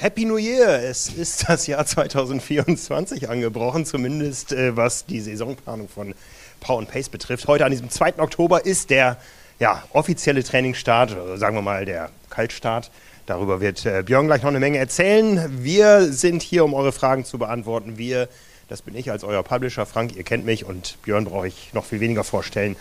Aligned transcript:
Happy 0.00 0.24
New 0.24 0.36
Year! 0.36 0.80
Es 0.84 1.08
ist 1.08 1.48
das 1.48 1.66
Jahr 1.66 1.84
2024 1.84 3.28
angebrochen, 3.28 3.84
zumindest 3.84 4.52
äh, 4.52 4.76
was 4.76 5.06
die 5.06 5.20
Saisonplanung 5.20 5.88
von 5.88 6.14
Power 6.60 6.78
and 6.78 6.88
Pace 6.88 7.08
betrifft. 7.08 7.48
Heute 7.48 7.64
an 7.64 7.72
diesem 7.72 7.90
2. 7.90 8.20
Oktober 8.20 8.64
ist 8.64 8.90
der 8.90 9.16
ja, 9.58 9.82
offizielle 9.92 10.44
Trainingsstart, 10.44 11.16
oder 11.16 11.36
sagen 11.36 11.56
wir 11.56 11.62
mal 11.62 11.84
der 11.84 12.10
Kaltstart. 12.30 12.92
Darüber 13.26 13.60
wird 13.60 13.86
äh, 13.86 14.04
Björn 14.04 14.28
gleich 14.28 14.42
noch 14.42 14.50
eine 14.50 14.60
Menge 14.60 14.78
erzählen. 14.78 15.64
Wir 15.64 16.12
sind 16.12 16.42
hier, 16.42 16.64
um 16.64 16.74
eure 16.74 16.92
Fragen 16.92 17.24
zu 17.24 17.36
beantworten. 17.36 17.98
Wir, 17.98 18.28
das 18.68 18.82
bin 18.82 18.94
ich 18.94 19.10
als 19.10 19.24
euer 19.24 19.42
Publisher. 19.42 19.84
Frank, 19.84 20.14
ihr 20.14 20.22
kennt 20.22 20.46
mich 20.46 20.64
und 20.64 21.02
Björn 21.02 21.24
brauche 21.24 21.48
ich 21.48 21.70
noch 21.72 21.84
viel 21.84 21.98
weniger 21.98 22.22
vorstellen. 22.22 22.76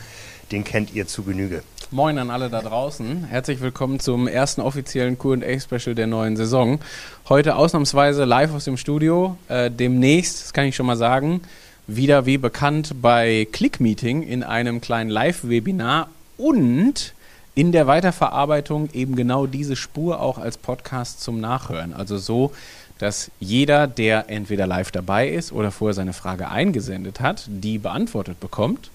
Den 0.52 0.64
kennt 0.64 0.94
ihr 0.94 1.08
zu 1.08 1.24
Genüge. 1.24 1.62
Moin 1.92 2.18
an 2.18 2.30
alle 2.30 2.50
da 2.50 2.62
draußen. 2.62 3.26
Herzlich 3.26 3.60
willkommen 3.60 4.00
zum 4.00 4.30
ersten 4.30 4.62
offiziellen 4.62 5.18
QA-Special 5.18 5.94
der 5.94 6.08
neuen 6.08 6.38
Saison. 6.38 6.80
Heute 7.28 7.58
ausnahmsweise 7.58 8.24
live 8.24 8.54
aus 8.54 8.64
dem 8.64 8.78
Studio. 8.78 9.38
Äh, 9.50 9.70
demnächst, 9.70 10.44
das 10.44 10.54
kann 10.54 10.66
ich 10.66 10.76
schon 10.76 10.86
mal 10.86 10.96
sagen, 10.96 11.42
wieder 11.86 12.26
wie 12.26 12.38
bekannt 12.38 12.96
bei 13.02 13.46
Click 13.52 13.82
Meeting 13.82 14.24
in 14.24 14.42
einem 14.42 14.80
kleinen 14.80 15.10
Live-Webinar 15.10 16.10
und 16.38 17.14
in 17.54 17.74
der 17.74 17.88
Weiterverarbeitung 17.88 18.90
eben 18.94 19.18
genau 19.18 19.48
diese 19.48 19.76
Spur 19.76 20.22
auch 20.22 20.38
als 20.38 20.58
Podcast 20.58 21.22
zum 21.22 21.42
Nachhören. 21.42 21.94
Also 21.94 22.18
so, 22.18 22.54
dass 23.00 23.32
jeder, 23.42 23.86
der 23.86 24.30
entweder 24.30 24.66
live 24.66 24.92
dabei 24.92 25.28
ist 25.28 25.52
oder 25.52 25.72
vorher 25.72 25.94
seine 25.94 26.14
Frage 26.14 26.50
eingesendet 26.50 27.20
hat, 27.20 27.46
die 27.48 27.80
beantwortet 27.80 28.40
bekommt 28.40 28.92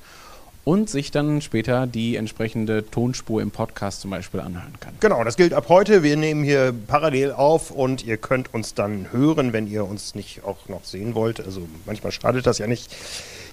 und 0.65 0.89
sich 0.89 1.11
dann 1.11 1.41
später 1.41 1.87
die 1.87 2.16
entsprechende 2.16 2.89
Tonspur 2.89 3.43
im 3.43 3.51
Podcast 3.51 4.00
zum 4.00 4.11
Beispiel 4.11 4.41
anhören 4.41 4.75
kann. 4.78 4.95
Genau, 5.00 5.25
das 5.25 5.36
gilt 5.36 5.55
ab 5.55 5.67
heute. 5.69 6.03
Wir 6.03 6.17
nehmen 6.17 6.45
hier 6.45 6.73
parallel 6.86 7.33
auf 7.33 7.70
und 7.70 8.05
ihr 8.05 8.17
könnt 8.17 8.55
uns 8.55 8.75
dann 8.75 9.09
hören, 9.11 9.53
wenn 9.53 9.67
ihr 9.67 9.84
uns 9.84 10.14
nicht 10.14 10.45
auch 10.45 10.69
noch 10.69 10.84
sehen 10.84 11.14
wollt. 11.14 11.45
Also 11.45 11.62
manchmal 11.84 12.12
schadet 12.12 12.47
das 12.47 12.59
ja 12.59 12.67
nicht. 12.67 12.95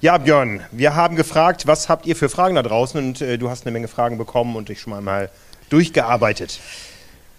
Ja, 0.02 0.18
Björn, 0.18 0.62
wir 0.72 0.96
haben 0.96 1.16
gefragt, 1.16 1.68
was 1.68 1.90
habt 1.90 2.06
ihr 2.06 2.16
für 2.16 2.30
Fragen 2.30 2.56
da 2.56 2.64
draußen? 2.64 3.00
Und 3.00 3.22
äh, 3.22 3.38
du 3.38 3.50
hast 3.50 3.66
eine 3.66 3.74
Menge 3.74 3.88
Fragen 3.88 4.18
bekommen 4.18 4.56
und 4.56 4.70
dich 4.70 4.80
schon 4.80 5.04
mal 5.04 5.30
durchgearbeitet. 5.70 6.60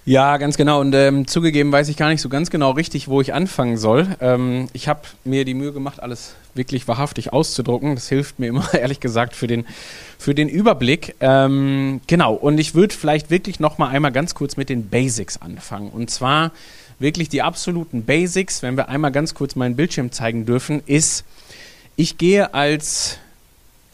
Ja, 0.06 0.38
ganz 0.38 0.56
genau. 0.56 0.80
Und 0.80 0.94
ähm, 0.94 1.26
zugegeben 1.26 1.70
weiß 1.70 1.88
ich 1.88 1.96
gar 1.96 2.08
nicht 2.08 2.22
so 2.22 2.28
ganz 2.28 2.50
genau 2.50 2.70
richtig, 2.70 3.08
wo 3.08 3.20
ich 3.20 3.34
anfangen 3.34 3.76
soll. 3.76 4.08
Ähm, 4.20 4.68
ich 4.72 4.88
habe 4.88 5.02
mir 5.24 5.44
die 5.44 5.54
Mühe 5.54 5.72
gemacht, 5.72 6.02
alles 6.02 6.34
wirklich 6.54 6.88
wahrhaftig 6.88 7.32
auszudrucken. 7.32 7.94
Das 7.94 8.08
hilft 8.08 8.38
mir 8.38 8.46
immer, 8.46 8.72
ehrlich 8.74 9.00
gesagt, 9.00 9.36
für 9.36 9.46
den, 9.46 9.66
für 10.18 10.34
den 10.34 10.48
Überblick. 10.48 11.16
Ähm, 11.20 12.00
genau. 12.06 12.34
Und 12.34 12.58
ich 12.58 12.74
würde 12.74 12.94
vielleicht 12.94 13.30
wirklich 13.30 13.60
noch 13.60 13.76
mal 13.76 13.88
einmal 13.88 14.10
ganz 14.10 14.34
kurz 14.34 14.56
mit 14.56 14.70
den 14.70 14.88
Basics 14.88 15.36
anfangen. 15.42 15.90
Und 15.90 16.10
zwar 16.10 16.52
wirklich 16.98 17.28
die 17.28 17.42
absoluten 17.42 18.04
Basics, 18.04 18.62
wenn 18.62 18.76
wir 18.76 18.88
einmal 18.88 19.12
ganz 19.12 19.34
kurz 19.34 19.54
meinen 19.54 19.76
Bildschirm 19.76 20.12
zeigen 20.12 20.46
dürfen, 20.46 20.82
ist, 20.86 21.24
ich 21.96 22.16
gehe 22.16 22.54
als 22.54 23.18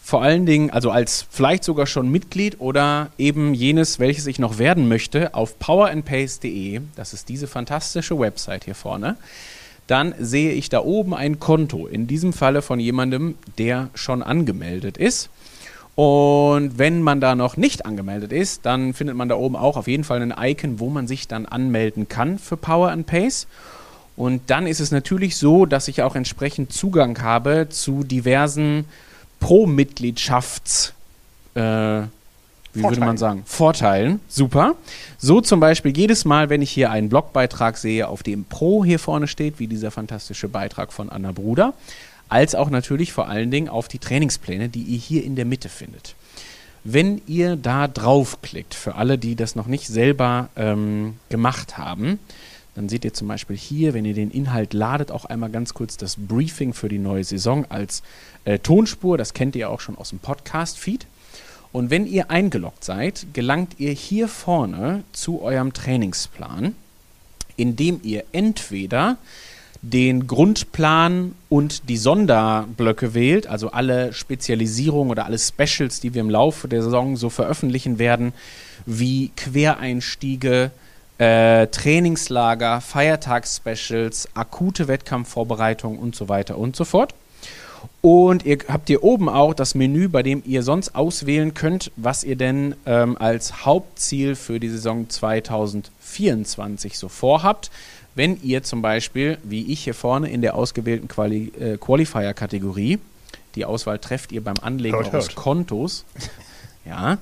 vor 0.07 0.23
allen 0.23 0.47
Dingen, 0.47 0.71
also 0.71 0.93
als 0.93 1.27
vielleicht 1.31 1.65
sogar 1.65 1.89
schon 1.89 2.09
Mitglied 2.09 2.61
oder 2.61 3.11
eben 3.19 3.55
jenes, 3.55 3.99
welches 3.99 4.29
ich 4.29 4.39
noch 4.39 4.57
werden 4.57 4.87
möchte, 4.87 5.35
auf 5.35 5.59
powerandpace.de, 5.59 6.81
das 6.95 7.12
ist 7.12 7.29
diese 7.29 7.49
fantastische 7.49 8.17
Website 8.17 8.67
hier 8.67 8.77
vorne, 8.77 9.17
dann 9.89 10.15
sehe 10.21 10.53
ich 10.53 10.69
da 10.69 10.79
oben 10.79 11.12
ein 11.12 11.41
Konto, 11.41 11.89
in 11.89 12.07
diesem 12.07 12.33
Falle 12.33 12.62
von 12.62 12.79
jemandem, 12.79 13.34
der 13.59 13.91
schon 13.95 14.23
angemeldet 14.23 14.97
ist. 14.97 15.29
Und 15.97 16.79
wenn 16.79 17.03
man 17.03 17.21
da 17.21 17.34
noch 17.34 17.57
nicht 17.57 17.84
angemeldet 17.84 18.31
ist, 18.31 18.65
dann 18.65 18.95
findet 18.95 19.17
man 19.17 19.29
da 19.29 19.34
oben 19.34 19.57
auch 19.57 19.77
auf 19.77 19.89
jeden 19.89 20.05
Fall 20.05 20.23
ein 20.23 20.34
Icon, 20.39 20.79
wo 20.79 20.89
man 20.89 21.09
sich 21.09 21.27
dann 21.27 21.47
anmelden 21.47 22.07
kann 22.07 22.39
für 22.39 22.57
Power 22.57 22.93
and 22.93 23.09
Pace. 23.09 23.49
Und 24.15 24.43
dann 24.50 24.69
ist 24.69 24.78
es 24.78 24.93
natürlich 24.93 25.37
so, 25.37 25.66
dass 25.66 25.89
ich 25.89 26.03
auch 26.03 26.15
entsprechend 26.15 26.72
Zugang 26.72 27.21
habe 27.22 27.66
zu 27.71 28.05
diversen 28.05 28.84
Pro-Mitgliedschafts, 29.47 30.93
äh, 31.55 31.61
wie 31.61 32.83
würde 32.83 32.99
man 32.99 33.17
sagen, 33.17 33.45
Vorteilen. 33.47 34.19
Super. 34.27 34.75
So 35.19 35.41
zum 35.41 35.61
Beispiel 35.61 35.97
jedes 35.97 36.25
Mal, 36.25 36.51
wenn 36.51 36.62
ich 36.62 36.71
hier 36.73 36.91
einen 36.91 37.09
Blogbeitrag 37.09 37.77
sehe, 37.77 38.09
auf 38.09 38.25
dem 38.25 38.45
Pro 38.45 38.84
hier 38.84 38.99
vorne 38.99 39.29
steht, 39.29 39.61
wie 39.61 39.69
dieser 39.69 39.93
fantastische 39.93 40.49
Beitrag 40.49 40.93
von 40.93 41.11
Anna 41.11 41.31
Bruder, 41.31 41.75
als 42.29 42.57
auch 42.57 42.71
natürlich 42.71 43.12
vor 43.12 43.29
allen 43.29 43.53
Dingen 43.53 43.69
auf 43.69 43.87
die 43.87 44.01
Trainingspläne, 44.01 44.69
die 44.69 44.83
ihr 44.83 44.99
hier 44.99 45.23
in 45.23 45.37
der 45.37 45.45
Mitte 45.45 45.69
findet. 45.69 46.17
Wenn 46.83 47.23
ihr 47.28 47.55
da 47.55 47.87
draufklickt, 47.87 48.75
für 48.75 48.97
alle, 48.97 49.17
die 49.17 49.37
das 49.37 49.55
noch 49.55 49.69
nicht 49.69 49.87
selber 49.87 50.49
ähm, 50.57 51.19
gemacht 51.28 51.78
haben, 51.78 52.19
dann 52.76 52.91
seht 52.91 53.06
ihr 53.06 53.14
zum 53.14 53.26
Beispiel 53.26 53.56
hier, 53.56 53.94
wenn 53.94 54.04
ihr 54.04 54.12
den 54.12 54.31
Inhalt 54.31 54.75
ladet, 54.75 55.10
auch 55.10 55.25
einmal 55.25 55.48
ganz 55.48 55.72
kurz 55.72 55.97
das 55.97 56.16
Briefing 56.19 56.75
für 56.75 56.91
die 56.91 56.98
neue 56.98 57.25
Saison 57.25 57.64
als 57.70 58.03
äh, 58.44 58.59
Tonspur. 58.59 59.16
Das 59.16 59.32
kennt 59.32 59.56
ihr 59.56 59.70
auch 59.70 59.81
schon 59.81 59.97
aus 59.97 60.10
dem 60.10 60.19
Podcast-Feed. 60.19 61.06
Und 61.72 61.88
wenn 61.88 62.06
ihr 62.06 62.31
eingeloggt 62.31 62.84
seid, 62.84 63.28
gelangt 63.32 63.81
ihr 63.81 63.92
hier 63.92 64.28
vorne 64.28 65.04
zu 65.12 65.41
eurem 65.41 65.72
Trainingsplan, 65.72 66.75
indem 67.56 68.00
ihr 68.03 68.25
entweder 68.32 69.16
den 69.81 70.26
Grundplan 70.26 71.34
und 71.48 71.88
die 71.88 71.97
Sonderblöcke 71.97 73.15
wählt, 73.15 73.47
also 73.47 73.70
alle 73.70 74.12
Spezialisierungen 74.12 75.10
oder 75.10 75.25
alle 75.25 75.38
Specials, 75.38 76.00
die 76.00 76.12
wir 76.12 76.20
im 76.20 76.31
Laufe 76.31 76.69
der 76.69 76.82
Saison 76.82 77.16
so 77.16 77.31
veröffentlichen 77.31 77.98
werden, 77.98 78.34
wie 78.84 79.31
Quereinstiege, 79.34 80.72
äh, 81.19 81.66
Trainingslager, 81.69 82.81
Feiertagsspecials, 82.81 84.28
akute 84.34 84.88
Wettkampfvorbereitung 84.88 85.99
und 85.99 86.15
so 86.15 86.28
weiter 86.28 86.59
und 86.59 86.77
so 86.77 86.84
fort. 86.84 87.15
Und 88.00 88.44
ihr 88.44 88.59
habt 88.69 88.88
hier 88.88 89.03
oben 89.03 89.28
auch 89.28 89.54
das 89.54 89.75
Menü, 89.75 90.09
bei 90.09 90.22
dem 90.22 90.43
ihr 90.44 90.62
sonst 90.62 90.94
auswählen 90.94 91.54
könnt, 91.54 91.91
was 91.97 92.25
ihr 92.25 92.37
denn 92.37 92.75
ähm, 92.84 93.16
als 93.19 93.65
Hauptziel 93.65 94.34
für 94.34 94.60
die 94.60 94.69
Saison 94.69 95.09
2024 95.09 96.99
so 96.99 97.09
vorhabt. 97.09 97.71
Wenn 98.15 98.41
ihr 98.43 98.62
zum 98.62 98.81
Beispiel, 98.81 99.38
wie 99.43 99.72
ich 99.72 99.84
hier 99.84 99.94
vorne 99.94 100.31
in 100.31 100.41
der 100.41 100.54
ausgewählten 100.54 101.09
Quali 101.09 101.53
äh, 101.59 101.77
Qualifier-Kategorie, 101.77 102.98
die 103.56 103.65
Auswahl 103.65 103.98
trefft 103.98 104.33
ihr 104.33 104.44
beim 104.44 104.56
Anlegen 104.62 104.97
eures. 104.97 105.34
Kontos, 105.34 106.04
ja, 106.86 107.19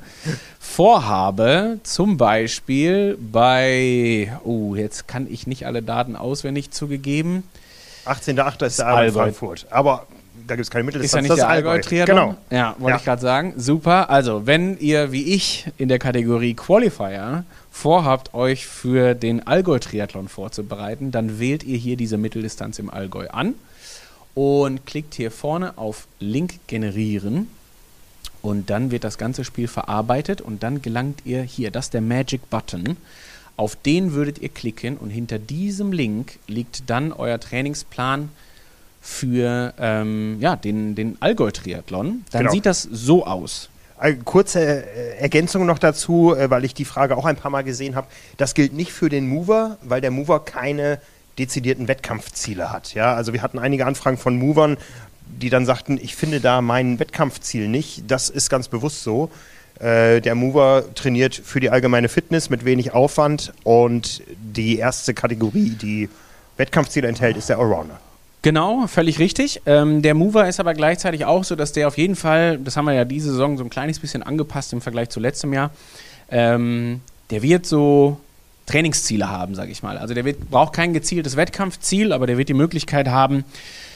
vorhabe, 0.61 1.79
zum 1.83 2.17
Beispiel 2.17 3.17
bei, 3.21 4.37
oh, 4.45 4.75
jetzt 4.75 5.09
kann 5.09 5.27
ich 5.31 5.47
nicht 5.47 5.67
alle 5.67 5.83
Daten 5.83 6.17
auswendig 6.17 6.71
zugegeben. 6.71 7.45
18.8. 8.07 8.67
ist 8.67 8.79
der 8.79 8.89
Arbeit 8.89 9.13
Frankfurt. 9.13 9.67
Aber 9.71 10.07
da 10.47 10.57
gibt 10.57 10.65
es 10.65 10.71
keine 10.71 10.85
Mitteldistanz. 10.85 11.25
Ist 11.25 11.29
ja 11.29 11.35
nicht 11.35 11.43
das 11.43 11.49
der 11.49 11.49
Allgäu-Triathlon? 11.49 12.17
Genau. 12.17 12.37
Ja, 12.51 12.77
wollte 12.79 12.91
ja. 12.91 12.97
ich 12.97 13.05
gerade 13.05 13.23
sagen. 13.23 13.55
Super. 13.57 14.11
Also, 14.11 14.47
wenn 14.47 14.79
ihr 14.79 15.13
wie 15.13 15.35
ich 15.35 15.67
in 15.79 15.89
der 15.89 15.99
Kategorie 15.99 16.55
Qualifier 16.55 17.45
vorhabt, 17.71 18.35
euch 18.35 18.67
für 18.67 19.15
den 19.15 19.47
Allgäu-Triathlon 19.47 20.29
vorzubereiten, 20.29 21.11
dann 21.11 21.39
wählt 21.39 21.65
ihr 21.65 21.79
hier 21.79 21.97
diese 21.97 22.19
Mitteldistanz 22.19 22.79
im 22.79 22.91
Allgäu 22.91 23.29
an 23.31 23.55
und 24.35 24.85
klickt 24.85 25.15
hier 25.15 25.31
vorne 25.31 25.79
auf 25.79 26.07
Link 26.19 26.67
generieren 26.67 27.49
und 28.45 28.69
dann 28.69 28.91
wird 28.91 29.05
das 29.05 29.17
ganze 29.17 29.43
Spiel 29.43 29.69
verarbeitet 29.69 30.43
und 30.43 30.63
dann 30.63 30.83
gelangt 30.83 31.23
ihr 31.25 31.43
hier, 31.43 31.71
das 31.71 31.87
ist 31.87 31.95
der 31.95 32.03
Magic 32.03 32.51
Button. 32.51 32.99
Auf 33.57 33.75
den 33.75 34.13
würdet 34.13 34.39
ihr 34.39 34.51
klicken 34.51 34.99
und 34.99 35.09
hinter 35.09 35.39
diesem 35.39 35.93
Link 35.93 36.39
liegt 36.47 36.91
dann 36.91 37.13
euer 37.13 37.41
Trainingsplan 37.41 38.29
für 39.01 39.73
ähm, 39.79 40.37
ja, 40.41 40.57
den, 40.57 40.95
den 40.95 41.17
Allgäu-Triathlon. 41.21 42.25
Dann 42.33 42.41
genau. 42.41 42.53
sieht 42.53 42.67
das 42.67 42.83
so 42.83 43.27
aus. 43.27 43.71
Eine 43.97 44.19
kurze 44.19 44.61
äh, 44.61 45.17
Ergänzung 45.21 45.65
noch 45.65 45.79
dazu, 45.79 46.35
äh, 46.37 46.51
weil 46.51 46.67
ich 46.67 46.75
die 46.75 46.85
Frage 46.85 47.17
auch 47.17 47.25
ein 47.25 47.37
paar 47.37 47.51
Mal 47.51 47.65
gesehen 47.65 47.95
habe. 47.95 48.09
Das 48.37 48.53
gilt 48.53 48.75
nicht 48.75 48.93
für 48.93 49.09
den 49.09 49.27
Mover, 49.27 49.79
weil 49.83 50.03
der 50.03 50.11
Mover 50.11 50.45
keine 50.45 51.01
dezidierten 51.39 51.89
Wettkampfziele 51.89 52.71
hat. 52.71 52.95
Ja, 52.95 53.15
also 53.15 53.33
wir 53.33 53.43
hatten 53.43 53.59
einige 53.59 53.87
Anfragen 53.87 54.19
von 54.19 54.37
Movern, 54.37 54.77
die 55.27 55.51
dann 55.51 55.67
sagten, 55.67 55.99
ich 56.01 56.17
finde 56.17 56.41
da 56.41 56.61
mein 56.61 56.99
Wettkampfziel 56.99 57.69
nicht. 57.69 58.05
Das 58.09 58.31
ist 58.31 58.51
ganz 58.51 58.69
bewusst 58.69 59.03
so. 59.03 59.31
Äh, 59.81 60.21
der 60.21 60.35
Mover 60.35 60.85
trainiert 60.95 61.35
für 61.35 61.61
die 61.61 61.71
allgemeine 61.71 62.09
Fitness 62.09 62.51
mit 62.51 62.65
wenig 62.65 62.93
Aufwand 62.93 63.53
und 63.65 64.23
die 64.37 64.79
erste 64.79 65.15
Kategorie, 65.15 65.71
die 65.71 66.09
Wettkampfziele 66.57 67.09
enthält, 67.09 67.37
ist 67.37 67.49
der 67.49 67.59
Allrounder. 67.59 67.99
Genau, 68.43 68.87
völlig 68.87 69.19
richtig. 69.19 69.63
Ähm, 69.67 70.03
der 70.03 70.15
Mover 70.15 70.47
ist 70.47 70.61
aber 70.61 70.75
gleichzeitig 70.75 71.25
auch 71.25 71.45
so, 71.45 71.57
dass 71.57 71.73
der 71.73 71.89
auf 71.89 71.97
jeden 71.97 72.15
Fall, 72.15 72.59
das 72.59 72.77
haben 72.77 72.85
wir 72.85 72.93
ja 72.93 73.05
diese 73.05 73.31
Saison 73.31 73.57
so 73.57 73.65
ein 73.65 73.71
kleines 73.71 73.99
bisschen 73.99 74.23
angepasst 74.23 74.73
im 74.73 74.81
Vergleich 74.81 75.09
zu 75.09 75.19
letztem 75.19 75.53
Jahr, 75.55 75.71
ähm, 76.31 77.01
der 77.31 77.43
wird 77.43 77.67
so 77.67 78.21
Trainingsziele 78.67 79.29
haben, 79.29 79.55
sage 79.55 79.73
ich 79.73 79.83
mal. 79.83 79.99
Also 79.99 80.15
der 80.15 80.25
wird, 80.25 80.51
braucht 80.51 80.75
kein 80.75 80.93
gezieltes 80.93 81.37
Wettkampfziel, 81.37 82.13
aber 82.13 82.27
der 82.27 82.39
wird 82.39 82.49
die 82.49 82.55
Möglichkeit 82.55 83.09
haben, 83.09 83.45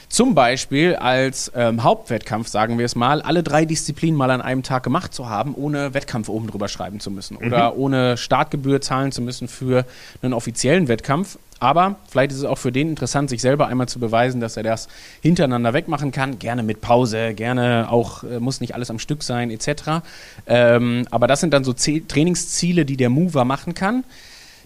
zum 0.09 0.35
Beispiel 0.35 0.97
als 0.97 1.53
ähm, 1.55 1.83
Hauptwettkampf, 1.83 2.49
sagen 2.49 2.79
wir 2.79 2.87
es 2.87 2.97
mal, 2.97 3.21
alle 3.21 3.43
drei 3.43 3.65
Disziplinen 3.65 4.17
mal 4.17 4.31
an 4.31 4.41
einem 4.41 4.63
Tag 4.63 4.83
gemacht 4.83 5.13
zu 5.13 5.29
haben, 5.29 5.55
ohne 5.55 5.93
Wettkampf 5.95 6.29
oben 6.29 6.47
drüber 6.47 6.69
schreiben 6.69 7.01
zu 7.01 7.11
müssen 7.11 7.37
oder 7.37 7.73
mhm. 7.73 7.81
ohne 7.81 8.17
Startgebühr 8.17 8.81
zahlen 8.81 9.13
zu 9.13 9.21
müssen 9.21 9.49
für 9.49 9.85
einen 10.23 10.33
offiziellen 10.33 10.89
Wettkampf. 10.89 11.39
Aber 11.61 11.97
vielleicht 12.09 12.31
ist 12.31 12.39
es 12.39 12.45
auch 12.45 12.59
für 12.59 12.71
den 12.71 12.89
interessant, 12.89 13.29
sich 13.31 13.43
selber 13.43 13.67
einmal 13.67 13.89
zu 13.89 13.99
beweisen, 13.99 14.41
dass 14.41 14.57
er 14.57 14.63
das 14.63 14.89
hintereinander 15.21 15.75
wegmachen 15.75 16.13
kann. 16.13 16.39
Gerne 16.39 16.63
mit 16.63 16.81
Pause, 16.81 17.35
gerne 17.35 17.89
auch, 17.91 18.23
äh, 18.23 18.39
muss 18.39 18.61
nicht 18.61 18.75
alles 18.75 18.91
am 18.91 18.99
Stück 18.99 19.23
sein, 19.23 19.51
etc. 19.51 20.03
Ähm, 20.47 21.07
aber 21.11 21.27
das 21.27 21.41
sind 21.41 21.53
dann 21.53 21.65
so 21.65 21.73
Trainingsziele, 21.73 22.85
die 22.85 22.97
der 22.97 23.11
Mover 23.11 23.45
machen 23.45 23.75
kann. 23.75 24.05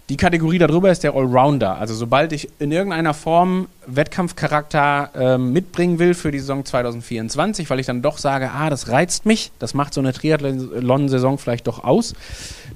Die 0.09 0.17
Kategorie 0.17 0.57
darüber 0.57 0.91
ist 0.91 1.03
der 1.03 1.15
Allrounder. 1.15 1.77
Also 1.77 1.93
sobald 1.93 2.33
ich 2.33 2.49
in 2.59 2.73
irgendeiner 2.73 3.13
Form 3.13 3.69
Wettkampfcharakter 3.87 5.11
ähm, 5.15 5.53
mitbringen 5.53 5.97
will 5.97 6.13
für 6.13 6.29
die 6.29 6.39
Saison 6.39 6.65
2024, 6.65 7.69
weil 7.69 7.79
ich 7.79 7.85
dann 7.85 8.01
doch 8.01 8.17
sage, 8.17 8.51
ah, 8.51 8.69
das 8.69 8.89
reizt 8.89 9.25
mich, 9.25 9.53
das 9.59 9.73
macht 9.73 9.93
so 9.93 10.01
eine 10.01 10.11
Triathlon-Saison 10.11 11.37
vielleicht 11.37 11.67
doch 11.67 11.85
aus, 11.85 12.15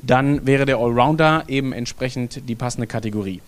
dann 0.01 0.45
wäre 0.47 0.65
der 0.65 0.77
Allrounder 0.77 1.44
eben 1.50 1.74
entsprechend 1.74 2.47
die 2.47 2.56
passende 2.56 2.88
Kategorie. 2.88 3.41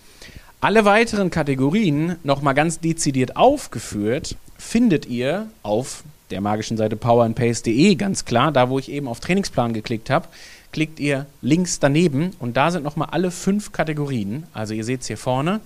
Alle 0.59 0.83
weiteren 0.83 1.29
Kategorien 1.29 2.17
nochmal 2.23 2.55
ganz 2.55 2.81
dezidiert 2.81 3.37
aufgeführt 3.37 4.35
findet 4.57 5.05
ihr 5.05 5.47
auf 5.63 6.03
der 6.31 6.41
magischen 6.41 6.75
Seite 6.75 6.97
powerandpace.de, 6.97 7.95
ganz 7.95 8.25
klar, 8.25 8.51
da 8.51 8.69
wo 8.69 8.77
ich 8.77 8.91
eben 8.91 9.07
auf 9.07 9.21
Trainingsplan 9.21 9.71
geklickt 9.71 10.09
habe, 10.09 10.27
klickt 10.71 10.99
ihr 10.99 11.25
links 11.41 11.79
daneben 11.79 12.31
und 12.39 12.57
da 12.57 12.71
sind 12.71 12.83
nochmal 12.83 13.09
alle 13.11 13.31
fünf 13.31 13.71
Kategorien. 13.71 14.45
Also 14.53 14.73
ihr 14.73 14.83
seht 14.83 15.01
es 15.01 15.07
hier 15.07 15.17
vorne, 15.17 15.61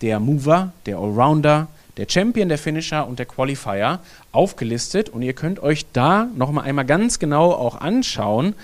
der 0.00 0.20
Mover, 0.20 0.72
der 0.86 0.98
Allrounder, 0.98 1.68
der 1.96 2.06
Champion, 2.08 2.48
der 2.48 2.58
Finisher 2.58 3.06
und 3.06 3.18
der 3.18 3.26
Qualifier 3.26 4.00
aufgelistet 4.32 5.08
und 5.08 5.22
ihr 5.22 5.32
könnt 5.32 5.60
euch 5.60 5.86
da 5.92 6.28
nochmal 6.36 6.64
einmal 6.64 6.84
ganz 6.84 7.18
genau 7.18 7.52
auch 7.52 7.80
anschauen, 7.80 8.54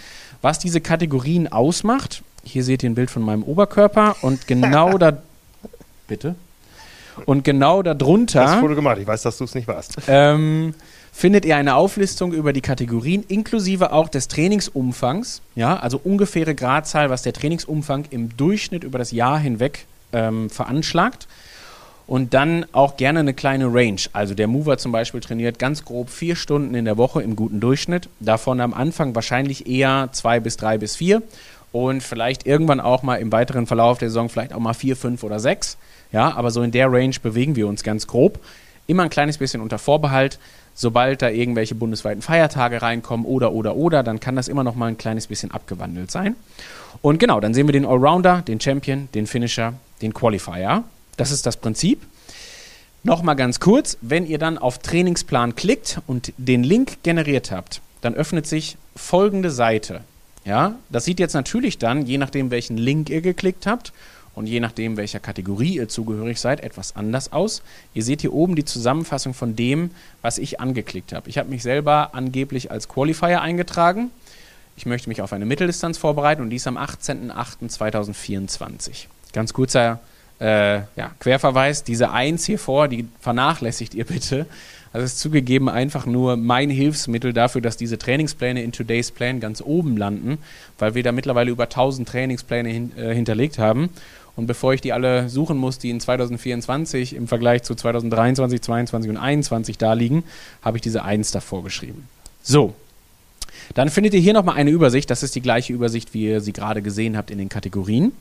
was 0.42 0.58
diese 0.58 0.80
Kategorien 0.80 1.50
ausmacht. 1.50 2.22
Hier 2.44 2.62
seht 2.62 2.82
ihr 2.82 2.90
ein 2.90 2.94
Bild 2.94 3.10
von 3.10 3.22
meinem 3.22 3.42
Oberkörper 3.42 4.16
und 4.22 4.46
genau 4.46 4.98
da 4.98 5.18
Bitte. 6.06 6.34
Und 7.26 7.44
genau 7.44 7.82
darunter. 7.82 8.44
Das 8.44 8.60
wurde 8.60 8.74
gemacht, 8.74 8.98
ich 8.98 9.06
weiß, 9.06 9.22
dass 9.22 9.38
du 9.38 9.44
es 9.44 9.54
nicht 9.54 9.68
warst. 9.68 9.96
Ähm, 10.08 10.74
findet 11.14 11.44
ihr 11.44 11.56
eine 11.56 11.76
Auflistung 11.76 12.32
über 12.32 12.52
die 12.52 12.60
Kategorien, 12.60 13.24
inklusive 13.28 13.92
auch 13.92 14.08
des 14.08 14.26
Trainingsumfangs. 14.26 15.42
Ja, 15.54 15.76
also 15.76 16.00
ungefähre 16.02 16.56
Gradzahl, 16.56 17.08
was 17.08 17.22
der 17.22 17.32
Trainingsumfang 17.32 18.06
im 18.10 18.36
Durchschnitt 18.36 18.82
über 18.82 18.98
das 18.98 19.12
Jahr 19.12 19.38
hinweg 19.38 19.86
ähm, 20.12 20.50
veranschlagt. 20.50 21.28
Und 22.08 22.34
dann 22.34 22.66
auch 22.72 22.96
gerne 22.96 23.20
eine 23.20 23.32
kleine 23.32 23.72
Range. 23.72 24.00
Also 24.12 24.34
der 24.34 24.48
Mover 24.48 24.76
zum 24.76 24.90
Beispiel 24.90 25.20
trainiert 25.20 25.58
ganz 25.58 25.84
grob 25.84 26.10
vier 26.10 26.34
Stunden 26.34 26.74
in 26.74 26.84
der 26.84 26.98
Woche 26.98 27.22
im 27.22 27.36
guten 27.36 27.60
Durchschnitt. 27.60 28.08
Davon 28.18 28.60
am 28.60 28.74
Anfang 28.74 29.14
wahrscheinlich 29.14 29.68
eher 29.68 30.08
zwei 30.10 30.40
bis 30.40 30.56
drei 30.56 30.78
bis 30.78 30.96
vier. 30.96 31.22
Und 31.70 32.02
vielleicht 32.02 32.44
irgendwann 32.44 32.80
auch 32.80 33.04
mal 33.04 33.16
im 33.16 33.30
weiteren 33.30 33.66
Verlauf 33.66 33.98
der 33.98 34.08
Saison 34.08 34.28
vielleicht 34.28 34.52
auch 34.52 34.60
mal 34.60 34.74
vier, 34.74 34.96
fünf 34.96 35.22
oder 35.22 35.38
sechs. 35.38 35.78
Ja, 36.12 36.34
aber 36.34 36.50
so 36.50 36.60
in 36.62 36.72
der 36.72 36.92
Range 36.92 37.14
bewegen 37.22 37.54
wir 37.56 37.68
uns 37.68 37.84
ganz 37.84 38.08
grob. 38.08 38.40
Immer 38.86 39.04
ein 39.04 39.10
kleines 39.10 39.38
bisschen 39.38 39.62
unter 39.62 39.78
Vorbehalt. 39.78 40.38
Sobald 40.74 41.22
da 41.22 41.28
irgendwelche 41.28 41.74
bundesweiten 41.74 42.20
Feiertage 42.20 42.82
reinkommen 42.82 43.24
oder, 43.26 43.52
oder, 43.52 43.76
oder, 43.76 44.02
dann 44.02 44.18
kann 44.18 44.36
das 44.36 44.48
immer 44.48 44.64
noch 44.64 44.74
mal 44.74 44.86
ein 44.86 44.98
kleines 44.98 45.28
bisschen 45.28 45.52
abgewandelt 45.52 46.10
sein. 46.10 46.34
Und 47.00 47.18
genau, 47.18 47.40
dann 47.40 47.54
sehen 47.54 47.68
wir 47.68 47.72
den 47.72 47.86
Allrounder, 47.86 48.42
den 48.42 48.60
Champion, 48.60 49.08
den 49.14 49.26
Finisher, 49.26 49.74
den 50.02 50.12
Qualifier. 50.12 50.84
Das 51.16 51.30
ist 51.30 51.46
das 51.46 51.56
Prinzip. 51.56 52.02
Nochmal 53.04 53.36
ganz 53.36 53.60
kurz, 53.60 53.98
wenn 54.00 54.26
ihr 54.26 54.38
dann 54.38 54.58
auf 54.58 54.78
Trainingsplan 54.78 55.54
klickt 55.54 56.00
und 56.06 56.32
den 56.38 56.64
Link 56.64 57.02
generiert 57.02 57.50
habt, 57.50 57.80
dann 58.00 58.14
öffnet 58.14 58.46
sich 58.46 58.76
folgende 58.96 59.50
Seite. 59.50 60.00
Ja, 60.44 60.76
das 60.90 61.04
sieht 61.04 61.20
jetzt 61.20 61.34
natürlich 61.34 61.78
dann, 61.78 62.06
je 62.06 62.18
nachdem, 62.18 62.50
welchen 62.50 62.76
Link 62.76 63.10
ihr 63.10 63.20
geklickt 63.20 63.66
habt 63.66 63.92
und 64.34 64.46
je 64.46 64.60
nachdem, 64.60 64.96
welcher 64.96 65.20
Kategorie 65.20 65.76
ihr 65.76 65.88
zugehörig 65.88 66.40
seid, 66.40 66.60
etwas 66.60 66.96
anders 66.96 67.32
aus. 67.32 67.62
Ihr 67.94 68.02
seht 68.02 68.20
hier 68.20 68.32
oben 68.32 68.56
die 68.56 68.64
Zusammenfassung 68.64 69.34
von 69.34 69.56
dem, 69.56 69.90
was 70.22 70.38
ich 70.38 70.60
angeklickt 70.60 71.12
habe. 71.12 71.28
Ich 71.28 71.38
habe 71.38 71.50
mich 71.50 71.62
selber 71.62 72.14
angeblich 72.14 72.70
als 72.70 72.88
Qualifier 72.88 73.42
eingetragen. 73.42 74.10
Ich 74.76 74.86
möchte 74.86 75.08
mich 75.08 75.22
auf 75.22 75.32
eine 75.32 75.44
Mitteldistanz 75.44 75.98
vorbereiten 75.98 76.42
und 76.42 76.50
dies 76.50 76.66
am 76.66 76.76
18.08.2024. 76.76 79.06
Ganz 79.32 79.52
kurzer 79.52 80.00
äh, 80.40 80.78
ja, 80.96 81.12
Querverweis, 81.20 81.84
diese 81.84 82.10
1 82.10 82.44
hier 82.44 82.58
vor, 82.58 82.88
die 82.88 83.06
vernachlässigt 83.20 83.94
ihr 83.94 84.04
bitte. 84.04 84.46
Also 84.92 85.06
ist 85.06 85.18
zugegeben 85.18 85.68
einfach 85.68 86.06
nur 86.06 86.36
mein 86.36 86.70
Hilfsmittel 86.70 87.32
dafür, 87.32 87.60
dass 87.60 87.76
diese 87.76 87.98
Trainingspläne 87.98 88.62
in 88.62 88.70
Today's 88.70 89.10
Plan 89.10 89.40
ganz 89.40 89.60
oben 89.60 89.96
landen, 89.96 90.38
weil 90.78 90.94
wir 90.94 91.02
da 91.02 91.10
mittlerweile 91.10 91.50
über 91.50 91.64
1000 91.64 92.08
Trainingspläne 92.08 92.68
hin, 92.68 92.92
äh, 92.96 93.12
hinterlegt 93.12 93.58
haben. 93.58 93.90
Und 94.36 94.46
bevor 94.46 94.74
ich 94.74 94.80
die 94.80 94.92
alle 94.92 95.28
suchen 95.28 95.56
muss, 95.56 95.78
die 95.78 95.90
in 95.90 96.00
2024 96.00 97.14
im 97.14 97.28
Vergleich 97.28 97.62
zu 97.62 97.74
2023, 97.74 98.60
2022 98.60 99.10
und 99.10 99.16
2021 99.16 99.78
da 99.78 99.92
liegen, 99.92 100.24
habe 100.62 100.78
ich 100.78 100.82
diese 100.82 101.04
1 101.04 101.30
davor 101.30 101.62
geschrieben. 101.62 102.08
So. 102.42 102.74
Dann 103.74 103.88
findet 103.88 104.12
ihr 104.12 104.20
hier 104.20 104.34
nochmal 104.34 104.56
eine 104.56 104.70
Übersicht. 104.70 105.08
Das 105.08 105.22
ist 105.22 105.34
die 105.34 105.40
gleiche 105.40 105.72
Übersicht, 105.72 106.12
wie 106.12 106.24
ihr 106.24 106.40
sie 106.40 106.52
gerade 106.52 106.82
gesehen 106.82 107.16
habt 107.16 107.30
in 107.30 107.38
den 107.38 107.48
Kategorien. 107.48 108.12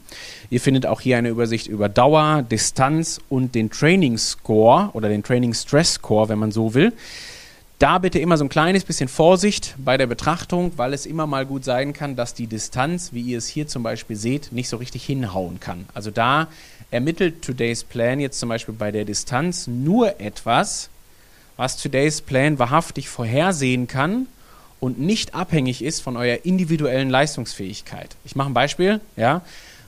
Ihr 0.50 0.62
findet 0.62 0.86
auch 0.86 1.02
hier 1.02 1.18
eine 1.18 1.30
Übersicht 1.30 1.68
über 1.68 1.90
Dauer, 1.90 2.44
Distanz 2.50 3.20
und 3.30 3.54
den 3.56 3.70
Training 3.70 4.18
Score 4.18 4.92
oder 4.94 5.10
den 5.10 5.24
Training 5.24 5.54
Stress 5.54 5.96
Score, 5.96 6.30
wenn 6.30 6.40
man 6.40 6.52
so 6.52 6.74
will. 6.74 6.94
Da 7.80 7.98
bitte 7.98 8.20
immer 8.20 8.38
so 8.38 8.46
ein 8.46 8.50
kleines 8.50 8.86
bisschen 8.86 9.10
Vorsicht 9.10 9.76
bei 9.78 9.98
der 9.98 10.08
Betrachtung, 10.08 10.72
weil 10.78 10.94
es 10.94 11.06
immer 11.06 11.28
mal 11.28 11.46
gut 11.46 11.66
sein 11.66 11.92
kann, 11.92 12.16
dass 12.16 12.34
die 12.34 12.48
Distanz, 12.48 13.12
wie 13.12 13.22
ihr 13.22 13.38
es 13.38 13.48
hier 13.48 13.68
zum 13.68 13.84
Beispiel 13.84 14.16
seht, 14.16 14.52
nicht 14.52 14.70
so 14.70 14.78
richtig 14.78 15.04
hinhauen 15.04 15.60
kann. 15.60 15.86
Also 15.94 16.12
da 16.12 16.48
ermittelt 16.92 17.42
Today's 17.42 17.84
Plan 17.84 18.20
jetzt 18.20 18.40
zum 18.40 18.50
Beispiel 18.50 18.76
bei 18.76 18.92
der 18.92 19.04
Distanz 19.04 19.68
nur 19.68 20.22
etwas, 20.22 20.90
was 21.58 21.78
Today's 21.78 22.22
Plan 22.22 22.60
wahrhaftig 22.60 23.10
vorhersehen 23.10 23.88
kann 23.88 24.28
und 24.80 25.00
nicht 25.00 25.34
abhängig 25.34 25.84
ist 25.84 26.02
von 26.02 26.18
eurer 26.18 26.46
individuellen 26.46 27.10
Leistungsfähigkeit. 27.10 28.16
Ich 28.26 28.36
mache 28.36 28.50
ein 28.50 28.54
Beispiel, 28.54 29.02
ja. 29.16 29.42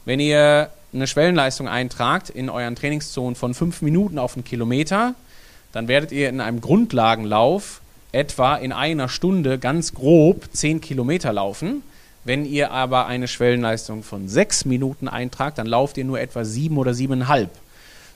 Wenn 0.05 0.19
ihr 0.19 0.69
eine 0.93 1.07
Schwellenleistung 1.07 1.67
eintragt 1.67 2.29
in 2.29 2.49
euren 2.49 2.75
Trainingszonen 2.75 3.35
von 3.35 3.53
fünf 3.53 3.81
Minuten 3.81 4.17
auf 4.17 4.35
einen 4.35 4.45
Kilometer, 4.45 5.15
dann 5.75 5.89
werdet 5.89 6.13
ihr 6.13 6.29
in 6.29 6.39
einem 6.39 6.61
Grundlagenlauf 6.61 7.81
etwa 8.13 8.55
in 8.55 8.71
einer 8.71 9.09
Stunde 9.09 9.59
ganz 9.59 9.93
grob 9.93 10.45
10 10.53 10.79
Kilometer 10.79 11.33
laufen. 11.33 11.83
Wenn 12.23 12.45
ihr 12.45 12.71
aber 12.71 13.07
eine 13.07 13.27
Schwellenleistung 13.27 14.01
von 14.01 14.29
6 14.29 14.63
Minuten 14.63 15.09
eintragt, 15.09 15.57
dann 15.57 15.67
lauft 15.67 15.97
ihr 15.97 16.05
nur 16.05 16.17
etwa 16.21 16.45
7 16.45 16.77
oder 16.77 16.91
7,5. 16.93 17.49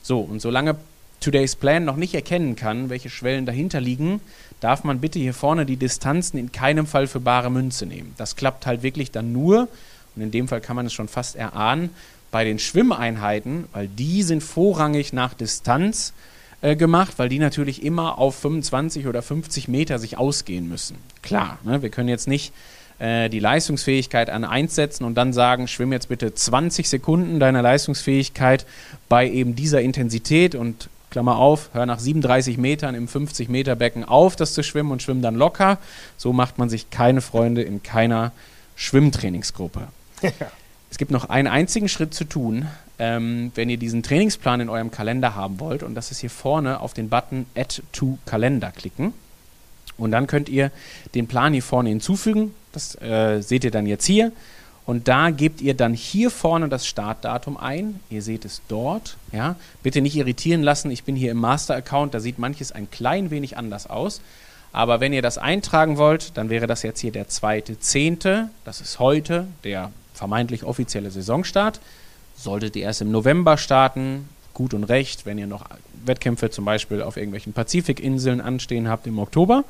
So, 0.00 0.20
und 0.20 0.40
solange 0.40 0.76
Today's 1.20 1.54
Plan 1.54 1.84
noch 1.84 1.96
nicht 1.96 2.14
erkennen 2.14 2.56
kann, 2.56 2.88
welche 2.88 3.10
Schwellen 3.10 3.44
dahinter 3.44 3.82
liegen, 3.82 4.22
darf 4.60 4.82
man 4.82 5.00
bitte 5.00 5.18
hier 5.18 5.34
vorne 5.34 5.66
die 5.66 5.76
Distanzen 5.76 6.38
in 6.38 6.52
keinem 6.52 6.86
Fall 6.86 7.06
für 7.08 7.20
bare 7.20 7.50
Münze 7.50 7.84
nehmen. 7.84 8.14
Das 8.16 8.36
klappt 8.36 8.64
halt 8.64 8.82
wirklich 8.82 9.10
dann 9.10 9.34
nur, 9.34 9.68
und 10.16 10.22
in 10.22 10.30
dem 10.30 10.48
Fall 10.48 10.62
kann 10.62 10.76
man 10.76 10.86
es 10.86 10.94
schon 10.94 11.08
fast 11.08 11.36
erahnen, 11.36 11.90
bei 12.30 12.42
den 12.44 12.58
Schwimmeinheiten, 12.58 13.66
weil 13.74 13.86
die 13.86 14.22
sind 14.22 14.42
vorrangig 14.42 15.12
nach 15.12 15.34
Distanz 15.34 16.14
äh, 16.62 16.76
gemacht, 16.76 17.14
weil 17.18 17.28
die 17.28 17.38
natürlich 17.38 17.82
immer 17.82 18.18
auf 18.18 18.36
25 18.36 19.06
oder 19.06 19.22
50 19.22 19.68
Meter 19.68 19.98
sich 19.98 20.18
ausgehen 20.18 20.68
müssen. 20.68 20.96
Klar, 21.22 21.58
ne? 21.64 21.82
wir 21.82 21.90
können 21.90 22.08
jetzt 22.08 22.28
nicht 22.28 22.52
äh, 22.98 23.28
die 23.30 23.40
Leistungsfähigkeit 23.40 24.28
an 24.30 24.44
1 24.44 24.74
setzen 24.74 25.04
und 25.04 25.14
dann 25.14 25.32
sagen, 25.32 25.68
schwimm 25.68 25.92
jetzt 25.92 26.08
bitte 26.08 26.34
20 26.34 26.88
Sekunden 26.88 27.40
deiner 27.40 27.62
Leistungsfähigkeit 27.62 28.66
bei 29.08 29.28
eben 29.28 29.54
dieser 29.56 29.80
Intensität 29.80 30.54
und 30.54 30.88
Klammer 31.10 31.36
auf, 31.36 31.70
hör 31.72 31.86
nach 31.86 31.98
37 31.98 32.56
Metern 32.56 32.94
im 32.94 33.08
50 33.08 33.48
Meter 33.48 33.74
Becken 33.74 34.04
auf, 34.04 34.36
das 34.36 34.54
zu 34.54 34.62
schwimmen 34.62 34.92
und 34.92 35.02
schwimm 35.02 35.22
dann 35.22 35.34
locker. 35.34 35.78
So 36.16 36.32
macht 36.32 36.58
man 36.58 36.68
sich 36.68 36.90
keine 36.90 37.20
Freunde 37.20 37.62
in 37.62 37.82
keiner 37.82 38.32
Schwimmtrainingsgruppe. 38.76 39.88
Es 40.92 40.98
gibt 40.98 41.12
noch 41.12 41.30
einen 41.30 41.46
einzigen 41.46 41.88
Schritt 41.88 42.14
zu 42.14 42.24
tun, 42.24 42.66
ähm, 43.00 43.50
wenn 43.54 43.70
ihr 43.70 43.78
diesen 43.78 44.02
Trainingsplan 44.02 44.60
in 44.60 44.68
eurem 44.68 44.90
Kalender 44.90 45.34
haben 45.34 45.58
wollt. 45.58 45.82
Und 45.82 45.94
das 45.94 46.10
ist 46.12 46.20
hier 46.20 46.30
vorne 46.30 46.80
auf 46.80 46.92
den 46.92 47.08
Button 47.08 47.46
Add 47.56 47.82
to 47.92 48.18
Kalender 48.26 48.70
klicken. 48.70 49.14
Und 49.96 50.12
dann 50.12 50.26
könnt 50.26 50.50
ihr 50.50 50.70
den 51.14 51.26
Plan 51.26 51.54
hier 51.54 51.62
vorne 51.62 51.88
hinzufügen. 51.88 52.54
Das 52.72 53.00
äh, 53.00 53.40
seht 53.40 53.64
ihr 53.64 53.70
dann 53.70 53.86
jetzt 53.86 54.04
hier. 54.04 54.32
Und 54.84 55.08
da 55.08 55.30
gebt 55.30 55.62
ihr 55.62 55.74
dann 55.74 55.94
hier 55.94 56.30
vorne 56.30 56.68
das 56.68 56.86
Startdatum 56.86 57.56
ein. 57.56 58.00
Ihr 58.10 58.20
seht 58.20 58.44
es 58.44 58.60
dort. 58.68 59.16
Ja? 59.32 59.56
Bitte 59.82 60.02
nicht 60.02 60.16
irritieren 60.16 60.62
lassen. 60.62 60.90
Ich 60.90 61.04
bin 61.04 61.16
hier 61.16 61.30
im 61.30 61.38
Master-Account. 61.38 62.12
Da 62.12 62.20
sieht 62.20 62.38
manches 62.38 62.70
ein 62.70 62.90
klein 62.90 63.30
wenig 63.30 63.56
anders 63.56 63.88
aus. 63.88 64.20
Aber 64.72 65.00
wenn 65.00 65.14
ihr 65.14 65.22
das 65.22 65.38
eintragen 65.38 65.96
wollt, 65.96 66.36
dann 66.36 66.50
wäre 66.50 66.66
das 66.66 66.82
jetzt 66.82 67.00
hier 67.00 67.12
der 67.12 67.28
zweite 67.28 67.80
Zehnte. 67.80 68.50
Das 68.64 68.82
ist 68.82 68.98
heute 68.98 69.46
der 69.64 69.90
vermeintlich 70.12 70.64
offizielle 70.64 71.10
Saisonstart. 71.10 71.80
Solltet 72.40 72.74
ihr 72.74 72.84
erst 72.84 73.02
im 73.02 73.10
November 73.10 73.58
starten, 73.58 74.26
gut 74.54 74.72
und 74.72 74.84
recht, 74.84 75.26
wenn 75.26 75.36
ihr 75.36 75.46
noch 75.46 75.66
Wettkämpfe 76.06 76.48
zum 76.48 76.64
Beispiel 76.64 77.02
auf 77.02 77.18
irgendwelchen 77.18 77.52
Pazifikinseln 77.52 78.40
anstehen 78.40 78.88
habt 78.88 79.06
im 79.06 79.18
Oktober 79.18 79.64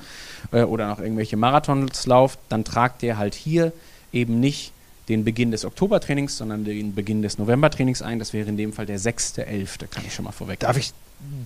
äh, 0.53 0.63
oder 0.63 0.87
noch 0.87 1.01
irgendwelche 1.01 1.37
Marathons 1.37 2.07
lauft, 2.07 2.39
dann 2.49 2.63
tragt 2.63 3.03
ihr 3.03 3.19
halt 3.19 3.35
hier 3.35 3.73
eben 4.13 4.39
nicht 4.39 4.73
den 5.09 5.25
Beginn 5.25 5.51
des 5.51 5.65
Oktobertrainings, 5.65 6.37
sondern 6.37 6.65
den 6.65 6.95
Beginn 6.95 7.23
des 7.23 7.39
Novembertrainings 7.39 8.03
ein. 8.03 8.21
Das 8.21 8.33
wäre 8.33 8.49
in 8.49 8.57
dem 8.57 8.73
Fall 8.73 8.87
der 8.87 9.01
6.11., 9.01 9.89
kann 9.89 10.05
ich 10.07 10.15
schon 10.15 10.25
mal 10.25 10.31
vorweg. 10.31 10.61
Darf 10.61 10.77
ich 10.77 10.93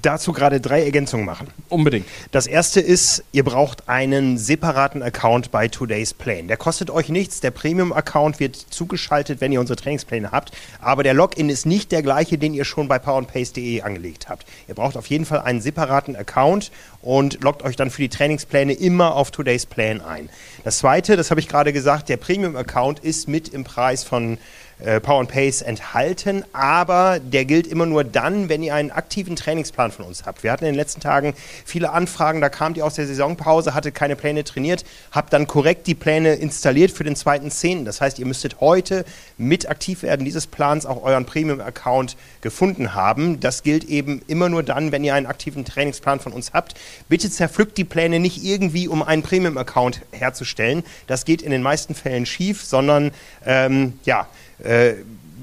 dazu 0.03 0.33
gerade 0.33 0.61
drei 0.61 0.85
Ergänzungen 0.85 1.27
machen. 1.27 1.49
Unbedingt. 1.69 2.07
Das 2.31 2.47
erste 2.47 2.81
ist, 2.81 3.25
ihr 3.33 3.45
braucht 3.45 3.89
einen 3.89 4.39
separaten 4.39 5.03
Account 5.03 5.51
bei 5.51 5.69
Today's 5.69 6.15
Plane. 6.15 6.45
Der 6.45 6.57
kostet 6.57 6.91
euch 6.91 7.09
nichts. 7.09 7.41
Der 7.41 7.51
Premium-Account 7.51 8.41
wird 8.41 8.57
zugeschaltet, 8.57 9.41
wenn 9.41 9.53
ihr 9.53 9.61
unsere 9.61 9.77
Trainingspläne 9.77 10.31
habt. 10.31 10.53
Aber 10.81 11.03
der 11.03 11.15
Login 11.15 11.49
ist 11.49 11.67
nicht 11.67 11.91
der 11.93 12.03
gleiche, 12.03 12.39
den 12.39 12.55
ihr 12.55 12.65
schon 12.65 12.89
bei 12.89 12.99
powerandpace.de 12.99 13.83
angelegt 13.83 14.29
habt. 14.29 14.47
Ihr 14.69 14.75
braucht 14.75 14.97
auf 14.97 15.07
jeden 15.07 15.25
Fall 15.25 15.41
einen 15.41 15.61
separaten 15.61 16.17
Account 16.17 16.71
und 17.01 17.43
loggt 17.43 17.63
euch 17.63 17.77
dann 17.77 17.91
für 17.91 18.03
die 18.03 18.09
Trainingspläne 18.09 18.75
immer 18.75 19.15
auf 19.15 19.31
Today's 19.31 19.67
Plan 19.67 20.01
ein. 20.01 20.29
Das 20.65 20.79
zweite, 20.79 21.17
das 21.17 21.31
habe 21.31 21.41
ich 21.41 21.49
gerade 21.49 21.73
gesagt, 21.73 22.09
der 22.09 22.17
Premium-Account 22.17 23.01
ist 23.01 23.29
mit 23.29 23.49
im 23.49 23.65
Preis 23.65 24.05
von 24.05 24.39
äh, 24.79 25.01
Power 25.01 25.21
and 25.21 25.29
Pace 25.29 25.63
enthalten, 25.63 26.45
aber 26.53 27.21
der 27.21 27.45
gilt 27.45 27.67
immer 27.67 27.87
nur 27.87 28.05
dann, 28.05 28.49
wenn 28.49 28.63
ihr 28.63 28.75
einen 28.75 28.91
aktiven 28.91 29.37
Trainingsplan 29.37 29.93
von 29.93 30.05
uns 30.05 30.25
habt. 30.25 30.43
Wir 30.43 30.53
hatten 30.53 30.65
in 30.65 30.73
den 30.73 30.79
letzten 30.79 31.01
Tagen 31.01 31.35
viele 31.65 31.91
Anfragen, 31.91 32.41
da 32.41 32.49
kamt 32.49 32.77
ihr 32.77 32.85
aus 32.85 32.95
der 32.95 33.07
Saisonpause, 33.07 33.75
hatte 33.75 33.93
keine 33.93 34.17
Pläne 34.17 34.45
trainiert, 34.45 34.85
habt 35.13 35.33
dann 35.33 35.47
korrekt 35.47 35.87
die 35.87 35.95
Pläne 35.95 36.35
installiert 36.35 36.91
für 36.91 37.05
den 37.05 37.17
zweiten 37.17 37.51
Zehnten. 37.51 37.85
Das 37.85 38.01
heißt, 38.01 38.19
ihr 38.19 38.27
müsstet 38.27 38.61
heute 38.61 39.05
mit 39.39 39.69
Aktivwerden 39.69 40.25
dieses 40.25 40.47
Plans 40.47 40.87
auch 40.87 41.03
euren 41.03 41.25
Premium-Account 41.25 42.17
gefunden 42.41 42.95
haben. 42.95 43.41
Das 43.41 43.63
gilt 43.63 43.85
eben 43.85 44.23
immer 44.27 44.49
nur 44.49 44.63
dann, 44.63 44.93
wenn 44.93 45.05
ihr 45.05 45.15
einen 45.15 45.27
aktiven 45.27 45.65
Trainingsplan 45.65 46.21
von 46.21 46.33
uns 46.33 46.53
habt. 46.53 46.75
Bitte 47.09 47.31
zerpflückt 47.31 47.79
die 47.79 47.85
Pläne 47.85 48.21
nicht 48.21 48.45
irgendwie, 48.45 48.89
um 48.89 49.03
einen 49.03 49.23
Premium-Account 49.23 50.03
herzustellen. 50.11 50.85
Das 51.07 51.25
geht 51.25 51.43
in 51.43 51.51
den 51.51 51.63
meisten 51.63 51.95
Fällen 51.95 52.27
schief, 52.27 52.65
sondern 52.65 53.13
ähm, 53.47 53.99
ja, 54.05 54.29
äh, 54.63 54.95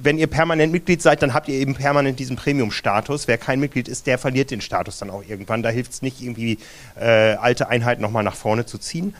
wenn 0.03 0.18
ihr 0.18 0.27
permanent 0.27 0.72
Mitglied 0.72 1.01
seid, 1.01 1.22
dann 1.22 1.34
habt 1.34 1.48
ihr 1.48 1.56
eben 1.56 1.75
permanent 1.75 2.20
diesen 2.20 2.36
Premium-Status. 2.36 3.27
Wer 3.27 3.38
kein 3.38 3.60
Mitglied 3.60 3.88
ist, 3.88 4.08
der 4.08 4.18
verliert 4.18 4.51
den 4.51 4.62
Status 4.62 4.98
dann 4.98 5.10
auch 5.10 5.24
irgendwann. 5.27 5.63
Da 5.63 5.70
hilft 5.70 5.91
es 5.91 6.01
nicht, 6.01 6.22
irgendwie 6.22 6.58
äh, 7.00 7.34
alte 7.36 7.70
Einheiten 7.70 8.01
nochmal 8.01 8.24
nach 8.24 8.36
vorne 8.36 8.65
zu 8.65 8.77
ziehen. 8.77 9.13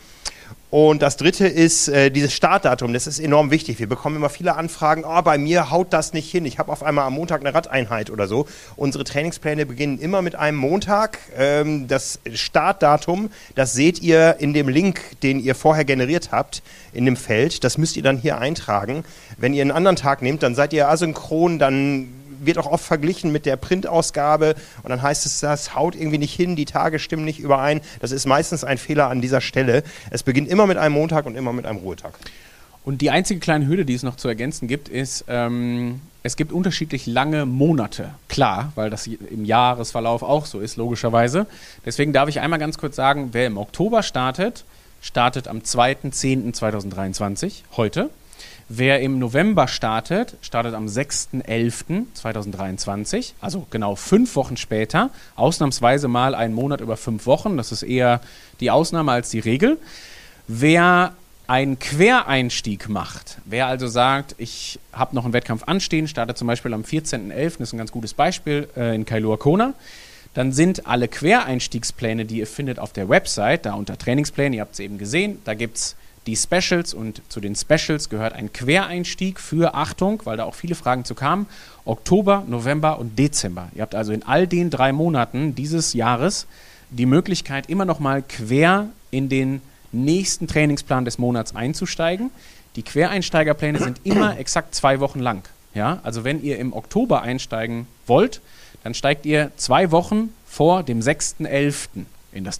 Und 0.72 1.02
das 1.02 1.18
dritte 1.18 1.46
ist 1.46 1.88
äh, 1.88 2.10
dieses 2.10 2.32
Startdatum. 2.32 2.94
Das 2.94 3.06
ist 3.06 3.18
enorm 3.18 3.50
wichtig. 3.50 3.78
Wir 3.78 3.86
bekommen 3.86 4.16
immer 4.16 4.30
viele 4.30 4.56
Anfragen. 4.56 5.04
Oh, 5.06 5.20
bei 5.20 5.36
mir 5.36 5.70
haut 5.70 5.92
das 5.92 6.14
nicht 6.14 6.30
hin. 6.30 6.46
Ich 6.46 6.58
habe 6.58 6.72
auf 6.72 6.82
einmal 6.82 7.04
am 7.06 7.12
Montag 7.12 7.42
eine 7.42 7.52
Radeinheit 7.52 8.08
oder 8.08 8.26
so. 8.26 8.46
Unsere 8.74 9.04
Trainingspläne 9.04 9.66
beginnen 9.66 9.98
immer 9.98 10.22
mit 10.22 10.34
einem 10.34 10.56
Montag. 10.56 11.18
Ähm, 11.36 11.88
das 11.88 12.20
Startdatum, 12.32 13.28
das 13.54 13.74
seht 13.74 14.00
ihr 14.00 14.36
in 14.38 14.54
dem 14.54 14.70
Link, 14.70 15.02
den 15.22 15.40
ihr 15.40 15.54
vorher 15.54 15.84
generiert 15.84 16.32
habt, 16.32 16.62
in 16.94 17.04
dem 17.04 17.18
Feld. 17.18 17.64
Das 17.64 17.76
müsst 17.76 17.98
ihr 17.98 18.02
dann 18.02 18.16
hier 18.16 18.38
eintragen. 18.38 19.04
Wenn 19.36 19.52
ihr 19.52 19.60
einen 19.60 19.72
anderen 19.72 19.96
Tag 19.96 20.22
nehmt, 20.22 20.42
dann 20.42 20.54
seid 20.54 20.72
ihr 20.72 20.88
asynchron. 20.88 21.58
Dann 21.58 22.08
wird 22.44 22.58
auch 22.58 22.66
oft 22.66 22.84
verglichen 22.84 23.32
mit 23.32 23.46
der 23.46 23.56
Printausgabe 23.56 24.54
und 24.82 24.90
dann 24.90 25.02
heißt 25.02 25.26
es, 25.26 25.40
das 25.40 25.74
haut 25.74 25.94
irgendwie 25.94 26.18
nicht 26.18 26.34
hin, 26.34 26.56
die 26.56 26.64
Tage 26.64 26.98
stimmen 26.98 27.24
nicht 27.24 27.40
überein. 27.40 27.80
Das 28.00 28.12
ist 28.12 28.26
meistens 28.26 28.64
ein 28.64 28.78
Fehler 28.78 29.08
an 29.08 29.20
dieser 29.20 29.40
Stelle. 29.40 29.82
Es 30.10 30.22
beginnt 30.22 30.48
immer 30.48 30.66
mit 30.66 30.78
einem 30.78 30.94
Montag 30.94 31.26
und 31.26 31.36
immer 31.36 31.52
mit 31.52 31.66
einem 31.66 31.78
Ruhetag. 31.78 32.14
Und 32.84 33.00
die 33.00 33.10
einzige 33.10 33.38
kleine 33.38 33.68
Hürde, 33.68 33.84
die 33.84 33.94
es 33.94 34.02
noch 34.02 34.16
zu 34.16 34.26
ergänzen 34.26 34.66
gibt, 34.66 34.88
ist, 34.88 35.24
ähm, 35.28 36.00
es 36.24 36.36
gibt 36.36 36.52
unterschiedlich 36.52 37.06
lange 37.06 37.46
Monate. 37.46 38.10
Klar, 38.28 38.72
weil 38.74 38.90
das 38.90 39.06
im 39.06 39.44
Jahresverlauf 39.44 40.22
auch 40.22 40.46
so 40.46 40.60
ist, 40.60 40.76
logischerweise. 40.76 41.46
Deswegen 41.84 42.12
darf 42.12 42.28
ich 42.28 42.40
einmal 42.40 42.58
ganz 42.58 42.78
kurz 42.78 42.96
sagen, 42.96 43.28
wer 43.32 43.46
im 43.46 43.56
Oktober 43.56 44.02
startet, 44.02 44.64
startet 45.00 45.46
am 45.48 45.58
2.10.2023, 45.58 47.62
heute. 47.76 48.10
Wer 48.74 49.00
im 49.00 49.18
November 49.18 49.68
startet, 49.68 50.38
startet 50.40 50.72
am 50.72 50.86
6.11.2023, 50.86 53.32
also 53.38 53.66
genau 53.68 53.96
fünf 53.96 54.34
Wochen 54.34 54.56
später. 54.56 55.10
Ausnahmsweise 55.36 56.08
mal 56.08 56.34
einen 56.34 56.54
Monat 56.54 56.80
über 56.80 56.96
fünf 56.96 57.26
Wochen. 57.26 57.58
Das 57.58 57.70
ist 57.70 57.82
eher 57.82 58.22
die 58.60 58.70
Ausnahme 58.70 59.12
als 59.12 59.28
die 59.28 59.40
Regel. 59.40 59.76
Wer 60.48 61.12
einen 61.46 61.78
Quereinstieg 61.80 62.88
macht, 62.88 63.36
wer 63.44 63.66
also 63.66 63.88
sagt, 63.88 64.36
ich 64.38 64.78
habe 64.90 65.14
noch 65.14 65.24
einen 65.24 65.34
Wettkampf 65.34 65.64
anstehen, 65.64 66.08
startet 66.08 66.38
zum 66.38 66.46
Beispiel 66.46 66.72
am 66.72 66.80
14.11., 66.80 67.58
das 67.58 67.60
ist 67.60 67.74
ein 67.74 67.78
ganz 67.78 67.92
gutes 67.92 68.14
Beispiel, 68.14 68.70
äh, 68.74 68.94
in 68.94 69.04
Kailua 69.04 69.36
Kona, 69.36 69.74
dann 70.32 70.50
sind 70.50 70.86
alle 70.86 71.08
Quereinstiegspläne, 71.08 72.24
die 72.24 72.38
ihr 72.38 72.46
findet 72.46 72.78
auf 72.78 72.94
der 72.94 73.10
Website, 73.10 73.66
da 73.66 73.74
unter 73.74 73.98
Trainingspläne, 73.98 74.56
ihr 74.56 74.62
habt 74.62 74.72
es 74.72 74.80
eben 74.80 74.96
gesehen, 74.96 75.42
da 75.44 75.52
gibt 75.52 75.76
es 75.76 75.94
die 76.26 76.36
Specials 76.36 76.94
und 76.94 77.20
zu 77.28 77.40
den 77.40 77.56
Specials 77.56 78.08
gehört 78.08 78.32
ein 78.32 78.52
Quereinstieg 78.52 79.40
für 79.40 79.74
Achtung, 79.74 80.22
weil 80.24 80.36
da 80.36 80.44
auch 80.44 80.54
viele 80.54 80.74
Fragen 80.74 81.04
zu 81.04 81.14
kamen. 81.14 81.46
Oktober, 81.84 82.44
November 82.46 82.98
und 82.98 83.18
Dezember. 83.18 83.68
Ihr 83.74 83.82
habt 83.82 83.94
also 83.94 84.12
in 84.12 84.22
all 84.22 84.46
den 84.46 84.70
drei 84.70 84.92
Monaten 84.92 85.54
dieses 85.54 85.94
Jahres 85.94 86.46
die 86.90 87.06
Möglichkeit, 87.06 87.68
immer 87.68 87.84
noch 87.84 87.98
mal 87.98 88.22
quer 88.22 88.88
in 89.10 89.28
den 89.28 89.62
nächsten 89.90 90.46
Trainingsplan 90.46 91.04
des 91.04 91.18
Monats 91.18 91.56
einzusteigen. 91.56 92.30
Die 92.76 92.82
Quereinsteigerpläne 92.82 93.78
sind 93.78 94.00
immer 94.04 94.38
exakt 94.38 94.74
zwei 94.74 95.00
Wochen 95.00 95.18
lang. 95.18 95.42
Ja, 95.74 96.00
also 96.02 96.22
wenn 96.22 96.42
ihr 96.42 96.58
im 96.58 96.72
Oktober 96.72 97.22
einsteigen 97.22 97.86
wollt, 98.06 98.40
dann 98.84 98.94
steigt 98.94 99.26
ihr 99.26 99.50
zwei 99.56 99.90
Wochen 99.90 100.32
vor 100.46 100.82
dem 100.82 101.00
6.11. 101.00 102.04
In 102.32 102.44
das, 102.44 102.58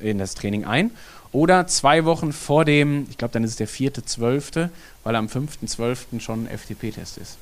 in 0.00 0.18
das 0.18 0.34
Training 0.34 0.64
ein 0.64 0.90
oder 1.34 1.66
zwei 1.66 2.04
Wochen 2.04 2.32
vor 2.32 2.64
dem, 2.64 3.06
ich 3.10 3.18
glaube, 3.18 3.32
dann 3.32 3.42
ist 3.42 3.50
es 3.50 3.56
der 3.56 3.66
vierte, 3.66 4.04
zwölfte, 4.04 4.70
weil 5.02 5.16
am 5.16 5.26
5.12. 5.26 6.20
schon 6.20 6.46
ein 6.46 6.58
FTP-Test 6.58 7.18
ist. 7.18 7.38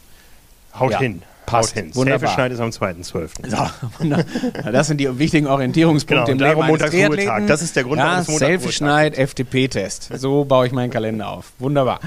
Haut 0.75 0.93
ja, 0.93 0.99
hin. 0.99 1.23
Passt. 1.45 1.77
Haut 1.77 1.83
hin. 1.83 1.95
Wunderbar. 1.95 2.33
Schneid 2.33 2.53
ist 2.53 2.61
am 2.61 2.71
2.12. 2.71 3.51
So, 3.51 4.73
das 4.73 4.87
sind 4.87 4.97
die 4.97 5.19
wichtigen 5.19 5.47
Orientierungspunkte 5.47 6.33
genau, 6.33 6.53
im 6.53 6.59
Leben 6.59 6.63
eines 6.63 6.91
Triathleten. 6.91 7.47
Das 7.47 7.61
ist 7.61 7.77
der 7.77 7.85
Grund, 7.85 7.99
ja, 7.99 8.25
Selfie-Schneid, 8.25 9.15
FTP-Test. 9.15 10.09
So 10.15 10.47
baue 10.47 10.67
ich 10.67 10.73
meinen 10.73 10.91
Kalender 10.91 11.29
auf. 11.29 11.53
Wunderbar. 11.59 12.01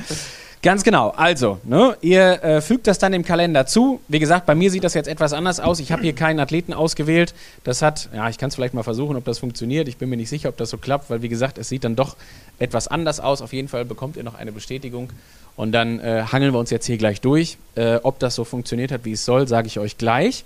Ganz 0.65 0.84
genau. 0.84 1.10
Also, 1.15 1.60
ne, 1.63 1.95
ihr 2.01 2.43
äh, 2.43 2.60
fügt 2.60 2.88
das 2.88 2.98
dann 2.98 3.13
im 3.13 3.24
Kalender 3.24 3.67
zu. 3.67 4.00
Wie 4.07 4.17
gesagt, 4.17 4.48
bei 4.48 4.55
mir 4.55 4.72
sieht 4.72 4.84
das 4.84 4.95
jetzt 4.95 5.07
etwas 5.07 5.31
anders 5.31 5.60
aus. 5.60 5.79
Ich 5.79 5.91
habe 5.91 6.01
hier 6.01 6.13
keinen 6.13 6.39
Athleten 6.39 6.74
ausgewählt. 6.74 7.36
Das 7.63 7.84
hat, 7.84 8.10
ja, 8.15 8.27
ich 8.29 8.39
kann 8.39 8.48
es 8.48 8.55
vielleicht 8.55 8.74
mal 8.74 8.81
versuchen, 8.81 9.15
ob 9.15 9.24
das 9.25 9.38
funktioniert. 9.38 9.88
Ich 9.88 9.98
bin 9.98 10.10
mir 10.10 10.17
nicht 10.17 10.29
sicher, 10.29 10.50
ob 10.50 10.57
das 10.57 10.72
so 10.72 10.79
klappt, 10.79 11.12
weil 11.12 11.22
wie 11.22 11.29
gesagt, 11.29 11.60
es 11.60 11.69
sieht 11.69 11.84
dann 11.84 11.95
doch 11.95 12.15
etwas 12.57 12.88
anders 12.88 13.19
aus. 13.19 13.43
Auf 13.43 13.53
jeden 13.53 13.67
Fall 13.67 13.86
bekommt 13.86 14.17
ihr 14.17 14.24
noch 14.24 14.34
eine 14.34 14.51
Bestätigung. 14.51 15.12
Und 15.55 15.72
dann 15.72 16.00
äh, 16.00 16.24
hangeln 16.31 16.51
wir 16.51 16.57
uns 16.57 16.72
jetzt 16.72 16.88
hier 16.88 16.98
gleich 16.98 17.22
durch. 17.22 17.60
Äh, 17.75 17.98
ob 18.01 18.17
das 18.17 18.34
so 18.34 18.43
funktioniert 18.43 18.91
hat, 18.91 19.05
wie 19.05 19.12
es 19.12 19.24
soll, 19.24 19.48
sage 19.48 19.67
ich 19.67 19.77
euch 19.77 20.00
gleich. 20.00 20.45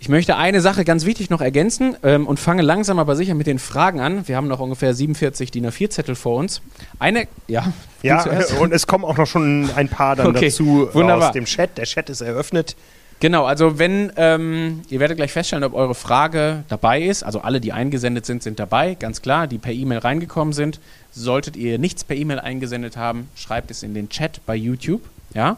Ich 0.00 0.08
möchte 0.08 0.36
eine 0.36 0.60
Sache 0.60 0.84
ganz 0.84 1.04
wichtig 1.04 1.28
noch 1.28 1.40
ergänzen 1.40 1.96
ähm, 2.04 2.26
und 2.26 2.38
fange 2.38 2.62
langsam 2.62 3.00
aber 3.00 3.16
sicher 3.16 3.34
mit 3.34 3.48
den 3.48 3.58
Fragen 3.58 4.00
an. 4.00 4.28
Wir 4.28 4.36
haben 4.36 4.46
noch 4.46 4.60
ungefähr 4.60 4.94
47 4.94 5.50
DIN 5.50 5.66
A4-Zettel 5.66 6.14
vor 6.14 6.36
uns. 6.36 6.62
Eine, 7.00 7.26
ja. 7.48 7.72
Ja, 8.02 8.24
und 8.60 8.72
es 8.72 8.86
kommen 8.86 9.04
auch 9.04 9.16
noch 9.16 9.26
schon 9.26 9.68
ein 9.74 9.88
paar 9.88 10.14
dann 10.14 10.28
okay, 10.28 10.46
dazu 10.46 10.88
wunderbar. 10.92 11.28
aus 11.28 11.32
dem 11.32 11.46
Chat. 11.46 11.76
Der 11.78 11.84
Chat 11.84 12.10
ist 12.10 12.20
eröffnet. 12.20 12.76
Genau, 13.20 13.44
also 13.44 13.80
wenn, 13.80 14.12
ähm, 14.16 14.82
ihr 14.88 15.00
werdet 15.00 15.16
gleich 15.16 15.32
feststellen, 15.32 15.64
ob 15.64 15.74
eure 15.74 15.96
Frage 15.96 16.62
dabei 16.68 17.02
ist. 17.02 17.24
Also 17.24 17.40
alle, 17.40 17.60
die 17.60 17.72
eingesendet 17.72 18.24
sind, 18.24 18.44
sind 18.44 18.60
dabei, 18.60 18.94
ganz 18.94 19.20
klar, 19.22 19.48
die 19.48 19.58
per 19.58 19.72
E-Mail 19.72 19.98
reingekommen 19.98 20.54
sind. 20.54 20.78
Solltet 21.10 21.56
ihr 21.56 21.80
nichts 21.80 22.04
per 22.04 22.16
E-Mail 22.16 22.38
eingesendet 22.38 22.96
haben, 22.96 23.28
schreibt 23.34 23.72
es 23.72 23.82
in 23.82 23.94
den 23.94 24.08
Chat 24.08 24.40
bei 24.46 24.54
YouTube. 24.54 25.00
Ja. 25.34 25.56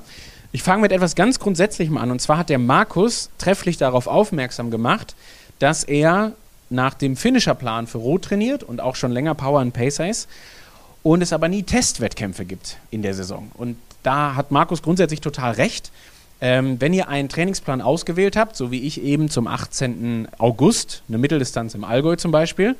Ich 0.52 0.64
fange 0.64 0.83
mit 0.83 0.92
etwas 0.92 1.14
ganz 1.14 1.38
Grundsätzlichem 1.38 1.97
an. 1.97 2.11
Und 2.11 2.21
zwar 2.21 2.38
hat 2.38 2.49
der 2.49 2.59
Markus 2.59 3.30
trefflich 3.38 3.76
darauf 3.76 4.09
aufmerksam 4.09 4.71
gemacht, 4.71 5.14
dass 5.61 5.85
er 5.85 6.33
nach 6.71 6.95
dem 6.95 7.16
Finisherplan 7.16 7.87
für 7.87 7.99
Rot 7.99 8.23
trainiert 8.23 8.62
und 8.64 8.80
auch 8.80 8.97
schon 8.97 9.12
länger 9.12 9.35
Power 9.35 9.61
and 9.61 9.75
Pace 9.75 10.00
heißt 10.00 10.28
und 11.02 11.23
es 11.23 11.33
aber 11.33 11.49
nie 11.49 11.62
Testwettkämpfe 11.62 12.45
gibt 12.45 12.78
in 12.90 13.02
der 13.02 13.14
Saison. 13.14 13.50
Und 13.54 13.76
da 14.02 14.35
hat 14.35 14.50
Markus 14.50 14.83
grundsätzlich 14.83 15.21
total 15.21 15.52
recht. 15.52 15.90
Ähm, 16.40 16.80
wenn 16.80 16.95
ihr 16.95 17.09
einen 17.09 17.28
Trainingsplan 17.28 17.83
ausgewählt 17.83 18.35
habt, 18.35 18.57
so 18.57 18.71
wie 18.71 18.80
ich 18.80 19.02
eben 19.02 19.28
zum 19.28 19.47
18. 19.47 20.28
August, 20.38 21.02
eine 21.09 21.19
Mitteldistanz 21.19 21.75
im 21.75 21.85
Allgäu 21.85 22.16
zum 22.16 22.30
Beispiel, 22.30 22.76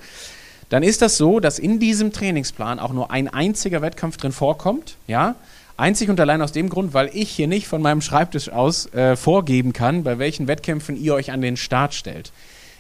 dann 0.71 0.83
ist 0.83 1.03
das 1.03 1.17
so, 1.17 1.41
dass 1.41 1.59
in 1.59 1.79
diesem 1.79 2.13
Trainingsplan 2.13 2.79
auch 2.79 2.93
nur 2.93 3.11
ein 3.11 3.29
einziger 3.29 3.83
Wettkampf 3.83 4.17
drin 4.17 4.33
vorkommt. 4.33 4.97
Ja, 5.07 5.35
Einzig 5.81 6.11
und 6.11 6.21
allein 6.21 6.43
aus 6.43 6.53
dem 6.53 6.69
Grund, 6.69 6.95
weil 6.95 7.11
ich 7.13 7.31
hier 7.31 7.49
nicht 7.49 7.67
von 7.67 7.81
meinem 7.81 8.01
Schreibtisch 8.03 8.51
aus 8.51 8.93
äh, 8.93 9.17
vorgeben 9.17 9.73
kann, 9.73 10.05
bei 10.05 10.19
welchen 10.19 10.47
Wettkämpfen 10.47 10.97
ihr 10.97 11.15
euch 11.15 11.33
an 11.33 11.41
den 11.41 11.57
Start 11.57 11.95
stellt. 11.95 12.33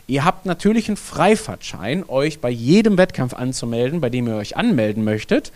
Ihr 0.06 0.24
habt 0.24 0.44
natürlich 0.44 0.88
einen 0.88 0.96
Freifahrtschein, 0.96 2.08
euch 2.08 2.40
bei 2.40 2.50
jedem 2.50 2.98
Wettkampf 2.98 3.32
anzumelden, 3.32 4.00
bei 4.00 4.10
dem 4.10 4.26
ihr 4.26 4.36
euch 4.36 4.56
anmelden 4.56 5.04
möchtet. 5.04 5.52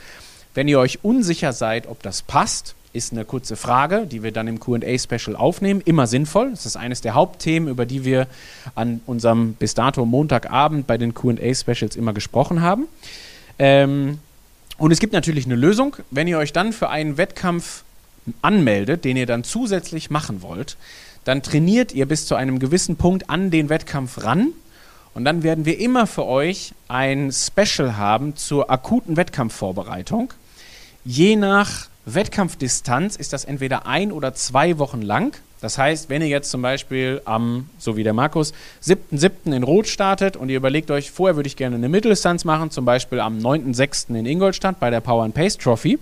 Wenn 0.55 0.69
ihr 0.69 0.79
euch 0.79 1.01
unsicher 1.03 1.53
seid, 1.53 1.89
ob 1.89 2.03
das 2.03 2.23
passt, 2.23 2.77
ist 2.93 3.13
eine 3.13 3.25
kurze 3.25 3.57
Frage, 3.57 4.07
die 4.07 4.23
wir 4.23 4.31
dann 4.31 4.47
im 4.47 4.61
QA-Special 4.61 5.35
aufnehmen. 5.35 5.83
Immer 5.85 6.07
sinnvoll. 6.07 6.51
Das 6.53 6.65
ist 6.65 6.77
eines 6.77 7.01
der 7.01 7.15
Hauptthemen, 7.15 7.69
über 7.69 7.85
die 7.85 8.05
wir 8.05 8.29
an 8.77 9.01
unserem 9.07 9.55
bis 9.55 9.75
dato 9.75 10.07
Montagabend 10.07 10.87
bei 10.87 10.97
den 10.97 11.13
QA-Specials 11.13 11.97
immer 11.97 12.13
gesprochen 12.13 12.63
haben. 12.63 12.87
Ähm, 13.59 14.21
und 14.79 14.91
es 14.91 15.01
gibt 15.01 15.13
natürlich 15.13 15.47
eine 15.47 15.57
Lösung. 15.57 15.97
Wenn 16.11 16.27
ihr 16.27 16.39
euch 16.39 16.53
dann 16.53 16.73
für 16.73 16.89
einen 16.89 17.17
Wettkampf 17.17 17.85
anmeldet, 18.43 19.05
den 19.05 19.17
ihr 19.17 19.27
dann 19.27 19.45
zusätzlich 19.45 20.11
machen 20.11 20.43
wollt, 20.43 20.77
dann 21.25 21.43
trainiert 21.43 21.93
ihr 21.93 22.07
bis 22.07 22.27
zu 22.27 22.35
einem 22.35 22.59
gewissen 22.59 22.97
Punkt 22.97 23.31
an 23.31 23.51
den 23.51 23.69
Wettkampf 23.69 24.23
ran. 24.25 24.49
Und 25.15 25.25
dann 25.25 25.43
werden 25.43 25.65
wir 25.65 25.79
immer 25.79 26.07
für 26.07 26.27
euch 26.27 26.75
ein 26.89 27.33
Special 27.33 27.97
haben 27.97 28.37
zur 28.37 28.71
akuten 28.71 29.17
Wettkampfvorbereitung. 29.17 30.33
Je 31.05 31.37
nach 31.37 31.89
Wettkampfdistanz 32.05 33.17
ist 33.17 33.33
das 33.33 33.45
entweder 33.45 33.87
ein 33.87 34.11
oder 34.11 34.35
zwei 34.35 34.79
Wochen 34.79 35.03
lang. 35.03 35.37
Das 35.65 35.79
heißt, 35.79 36.11
wenn 36.11 36.21
ihr 36.21 36.29
jetzt 36.29 36.51
zum 36.51 36.61
Beispiel 36.61 37.23
am, 37.25 37.71
so 37.79 37.97
wie 37.97 38.03
der 38.03 38.13
Markus, 38.13 38.53
7.7. 38.85 39.57
in 39.57 39.63
Rot 39.63 39.89
startet 39.89 40.37
und 40.37 40.51
ihr 40.51 40.59
überlegt 40.59 40.91
euch, 40.91 41.11
vorher 41.11 41.37
würde 41.37 41.47
ich 41.47 41.57
gerne 41.57 41.77
eine 41.77 41.89
Mitteldistanz 41.89 42.45
machen, 42.45 42.71
zum 42.71 42.85
Beispiel 42.85 43.19
am 43.19 43.39
9.6. 43.39 44.15
in 44.15 44.27
Ingolstadt 44.27 44.79
bei 44.79 44.91
der 44.91 45.01
Power 45.01 45.25
and 45.25 45.33
Pace 45.33 45.57
Trophy, 45.57 45.99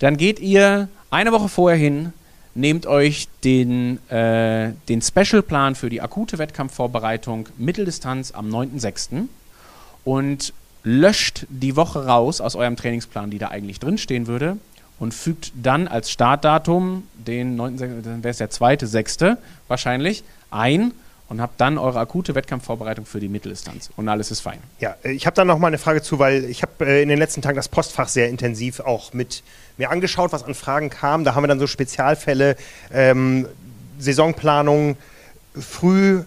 dann 0.00 0.18
geht 0.18 0.38
ihr 0.38 0.90
eine 1.08 1.32
Woche 1.32 1.48
vorher 1.48 1.78
hin, 1.78 2.12
nehmt 2.54 2.86
euch 2.86 3.28
den, 3.42 4.06
äh, 4.10 4.72
den 4.90 5.00
Specialplan 5.00 5.76
für 5.76 5.88
die 5.88 6.02
akute 6.02 6.36
Wettkampfvorbereitung 6.36 7.48
Mitteldistanz 7.56 8.32
am 8.32 8.50
9.6. 8.50 9.28
und 10.04 10.52
löscht 10.82 11.46
die 11.48 11.74
Woche 11.74 12.04
raus 12.04 12.42
aus 12.42 12.54
eurem 12.54 12.76
Trainingsplan, 12.76 13.30
die 13.30 13.38
da 13.38 13.48
eigentlich 13.48 13.80
drinstehen 13.80 14.26
würde, 14.26 14.58
und 14.98 15.14
fügt 15.14 15.52
dann 15.54 15.88
als 15.88 16.10
Startdatum 16.10 17.06
den 17.14 17.56
9., 17.56 17.76
dann 17.76 18.24
wäre 18.24 18.30
es 18.30 18.38
der 18.38 18.50
2.6. 18.50 19.36
wahrscheinlich, 19.68 20.24
ein 20.50 20.92
und 21.28 21.40
habt 21.40 21.60
dann 21.60 21.78
eure 21.78 21.98
akute 21.98 22.34
Wettkampfvorbereitung 22.34 23.06
für 23.06 23.18
die 23.18 23.28
Mitteldistanz 23.28 23.90
und 23.96 24.08
alles 24.08 24.30
ist 24.30 24.40
fein. 24.40 24.58
Ja, 24.78 24.96
äh, 25.02 25.12
ich 25.12 25.26
habe 25.26 25.34
da 25.34 25.44
noch 25.44 25.58
mal 25.58 25.68
eine 25.68 25.78
Frage 25.78 26.02
zu, 26.02 26.18
weil 26.18 26.44
ich 26.44 26.62
habe 26.62 26.86
äh, 26.86 27.02
in 27.02 27.08
den 27.08 27.18
letzten 27.18 27.42
Tagen 27.42 27.56
das 27.56 27.68
Postfach 27.68 28.08
sehr 28.08 28.28
intensiv 28.28 28.80
auch 28.80 29.12
mit 29.12 29.42
mir 29.76 29.90
angeschaut, 29.90 30.32
was 30.32 30.44
an 30.44 30.54
Fragen 30.54 30.90
kam. 30.90 31.24
Da 31.24 31.34
haben 31.34 31.42
wir 31.42 31.48
dann 31.48 31.58
so 31.58 31.66
Spezialfälle, 31.66 32.56
ähm, 32.92 33.48
Saisonplanung 33.98 34.96
früh 35.58 36.22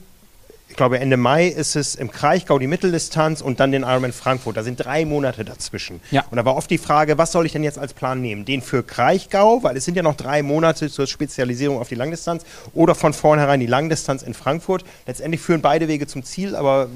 glaube 0.77 0.99
Ende 0.99 1.17
Mai 1.17 1.47
ist 1.47 1.75
es 1.75 1.95
im 1.95 2.11
Kraichgau 2.11 2.59
die 2.59 2.67
Mitteldistanz 2.67 3.41
und 3.41 3.59
dann 3.59 3.71
den 3.71 3.83
Ironman 3.83 4.13
Frankfurt. 4.13 4.55
Da 4.55 4.63
sind 4.63 4.77
drei 4.77 5.05
Monate 5.05 5.43
dazwischen. 5.43 5.99
Ja. 6.11 6.23
Und 6.31 6.37
da 6.37 6.45
war 6.45 6.55
oft 6.55 6.69
die 6.69 6.77
Frage, 6.77 7.17
was 7.17 7.31
soll 7.31 7.45
ich 7.45 7.51
denn 7.51 7.63
jetzt 7.63 7.77
als 7.77 7.93
Plan 7.93 8.21
nehmen? 8.21 8.45
Den 8.45 8.61
für 8.61 8.83
Kraichgau, 8.83 9.63
weil 9.63 9.75
es 9.75 9.85
sind 9.85 9.95
ja 9.95 10.03
noch 10.03 10.15
drei 10.15 10.43
Monate 10.43 10.89
zur 10.89 11.07
Spezialisierung 11.07 11.79
auf 11.79 11.89
die 11.89 11.95
Langdistanz 11.95 12.45
oder 12.73 12.95
von 12.95 13.13
vornherein 13.13 13.59
die 13.59 13.65
Langdistanz 13.65 14.23
in 14.23 14.33
Frankfurt. 14.33 14.85
Letztendlich 15.05 15.41
führen 15.41 15.61
beide 15.61 15.87
Wege 15.87 16.07
zum 16.07 16.23
Ziel, 16.23 16.55
aber 16.55 16.87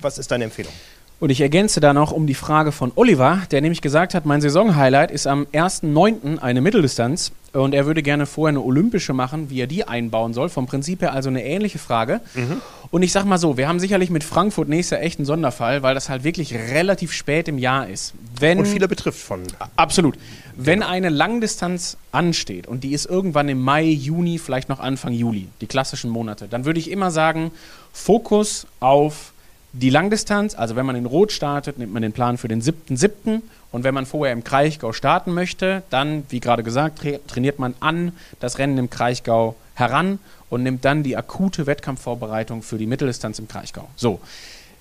was 0.00 0.18
ist 0.18 0.30
deine 0.30 0.44
Empfehlung? 0.44 0.72
Und 1.20 1.30
ich 1.30 1.40
ergänze 1.40 1.80
da 1.80 1.94
noch 1.94 2.12
um 2.12 2.26
die 2.26 2.34
Frage 2.34 2.72
von 2.72 2.92
Oliver, 2.96 3.42
der 3.50 3.60
nämlich 3.60 3.80
gesagt 3.80 4.14
hat, 4.14 4.26
mein 4.26 4.40
Saisonhighlight 4.40 5.10
ist 5.10 5.26
am 5.26 5.46
1.9. 5.52 6.38
eine 6.38 6.60
Mitteldistanz 6.60 7.32
und 7.52 7.72
er 7.72 7.86
würde 7.86 8.02
gerne 8.02 8.26
vorher 8.26 8.50
eine 8.50 8.60
olympische 8.60 9.12
machen, 9.12 9.48
wie 9.48 9.60
er 9.60 9.66
die 9.68 9.86
einbauen 9.86 10.34
soll. 10.34 10.48
Vom 10.48 10.66
Prinzip 10.66 11.02
her 11.02 11.12
also 11.12 11.30
eine 11.30 11.44
ähnliche 11.44 11.78
Frage. 11.78 12.20
Mhm. 12.34 12.60
Und 12.94 13.02
ich 13.02 13.10
sag 13.10 13.24
mal 13.24 13.38
so, 13.38 13.56
wir 13.56 13.66
haben 13.66 13.80
sicherlich 13.80 14.08
mit 14.08 14.22
Frankfurt 14.22 14.68
nächstes 14.68 14.92
Jahr 14.92 15.02
echt 15.02 15.18
einen 15.18 15.26
Sonderfall, 15.26 15.82
weil 15.82 15.96
das 15.96 16.08
halt 16.08 16.22
wirklich 16.22 16.54
relativ 16.54 17.10
spät 17.10 17.48
im 17.48 17.58
Jahr 17.58 17.88
ist. 17.88 18.14
Wenn, 18.38 18.60
und 18.60 18.68
viele 18.68 18.86
betrifft 18.86 19.18
von. 19.18 19.42
Absolut. 19.74 20.16
Wenn 20.54 20.78
genau. 20.78 20.92
eine 20.92 21.08
Langdistanz 21.08 21.96
ansteht 22.12 22.68
und 22.68 22.84
die 22.84 22.92
ist 22.92 23.06
irgendwann 23.06 23.48
im 23.48 23.60
Mai, 23.60 23.82
Juni, 23.82 24.38
vielleicht 24.38 24.68
noch 24.68 24.78
Anfang 24.78 25.12
Juli, 25.12 25.48
die 25.60 25.66
klassischen 25.66 26.08
Monate, 26.08 26.46
dann 26.46 26.66
würde 26.66 26.78
ich 26.78 26.88
immer 26.88 27.10
sagen, 27.10 27.50
Fokus 27.92 28.64
auf 28.78 29.32
die 29.72 29.90
Langdistanz, 29.90 30.54
also 30.54 30.76
wenn 30.76 30.86
man 30.86 30.94
in 30.94 31.06
Rot 31.06 31.32
startet, 31.32 31.78
nimmt 31.78 31.92
man 31.92 32.02
den 32.02 32.12
Plan 32.12 32.38
für 32.38 32.46
den 32.46 32.62
7.7. 32.62 33.42
Und 33.72 33.82
wenn 33.82 33.92
man 33.92 34.06
vorher 34.06 34.32
im 34.32 34.44
Kraichgau 34.44 34.92
starten 34.92 35.34
möchte, 35.34 35.82
dann, 35.90 36.22
wie 36.28 36.38
gerade 36.38 36.62
gesagt, 36.62 37.00
tra 37.00 37.18
trainiert 37.26 37.58
man 37.58 37.74
an 37.80 38.12
das 38.38 38.58
Rennen 38.58 38.78
im 38.78 38.88
Kraichgau 38.88 39.56
heran 39.74 40.20
und 40.50 40.62
nimmt 40.62 40.84
dann 40.84 41.02
die 41.02 41.16
akute 41.16 41.66
Wettkampfvorbereitung 41.66 42.62
für 42.62 42.78
die 42.78 42.86
Mitteldistanz 42.86 43.38
im 43.38 43.48
Kraichgau. 43.48 43.88
So. 43.96 44.20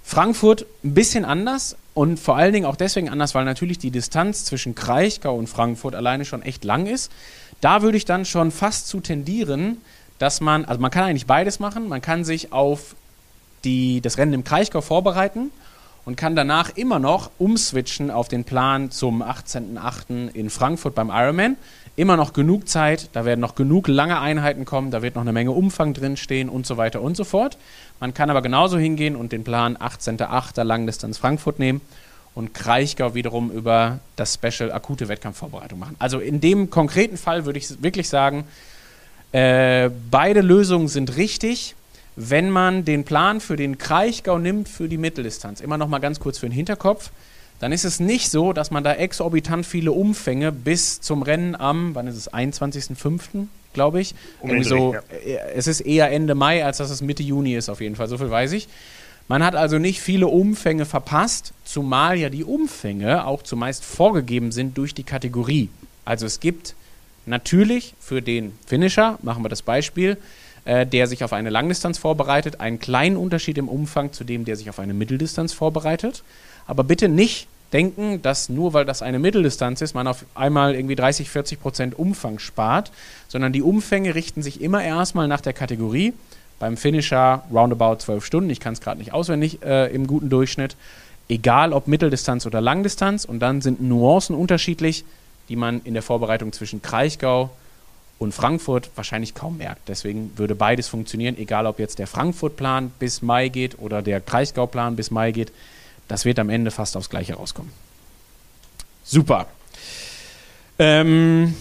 Frankfurt 0.06 0.66
ein 0.84 0.94
bisschen 0.94 1.24
anders 1.24 1.78
und 1.94 2.20
vor 2.20 2.36
allen 2.36 2.52
Dingen 2.52 2.66
auch 2.66 2.76
deswegen 2.76 3.10
anders, 3.10 3.34
weil 3.36 3.46
natürlich 3.46 3.78
die 3.80 3.90
Distanz 3.90 4.44
zwischen 4.44 4.76
Kraichgau 4.76 5.36
und 5.36 5.48
Frankfurt 5.48 5.96
alleine 5.96 6.26
schon 6.26 6.42
echt 6.42 6.66
lang 6.66 6.88
ist. 6.88 7.12
Da 7.62 7.82
würde 7.82 7.98
ich 7.98 8.04
dann 8.04 8.26
schon 8.26 8.52
fast 8.52 8.88
zu 8.90 9.00
tendieren, 9.00 9.78
dass 10.20 10.42
man, 10.42 10.66
also 10.66 10.82
man 10.82 10.92
kann 10.92 11.06
eigentlich 11.06 11.26
beides 11.26 11.60
machen. 11.60 11.88
Man 11.88 12.02
kann 12.02 12.26
sich 12.26 12.52
auf 12.52 12.96
die, 13.64 14.02
das 14.02 14.18
Rennen 14.18 14.34
im 14.34 14.44
Kraichgau 14.44 14.82
vorbereiten 14.82 15.52
und 16.06 16.18
kann 16.18 16.36
danach 16.36 16.72
immer 16.76 17.00
noch 17.00 17.32
umswitchen 17.38 18.12
auf 18.12 18.28
den 18.28 18.44
Plan 18.44 18.92
zum 18.92 19.24
18.08. 19.24 20.34
in 20.34 20.50
Frankfurt 20.50 20.96
beim 20.96 21.10
Ironman. 21.10 21.56
Immer 21.96 22.18
noch 22.18 22.34
genug 22.34 22.68
Zeit, 22.68 23.10
da 23.14 23.24
werden 23.24 23.40
noch 23.40 23.56
genug 23.56 23.88
lange 23.88 24.20
Einheiten 24.20 24.66
kommen, 24.66 24.90
da 24.90 25.02
wird 25.02 25.16
noch 25.16 25.22
eine 25.22 25.34
Menge 25.34 25.52
Umfang 25.52 25.94
drinstehen 25.94 26.50
und 26.50 26.66
so 26.66 26.78
weiter 26.78 27.02
und 27.02 27.16
so 27.16 27.24
fort. 27.24 27.58
Man 28.00 28.14
kann 28.14 28.30
aber 28.30 28.42
genauso 28.42 28.78
hingehen 28.78 29.16
und 29.16 29.32
den 29.32 29.44
Plan 29.44 29.78
18.08. 29.78 30.64
Langdistanz 30.64 31.20
Frankfurt 31.20 31.60
nehmen 31.60 31.82
und 32.34 32.54
Kraichgau 32.54 33.14
wiederum 33.14 33.52
über 33.52 34.00
das 34.16 34.34
Special 34.34 34.72
akute 34.72 35.08
Wettkampfvorbereitung 35.08 35.78
machen. 35.78 35.96
Also 36.00 36.20
in 36.20 36.42
dem 36.42 36.72
konkreten 36.72 37.18
Fall 37.18 37.46
würde 37.46 37.60
ich 37.60 37.84
wirklich 37.84 38.10
sagen, 38.10 38.46
äh, 39.32 39.92
beide 40.10 40.42
Lösungen 40.42 40.88
sind 40.88 41.16
richtig 41.16 41.76
wenn 42.16 42.50
man 42.50 42.86
den 42.86 43.06
Plan 43.06 43.40
für 43.40 43.56
den 43.56 43.78
Kraichgau 43.78 44.38
nimmt 44.38 44.70
für 44.70 44.88
die 44.88 44.98
Mitteldistanz, 44.98 45.62
immer 45.62 45.78
noch 45.78 45.88
mal 45.88 46.00
ganz 46.00 46.20
kurz 46.20 46.38
für 46.38 46.48
den 46.48 46.54
Hinterkopf, 46.54 47.10
dann 47.60 47.72
ist 47.72 47.86
es 47.86 48.00
nicht 48.00 48.30
so, 48.30 48.54
dass 48.54 48.72
man 48.72 48.84
da 48.84 48.94
exorbitant 48.94 49.66
viele 49.66 49.92
Umfänge 49.92 50.52
bis 50.52 51.02
zum 51.02 51.22
Rennen 51.22 51.56
am, 51.56 51.96
wann 51.96 52.08
ist 52.08 52.18
es, 52.18 52.32
21.05., 52.32 53.48
glaube 53.74 54.02
ich. 54.02 54.16
Um 54.42 54.64
so, 54.64 54.94
ja. 54.94 55.02
Äh, 55.26 55.54
es 55.56 55.68
ist 55.68 55.82
eher 55.82 56.12
Ende 56.12 56.36
Mai, 56.36 56.64
als 56.64 56.78
dass 56.78 56.90
es 56.90 57.02
Mitte 57.02 57.24
Juni 57.24 57.56
ist, 57.56 57.70
auf 57.70 57.82
jeden 57.82 57.96
Fall, 57.96 58.08
so 58.08 58.18
viel 58.18 58.30
weiß 58.30 58.52
ich. 58.52 58.68
Man 59.28 59.44
hat 59.44 59.56
also 59.56 59.80
nicht 59.80 60.02
viele 60.02 60.28
Umfänge 60.28 60.86
verpasst, 60.86 61.54
zumal 61.64 62.18
ja 62.18 62.30
die 62.30 62.44
Umfänge 62.44 63.26
auch 63.26 63.42
zumeist 63.42 63.86
vorgegeben 63.86 64.52
sind 64.52 64.78
durch 64.78 64.94
die 64.94 65.04
Kategorie. 65.04 65.70
Also 66.06 66.26
es 66.26 66.40
gibt 66.40 66.76
natürlich 67.26 67.96
für 68.00 68.22
den 68.22 68.58
Finisher, 68.66 69.18
machen 69.22 69.44
wir 69.44 69.50
das 69.50 69.62
Beispiel, 69.62 70.18
äh, 70.66 70.86
der 70.86 71.08
sich 71.08 71.24
auf 71.24 71.34
eine 71.34 71.50
Langdistanz 71.50 71.98
vorbereitet, 71.98 72.60
einen 72.60 72.80
kleinen 72.80 73.18
Unterschied 73.18 73.58
im 73.58 73.70
Umfang 73.70 74.12
zu 74.12 74.24
dem, 74.24 74.46
der 74.46 74.56
sich 74.56 74.70
auf 74.70 74.80
eine 74.80 74.94
Mitteldistanz 74.94 75.54
vorbereitet. 75.54 76.24
Aber 76.68 76.84
bitte 76.84 77.10
nicht 77.10 77.48
denken, 77.72 78.22
dass 78.22 78.50
nur 78.50 78.74
weil 78.74 78.86
das 78.86 79.02
eine 79.02 79.20
Mitteldistanz 79.20 79.82
ist, 79.82 79.96
man 79.96 80.08
auf 80.08 80.26
einmal 80.36 80.76
irgendwie 80.76 80.96
30, 80.96 81.30
40 81.30 81.62
Prozent 81.62 82.00
Umfang 82.00 82.40
spart, 82.40 82.92
sondern 83.28 83.52
die 83.52 83.62
Umfänge 83.62 84.16
richten 84.16 84.44
sich 84.44 84.62
immer 84.62 84.84
erstmal 84.84 85.28
nach 85.28 85.42
der 85.42 85.54
Kategorie. 85.54 86.14
Beim 86.60 86.78
Finisher 86.78 87.44
roundabout 87.52 87.98
12 87.98 88.24
Stunden, 88.24 88.50
ich 88.50 88.60
kann 88.60 88.74
es 88.74 88.82
gerade 88.82 89.00
nicht 89.00 89.12
auswendig 89.12 89.64
äh, 89.64 89.94
im 89.94 90.08
guten 90.08 90.30
Durchschnitt, 90.30 90.76
egal 91.28 91.74
ob 91.74 91.88
Mitteldistanz 91.88 92.46
oder 92.46 92.62
Langdistanz. 92.62 93.26
Und 93.26 93.40
dann 93.40 93.62
sind 93.62 93.82
Nuancen 93.82 94.36
unterschiedlich, 94.36 95.04
die 95.50 95.56
man 95.56 95.82
in 95.84 95.94
der 95.94 96.04
Vorbereitung 96.04 96.54
zwischen 96.54 96.82
Kraichgau, 96.82 97.50
und 98.20 98.34
Frankfurt 98.34 98.90
wahrscheinlich 98.96 99.36
kaum 99.36 99.58
merkt. 99.58 99.90
Deswegen 99.90 100.32
würde 100.38 100.56
beides 100.56 100.88
funktionieren, 100.88 101.38
egal 101.38 101.66
ob 101.68 101.80
jetzt 101.80 102.00
der 102.00 102.08
Frankfurt-Plan 102.08 102.92
bis 102.98 103.22
Mai 103.22 103.50
geht 103.50 103.78
oder 103.80 104.02
der 104.02 104.22
Kreisgau-Plan 104.22 104.96
bis 104.96 105.12
Mai 105.12 105.32
geht. 105.32 105.52
Das 106.08 106.26
wird 106.26 106.40
am 106.40 106.50
Ende 106.50 106.72
fast 106.72 106.98
aufs 106.98 107.10
Gleiche 107.10 107.36
rauskommen. 107.36 107.72
Super. 109.04 109.48
Ähm, 110.80 111.56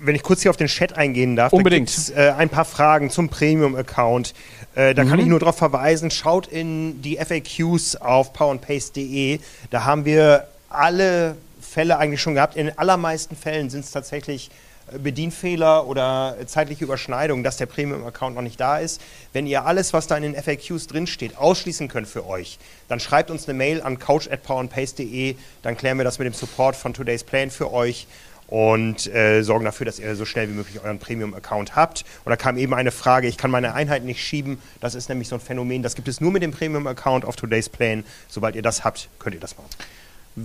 wenn 0.00 0.14
ich 0.14 0.22
kurz 0.22 0.42
hier 0.42 0.50
auf 0.50 0.56
den 0.56 0.66
Chat 0.66 0.96
eingehen 0.96 1.36
darf, 1.36 1.52
unbedingt. 1.52 2.10
Da 2.10 2.28
äh, 2.28 2.32
ein 2.32 2.48
paar 2.48 2.64
Fragen 2.64 3.10
zum 3.10 3.28
Premium-Account. 3.28 4.34
Äh, 4.74 4.94
da 4.94 5.04
mhm. 5.04 5.08
kann 5.08 5.18
ich 5.18 5.26
nur 5.26 5.38
darauf 5.38 5.56
verweisen, 5.56 6.10
schaut 6.10 6.46
in 6.46 7.02
die 7.02 7.16
FAQs 7.16 7.96
auf 7.96 8.32
powerandpace.de. 8.32 9.40
Da 9.70 9.84
haben 9.84 10.04
wir 10.04 10.48
alle 10.68 11.36
Fälle 11.60 11.98
eigentlich 11.98 12.20
schon 12.20 12.34
gehabt. 12.34 12.56
In 12.56 12.66
den 12.66 12.78
allermeisten 12.78 13.36
Fällen 13.36 13.70
sind 13.70 13.84
es 13.84 13.90
tatsächlich 13.90 14.50
Bedienfehler 14.98 15.86
oder 15.86 16.36
zeitliche 16.46 16.84
Überschneidung, 16.84 17.42
dass 17.42 17.56
der 17.56 17.66
Premium-Account 17.66 18.36
noch 18.36 18.42
nicht 18.42 18.60
da 18.60 18.78
ist. 18.78 19.00
Wenn 19.32 19.46
ihr 19.46 19.64
alles, 19.64 19.92
was 19.92 20.06
da 20.06 20.16
in 20.16 20.22
den 20.22 20.34
FAQs 20.34 20.86
drinsteht, 20.86 21.36
ausschließen 21.36 21.88
könnt 21.88 22.08
für 22.08 22.26
euch, 22.26 22.58
dann 22.88 23.00
schreibt 23.00 23.30
uns 23.30 23.48
eine 23.48 23.56
Mail 23.56 23.82
an 23.82 23.98
coach.powerandpace.de, 23.98 25.36
dann 25.62 25.76
klären 25.76 25.98
wir 25.98 26.04
das 26.04 26.18
mit 26.18 26.26
dem 26.26 26.34
Support 26.34 26.76
von 26.76 26.94
Today's 26.94 27.24
Plan 27.24 27.50
für 27.50 27.72
euch 27.72 28.06
und 28.50 29.06
äh, 29.14 29.42
sorgen 29.42 29.64
dafür, 29.64 29.86
dass 29.86 30.00
ihr 30.00 30.16
so 30.16 30.24
schnell 30.24 30.48
wie 30.48 30.54
möglich 30.54 30.80
euren 30.82 30.98
Premium-Account 30.98 31.76
habt. 31.76 32.04
Und 32.24 32.30
da 32.30 32.36
kam 32.36 32.58
eben 32.58 32.74
eine 32.74 32.90
Frage, 32.90 33.28
ich 33.28 33.38
kann 33.38 33.50
meine 33.50 33.74
Einheit 33.74 34.04
nicht 34.04 34.22
schieben. 34.22 34.58
Das 34.80 34.96
ist 34.96 35.08
nämlich 35.08 35.28
so 35.28 35.36
ein 35.36 35.40
Phänomen, 35.40 35.82
das 35.82 35.94
gibt 35.94 36.08
es 36.08 36.20
nur 36.20 36.32
mit 36.32 36.42
dem 36.42 36.50
Premium-Account 36.50 37.24
auf 37.24 37.36
Today's 37.36 37.68
Plan. 37.68 38.04
Sobald 38.28 38.56
ihr 38.56 38.62
das 38.62 38.82
habt, 38.82 39.08
könnt 39.20 39.34
ihr 39.34 39.40
das 39.40 39.56
machen. 39.56 39.70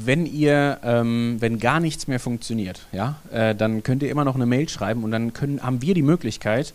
Wenn 0.05 0.25
ihr, 0.25 0.79
ähm, 0.83 1.37
wenn 1.39 1.59
gar 1.59 1.79
nichts 1.79 2.07
mehr 2.07 2.19
funktioniert, 2.19 2.81
ja, 2.91 3.15
äh, 3.31 3.55
dann 3.55 3.83
könnt 3.83 4.03
ihr 4.03 4.09
immer 4.09 4.25
noch 4.25 4.35
eine 4.35 4.45
Mail 4.45 4.67
schreiben 4.69 5.03
und 5.03 5.11
dann 5.11 5.33
können, 5.33 5.61
haben 5.63 5.81
wir 5.81 5.93
die 5.93 6.01
Möglichkeit, 6.01 6.73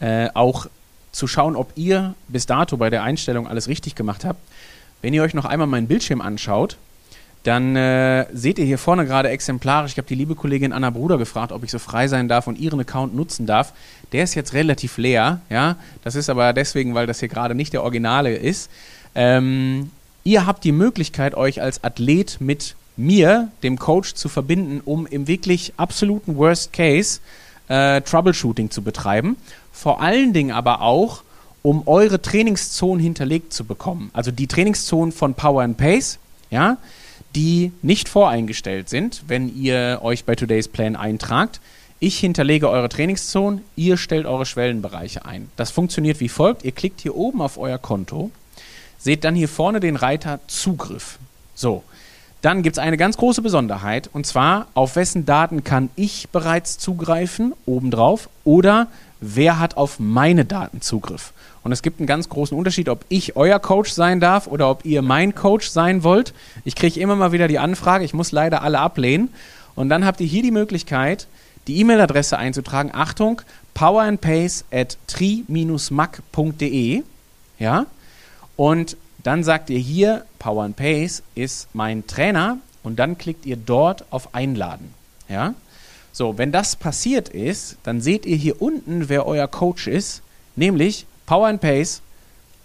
äh, 0.00 0.28
auch 0.34 0.66
zu 1.12 1.26
schauen, 1.26 1.56
ob 1.56 1.72
ihr 1.76 2.14
bis 2.28 2.46
dato 2.46 2.76
bei 2.76 2.90
der 2.90 3.02
Einstellung 3.02 3.48
alles 3.48 3.68
richtig 3.68 3.94
gemacht 3.94 4.24
habt. 4.24 4.40
Wenn 5.02 5.14
ihr 5.14 5.22
euch 5.22 5.34
noch 5.34 5.44
einmal 5.44 5.66
meinen 5.66 5.88
Bildschirm 5.88 6.20
anschaut, 6.20 6.76
dann 7.42 7.74
äh, 7.74 8.26
seht 8.34 8.58
ihr 8.58 8.66
hier 8.66 8.76
vorne 8.76 9.06
gerade 9.06 9.30
exemplarisch, 9.30 9.92
ich 9.92 9.98
habe 9.98 10.08
die 10.08 10.14
liebe 10.14 10.34
Kollegin 10.34 10.72
Anna 10.72 10.90
Bruder 10.90 11.16
gefragt, 11.16 11.52
ob 11.52 11.64
ich 11.64 11.70
so 11.70 11.78
frei 11.78 12.06
sein 12.06 12.28
darf 12.28 12.46
und 12.46 12.58
ihren 12.58 12.80
Account 12.80 13.14
nutzen 13.14 13.46
darf. 13.46 13.72
Der 14.12 14.24
ist 14.24 14.34
jetzt 14.34 14.52
relativ 14.52 14.98
leer, 14.98 15.40
ja. 15.48 15.76
Das 16.04 16.16
ist 16.16 16.28
aber 16.28 16.52
deswegen, 16.52 16.94
weil 16.94 17.06
das 17.06 17.20
hier 17.20 17.28
gerade 17.28 17.54
nicht 17.54 17.72
der 17.72 17.82
Originale 17.82 18.36
ist. 18.36 18.70
Ähm, 19.14 19.90
ihr 20.24 20.46
habt 20.46 20.64
die 20.64 20.72
Möglichkeit, 20.72 21.34
euch 21.34 21.60
als 21.62 21.82
Athlet 21.84 22.40
mit 22.40 22.76
mir, 22.96 23.50
dem 23.62 23.78
Coach, 23.78 24.14
zu 24.14 24.28
verbinden, 24.28 24.80
um 24.84 25.06
im 25.06 25.26
wirklich 25.26 25.72
absoluten 25.76 26.36
Worst 26.36 26.72
Case 26.72 27.20
äh, 27.68 28.00
Troubleshooting 28.02 28.70
zu 28.70 28.82
betreiben. 28.82 29.36
Vor 29.72 30.00
allen 30.00 30.32
Dingen 30.32 30.50
aber 30.50 30.82
auch, 30.82 31.22
um 31.62 31.86
eure 31.86 32.20
Trainingszonen 32.20 33.02
hinterlegt 33.02 33.52
zu 33.52 33.64
bekommen. 33.64 34.10
Also 34.12 34.30
die 34.30 34.46
Trainingszonen 34.46 35.12
von 35.12 35.34
Power 35.34 35.62
and 35.62 35.76
Pace, 35.76 36.18
ja, 36.50 36.78
die 37.34 37.72
nicht 37.82 38.08
voreingestellt 38.08 38.88
sind, 38.88 39.24
wenn 39.28 39.54
ihr 39.54 40.00
euch 40.02 40.24
bei 40.24 40.34
Today's 40.34 40.68
Plan 40.68 40.96
eintragt. 40.96 41.60
Ich 42.00 42.18
hinterlege 42.18 42.68
eure 42.68 42.88
Trainingszonen, 42.88 43.60
ihr 43.76 43.98
stellt 43.98 44.26
eure 44.26 44.46
Schwellenbereiche 44.46 45.26
ein. 45.26 45.50
Das 45.56 45.70
funktioniert 45.70 46.18
wie 46.20 46.30
folgt. 46.30 46.64
Ihr 46.64 46.72
klickt 46.72 47.02
hier 47.02 47.14
oben 47.14 47.42
auf 47.42 47.58
euer 47.58 47.78
Konto, 47.78 48.30
seht 49.00 49.24
dann 49.24 49.34
hier 49.34 49.48
vorne 49.48 49.80
den 49.80 49.96
Reiter 49.96 50.38
Zugriff. 50.46 51.18
So, 51.54 51.82
dann 52.42 52.62
gibt 52.62 52.76
es 52.76 52.82
eine 52.82 52.96
ganz 52.96 53.16
große 53.16 53.42
Besonderheit 53.42 54.08
und 54.12 54.26
zwar, 54.26 54.68
auf 54.74 54.94
wessen 54.96 55.26
Daten 55.26 55.64
kann 55.64 55.90
ich 55.96 56.28
bereits 56.30 56.78
zugreifen, 56.78 57.52
obendrauf, 57.66 58.28
oder 58.44 58.86
wer 59.20 59.58
hat 59.58 59.76
auf 59.76 59.98
meine 59.98 60.44
Daten 60.44 60.80
Zugriff. 60.80 61.32
Und 61.62 61.72
es 61.72 61.82
gibt 61.82 62.00
einen 62.00 62.06
ganz 62.06 62.30
großen 62.30 62.56
Unterschied, 62.56 62.88
ob 62.88 63.04
ich 63.10 63.36
euer 63.36 63.58
Coach 63.58 63.90
sein 63.92 64.20
darf 64.20 64.46
oder 64.46 64.70
ob 64.70 64.86
ihr 64.86 65.02
mein 65.02 65.34
Coach 65.34 65.68
sein 65.68 66.02
wollt. 66.02 66.32
Ich 66.64 66.74
kriege 66.74 66.98
immer 67.00 67.16
mal 67.16 67.32
wieder 67.32 67.48
die 67.48 67.58
Anfrage, 67.58 68.04
ich 68.04 68.14
muss 68.14 68.32
leider 68.32 68.62
alle 68.62 68.78
ablehnen. 68.78 69.28
Und 69.74 69.90
dann 69.90 70.06
habt 70.06 70.20
ihr 70.20 70.26
hier 70.26 70.42
die 70.42 70.50
Möglichkeit, 70.50 71.26
die 71.66 71.78
E-Mail-Adresse 71.80 72.38
einzutragen. 72.38 72.90
Achtung, 72.94 73.42
powerandpace 73.74 74.64
at 74.72 74.96
tri-mac.de. 75.06 75.82
Ja? 77.58 77.86
Und 78.60 78.98
dann 79.22 79.42
sagt 79.42 79.70
ihr 79.70 79.78
hier, 79.78 80.26
Power 80.38 80.64
and 80.64 80.76
Pace 80.76 81.22
ist 81.34 81.68
mein 81.72 82.06
Trainer 82.06 82.58
und 82.82 82.98
dann 82.98 83.16
klickt 83.16 83.46
ihr 83.46 83.56
dort 83.56 84.04
auf 84.10 84.34
Einladen. 84.34 84.92
Ja? 85.30 85.54
So, 86.12 86.36
wenn 86.36 86.52
das 86.52 86.76
passiert 86.76 87.30
ist, 87.30 87.78
dann 87.84 88.02
seht 88.02 88.26
ihr 88.26 88.36
hier 88.36 88.60
unten, 88.60 89.08
wer 89.08 89.26
euer 89.26 89.48
Coach 89.48 89.86
ist, 89.86 90.20
nämlich 90.56 91.06
Power 91.24 91.46
and 91.48 91.62
Pace 91.62 92.02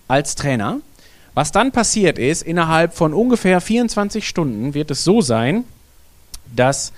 als 0.10 0.36
Trainer. 0.36 0.82
Was 1.34 1.54
dann 1.54 1.72
passiert 1.72 2.20
ist, 2.20 2.42
innerhalb 2.42 2.94
von 2.94 3.14
ungefähr 3.14 3.62
24 3.62 4.28
Stunden 4.28 4.74
wird 4.74 4.92
es 4.92 5.06
so 5.06 5.22
sein, 5.22 5.64
dass 6.54 6.92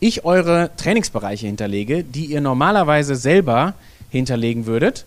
ich 0.00 0.24
eure 0.24 0.72
Trainingsbereiche 0.76 1.46
hinterlege, 1.46 2.02
die 2.02 2.24
ihr 2.24 2.40
normalerweise 2.40 3.14
selber 3.14 3.74
hinterlegen 4.10 4.66
würdet. 4.66 5.06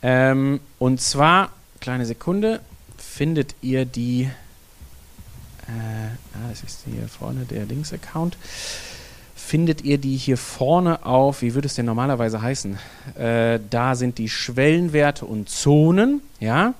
Ähm, 0.00 0.60
und 0.78 1.00
zwar, 1.00 1.50
kleine 1.80 2.06
Sekunde, 2.06 2.60
findet 3.18 3.56
ihr 3.62 3.84
die, 3.84 4.30
äh, 5.66 5.70
ah, 5.70 6.48
das 6.50 6.62
ist 6.62 6.84
hier 6.84 7.08
vorne 7.08 7.46
der 7.46 7.66
Links-Account, 7.66 8.36
findet 9.34 9.82
ihr 9.82 9.98
die 9.98 10.16
hier 10.16 10.36
vorne 10.36 11.04
auf, 11.04 11.42
wie 11.42 11.54
würde 11.54 11.66
es 11.66 11.74
denn 11.74 11.86
normalerweise 11.86 12.40
heißen? 12.40 12.78
Äh, 13.18 13.58
da 13.70 13.96
sind 13.96 14.18
die 14.18 14.28
Schwellenwerte 14.28 15.24
und 15.24 15.48
Zonen, 15.48 16.20
ja. 16.38 16.74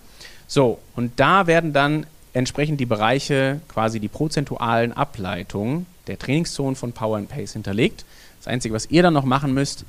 So, 0.46 0.78
und 0.94 1.10
da 1.16 1.48
werden 1.48 1.72
dann 1.72 2.06
entsprechend 2.34 2.78
die 2.78 2.86
Bereiche, 2.86 3.60
quasi 3.66 3.98
die 3.98 4.06
prozentualen 4.06 4.92
Ableitungen 4.92 5.86
der 6.06 6.20
Trainingszonen 6.20 6.76
von 6.76 6.92
Power 6.92 7.16
and 7.16 7.28
Pace 7.28 7.54
hinterlegt. 7.54 8.04
Das 8.38 8.46
Einzige, 8.46 8.76
was 8.76 8.88
ihr 8.92 9.02
dann 9.02 9.14
noch 9.14 9.24
machen 9.24 9.54
müsst, 9.54 9.84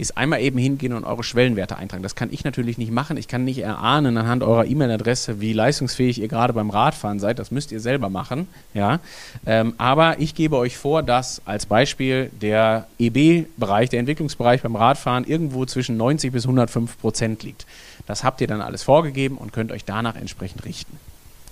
ist 0.00 0.16
einmal 0.16 0.40
eben 0.40 0.58
hingehen 0.58 0.92
und 0.92 1.04
eure 1.04 1.22
Schwellenwerte 1.22 1.76
eintragen. 1.76 2.02
Das 2.02 2.14
kann 2.14 2.32
ich 2.32 2.44
natürlich 2.44 2.78
nicht 2.78 2.90
machen. 2.90 3.16
Ich 3.16 3.28
kann 3.28 3.44
nicht 3.44 3.58
erahnen 3.58 4.16
anhand 4.16 4.42
eurer 4.42 4.64
E-Mail-Adresse, 4.64 5.40
wie 5.40 5.52
leistungsfähig 5.52 6.20
ihr 6.20 6.28
gerade 6.28 6.52
beim 6.52 6.70
Radfahren 6.70 7.20
seid. 7.20 7.38
Das 7.38 7.50
müsst 7.50 7.70
ihr 7.70 7.80
selber 7.80 8.08
machen. 8.08 8.48
Ja? 8.74 9.00
Ähm, 9.46 9.74
aber 9.78 10.18
ich 10.18 10.34
gebe 10.34 10.56
euch 10.56 10.76
vor, 10.76 11.02
dass 11.02 11.42
als 11.44 11.66
Beispiel 11.66 12.30
der 12.40 12.86
EB-Bereich, 12.98 13.90
der 13.90 14.00
Entwicklungsbereich 14.00 14.62
beim 14.62 14.76
Radfahren 14.76 15.24
irgendwo 15.24 15.66
zwischen 15.66 15.96
90 15.96 16.32
bis 16.32 16.44
105 16.44 16.98
Prozent 16.98 17.42
liegt. 17.42 17.66
Das 18.06 18.24
habt 18.24 18.40
ihr 18.40 18.46
dann 18.46 18.62
alles 18.62 18.82
vorgegeben 18.82 19.36
und 19.36 19.52
könnt 19.52 19.70
euch 19.70 19.84
danach 19.84 20.16
entsprechend 20.16 20.64
richten. 20.64 20.98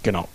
Genau. 0.02 0.28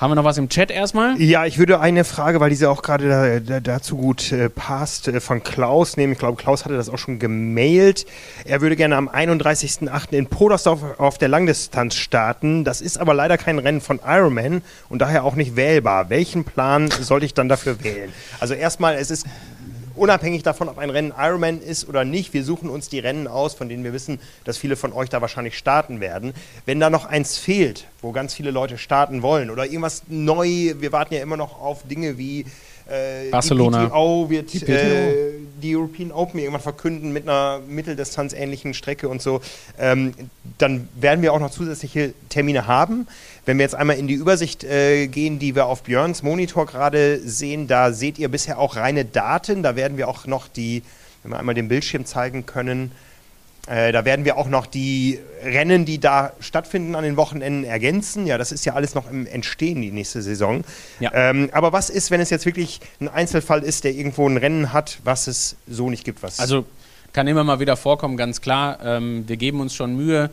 Haben 0.00 0.12
wir 0.12 0.14
noch 0.14 0.24
was 0.24 0.38
im 0.38 0.48
Chat 0.48 0.70
erstmal? 0.70 1.20
Ja, 1.20 1.44
ich 1.44 1.58
würde 1.58 1.78
eine 1.78 2.04
Frage, 2.04 2.40
weil 2.40 2.48
diese 2.48 2.70
auch 2.70 2.80
gerade 2.80 3.06
da, 3.06 3.38
da, 3.38 3.60
dazu 3.60 3.98
gut 3.98 4.32
äh, 4.32 4.48
passt, 4.48 5.08
äh, 5.08 5.20
von 5.20 5.42
Klaus 5.42 5.98
nehmen. 5.98 6.14
Ich 6.14 6.18
glaube, 6.18 6.40
Klaus 6.40 6.64
hatte 6.64 6.74
das 6.74 6.88
auch 6.88 6.96
schon 6.96 7.18
gemailt. 7.18 8.06
Er 8.46 8.62
würde 8.62 8.76
gerne 8.76 8.96
am 8.96 9.10
31.08. 9.10 10.12
in 10.12 10.26
Podersdorf 10.26 10.98
auf 10.98 11.18
der 11.18 11.28
Langdistanz 11.28 11.96
starten. 11.96 12.64
Das 12.64 12.80
ist 12.80 12.96
aber 12.98 13.12
leider 13.12 13.36
kein 13.36 13.58
Rennen 13.58 13.82
von 13.82 14.00
Ironman 14.02 14.62
und 14.88 15.02
daher 15.02 15.22
auch 15.22 15.34
nicht 15.34 15.54
wählbar. 15.54 16.08
Welchen 16.08 16.44
Plan 16.44 16.90
sollte 16.90 17.26
ich 17.26 17.34
dann 17.34 17.50
dafür 17.50 17.84
wählen? 17.84 18.10
Also 18.38 18.54
erstmal, 18.54 18.94
es 18.94 19.10
ist 19.10 19.26
unabhängig 20.00 20.42
davon, 20.42 20.68
ob 20.68 20.78
ein 20.78 20.90
Rennen 20.90 21.12
Ironman 21.16 21.60
ist 21.60 21.86
oder 21.88 22.04
nicht, 22.04 22.32
wir 22.32 22.42
suchen 22.42 22.70
uns 22.70 22.88
die 22.88 22.98
Rennen 22.98 23.28
aus, 23.28 23.54
von 23.54 23.68
denen 23.68 23.84
wir 23.84 23.92
wissen, 23.92 24.18
dass 24.44 24.56
viele 24.56 24.74
von 24.74 24.92
euch 24.92 25.10
da 25.10 25.20
wahrscheinlich 25.20 25.58
starten 25.58 26.00
werden. 26.00 26.32
Wenn 26.64 26.80
da 26.80 26.88
noch 26.88 27.04
eins 27.04 27.36
fehlt, 27.36 27.86
wo 28.00 28.10
ganz 28.12 28.32
viele 28.32 28.50
Leute 28.50 28.78
starten 28.78 29.22
wollen 29.22 29.50
oder 29.50 29.66
irgendwas 29.66 30.04
neu, 30.08 30.74
wir 30.78 30.92
warten 30.92 31.14
ja 31.14 31.20
immer 31.20 31.36
noch 31.36 31.60
auf 31.60 31.86
Dinge 31.86 32.16
wie 32.16 32.46
äh, 32.90 33.30
Barcelona. 33.30 33.84
Die 33.84 33.88
PTO 33.88 34.30
wird 34.30 34.52
die, 34.52 34.58
PTO. 34.58 34.72
Äh, 34.72 35.32
die, 35.62 35.76
European 35.76 36.12
Open 36.12 36.40
irgendwann 36.40 36.62
verkünden 36.62 37.12
mit 37.12 37.28
einer 37.28 37.60
Mitteldistanz-ähnlichen 37.66 38.74
Strecke 38.74 39.08
und 39.08 39.22
so. 39.22 39.40
Ähm, 39.78 40.14
dann 40.58 40.88
werden 40.94 41.22
wir 41.22 41.32
auch 41.32 41.40
noch 41.40 41.50
zusätzliche 41.50 42.14
Termine 42.28 42.66
haben. 42.66 43.06
Wenn 43.46 43.58
wir 43.58 43.64
jetzt 43.64 43.74
einmal 43.74 43.96
in 43.96 44.06
die 44.06 44.14
Übersicht 44.14 44.64
äh, 44.64 45.06
gehen, 45.06 45.38
die 45.38 45.54
wir 45.54 45.66
auf 45.66 45.82
Björns 45.82 46.22
Monitor 46.22 46.66
gerade 46.66 47.20
sehen, 47.20 47.68
da 47.68 47.92
seht 47.92 48.18
ihr 48.18 48.28
bisher 48.28 48.58
auch 48.58 48.76
reine 48.76 49.04
Daten. 49.04 49.62
Da 49.62 49.76
werden 49.76 49.96
wir 49.96 50.08
auch 50.08 50.26
noch 50.26 50.48
die, 50.48 50.82
wenn 51.22 51.32
wir 51.32 51.38
einmal 51.38 51.54
den 51.54 51.68
Bildschirm 51.68 52.04
zeigen 52.04 52.46
können, 52.46 52.92
äh, 53.70 53.92
da 53.92 54.04
werden 54.04 54.24
wir 54.24 54.36
auch 54.36 54.48
noch 54.48 54.66
die 54.66 55.20
Rennen, 55.44 55.84
die 55.84 56.00
da 56.00 56.32
stattfinden 56.40 56.96
an 56.96 57.04
den 57.04 57.16
Wochenenden, 57.16 57.62
ergänzen. 57.62 58.26
Ja, 58.26 58.36
das 58.36 58.50
ist 58.50 58.64
ja 58.64 58.74
alles 58.74 58.96
noch 58.96 59.08
im 59.08 59.26
Entstehen, 59.26 59.80
die 59.80 59.92
nächste 59.92 60.22
Saison. 60.22 60.64
Ja. 60.98 61.12
Ähm, 61.14 61.50
aber 61.52 61.72
was 61.72 61.88
ist, 61.88 62.10
wenn 62.10 62.20
es 62.20 62.30
jetzt 62.30 62.46
wirklich 62.46 62.80
ein 63.00 63.08
Einzelfall 63.08 63.62
ist, 63.62 63.84
der 63.84 63.92
irgendwo 63.92 64.28
ein 64.28 64.38
Rennen 64.38 64.72
hat, 64.72 64.98
was 65.04 65.28
es 65.28 65.54
so 65.68 65.88
nicht 65.88 66.04
gibt? 66.04 66.24
Was 66.24 66.40
also 66.40 66.64
kann 67.12 67.28
immer 67.28 67.44
mal 67.44 67.60
wieder 67.60 67.76
vorkommen, 67.76 68.16
ganz 68.16 68.40
klar. 68.40 68.78
Ähm, 68.82 69.28
wir 69.28 69.36
geben 69.36 69.60
uns 69.60 69.72
schon 69.72 69.96
Mühe, 69.96 70.30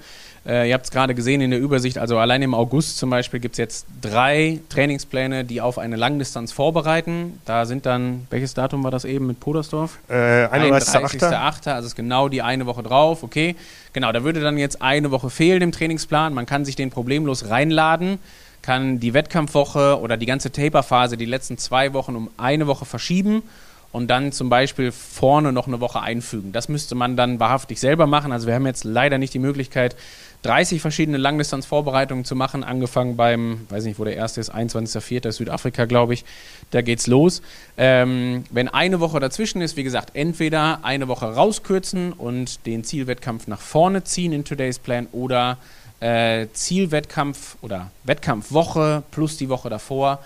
äh, 0.47 0.69
ihr 0.69 0.73
habt 0.73 0.85
es 0.85 0.91
gerade 0.91 1.13
gesehen 1.13 1.41
in 1.41 1.51
der 1.51 1.59
Übersicht, 1.59 1.97
also 1.97 2.17
allein 2.17 2.41
im 2.41 2.53
August 2.53 2.97
zum 2.97 3.09
Beispiel 3.09 3.39
gibt 3.39 3.55
es 3.55 3.57
jetzt 3.57 3.85
drei 4.01 4.59
Trainingspläne, 4.69 5.43
die 5.43 5.59
auf 5.59 5.77
eine 5.77 5.97
Langdistanz 5.97 6.53
vorbereiten. 6.53 7.39
Da 7.45 7.65
sind 7.65 7.85
dann, 7.85 8.25
welches 8.29 8.53
Datum 8.53 8.83
war 8.83 8.91
das 8.91 9.03
eben 9.03 9.27
mit 9.27 9.39
Podersdorf? 9.39 9.99
Äh, 10.07 10.13
31.8. 10.13 11.69
Also 11.69 11.87
ist 11.87 11.95
genau 11.95 12.29
die 12.29 12.41
eine 12.41 12.65
Woche 12.65 12.83
drauf, 12.83 13.23
okay. 13.23 13.55
Genau, 13.91 14.11
da 14.11 14.23
würde 14.23 14.39
dann 14.39 14.57
jetzt 14.57 14.81
eine 14.81 15.11
Woche 15.11 15.29
fehlen 15.29 15.61
im 15.61 15.71
Trainingsplan. 15.71 16.33
Man 16.33 16.45
kann 16.45 16.63
sich 16.63 16.75
den 16.75 16.91
problemlos 16.91 17.49
reinladen 17.49 18.19
kann 18.63 18.99
die 18.99 19.13
Wettkampfwoche 19.13 19.97
oder 20.01 20.17
die 20.17 20.25
ganze 20.25 20.51
Taperphase 20.51 21.15
die 21.15 21.23
letzten 21.23 21.57
zwei 21.57 21.93
Wochen 21.93 22.17
um 22.17 22.29
eine 22.35 22.67
Woche 22.67 22.83
verschieben 22.83 23.43
und 23.91 24.09
dann 24.09 24.31
zum 24.31 24.49
Beispiel 24.49 24.91
vorne 24.91 25.51
noch 25.51 25.67
eine 25.67 25.79
Woche 25.79 26.01
einfügen. 26.01 26.51
Das 26.51 26.69
müsste 26.69 26.93
man 26.93 27.15
dann 27.15 27.39
wahrhaftig 27.39 27.79
selber 27.79 28.07
machen. 28.07 28.31
Also 28.31 28.47
wir 28.47 28.53
haben 28.53 28.65
jetzt 28.65 28.83
leider 28.83 29.17
nicht 29.17 29.33
die 29.33 29.39
Möglichkeit, 29.39 29.95
30 30.43 30.81
verschiedene 30.81 31.17
Langdistanzvorbereitungen 31.17 32.23
zu 32.23 32.35
machen, 32.35 32.63
angefangen 32.63 33.17
beim, 33.17 33.65
weiß 33.69 33.83
nicht, 33.85 33.99
wo 33.99 34.03
der 34.03 34.15
erste 34.15 34.39
ist, 34.39 34.53
21.04. 34.53 35.31
Südafrika, 35.31 35.85
glaube 35.85 36.13
ich. 36.13 36.25
Da 36.71 36.81
geht's 36.81 37.07
los. 37.07 37.41
Ähm, 37.77 38.43
wenn 38.51 38.67
eine 38.67 38.99
Woche 38.99 39.19
dazwischen 39.19 39.61
ist, 39.61 39.77
wie 39.77 39.83
gesagt, 39.83 40.11
entweder 40.13 40.79
eine 40.83 41.07
Woche 41.07 41.25
rauskürzen 41.25 42.13
und 42.13 42.65
den 42.65 42.83
Zielwettkampf 42.83 43.47
nach 43.47 43.61
vorne 43.61 44.03
ziehen 44.03 44.31
in 44.31 44.43
Today's 44.43 44.79
Plan 44.79 45.07
oder 45.11 45.57
äh, 45.99 46.47
Zielwettkampf 46.53 47.57
oder 47.61 47.91
Wettkampfwoche 48.03 49.03
plus 49.11 49.37
die 49.37 49.49
Woche 49.49 49.69
davor 49.69 50.19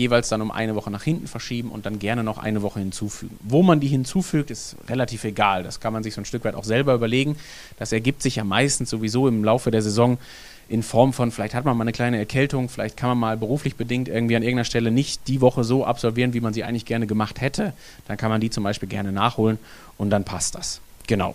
jeweils 0.00 0.28
dann 0.28 0.42
um 0.42 0.50
eine 0.50 0.74
Woche 0.74 0.90
nach 0.90 1.02
hinten 1.02 1.28
verschieben 1.28 1.70
und 1.70 1.86
dann 1.86 1.98
gerne 1.98 2.24
noch 2.24 2.38
eine 2.38 2.62
Woche 2.62 2.80
hinzufügen. 2.80 3.38
Wo 3.42 3.62
man 3.62 3.78
die 3.78 3.86
hinzufügt, 3.86 4.50
ist 4.50 4.76
relativ 4.88 5.24
egal. 5.24 5.62
Das 5.62 5.78
kann 5.78 5.92
man 5.92 6.02
sich 6.02 6.14
so 6.14 6.20
ein 6.20 6.24
Stück 6.24 6.44
weit 6.44 6.54
auch 6.54 6.64
selber 6.64 6.94
überlegen. 6.94 7.36
Das 7.78 7.92
ergibt 7.92 8.22
sich 8.22 8.36
ja 8.36 8.44
meistens 8.44 8.90
sowieso 8.90 9.28
im 9.28 9.44
Laufe 9.44 9.70
der 9.70 9.82
Saison 9.82 10.18
in 10.68 10.82
Form 10.82 11.12
von, 11.12 11.32
vielleicht 11.32 11.54
hat 11.54 11.64
man 11.64 11.76
mal 11.76 11.82
eine 11.82 11.92
kleine 11.92 12.18
Erkältung, 12.18 12.68
vielleicht 12.68 12.96
kann 12.96 13.08
man 13.10 13.18
mal 13.18 13.36
beruflich 13.36 13.74
bedingt 13.74 14.08
irgendwie 14.08 14.36
an 14.36 14.42
irgendeiner 14.42 14.64
Stelle 14.64 14.92
nicht 14.92 15.26
die 15.26 15.40
Woche 15.40 15.64
so 15.64 15.84
absolvieren, 15.84 16.32
wie 16.32 16.40
man 16.40 16.54
sie 16.54 16.62
eigentlich 16.62 16.84
gerne 16.84 17.08
gemacht 17.08 17.40
hätte. 17.40 17.72
Dann 18.06 18.16
kann 18.16 18.30
man 18.30 18.40
die 18.40 18.50
zum 18.50 18.62
Beispiel 18.62 18.88
gerne 18.88 19.10
nachholen 19.10 19.58
und 19.98 20.10
dann 20.10 20.24
passt 20.24 20.54
das. 20.54 20.80
Genau. 21.08 21.34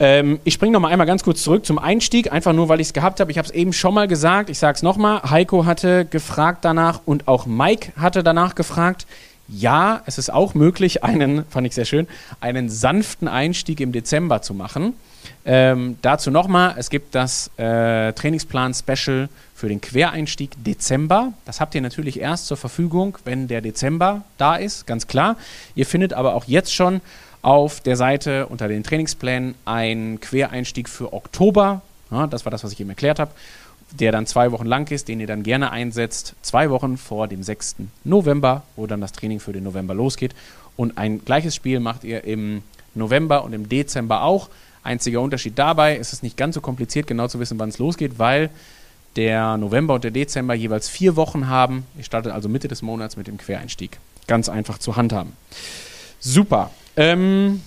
Ähm, 0.00 0.38
ich 0.44 0.54
springe 0.54 0.72
noch 0.72 0.80
mal 0.80 0.88
einmal 0.88 1.06
ganz 1.06 1.24
kurz 1.24 1.42
zurück 1.42 1.66
zum 1.66 1.78
Einstieg, 1.78 2.32
einfach 2.32 2.52
nur, 2.52 2.68
weil 2.68 2.80
ich 2.80 2.88
es 2.88 2.92
gehabt 2.92 3.20
habe. 3.20 3.30
Ich 3.30 3.38
habe 3.38 3.46
es 3.46 3.54
eben 3.54 3.72
schon 3.72 3.94
mal 3.94 4.06
gesagt, 4.06 4.48
ich 4.48 4.58
sage 4.58 4.76
es 4.76 4.82
nochmal. 4.82 5.22
Heiko 5.28 5.66
hatte 5.66 6.04
gefragt 6.04 6.64
danach 6.64 7.00
und 7.04 7.26
auch 7.26 7.46
Mike 7.46 7.92
hatte 7.96 8.22
danach 8.22 8.54
gefragt. 8.54 9.06
Ja, 9.48 10.02
es 10.06 10.18
ist 10.18 10.32
auch 10.32 10.54
möglich, 10.54 11.02
einen, 11.02 11.44
fand 11.50 11.66
ich 11.66 11.74
sehr 11.74 11.84
schön, 11.84 12.06
einen 12.40 12.68
sanften 12.68 13.28
Einstieg 13.28 13.80
im 13.80 13.92
Dezember 13.92 14.42
zu 14.42 14.54
machen. 14.54 14.94
Ähm, 15.44 15.96
dazu 16.02 16.30
nochmal, 16.30 16.74
es 16.78 16.90
gibt 16.90 17.14
das 17.14 17.50
äh, 17.56 18.12
Trainingsplan-Special 18.12 19.28
für 19.54 19.68
den 19.68 19.80
Quereinstieg 19.80 20.52
Dezember. 20.62 21.32
Das 21.44 21.60
habt 21.60 21.74
ihr 21.74 21.80
natürlich 21.80 22.20
erst 22.20 22.46
zur 22.46 22.56
Verfügung, 22.56 23.18
wenn 23.24 23.48
der 23.48 23.60
Dezember 23.60 24.22
da 24.36 24.56
ist, 24.56 24.86
ganz 24.86 25.06
klar. 25.06 25.36
Ihr 25.74 25.86
findet 25.86 26.12
aber 26.12 26.34
auch 26.34 26.44
jetzt 26.44 26.72
schon 26.72 27.00
auf 27.42 27.80
der 27.80 27.96
Seite 27.96 28.46
unter 28.46 28.68
den 28.68 28.82
Trainingsplänen 28.82 29.54
einen 29.64 30.20
Quereinstieg 30.20 30.88
für 30.88 31.12
Oktober. 31.12 31.82
Ja, 32.10 32.26
das 32.26 32.44
war 32.44 32.50
das, 32.50 32.64
was 32.64 32.72
ich 32.72 32.80
eben 32.80 32.90
erklärt 32.90 33.18
habe. 33.18 33.30
Der 33.98 34.12
dann 34.12 34.26
zwei 34.26 34.52
Wochen 34.52 34.66
lang 34.66 34.90
ist, 34.90 35.08
den 35.08 35.20
ihr 35.20 35.26
dann 35.26 35.42
gerne 35.42 35.70
einsetzt. 35.70 36.34
Zwei 36.42 36.70
Wochen 36.70 36.98
vor 36.98 37.26
dem 37.26 37.42
6. 37.42 37.76
November, 38.04 38.62
wo 38.76 38.86
dann 38.86 39.00
das 39.00 39.12
Training 39.12 39.40
für 39.40 39.52
den 39.52 39.64
November 39.64 39.94
losgeht. 39.94 40.34
Und 40.76 40.98
ein 40.98 41.24
gleiches 41.24 41.54
Spiel 41.54 41.80
macht 41.80 42.04
ihr 42.04 42.24
im 42.24 42.62
November 42.94 43.44
und 43.44 43.52
im 43.52 43.68
Dezember 43.68 44.22
auch. 44.22 44.48
Einziger 44.82 45.20
Unterschied 45.20 45.58
dabei 45.58 45.96
ist 45.96 46.12
es 46.12 46.22
nicht 46.22 46.36
ganz 46.36 46.54
so 46.54 46.60
kompliziert, 46.60 47.06
genau 47.06 47.28
zu 47.28 47.40
wissen, 47.40 47.58
wann 47.58 47.68
es 47.68 47.78
losgeht, 47.78 48.18
weil 48.18 48.50
der 49.16 49.56
November 49.56 49.94
und 49.94 50.04
der 50.04 50.10
Dezember 50.10 50.54
jeweils 50.54 50.88
vier 50.88 51.16
Wochen 51.16 51.48
haben. 51.48 51.84
Ihr 51.96 52.04
startet 52.04 52.32
also 52.32 52.48
Mitte 52.48 52.68
des 52.68 52.82
Monats 52.82 53.16
mit 53.16 53.26
dem 53.26 53.38
Quereinstieg. 53.38 53.98
Ganz 54.26 54.48
einfach 54.48 54.78
zu 54.78 54.96
handhaben. 54.96 55.32
Super. 56.20 56.70
Ähm, 56.98 57.62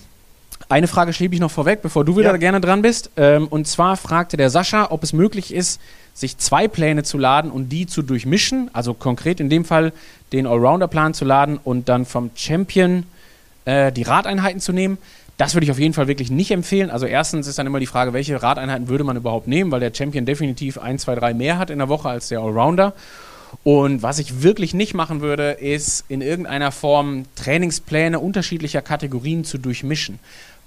eine 0.68 0.88
Frage 0.88 1.12
schiebe 1.14 1.34
ich 1.34 1.40
noch 1.40 1.50
vorweg, 1.50 1.80
bevor 1.80 2.04
du 2.04 2.16
wieder 2.18 2.32
ja. 2.32 2.36
gerne 2.36 2.60
dran 2.60 2.82
bist. 2.82 3.10
Ähm, 3.16 3.48
und 3.48 3.66
zwar 3.66 3.96
fragte 3.96 4.36
der 4.36 4.50
Sascha, 4.50 4.88
ob 4.90 5.02
es 5.02 5.14
möglich 5.14 5.54
ist, 5.54 5.80
sich 6.12 6.36
zwei 6.36 6.68
Pläne 6.68 7.02
zu 7.02 7.16
laden 7.16 7.50
und 7.50 7.70
die 7.70 7.86
zu 7.86 8.02
durchmischen. 8.02 8.70
Also 8.74 8.92
konkret 8.92 9.40
in 9.40 9.48
dem 9.48 9.64
Fall 9.64 9.92
den 10.32 10.46
Allrounder-Plan 10.46 11.14
zu 11.14 11.24
laden 11.24 11.58
und 11.64 11.88
dann 11.88 12.04
vom 12.04 12.30
Champion 12.34 13.04
äh, 13.64 13.90
die 13.90 14.02
Radeinheiten 14.02 14.60
zu 14.60 14.72
nehmen. 14.72 14.98
Das 15.38 15.54
würde 15.54 15.64
ich 15.64 15.70
auf 15.70 15.78
jeden 15.78 15.94
Fall 15.94 16.08
wirklich 16.08 16.30
nicht 16.30 16.50
empfehlen. 16.50 16.90
Also 16.90 17.06
erstens 17.06 17.46
ist 17.46 17.58
dann 17.58 17.66
immer 17.66 17.80
die 17.80 17.86
Frage, 17.86 18.12
welche 18.12 18.42
Radeinheiten 18.42 18.88
würde 18.88 19.02
man 19.02 19.16
überhaupt 19.16 19.48
nehmen, 19.48 19.70
weil 19.70 19.80
der 19.80 19.94
Champion 19.94 20.26
definitiv 20.26 20.76
ein, 20.76 20.98
zwei, 20.98 21.14
drei 21.14 21.32
mehr 21.32 21.58
hat 21.58 21.70
in 21.70 21.78
der 21.78 21.88
Woche 21.88 22.10
als 22.10 22.28
der 22.28 22.40
Allrounder. 22.40 22.92
Und 23.64 24.02
was 24.02 24.18
ich 24.18 24.42
wirklich 24.42 24.74
nicht 24.74 24.94
machen 24.94 25.20
würde, 25.20 25.52
ist 25.52 26.04
in 26.08 26.20
irgendeiner 26.20 26.72
Form 26.72 27.24
Trainingspläne 27.36 28.18
unterschiedlicher 28.18 28.82
Kategorien 28.82 29.44
zu 29.44 29.58
durchmischen. 29.58 30.18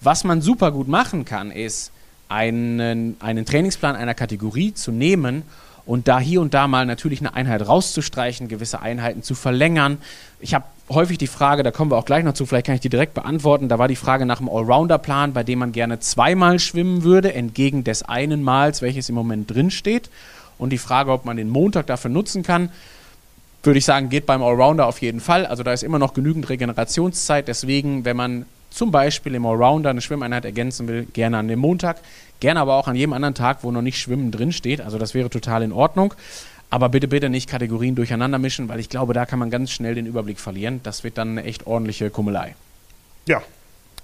Was 0.02 0.24
man 0.24 0.42
super 0.42 0.72
gut 0.72 0.88
machen 0.88 1.26
kann, 1.26 1.52
ist 1.52 1.92
einen, 2.30 3.18
einen 3.20 3.46
Trainingsplan 3.46 3.96
einer 3.96 4.14
Kategorie 4.14 4.74
zu 4.74 4.92
nehmen 4.92 5.44
und 5.86 6.08
da 6.08 6.20
hier 6.20 6.42
und 6.42 6.54
da 6.54 6.68
mal 6.68 6.86
natürlich 6.86 7.20
eine 7.20 7.36
Einheit 7.36 7.68
rauszustreichen, 7.68 8.48
gewisse 8.48 8.82
Einheiten 8.82 9.22
zu 9.22 9.36
verlängern. 9.36 10.00
Ich 10.40 10.54
habe 10.54 10.66
häufig 10.90 11.18
die 11.18 11.28
Frage, 11.28 11.64
da 11.64 11.72
kommen 11.72 11.92
wir 11.92 11.98
auch 11.98 12.06
gleich 12.06 12.24
noch 12.24 12.34
zu, 12.34 12.46
vielleicht 12.46 12.66
kann 12.66 12.76
ich 12.76 12.82
die 12.82 12.90
direkt 12.90 13.14
beantworten. 13.14 13.70
Da 13.70 13.78
war 13.78 13.88
die 13.88 13.96
Frage 13.96 14.26
nach 14.26 14.40
einem 14.40 14.50
Allrounder-Plan, 14.50 15.34
bei 15.34 15.44
dem 15.44 15.60
man 15.60 15.72
gerne 15.72 16.00
zweimal 16.00 16.60
schwimmen 16.60 17.04
würde, 17.04 17.34
entgegen 17.34 17.84
des 17.84 18.04
einen 18.04 18.42
Mals, 18.42 18.82
welches 18.82 19.10
im 19.10 19.16
Moment 19.16 19.52
drin 19.52 19.70
steht. 19.70 20.10
Und 20.58 20.72
die 20.72 20.78
Frage, 20.78 21.12
ob 21.12 21.26
man 21.26 21.38
den 21.38 21.50
Montag 21.50 21.88
dafür 21.88 22.12
nutzen 22.12 22.44
kann, 22.44 22.70
würde 23.64 23.80
ich 23.80 23.86
sagen, 23.86 24.10
geht 24.10 24.26
beim 24.26 24.44
Allrounder 24.44 24.88
auf 24.88 25.02
jeden 25.02 25.20
Fall. 25.20 25.46
Also 25.46 25.64
da 25.64 25.74
ist 25.74 25.84
immer 25.84 26.00
noch 26.00 26.14
genügend 26.14 26.50
Regenerationszeit. 26.50 27.48
Deswegen, 27.48 28.06
wenn 28.06 28.16
man 28.16 28.46
zum 28.70 28.92
Beispiel 28.92 29.34
im 29.36 29.46
Allrounder 29.46 29.90
eine 29.90 30.02
Schwimmeinheit 30.02 30.46
ergänzen 30.46 30.88
will, 30.88 31.08
gerne 31.14 31.38
an 31.38 31.48
dem 31.48 31.60
Montag, 31.60 31.98
gerne 32.40 32.60
aber 32.60 32.76
auch 32.76 32.88
an 32.88 32.96
jedem 32.96 33.14
anderen 33.14 33.34
Tag, 33.34 33.60
wo 33.62 33.72
noch 33.72 33.82
nicht 33.82 34.00
Schwimmen 34.00 34.32
drin 34.32 34.52
steht. 34.52 34.82
Also 34.82 34.98
das 34.98 35.14
wäre 35.14 35.30
total 35.30 35.64
in 35.64 35.72
Ordnung. 35.72 36.14
Aber 36.70 36.90
bitte, 36.90 37.08
bitte 37.08 37.30
nicht 37.30 37.50
Kategorien 37.50 37.96
durcheinander 37.96 38.38
mischen, 38.38 38.68
weil 38.68 38.80
ich 38.80 38.90
glaube, 38.90 39.14
da 39.14 39.26
kann 39.26 39.40
man 39.40 39.50
ganz 39.50 39.72
schnell 39.72 39.96
den 39.96 40.06
Überblick 40.06 40.40
verlieren. 40.40 40.82
Das 40.84 41.04
wird 41.04 41.18
dann 41.18 41.30
eine 41.30 41.44
echt 41.44 41.68
ordentliche 41.68 42.10
Kummelei. 42.10 42.56
Ja, 43.28 43.42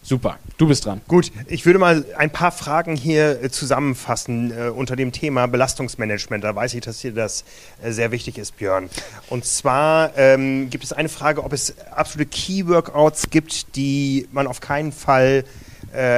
Super, 0.04 0.40
du 0.58 0.68
bist 0.68 0.86
dran. 0.86 1.00
Gut, 1.08 1.32
ich 1.48 1.66
würde 1.66 1.78
mal 1.78 2.04
ein 2.18 2.32
paar 2.32 2.52
Fragen 2.52 2.96
hier 2.96 3.44
äh, 3.44 3.52
zusammenfassen 3.52 4.52
äh, 4.52 4.70
unter 4.70 4.96
dem 4.96 5.12
Thema 5.12 5.48
Belastungsmanagement. 5.48 6.44
Da 6.44 6.56
weiß 6.56 6.74
ich, 6.74 6.82
dass 6.82 7.00
dir 7.00 7.14
das 7.14 7.44
äh, 7.84 7.92
sehr 7.92 8.12
wichtig 8.12 8.40
ist, 8.40 8.58
Björn. 8.58 8.90
Und 9.30 9.46
zwar 9.46 10.18
ähm, 10.18 10.72
gibt 10.72 10.84
es 10.84 10.92
eine 10.92 11.08
Frage, 11.08 11.44
ob 11.44 11.54
es 11.54 11.76
absolute 11.92 12.30
Key-Workouts 12.30 13.30
gibt, 13.30 13.76
die 13.76 14.28
man 14.32 14.48
auf 14.48 14.60
keinen 14.60 14.92
Fall 14.92 15.44
äh, 15.46 15.71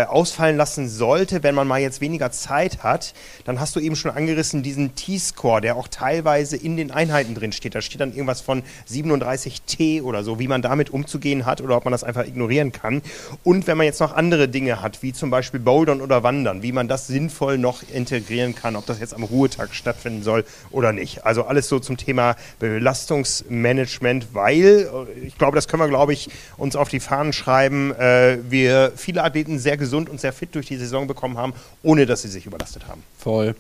ausfallen 0.08 0.58
lassen 0.58 0.88
sollte, 0.90 1.44
wenn 1.44 1.56
man 1.56 1.68
mal 1.68 1.80
jetzt 1.80 2.02
weniger 2.02 2.32
Zeit 2.32 2.84
hat, 2.84 3.14
dann 3.46 3.60
hast 3.60 3.76
du 3.76 3.80
eben 3.80 3.96
schon 3.96 4.12
angerissen 4.12 4.64
diesen 4.64 4.96
T-Score, 4.96 5.62
der 5.62 5.76
auch 5.76 5.88
teilweise 5.88 6.58
in 6.58 6.78
den 6.78 6.92
Einheiten 6.92 7.36
drin 7.36 7.52
steht. 7.52 7.76
Da 7.76 7.82
steht 7.82 8.02
dann 8.02 8.12
irgendwas 8.12 8.42
von 8.42 8.64
37T 8.90 10.02
oder 10.02 10.24
so, 10.24 10.40
wie 10.40 10.48
man 10.48 10.62
damit 10.62 10.90
umzugehen 10.90 11.46
hat 11.46 11.62
oder 11.62 11.78
ob 11.78 11.86
man 11.86 11.92
das 11.92 12.04
einfach 12.04 12.26
ignorieren 12.26 12.72
kann. 12.72 13.02
Und 13.44 13.68
wenn 13.68 13.78
man 13.78 13.86
jetzt 13.86 14.00
noch 14.00 14.14
andere 14.14 14.48
Dinge 14.48 14.82
hat, 14.82 15.02
wie 15.04 15.14
zum 15.14 15.30
Beispiel 15.30 15.60
Bouldern 15.60 16.02
oder 16.02 16.24
Wandern, 16.24 16.64
wie 16.64 16.72
man 16.72 16.88
das 16.88 17.08
sinnvoll 17.08 17.58
noch 17.58 17.84
integrieren 17.92 18.56
kann, 18.56 18.76
ob 18.76 18.86
das 18.86 19.00
jetzt 19.00 19.14
am 19.14 19.24
Ruhetag 19.24 19.74
stattfinden 19.74 20.24
soll 20.24 20.46
oder 20.72 20.94
nicht. 20.94 21.26
Also 21.26 21.44
alles 21.44 21.70
so 21.70 21.80
zum 21.80 21.98
Thema 21.98 22.36
Belastungsmanagement, 22.60 24.34
weil, 24.34 24.90
äh, 25.14 25.26
ich 25.26 25.38
glaube, 25.38 25.56
das 25.56 25.68
können 25.68 25.82
wir, 25.82 25.90
glaube 25.90 26.14
ich, 26.14 26.30
uns 26.58 26.76
auf 26.76 26.90
die 26.90 27.00
Fahnen 27.00 27.34
schreiben, 27.34 27.92
äh, 27.94 28.38
wir 28.50 28.94
viele 28.96 29.24
Athleten 29.24 29.60
sehr 29.64 29.78
gesund 29.78 30.10
und 30.10 30.22
sehr 30.22 30.34
fit 30.34 30.54
durch 30.54 30.68
die 30.68 30.78
Saison 30.78 31.08
bekommen 31.08 31.38
haben, 31.38 31.54
ohne 31.82 32.06
dass 32.06 32.22
sie 32.22 32.28
sich 32.28 32.46
überlastet 32.46 32.88
haben. 32.88 33.04
Voll. 33.18 33.56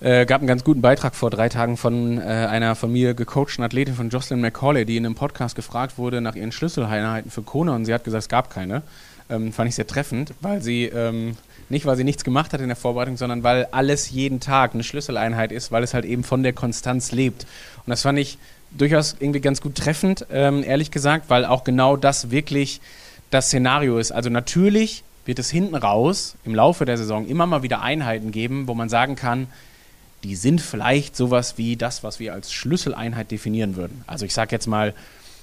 Äh, 0.00 0.26
gab 0.26 0.40
einen 0.40 0.46
ganz 0.46 0.62
guten 0.62 0.80
Beitrag 0.80 1.16
vor 1.16 1.28
drei 1.28 1.48
Tagen 1.48 1.76
von 1.76 2.18
äh, 2.18 2.22
einer 2.22 2.76
von 2.76 2.92
mir 2.92 3.14
gecoachten 3.14 3.64
Athletin 3.64 3.94
von 3.94 4.10
Jocelyn 4.10 4.40
McCauley, 4.40 4.84
die 4.84 4.96
in 4.96 5.04
einem 5.04 5.16
Podcast 5.16 5.56
gefragt 5.56 5.98
wurde 5.98 6.20
nach 6.20 6.36
ihren 6.36 6.52
Schlüsseleinheiten 6.52 7.32
für 7.32 7.42
Kona 7.42 7.74
und 7.74 7.84
sie 7.84 7.92
hat 7.92 8.04
gesagt, 8.04 8.22
es 8.22 8.28
gab 8.28 8.48
keine. 8.48 8.82
Ähm, 9.28 9.52
fand 9.52 9.68
ich 9.68 9.74
sehr 9.74 9.88
treffend, 9.88 10.32
weil 10.40 10.62
sie 10.62 10.84
ähm, 10.84 11.36
nicht, 11.68 11.84
weil 11.84 11.96
sie 11.96 12.04
nichts 12.04 12.22
gemacht 12.22 12.52
hat 12.52 12.60
in 12.60 12.68
der 12.68 12.76
Vorbereitung, 12.76 13.16
sondern 13.16 13.42
weil 13.42 13.66
alles 13.72 14.10
jeden 14.10 14.38
Tag 14.38 14.72
eine 14.72 14.84
Schlüsseleinheit 14.84 15.50
ist, 15.50 15.72
weil 15.72 15.82
es 15.82 15.94
halt 15.94 16.04
eben 16.04 16.22
von 16.22 16.44
der 16.44 16.52
Konstanz 16.52 17.10
lebt. 17.10 17.42
Und 17.84 17.90
das 17.90 18.02
fand 18.02 18.20
ich 18.20 18.38
durchaus 18.70 19.16
irgendwie 19.18 19.40
ganz 19.40 19.60
gut 19.60 19.74
treffend, 19.74 20.26
ähm, 20.30 20.62
ehrlich 20.62 20.90
gesagt, 20.90 21.28
weil 21.28 21.44
auch 21.44 21.64
genau 21.64 21.96
das 21.96 22.30
wirklich 22.30 22.80
das 23.30 23.46
Szenario 23.48 23.98
ist. 23.98 24.12
Also 24.12 24.30
natürlich 24.30 25.02
wird 25.28 25.38
es 25.38 25.50
hinten 25.50 25.74
raus 25.74 26.36
im 26.46 26.54
Laufe 26.54 26.86
der 26.86 26.96
Saison 26.96 27.26
immer 27.26 27.44
mal 27.44 27.62
wieder 27.62 27.82
Einheiten 27.82 28.30
geben, 28.30 28.66
wo 28.66 28.72
man 28.72 28.88
sagen 28.88 29.14
kann, 29.14 29.46
die 30.24 30.34
sind 30.34 30.58
vielleicht 30.58 31.16
sowas 31.16 31.58
wie 31.58 31.76
das, 31.76 32.02
was 32.02 32.18
wir 32.18 32.32
als 32.32 32.50
Schlüsseleinheit 32.50 33.30
definieren 33.30 33.76
würden. 33.76 34.02
Also 34.06 34.24
ich 34.24 34.32
sage 34.32 34.52
jetzt 34.52 34.66
mal 34.66 34.94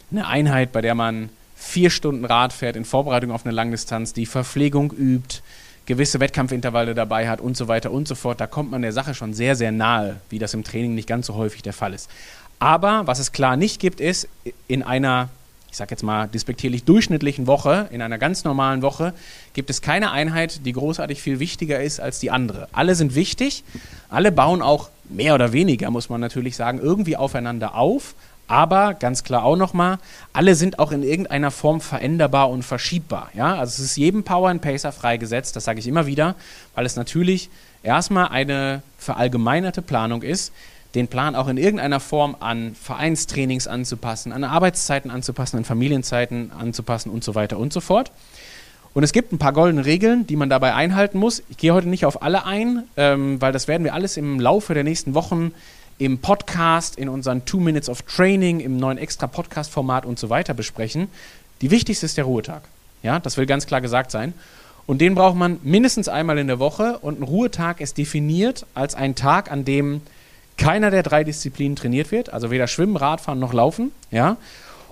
eine 0.09 0.25
Einheit, 0.25 0.71
bei 0.71 0.81
der 0.81 0.95
man 0.95 1.29
vier 1.55 1.91
Stunden 1.91 2.25
Rad 2.25 2.51
fährt 2.51 2.75
in 2.75 2.83
Vorbereitung 2.83 3.29
auf 3.29 3.45
eine 3.45 3.53
Langdistanz, 3.53 4.11
die 4.11 4.25
Verpflegung 4.25 4.91
übt, 4.91 5.41
gewisse 5.85 6.19
Wettkampfintervalle 6.19 6.95
dabei 6.95 7.29
hat 7.29 7.39
und 7.39 7.55
so 7.55 7.67
weiter 7.67 7.91
und 7.91 8.07
so 8.07 8.15
fort. 8.15 8.41
Da 8.41 8.47
kommt 8.47 8.71
man 8.71 8.81
der 8.81 8.91
Sache 8.91 9.13
schon 9.13 9.35
sehr, 9.35 9.55
sehr 9.55 9.71
nahe, 9.71 10.15
wie 10.31 10.39
das 10.39 10.55
im 10.55 10.63
Training 10.63 10.95
nicht 10.95 11.07
ganz 11.07 11.27
so 11.27 11.35
häufig 11.35 11.61
der 11.61 11.73
Fall 11.73 11.93
ist. 11.93 12.09
Aber 12.57 13.05
was 13.05 13.19
es 13.19 13.31
klar 13.31 13.55
nicht 13.55 13.79
gibt, 13.79 14.01
ist 14.01 14.27
in 14.67 14.81
einer 14.81 15.29
ich 15.75 15.77
sage 15.77 15.91
jetzt 15.91 16.03
mal 16.03 16.27
despektierlich 16.27 16.85
durchschnittlichen 16.85 17.47
Woche, 17.47 17.89
in 17.91 18.01
einer 18.01 18.17
ganz 18.17 18.45
normalen 18.45 18.81
Woche, 18.81 19.13
gibt 19.51 19.69
es 19.69 19.81
keine 19.81 20.11
Einheit, 20.11 20.65
die 20.65 20.71
großartig 20.71 21.21
viel 21.21 21.39
wichtiger 21.39 21.83
ist 21.83 21.99
als 21.99 22.21
die 22.21 22.31
andere. 22.31 22.69
Alle 22.71 22.95
sind 22.95 23.13
wichtig, 23.13 23.65
alle 24.07 24.31
bauen 24.31 24.61
auch 24.61 24.89
mehr 25.09 25.35
oder 25.35 25.51
weniger, 25.51 25.91
muss 25.91 26.07
man 26.07 26.21
natürlich 26.21 26.55
sagen, 26.55 26.79
irgendwie 26.79 27.17
aufeinander 27.17 27.75
auf. 27.75 28.15
Aber 28.47 28.93
ganz 28.93 29.25
klar 29.25 29.43
auch 29.43 29.57
nochmal, 29.57 29.97
alle 30.31 30.55
sind 30.55 30.79
auch 30.79 30.93
in 30.93 31.03
irgendeiner 31.03 31.51
Form 31.51 31.81
veränderbar 31.81 32.49
und 32.51 32.63
verschiebbar. 32.63 33.29
Ja? 33.33 33.55
Also 33.55 33.83
es 33.83 33.89
ist 33.89 33.97
jedem 33.97 34.23
Power 34.23 34.51
and 34.51 34.61
Pacer 34.61 34.93
freigesetzt, 34.93 35.57
das 35.57 35.65
sage 35.65 35.79
ich 35.79 35.87
immer 35.87 36.05
wieder, 36.05 36.35
weil 36.73 36.85
es 36.85 36.95
natürlich 36.95 37.49
erstmal 37.83 38.29
eine 38.29 38.81
verallgemeinerte 38.97 39.81
Planung 39.81 40.21
ist, 40.21 40.53
den 40.95 41.07
Plan 41.07 41.35
auch 41.35 41.47
in 41.47 41.57
irgendeiner 41.57 41.99
Form 41.99 42.35
an 42.39 42.75
Vereinstrainings 42.75 43.67
anzupassen, 43.67 44.31
an 44.31 44.43
Arbeitszeiten 44.43 45.11
anzupassen, 45.11 45.57
an 45.57 45.65
Familienzeiten 45.65 46.51
anzupassen 46.57 47.09
und 47.09 47.23
so 47.23 47.35
weiter 47.35 47.59
und 47.59 47.73
so 47.73 47.81
fort. 47.81 48.11
Und 48.93 49.03
es 49.03 49.11
gibt 49.11 49.33
ein 49.33 49.37
paar 49.37 49.51
goldene 49.51 49.85
Regeln, 49.85 50.25
die 50.25 50.37
man 50.37 50.49
dabei 50.49 50.73
einhalten 50.73 51.17
muss. 51.17 51.43
Ich 51.49 51.57
gehe 51.57 51.73
heute 51.73 51.89
nicht 51.89 52.05
auf 52.05 52.21
alle 52.21 52.45
ein, 52.45 52.83
ähm, 52.95 53.41
weil 53.41 53.51
das 53.51 53.67
werden 53.67 53.83
wir 53.83 53.93
alles 53.93 54.15
im 54.15 54.39
Laufe 54.39 54.73
der 54.73 54.85
nächsten 54.85 55.13
Wochen 55.13 55.51
im 55.97 56.19
Podcast, 56.19 56.97
in 56.97 57.09
unseren 57.09 57.45
Two 57.45 57.59
Minutes 57.59 57.89
of 57.89 58.01
Training, 58.03 58.61
im 58.61 58.77
neuen 58.77 58.97
extra 58.97 59.27
Podcast-Format 59.27 60.05
und 60.05 60.17
so 60.17 60.29
weiter 60.29 60.53
besprechen. 60.53 61.09
Die 61.61 61.71
wichtigste 61.71 62.05
ist 62.05 62.17
der 62.17 62.23
Ruhetag. 62.23 62.63
Ja, 63.03 63.19
das 63.19 63.37
will 63.37 63.45
ganz 63.45 63.65
klar 63.65 63.81
gesagt 63.81 64.11
sein. 64.11 64.33
Und 64.87 64.99
den 64.99 65.15
braucht 65.15 65.35
man 65.35 65.59
mindestens 65.63 66.07
einmal 66.07 66.37
in 66.37 66.47
der 66.47 66.59
Woche. 66.59 66.99
Und 66.99 67.19
ein 67.19 67.23
Ruhetag 67.23 67.81
ist 67.81 67.97
definiert 67.97 68.65
als 68.75 68.95
ein 68.95 69.15
Tag, 69.15 69.51
an 69.51 69.65
dem 69.65 70.01
keiner 70.57 70.91
der 70.91 71.03
drei 71.03 71.23
Disziplinen 71.23 71.75
trainiert 71.75 72.11
wird. 72.11 72.31
Also 72.31 72.51
weder 72.51 72.67
Schwimmen, 72.67 72.95
Radfahren 72.95 73.39
noch 73.39 73.53
Laufen. 73.53 73.91
Ja? 74.11 74.37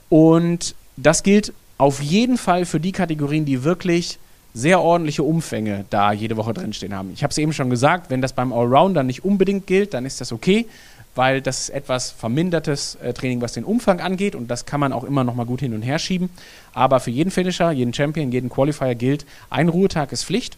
Und 0.09 0.75
das 0.97 1.23
gilt 1.23 1.53
auf 1.77 2.01
jeden 2.01 2.37
Fall 2.37 2.65
für 2.65 2.79
die 2.79 2.91
Kategorien, 2.91 3.45
die 3.45 3.63
wirklich 3.63 4.19
sehr 4.53 4.81
ordentliche 4.81 5.23
Umfänge 5.23 5.85
da 5.89 6.11
jede 6.11 6.37
Woche 6.37 6.53
drinstehen 6.53 6.93
haben. 6.93 7.11
Ich 7.13 7.23
habe 7.23 7.31
es 7.31 7.37
eben 7.37 7.53
schon 7.53 7.69
gesagt, 7.69 8.09
wenn 8.09 8.21
das 8.21 8.33
beim 8.33 8.53
Allrounder 8.53 9.03
nicht 9.03 9.25
unbedingt 9.25 9.65
gilt, 9.65 9.93
dann 9.95 10.05
ist 10.05 10.21
das 10.21 10.31
okay, 10.31 10.67
weil 11.15 11.41
das 11.41 11.61
ist 11.61 11.69
etwas 11.69 12.11
vermindertes 12.11 12.95
äh, 12.95 13.13
Training, 13.13 13.41
was 13.41 13.53
den 13.53 13.63
Umfang 13.63 13.99
angeht 13.99 14.35
und 14.35 14.49
das 14.49 14.65
kann 14.65 14.79
man 14.79 14.93
auch 14.93 15.03
immer 15.03 15.23
noch 15.23 15.35
mal 15.35 15.45
gut 15.45 15.59
hin 15.59 15.73
und 15.73 15.81
her 15.81 15.99
schieben. 15.99 16.29
Aber 16.73 16.99
für 16.99 17.11
jeden 17.11 17.31
Finisher, 17.31 17.71
jeden 17.71 17.93
Champion, 17.93 18.31
jeden 18.31 18.49
Qualifier 18.49 18.95
gilt, 18.95 19.25
ein 19.49 19.69
Ruhetag 19.69 20.11
ist 20.11 20.23
Pflicht. 20.23 20.57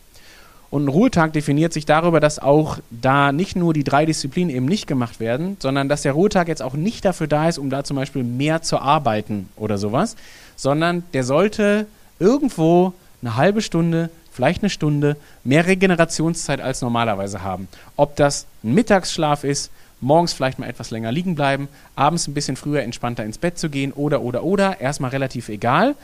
Und 0.76 0.88
ein 0.88 0.90
Ruhetag 0.90 1.32
definiert 1.32 1.72
sich 1.72 1.86
darüber, 1.86 2.20
dass 2.20 2.38
auch 2.38 2.80
da 2.92 3.32
nicht 3.32 3.56
nur 3.56 3.74
die 3.74 3.86
drei 3.86 4.06
Disziplinen 4.06 4.54
eben 4.54 4.66
nicht 4.66 4.88
gemacht 4.88 5.22
werden, 5.22 5.56
sondern 5.62 5.88
dass 5.88 6.02
der 6.02 6.12
Ruhetag 6.12 6.50
jetzt 6.50 6.62
auch 6.62 6.74
nicht 6.74 7.06
dafür 7.06 7.28
da 7.28 7.48
ist, 7.48 7.58
um 7.58 7.70
da 7.70 7.86
zum 7.86 7.96
Beispiel 7.96 8.26
mehr 8.26 8.62
zu 8.62 8.80
arbeiten 8.80 9.48
oder 9.56 9.78
sowas, 9.78 10.18
sondern 10.58 11.06
der 11.14 11.24
sollte 11.24 11.88
irgendwo 12.20 12.92
eine 13.22 13.38
halbe 13.38 13.62
Stunde, 13.62 14.10
vielleicht 14.34 14.64
eine 14.64 14.70
Stunde 14.70 15.16
mehr 15.46 15.66
Regenerationszeit 15.66 16.60
als 16.60 16.82
normalerweise 16.82 17.42
haben. 17.42 17.70
Ob 17.96 18.18
das 18.18 18.46
ein 18.62 18.74
Mittagsschlaf 18.74 19.46
ist, 19.46 19.72
morgens 20.02 20.34
vielleicht 20.34 20.60
mal 20.60 20.68
etwas 20.68 20.92
länger 20.92 21.14
liegen 21.14 21.36
bleiben, 21.36 21.70
abends 21.96 22.28
ein 22.28 22.34
bisschen 22.34 22.58
früher 22.58 22.82
entspannter 22.82 23.24
ins 23.24 23.38
Bett 23.38 23.58
zu 23.58 23.70
gehen 23.70 23.94
oder 23.94 24.22
oder 24.24 24.44
oder, 24.44 24.82
erstmal 24.82 25.12
relativ 25.12 25.48
egal. 25.48 25.96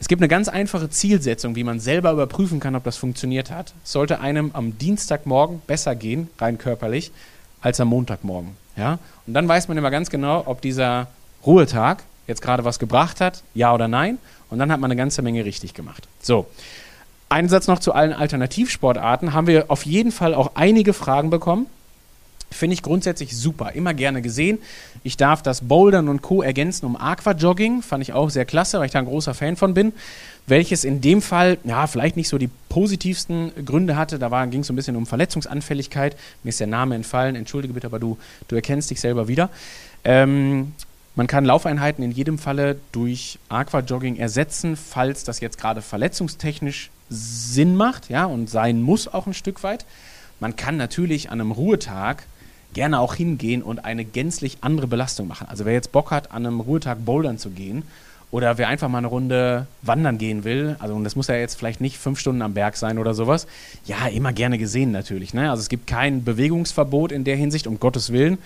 Es 0.00 0.08
gibt 0.08 0.22
eine 0.22 0.28
ganz 0.28 0.48
einfache 0.48 0.88
Zielsetzung, 0.88 1.54
wie 1.56 1.62
man 1.62 1.78
selber 1.78 2.10
überprüfen 2.10 2.58
kann, 2.58 2.74
ob 2.74 2.84
das 2.84 2.96
funktioniert 2.96 3.50
hat. 3.50 3.74
Es 3.84 3.92
sollte 3.92 4.20
einem 4.20 4.50
am 4.54 4.78
Dienstagmorgen 4.78 5.60
besser 5.66 5.94
gehen, 5.94 6.28
rein 6.38 6.56
körperlich, 6.56 7.12
als 7.60 7.80
am 7.80 7.88
Montagmorgen. 7.88 8.56
Ja? 8.76 8.98
Und 9.26 9.34
dann 9.34 9.46
weiß 9.46 9.68
man 9.68 9.76
immer 9.76 9.90
ganz 9.90 10.08
genau, 10.08 10.42
ob 10.46 10.62
dieser 10.62 11.08
Ruhetag 11.44 12.02
jetzt 12.26 12.40
gerade 12.40 12.64
was 12.64 12.78
gebracht 12.78 13.20
hat, 13.20 13.42
ja 13.54 13.74
oder 13.74 13.88
nein. 13.88 14.16
Und 14.48 14.58
dann 14.58 14.72
hat 14.72 14.80
man 14.80 14.90
eine 14.90 14.96
ganze 14.96 15.20
Menge 15.20 15.44
richtig 15.44 15.74
gemacht. 15.74 16.08
So. 16.20 16.46
Ein 17.28 17.48
Satz 17.48 17.68
noch 17.68 17.78
zu 17.78 17.92
allen 17.92 18.12
Alternativsportarten. 18.12 19.34
Haben 19.34 19.46
wir 19.46 19.66
auf 19.70 19.84
jeden 19.84 20.12
Fall 20.12 20.34
auch 20.34 20.52
einige 20.54 20.94
Fragen 20.94 21.30
bekommen. 21.30 21.66
Finde 22.50 22.74
ich 22.74 22.82
grundsätzlich 22.82 23.36
super, 23.36 23.72
immer 23.72 23.94
gerne 23.94 24.22
gesehen. 24.22 24.58
Ich 25.04 25.16
darf 25.16 25.42
das 25.42 25.62
Bouldern 25.62 26.08
und 26.08 26.20
Co. 26.20 26.42
ergänzen 26.42 26.84
um 26.84 26.96
Aquajogging, 26.96 27.80
fand 27.80 28.02
ich 28.02 28.12
auch 28.12 28.28
sehr 28.28 28.44
klasse, 28.44 28.78
weil 28.78 28.86
ich 28.86 28.92
da 28.92 28.98
ein 28.98 29.04
großer 29.04 29.34
Fan 29.34 29.56
von 29.56 29.72
bin. 29.72 29.92
Welches 30.46 30.84
in 30.84 31.00
dem 31.00 31.22
Fall, 31.22 31.58
ja, 31.62 31.86
vielleicht 31.86 32.16
nicht 32.16 32.28
so 32.28 32.38
die 32.38 32.50
positivsten 32.68 33.52
Gründe 33.64 33.96
hatte. 33.96 34.18
Da 34.18 34.46
ging 34.46 34.62
es 34.62 34.66
so 34.66 34.72
ein 34.72 34.76
bisschen 34.76 34.96
um 34.96 35.06
Verletzungsanfälligkeit. 35.06 36.16
Mir 36.42 36.48
ist 36.48 36.58
der 36.58 36.66
Name 36.66 36.96
entfallen, 36.96 37.36
entschuldige 37.36 37.72
bitte, 37.72 37.86
aber 37.86 38.00
du, 38.00 38.18
du 38.48 38.56
erkennst 38.56 38.90
dich 38.90 39.00
selber 39.00 39.28
wieder. 39.28 39.48
Ähm, 40.02 40.72
man 41.14 41.26
kann 41.26 41.44
Laufeinheiten 41.44 42.02
in 42.02 42.10
jedem 42.10 42.38
Falle 42.38 42.76
durch 42.92 43.38
Aquajogging 43.48 44.16
ersetzen, 44.16 44.76
falls 44.76 45.22
das 45.22 45.40
jetzt 45.40 45.58
gerade 45.58 45.82
verletzungstechnisch 45.82 46.90
Sinn 47.10 47.76
macht, 47.76 48.08
ja, 48.08 48.24
und 48.24 48.48
sein 48.48 48.82
muss 48.82 49.08
auch 49.08 49.26
ein 49.26 49.34
Stück 49.34 49.62
weit. 49.62 49.84
Man 50.38 50.56
kann 50.56 50.76
natürlich 50.76 51.30
an 51.30 51.40
einem 51.40 51.50
Ruhetag 51.50 52.24
gerne 52.74 53.00
auch 53.00 53.14
hingehen 53.14 53.62
und 53.62 53.84
eine 53.84 54.04
gänzlich 54.04 54.58
andere 54.60 54.86
Belastung 54.86 55.28
machen. 55.28 55.46
Also 55.48 55.64
wer 55.64 55.72
jetzt 55.72 55.92
Bock 55.92 56.10
hat, 56.10 56.32
an 56.32 56.46
einem 56.46 56.60
Ruhetag 56.60 57.04
bouldern 57.04 57.38
zu 57.38 57.50
gehen 57.50 57.82
oder 58.30 58.58
wer 58.58 58.68
einfach 58.68 58.88
mal 58.88 58.98
eine 58.98 59.08
Runde 59.08 59.66
wandern 59.82 60.18
gehen 60.18 60.44
will, 60.44 60.76
also 60.78 60.94
und 60.94 61.04
das 61.04 61.16
muss 61.16 61.26
ja 61.26 61.34
jetzt 61.34 61.56
vielleicht 61.56 61.80
nicht 61.80 61.98
fünf 61.98 62.20
Stunden 62.20 62.42
am 62.42 62.54
Berg 62.54 62.76
sein 62.76 62.98
oder 62.98 63.14
sowas, 63.14 63.46
ja, 63.86 64.06
immer 64.06 64.32
gerne 64.32 64.56
gesehen 64.56 64.92
natürlich. 64.92 65.34
Ne? 65.34 65.50
Also 65.50 65.60
es 65.60 65.68
gibt 65.68 65.86
kein 65.86 66.22
Bewegungsverbot 66.24 67.10
in 67.12 67.24
der 67.24 67.36
Hinsicht, 67.36 67.66
um 67.66 67.80
Gottes 67.80 68.12
Willen. 68.12 68.38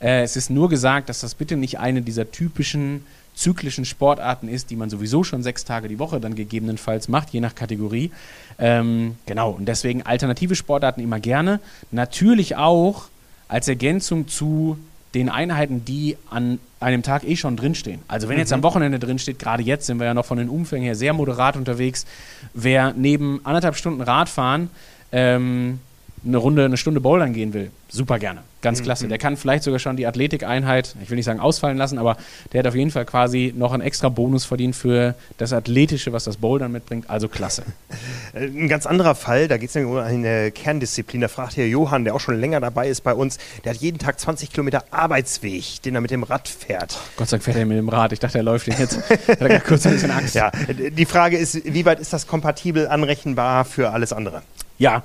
Äh, 0.00 0.22
es 0.22 0.36
ist 0.36 0.50
nur 0.50 0.68
gesagt, 0.68 1.08
dass 1.08 1.20
das 1.20 1.34
bitte 1.34 1.56
nicht 1.56 1.78
eine 1.78 2.02
dieser 2.02 2.30
typischen 2.30 3.04
zyklischen 3.34 3.84
Sportarten 3.84 4.48
ist, 4.48 4.70
die 4.70 4.76
man 4.76 4.90
sowieso 4.90 5.24
schon 5.24 5.42
sechs 5.42 5.64
Tage 5.64 5.88
die 5.88 5.98
Woche 5.98 6.20
dann 6.20 6.34
gegebenenfalls 6.34 7.08
macht, 7.08 7.30
je 7.30 7.40
nach 7.40 7.54
Kategorie. 7.54 8.10
Ähm, 8.58 9.16
genau, 9.26 9.52
und 9.52 9.66
deswegen 9.66 10.02
alternative 10.02 10.54
Sportarten 10.54 11.00
immer 11.00 11.18
gerne. 11.18 11.60
Natürlich 11.90 12.56
auch 12.56 13.04
als 13.48 13.68
Ergänzung 13.68 14.28
zu 14.28 14.78
den 15.14 15.28
Einheiten, 15.28 15.84
die 15.84 16.16
an 16.30 16.58
einem 16.80 17.02
Tag 17.02 17.24
eh 17.24 17.36
schon 17.36 17.56
drinstehen. 17.56 18.00
Also 18.08 18.28
wenn 18.28 18.36
mhm. 18.36 18.40
jetzt 18.40 18.52
am 18.52 18.62
Wochenende 18.62 18.98
drinsteht, 18.98 19.38
gerade 19.38 19.62
jetzt 19.62 19.86
sind 19.86 19.98
wir 19.98 20.06
ja 20.06 20.14
noch 20.14 20.24
von 20.24 20.38
den 20.38 20.48
Umfängen 20.48 20.84
her 20.84 20.94
sehr 20.94 21.12
moderat 21.12 21.56
unterwegs, 21.56 22.06
wer 22.54 22.94
neben 22.96 23.44
anderthalb 23.44 23.76
Stunden 23.76 24.00
Radfahren 24.00 24.70
ähm, 25.12 25.80
eine 26.24 26.36
Runde, 26.36 26.64
eine 26.64 26.76
Stunde 26.76 27.00
Bouldern 27.00 27.32
gehen 27.32 27.52
will, 27.52 27.70
super 27.88 28.18
gerne. 28.18 28.40
Ganz 28.62 28.78
mhm. 28.80 28.84
klasse. 28.84 29.08
Der 29.08 29.18
kann 29.18 29.36
vielleicht 29.36 29.64
sogar 29.64 29.80
schon 29.80 29.96
die 29.96 30.06
Athletikeinheit, 30.06 30.94
ich 31.02 31.10
will 31.10 31.16
nicht 31.16 31.24
sagen 31.24 31.40
ausfallen 31.40 31.76
lassen, 31.76 31.98
aber 31.98 32.16
der 32.52 32.60
hat 32.60 32.66
auf 32.66 32.76
jeden 32.76 32.92
Fall 32.92 33.04
quasi 33.04 33.52
noch 33.56 33.72
einen 33.72 33.82
extra 33.82 34.08
Bonus 34.08 34.44
verdient 34.44 34.76
für 34.76 35.16
das 35.36 35.52
Athletische, 35.52 36.12
was 36.12 36.24
das 36.24 36.36
Bouldern 36.36 36.70
mitbringt. 36.70 37.10
Also 37.10 37.28
klasse. 37.28 37.64
Ein 38.34 38.68
ganz 38.68 38.86
anderer 38.86 39.14
Fall, 39.14 39.48
da 39.48 39.56
geht 39.56 39.74
es 39.74 39.76
um 39.76 39.96
eine 39.96 40.52
Kerndisziplin. 40.52 41.20
Da 41.20 41.28
fragt 41.28 41.54
hier 41.54 41.68
Johann, 41.68 42.04
der 42.04 42.14
auch 42.14 42.20
schon 42.20 42.38
länger 42.38 42.60
dabei 42.60 42.88
ist 42.88 43.02
bei 43.02 43.14
uns, 43.14 43.38
der 43.64 43.74
hat 43.74 43.80
jeden 43.80 43.98
Tag 43.98 44.20
20 44.20 44.50
Kilometer 44.50 44.84
Arbeitsweg, 44.90 45.82
den 45.82 45.96
er 45.96 46.00
mit 46.00 46.12
dem 46.12 46.22
Rad 46.22 46.48
fährt. 46.48 46.98
Gott 47.16 47.28
sei 47.28 47.36
Dank 47.36 47.44
fährt 47.44 47.56
er 47.56 47.66
mit 47.66 47.78
dem 47.78 47.88
Rad. 47.88 48.12
Ich 48.12 48.20
dachte, 48.20 48.38
er 48.38 48.44
läuft 48.44 48.68
den 48.68 48.78
jetzt. 48.78 48.98
hat 49.10 49.40
er 49.40 49.60
kurz 49.60 49.86
ein 49.86 49.94
bisschen 49.94 50.12
Angst. 50.12 50.34
Ja, 50.34 50.52
die 50.68 51.04
Frage 51.04 51.36
ist, 51.36 51.64
wie 51.64 51.84
weit 51.84 51.98
ist 51.98 52.12
das 52.12 52.26
kompatibel 52.26 52.86
anrechenbar 52.86 53.64
für 53.64 53.90
alles 53.90 54.12
andere? 54.12 54.42
Ja, 54.82 55.04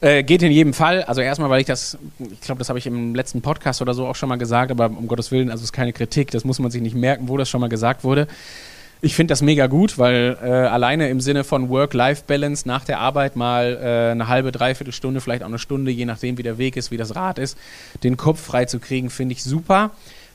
äh, 0.00 0.22
geht 0.22 0.42
in 0.42 0.50
jedem 0.50 0.72
Fall. 0.72 1.02
Also 1.02 1.20
erstmal, 1.20 1.50
weil 1.50 1.60
ich 1.60 1.66
das, 1.66 1.98
ich 2.18 2.40
glaube, 2.40 2.60
das 2.60 2.70
habe 2.70 2.78
ich 2.78 2.86
im 2.86 3.14
letzten 3.14 3.42
Podcast 3.42 3.82
oder 3.82 3.92
so 3.92 4.06
auch 4.06 4.16
schon 4.16 4.30
mal 4.30 4.36
gesagt, 4.36 4.70
aber 4.70 4.86
um 4.86 5.06
Gottes 5.06 5.30
Willen, 5.30 5.50
also 5.50 5.60
es 5.60 5.66
ist 5.66 5.72
keine 5.74 5.92
Kritik, 5.92 6.30
das 6.30 6.44
muss 6.44 6.58
man 6.60 6.70
sich 6.70 6.80
nicht 6.80 6.96
merken, 6.96 7.28
wo 7.28 7.36
das 7.36 7.50
schon 7.50 7.60
mal 7.60 7.68
gesagt 7.68 8.04
wurde. 8.04 8.26
Ich 9.02 9.14
finde 9.14 9.32
das 9.32 9.42
mega 9.42 9.66
gut, 9.66 9.98
weil 9.98 10.38
äh, 10.42 10.48
alleine 10.48 11.10
im 11.10 11.20
Sinne 11.20 11.44
von 11.44 11.68
Work-Life-Balance 11.68 12.66
nach 12.66 12.86
der 12.86 13.00
Arbeit 13.00 13.36
mal 13.36 13.76
äh, 13.76 14.12
eine 14.12 14.28
halbe, 14.28 14.50
dreiviertel 14.50 14.94
Stunde, 14.94 15.20
vielleicht 15.20 15.42
auch 15.42 15.48
eine 15.48 15.58
Stunde, 15.58 15.90
je 15.90 16.06
nachdem 16.06 16.38
wie 16.38 16.42
der 16.42 16.56
Weg 16.56 16.78
ist, 16.78 16.90
wie 16.90 16.96
das 16.96 17.14
Rad 17.14 17.38
ist, 17.38 17.58
den 18.02 18.16
Kopf 18.16 18.40
frei 18.40 18.64
zu 18.64 18.78
kriegen, 18.80 19.10
finde 19.10 19.34
ich 19.34 19.44
super. 19.44 19.90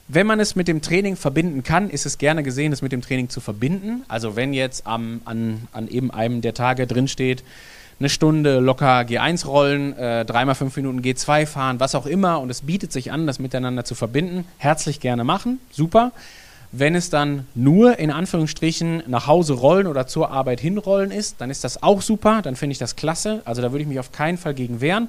Wenn 0.08 0.28
man 0.28 0.40
es 0.40 0.56
mit 0.56 0.68
dem 0.68 0.84
Training 0.84 1.16
verbinden 1.16 1.64
kann, 1.64 1.90
ist 1.90 2.06
es 2.06 2.20
gerne 2.20 2.44
gesehen, 2.44 2.74
es 2.74 2.84
mit 2.84 2.92
dem 2.92 3.02
Training 3.02 3.30
zu 3.30 3.42
verbinden. 3.42 4.04
Also 4.08 4.36
wenn 4.36 4.54
jetzt 4.54 4.86
am, 4.86 5.22
an, 5.26 5.68
an 5.72 5.88
eben 5.88 6.12
einem 6.12 6.42
der 6.42 6.54
Tage 6.54 6.86
drinsteht, 6.86 7.44
eine 8.04 8.10
Stunde 8.10 8.60
locker 8.60 9.00
G1 9.00 9.46
rollen, 9.46 9.98
äh, 9.98 10.26
dreimal 10.26 10.56
fünf 10.56 10.76
Minuten 10.76 11.00
G2 11.00 11.46
fahren, 11.46 11.80
was 11.80 11.96
auch 11.96 12.06
immer 12.06 12.42
und 12.42 12.50
es 12.50 12.64
bietet 12.64 12.92
sich 12.92 13.14
an, 13.14 13.26
das 13.26 13.40
miteinander 13.40 13.86
zu 13.86 13.96
verbinden, 13.96 14.44
herzlich 14.58 15.00
gerne 15.00 15.24
machen, 15.24 15.60
super. 15.72 16.12
Wenn 16.74 16.96
es 16.96 17.10
dann 17.10 17.48
nur 17.56 18.00
in 18.00 18.12
Anführungsstrichen 18.12 19.04
nach 19.08 19.28
Hause 19.28 19.54
rollen 19.54 19.88
oder 19.88 20.06
zur 20.06 20.32
Arbeit 20.32 20.60
hinrollen 20.60 21.12
ist, 21.12 21.40
dann 21.40 21.50
ist 21.50 21.64
das 21.64 21.82
auch 21.82 22.02
super, 22.02 22.42
dann 22.42 22.58
finde 22.58 22.74
ich 22.74 22.80
das 22.80 22.98
klasse. 22.98 23.42
Also 23.46 23.62
da 23.62 23.72
würde 23.72 23.84
ich 23.84 23.88
mich 23.88 24.00
auf 24.00 24.12
keinen 24.12 24.38
Fall 24.38 24.54
gegen 24.54 24.82
wehren. 24.82 25.08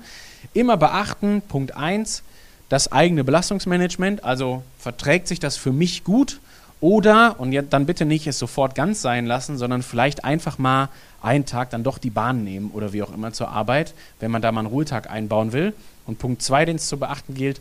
Immer 0.52 0.76
beachten, 0.76 1.42
Punkt 1.48 1.74
1, 1.74 2.22
das 2.68 2.92
eigene 2.92 3.24
Belastungsmanagement, 3.24 4.22
also 4.22 4.62
verträgt 4.78 5.26
sich 5.26 5.40
das 5.40 5.56
für 5.56 5.72
mich 5.72 6.04
gut 6.04 6.38
oder, 6.80 7.40
und 7.40 7.56
dann 7.70 7.86
bitte 7.86 8.04
nicht 8.04 8.26
es 8.26 8.38
sofort 8.38 8.74
ganz 8.74 9.00
sein 9.00 9.24
lassen, 9.24 9.56
sondern 9.56 9.82
vielleicht 9.82 10.22
einfach 10.22 10.58
mal 10.58 10.90
einen 11.24 11.46
Tag 11.46 11.70
dann 11.70 11.82
doch 11.82 11.98
die 11.98 12.10
Bahn 12.10 12.44
nehmen 12.44 12.70
oder 12.72 12.92
wie 12.92 13.02
auch 13.02 13.12
immer 13.12 13.32
zur 13.32 13.48
Arbeit, 13.48 13.94
wenn 14.20 14.30
man 14.30 14.42
da 14.42 14.52
mal 14.52 14.60
einen 14.60 14.68
Ruhetag 14.68 15.10
einbauen 15.10 15.52
will. 15.52 15.72
Und 16.06 16.18
Punkt 16.18 16.42
zwei, 16.42 16.64
den 16.64 16.76
es 16.76 16.86
zu 16.86 16.98
beachten 16.98 17.34
gilt, 17.34 17.60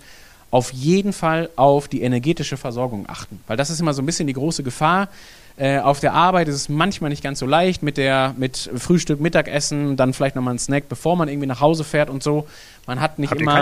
auf 0.52 0.72
jeden 0.72 1.14
Fall 1.14 1.50
auf 1.56 1.88
die 1.88 2.04
energetische 2.04 2.58
Versorgung 2.58 3.10
achten. 3.10 3.40
Weil 3.48 3.58
das 3.58 3.70
ist 3.70 3.80
immer 3.80 3.94
so 3.94 4.02
ein 4.02 4.06
bisschen 4.06 4.28
die 4.28 4.34
große 4.34 4.62
Gefahr. 4.64 5.08
Äh, 5.56 5.80
auf 5.80 6.00
der 6.00 6.14
Arbeit 6.14 6.48
ist 6.48 6.56
es 6.56 6.70
manchmal 6.70 7.12
nicht 7.12 7.22
ganz 7.22 7.38
so 7.38 7.46
leicht 7.46 7.84
mit 7.84 7.98
der 7.98 8.34
mit 8.38 8.72
Frühstück, 8.76 9.22
Mittagessen, 9.22 9.96
dann 9.96 10.14
vielleicht 10.14 10.36
nochmal 10.36 10.56
ein 10.56 10.60
Snack, 10.60 10.90
bevor 10.90 11.16
man 11.16 11.30
irgendwie 11.30 11.46
nach 11.46 11.62
Hause 11.62 11.84
fährt 11.84 12.10
und 12.10 12.24
so. 12.24 12.48
Man 12.88 13.00
hat 13.00 13.20
nicht 13.20 13.30
Habt 13.30 13.40
immer 13.40 13.54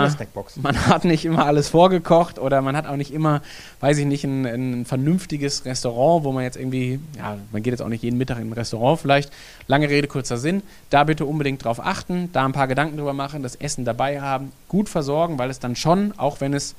man 0.62 0.86
hat 0.86 1.04
nicht 1.04 1.26
immer 1.26 1.44
alles 1.44 1.68
vorgekocht 1.68 2.38
oder 2.38 2.62
man 2.62 2.76
hat 2.76 2.86
auch 2.86 2.96
nicht 2.96 3.12
immer, 3.12 3.42
weiß 3.80 3.98
ich 3.98 4.06
nicht, 4.06 4.24
ein, 4.24 4.46
ein, 4.46 4.84
vernünftiges 4.86 5.66
Restaurant, 5.66 6.24
wo 6.24 6.32
man 6.32 6.44
jetzt 6.44 6.56
irgendwie, 6.56 6.98
ja, 7.18 7.36
man 7.52 7.62
geht 7.62 7.72
jetzt 7.72 7.82
auch 7.82 7.88
nicht 7.88 8.02
jeden 8.02 8.16
Mittag 8.16 8.38
in 8.38 8.48
ein 8.48 8.52
Restaurant 8.54 8.98
vielleicht. 8.98 9.30
Lange 9.66 9.90
Rede 9.90 10.08
kurzer 10.08 10.38
Sinn. 10.38 10.62
Da 10.88 11.04
bitte 11.04 11.26
unbedingt 11.26 11.62
drauf 11.62 11.78
achten, 11.78 12.30
da 12.32 12.46
ein 12.46 12.52
paar 12.52 12.68
Gedanken 12.68 12.96
drüber 12.96 13.12
machen, 13.12 13.42
das 13.42 13.54
Essen 13.54 13.84
dabei 13.84 14.22
haben, 14.22 14.52
gut 14.66 14.88
versorgen, 14.88 15.38
weil 15.38 15.50
es 15.50 15.58
dann 15.58 15.76
schon, 15.76 16.14
auch 16.16 16.40
wenn 16.40 16.54
es 16.54 16.74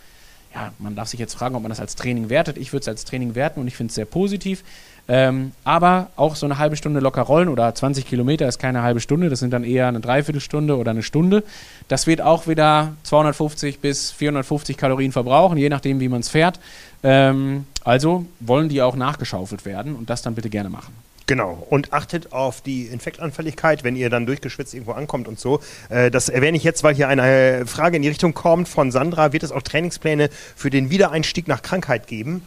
ja, 0.53 0.71
man 0.77 0.95
darf 0.95 1.07
sich 1.07 1.19
jetzt 1.19 1.33
fragen, 1.33 1.55
ob 1.55 1.63
man 1.63 1.69
das 1.69 1.79
als 1.79 1.95
Training 1.95 2.29
wertet. 2.29 2.57
Ich 2.57 2.73
würde 2.73 2.81
es 2.81 2.87
als 2.87 3.05
Training 3.05 3.33
werten 3.35 3.59
und 3.59 3.67
ich 3.67 3.75
finde 3.75 3.89
es 3.89 3.95
sehr 3.95 4.05
positiv. 4.05 4.63
Ähm, 5.09 5.51
aber 5.65 6.09
auch 6.15 6.35
so 6.35 6.45
eine 6.45 6.57
halbe 6.57 6.77
Stunde 6.77 7.01
locker 7.01 7.23
rollen 7.23 7.49
oder 7.49 7.73
20 7.75 8.05
Kilometer 8.05 8.47
ist 8.47 8.57
keine 8.57 8.83
halbe 8.83 9.01
Stunde, 9.01 9.29
das 9.29 9.39
sind 9.39 9.51
dann 9.51 9.65
eher 9.65 9.87
eine 9.87 9.99
Dreiviertelstunde 9.99 10.77
oder 10.77 10.91
eine 10.91 11.03
Stunde. 11.03 11.43
Das 11.89 12.07
wird 12.07 12.21
auch 12.21 12.47
wieder 12.47 12.93
250 13.03 13.79
bis 13.79 14.11
450 14.11 14.77
Kalorien 14.77 15.11
verbrauchen, 15.11 15.57
je 15.57 15.69
nachdem, 15.69 15.99
wie 15.99 16.07
man 16.07 16.21
es 16.21 16.29
fährt. 16.29 16.59
Ähm, 17.03 17.65
also 17.83 18.25
wollen 18.39 18.69
die 18.69 18.81
auch 18.81 18.95
nachgeschaufelt 18.95 19.65
werden 19.65 19.95
und 19.95 20.09
das 20.09 20.21
dann 20.21 20.35
bitte 20.35 20.49
gerne 20.49 20.69
machen. 20.69 20.93
Genau. 21.25 21.65
Und 21.69 21.93
achtet 21.93 22.33
auf 22.33 22.61
die 22.61 22.87
Infektanfälligkeit, 22.87 23.83
wenn 23.83 23.95
ihr 23.95 24.09
dann 24.09 24.25
durchgeschwitzt 24.25 24.73
irgendwo 24.73 24.91
ankommt 24.91 25.27
und 25.27 25.39
so. 25.39 25.61
Äh, 25.89 26.11
das 26.11 26.29
erwähne 26.29 26.57
ich 26.57 26.63
jetzt, 26.63 26.83
weil 26.83 26.95
hier 26.95 27.07
eine 27.07 27.65
Frage 27.65 27.95
in 27.95 28.01
die 28.01 28.09
Richtung 28.09 28.33
kommt 28.33 28.67
von 28.67 28.91
Sandra. 28.91 29.31
Wird 29.31 29.43
es 29.43 29.51
auch 29.51 29.61
Trainingspläne 29.61 30.29
für 30.55 30.69
den 30.69 30.89
Wiedereinstieg 30.89 31.47
nach 31.47 31.61
Krankheit 31.61 32.07
geben? 32.07 32.41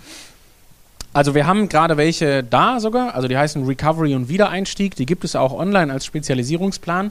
Also 1.16 1.34
wir 1.34 1.46
haben 1.46 1.70
gerade 1.70 1.96
welche 1.96 2.44
da 2.44 2.78
sogar, 2.78 3.14
also 3.14 3.26
die 3.26 3.38
heißen 3.38 3.64
Recovery 3.64 4.14
und 4.14 4.28
Wiedereinstieg, 4.28 4.96
die 4.96 5.06
gibt 5.06 5.24
es 5.24 5.34
auch 5.34 5.54
online 5.54 5.90
als 5.90 6.04
Spezialisierungsplan. 6.04 7.10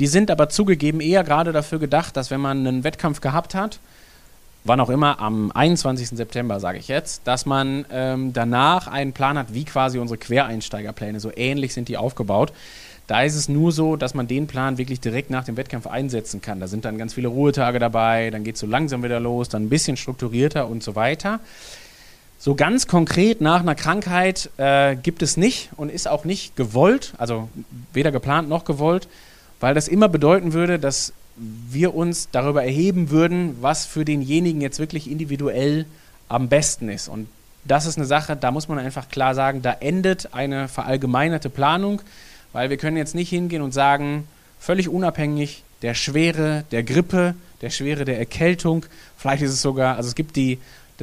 Die 0.00 0.06
sind 0.06 0.30
aber 0.30 0.50
zugegeben 0.50 1.00
eher 1.00 1.24
gerade 1.24 1.50
dafür 1.52 1.78
gedacht, 1.78 2.14
dass 2.14 2.30
wenn 2.30 2.42
man 2.42 2.58
einen 2.58 2.84
Wettkampf 2.84 3.22
gehabt 3.22 3.54
hat, 3.54 3.78
wann 4.64 4.80
auch 4.80 4.90
immer, 4.90 5.18
am 5.18 5.50
21. 5.50 6.10
September, 6.10 6.60
sage 6.60 6.76
ich 6.76 6.88
jetzt, 6.88 7.22
dass 7.24 7.46
man 7.46 7.86
ähm, 7.90 8.34
danach 8.34 8.86
einen 8.86 9.14
Plan 9.14 9.38
hat, 9.38 9.54
wie 9.54 9.64
quasi 9.64 9.98
unsere 9.98 10.18
Quereinsteigerpläne, 10.18 11.18
so 11.18 11.32
ähnlich 11.34 11.72
sind 11.72 11.88
die 11.88 11.96
aufgebaut. 11.96 12.52
Da 13.06 13.22
ist 13.22 13.34
es 13.34 13.48
nur 13.48 13.72
so, 13.72 13.96
dass 13.96 14.12
man 14.12 14.28
den 14.28 14.46
Plan 14.46 14.76
wirklich 14.76 15.00
direkt 15.00 15.30
nach 15.30 15.44
dem 15.44 15.56
Wettkampf 15.56 15.86
einsetzen 15.86 16.42
kann. 16.42 16.60
Da 16.60 16.68
sind 16.68 16.84
dann 16.84 16.98
ganz 16.98 17.14
viele 17.14 17.28
Ruhetage 17.28 17.78
dabei, 17.78 18.28
dann 18.28 18.44
geht 18.44 18.56
es 18.56 18.60
so 18.60 18.66
langsam 18.66 19.02
wieder 19.02 19.20
los, 19.20 19.48
dann 19.48 19.64
ein 19.64 19.68
bisschen 19.70 19.96
strukturierter 19.96 20.68
und 20.68 20.82
so 20.82 20.96
weiter. 20.96 21.40
So 22.44 22.56
ganz 22.56 22.88
konkret 22.88 23.40
nach 23.40 23.60
einer 23.60 23.76
Krankheit 23.76 24.50
äh, 24.56 24.96
gibt 24.96 25.22
es 25.22 25.36
nicht 25.36 25.70
und 25.76 25.92
ist 25.92 26.08
auch 26.08 26.24
nicht 26.24 26.56
gewollt, 26.56 27.12
also 27.16 27.48
weder 27.92 28.10
geplant 28.10 28.48
noch 28.48 28.64
gewollt, 28.64 29.06
weil 29.60 29.74
das 29.74 29.86
immer 29.86 30.08
bedeuten 30.08 30.52
würde, 30.52 30.80
dass 30.80 31.12
wir 31.36 31.94
uns 31.94 32.30
darüber 32.32 32.64
erheben 32.64 33.10
würden, 33.10 33.58
was 33.60 33.86
für 33.86 34.04
denjenigen 34.04 34.60
jetzt 34.60 34.80
wirklich 34.80 35.08
individuell 35.08 35.86
am 36.28 36.48
besten 36.48 36.88
ist. 36.88 37.06
Und 37.06 37.28
das 37.62 37.86
ist 37.86 37.96
eine 37.96 38.06
Sache, 38.06 38.34
da 38.34 38.50
muss 38.50 38.66
man 38.66 38.80
einfach 38.80 39.08
klar 39.08 39.36
sagen, 39.36 39.62
da 39.62 39.74
endet 39.78 40.34
eine 40.34 40.66
verallgemeinerte 40.66 41.48
Planung, 41.48 42.02
weil 42.52 42.70
wir 42.70 42.76
können 42.76 42.96
jetzt 42.96 43.14
nicht 43.14 43.28
hingehen 43.28 43.62
und 43.62 43.70
sagen, 43.70 44.26
völlig 44.58 44.88
unabhängig 44.88 45.62
der 45.82 45.94
Schwere 45.94 46.64
der 46.72 46.82
Grippe, 46.82 47.36
der 47.60 47.70
Schwere 47.70 48.04
der 48.04 48.18
Erkältung, 48.18 48.84
vielleicht 49.16 49.44
ist 49.44 49.52
es 49.52 49.62
sogar, 49.62 49.96
also 49.96 50.08
es 50.08 50.16
gibt 50.16 50.34
die, 50.34 50.58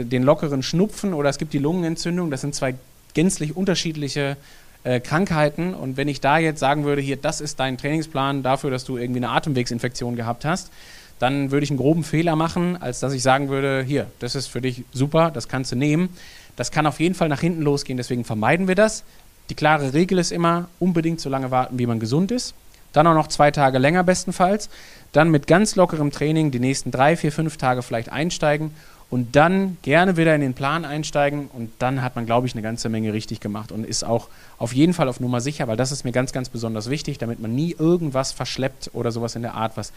den 0.06 0.24
lockeren 0.24 0.64
Schnupfen 0.64 1.14
oder 1.14 1.30
es 1.30 1.38
gibt 1.38 1.54
die 1.54 1.60
Lungenentzündung, 1.60 2.32
das 2.32 2.41
sind 2.41 2.56
zwei 2.56 2.76
gänzlich 3.14 3.56
unterschiedliche 3.56 4.38
äh, 4.84 5.00
Krankheiten. 5.00 5.74
Und 5.74 5.97
wenn 5.97 6.08
ich 6.08 6.22
da 6.22 6.38
jetzt 6.38 6.60
sagen 6.60 6.86
würde, 6.86 7.02
hier, 7.02 7.18
das 7.18 7.41
ist 7.41 7.60
dein 7.60 7.78
Trainingsplan 7.78 8.43
dafür, 8.43 8.72
dass 8.72 8.86
du 8.86 8.97
irgendwie 8.97 9.20
eine 9.20 9.30
Atemwegsinfektion 9.30 10.16
gehabt 10.16 10.45
hast, 10.45 10.72
dann 11.20 11.52
würde 11.52 11.66
ich 11.66 11.70
einen 11.70 11.80
groben 11.80 12.04
Fehler 12.04 12.36
machen, 12.36 12.82
als 12.82 13.02
dass 13.02 13.14
ich 13.14 13.22
sagen 13.22 13.50
würde, 13.50 13.84
hier, 13.86 14.08
das 14.20 14.36
ist 14.36 14.47
für 14.47 14.62
dich 14.62 14.86
super, 14.93 15.32
das 15.32 15.50
kannst 15.50 15.72
du 15.72 15.76
nehmen. 15.76 16.10
Das 16.56 16.72
kann 16.72 16.86
auf 16.88 17.00
jeden 17.00 17.16
Fall 17.16 17.30
nach 17.30 17.41
hinten 17.41 17.62
losgehen, 17.62 17.97
deswegen 17.97 18.24
vermeiden 18.24 18.68
wir 18.68 18.76
das. 18.76 19.04
Die 19.50 19.56
klare 19.56 19.93
Regel 19.93 20.18
ist 20.18 20.32
immer, 20.32 20.70
unbedingt 20.80 21.20
so 21.20 21.30
lange 21.30 21.52
warten, 21.52 21.78
wie 21.78 21.86
man 21.86 22.00
gesund 22.00 22.32
ist. 22.32 22.54
Dann 22.93 23.06
auch 23.08 23.14
noch 23.14 23.28
zwei 23.28 23.52
Tage 23.52 23.78
länger 23.78 24.04
bestenfalls. 24.04 24.70
Dann 25.12 25.30
mit 25.30 25.47
ganz 25.47 25.76
lockerem 25.76 26.12
Training 26.12 26.52
die 26.52 26.60
nächsten 26.60 26.91
drei, 26.91 27.18
vier, 27.18 27.32
fünf 27.32 27.58
Tage 27.58 27.82
vielleicht 27.82 28.12
einsteigen 28.12 28.72
und 29.10 29.36
dann 29.36 29.78
gerne 29.82 30.18
wieder 30.18 30.36
in 30.36 30.41
den 30.41 30.53
Plan 30.53 30.86
einsteigen 30.86 31.47
und 31.53 31.72
dann 31.80 32.01
hat 32.01 32.16
man, 32.16 32.26
glaube 32.26 32.45
ich, 32.47 32.53
eine 32.53 32.62
ganze 32.62 32.89
Menge 32.89 33.12
richtig 33.12 33.39
gemacht 33.39 33.72
und 33.72 33.86
ist 33.86 34.03
auch 34.03 34.28
auf 34.57 34.74
jeden 34.74 34.93
Fall 34.93 35.07
auf 35.10 35.20
Nummer 35.20 35.41
sicher, 35.41 35.68
weil 35.68 35.78
das 35.78 35.91
ist 35.91 36.03
mir 36.03 36.12
ganz, 36.12 36.32
ganz 36.32 36.49
besonders 36.49 36.89
wichtig, 36.89 37.18
damit 37.18 37.39
man 37.39 37.55
nie 37.55 37.76
irgendwas 37.78 38.32
verschleppt 38.32 38.91
oder 38.93 39.12
sowas 39.12 39.36
in 39.36 39.41
der 39.41 39.55
Art, 39.55 39.78
was 39.78 39.91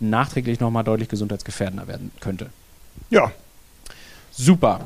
nachträglich 0.00 0.60
nochmal 0.60 0.84
deutlich 0.84 1.08
gesundheitsgefährdender 1.08 1.86
werden 1.86 2.10
könnte. 2.20 2.50
Ja. 3.10 3.30
Super. 4.32 4.80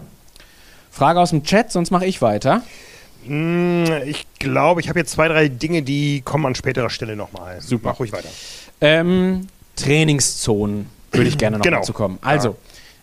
Frage 0.90 1.20
aus 1.20 1.30
dem 1.30 1.44
Chat, 1.44 1.70
sonst 1.70 1.90
mache 1.90 2.06
ich 2.06 2.20
weiter. 2.20 2.62
Hm, 3.24 3.84
ich 4.06 4.26
glaube, 4.38 4.80
ich 4.80 4.88
habe 4.88 4.98
jetzt 4.98 5.12
zwei, 5.12 5.28
drei 5.28 5.48
Dinge, 5.48 5.82
die 5.82 6.22
kommen 6.22 6.46
an 6.46 6.54
späterer 6.54 6.90
Stelle 6.90 7.16
nochmal. 7.16 7.60
Super. 7.60 7.90
Mach 7.90 8.00
ruhig 8.00 8.12
weiter. 8.12 8.28
Ähm, 8.80 9.46
Trainingszonen 9.76 10.86
würde 11.12 11.28
ich 11.28 11.38
gerne 11.38 11.58
noch 11.58 11.64
genau. 11.64 11.78
dazu 11.78 11.92
kommen. 11.92 12.18
Also, 12.22 12.50
ja. 12.50 12.54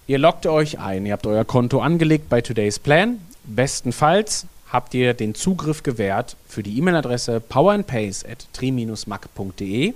Ihr 0.10 0.20
loggt 0.20 0.46
euch 0.46 0.80
ein, 0.80 1.06
ihr 1.06 1.12
habt 1.12 1.28
euer 1.28 1.44
Konto 1.44 1.82
angelegt 1.82 2.30
bei 2.30 2.40
Today's 2.40 2.80
Plan. 2.80 3.20
Bestenfalls 3.44 4.46
habt 4.72 4.94
ihr 4.94 5.14
den 5.14 5.36
Zugriff 5.36 5.84
gewährt 5.84 6.38
für 6.48 6.64
die 6.64 6.78
E-Mail-Adresse 6.78 7.42
powerandpace 7.42 8.24
at 8.24 8.48
tri-mac.de. 8.54 9.94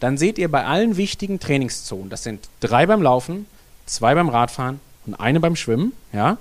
Dann 0.00 0.18
seht 0.18 0.38
ihr 0.38 0.50
bei 0.50 0.64
allen 0.64 0.96
wichtigen 0.96 1.38
Trainingszonen, 1.38 2.10
das 2.10 2.24
sind 2.24 2.48
drei 2.58 2.86
beim 2.86 3.02
Laufen, 3.02 3.46
zwei 3.86 4.16
beim 4.16 4.30
Radfahren 4.30 4.80
und 5.06 5.14
eine 5.14 5.38
beim 5.38 5.54
Schwimmen, 5.54 5.92
ja, 6.12 6.38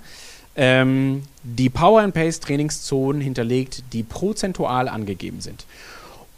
ähm, 0.56 1.22
die 1.44 1.70
Power 1.70 2.02
and 2.02 2.16
Pace 2.16 2.40
Trainingszonen 2.40 3.22
hinterlegt, 3.22 3.84
die 3.94 4.02
prozentual 4.02 4.90
angegeben 4.90 5.42
sind 5.42 5.66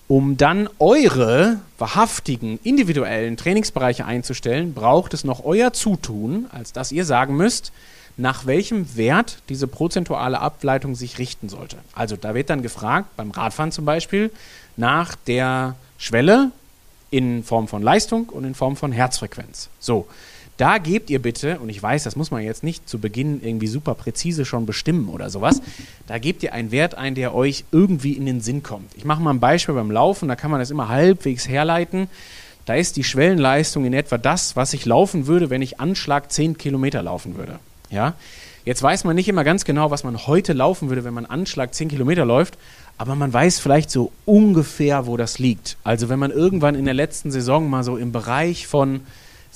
um 0.07 0.37
dann 0.37 0.69
eure 0.79 1.59
wahrhaftigen 1.77 2.59
individuellen 2.63 3.35
Trainingsbereiche 3.37 4.05
einzustellen, 4.05 4.73
braucht 4.73 5.13
es 5.13 5.23
noch 5.23 5.43
euer 5.43 5.73
Zutun, 5.73 6.45
als 6.51 6.71
dass 6.71 6.91
ihr 6.91 7.05
sagen 7.05 7.35
müsst, 7.35 7.71
nach 8.15 8.45
welchem 8.45 8.95
Wert 8.95 9.37
diese 9.49 9.67
prozentuale 9.67 10.39
Ableitung 10.39 10.95
sich 10.95 11.19
richten 11.19 11.49
sollte. 11.49 11.77
Also 11.93 12.15
da 12.15 12.33
wird 12.33 12.49
dann 12.49 12.63
gefragt, 12.63 13.09
beim 13.15 13.31
Radfahren 13.31 13.71
zum 13.71 13.85
Beispiel, 13.85 14.31
nach 14.75 15.15
der 15.15 15.75
Schwelle 15.97 16.51
in 17.11 17.43
Form 17.43 17.67
von 17.67 17.81
Leistung 17.81 18.29
und 18.29 18.43
in 18.43 18.55
Form 18.55 18.75
von 18.75 18.91
Herzfrequenz. 18.91 19.69
So, 19.79 20.07
da 20.57 20.79
gebt 20.79 21.09
ihr 21.09 21.21
bitte, 21.21 21.59
und 21.59 21.69
ich 21.69 21.81
weiß, 21.81 22.03
das 22.03 22.15
muss 22.15 22.31
man 22.31 22.41
jetzt 22.41 22.63
nicht 22.63 22.89
zu 22.89 22.99
Beginn 22.99 23.41
irgendwie 23.43 23.67
super 23.67 23.93
präzise 23.93 24.43
schon 24.43 24.65
bestimmen 24.65 25.09
oder 25.09 25.29
sowas, 25.29 25.61
da 26.07 26.17
gebt 26.17 26.43
ihr 26.43 26.53
einen 26.53 26.71
Wert 26.71 26.95
ein, 26.95 27.15
der 27.15 27.33
euch 27.35 27.63
irgendwie 27.71 28.13
in 28.13 28.25
den 28.25 28.41
Sinn 28.41 28.63
kommt. 28.63 28.91
Ich 28.95 29.05
mache 29.05 29.21
mal 29.21 29.31
ein 29.31 29.39
Beispiel 29.39 29.75
beim 29.75 29.91
Laufen, 29.91 30.27
da 30.27 30.35
kann 30.35 30.51
man 30.51 30.59
das 30.59 30.71
immer 30.71 30.89
halbwegs 30.89 31.47
herleiten. 31.47 32.07
Da 32.65 32.73
ist 32.73 32.97
die 32.97 33.03
Schwellenleistung 33.03 33.85
in 33.85 33.93
etwa 33.93 34.17
das, 34.17 34.55
was 34.55 34.73
ich 34.73 34.85
laufen 34.85 35.27
würde, 35.27 35.49
wenn 35.49 35.61
ich 35.61 35.79
Anschlag 35.79 36.31
10 36.31 36.57
Kilometer 36.57 37.01
laufen 37.01 37.37
würde. 37.37 37.59
Ja? 37.89 38.15
Jetzt 38.65 38.83
weiß 38.83 39.05
man 39.05 39.15
nicht 39.15 39.29
immer 39.29 39.45
ganz 39.45 39.63
genau, 39.63 39.91
was 39.91 40.03
man 40.03 40.27
heute 40.27 40.51
laufen 40.51 40.89
würde, 40.89 41.05
wenn 41.05 41.13
man 41.13 41.25
Anschlag 41.25 41.73
10 41.73 41.87
Kilometer 41.87 42.25
läuft, 42.25 42.57
aber 42.97 43.15
man 43.15 43.31
weiß 43.31 43.59
vielleicht 43.59 43.89
so 43.91 44.11
ungefähr, 44.25 45.05
wo 45.05 45.15
das 45.15 45.39
liegt. 45.39 45.77
Also 45.83 46.09
wenn 46.09 46.19
man 46.19 46.31
irgendwann 46.31 46.75
in 46.75 46.85
der 46.85 46.93
letzten 46.93 47.31
Saison 47.31 47.69
mal 47.69 47.83
so 47.83 47.95
im 47.95 48.11
Bereich 48.11 48.67
von 48.67 49.01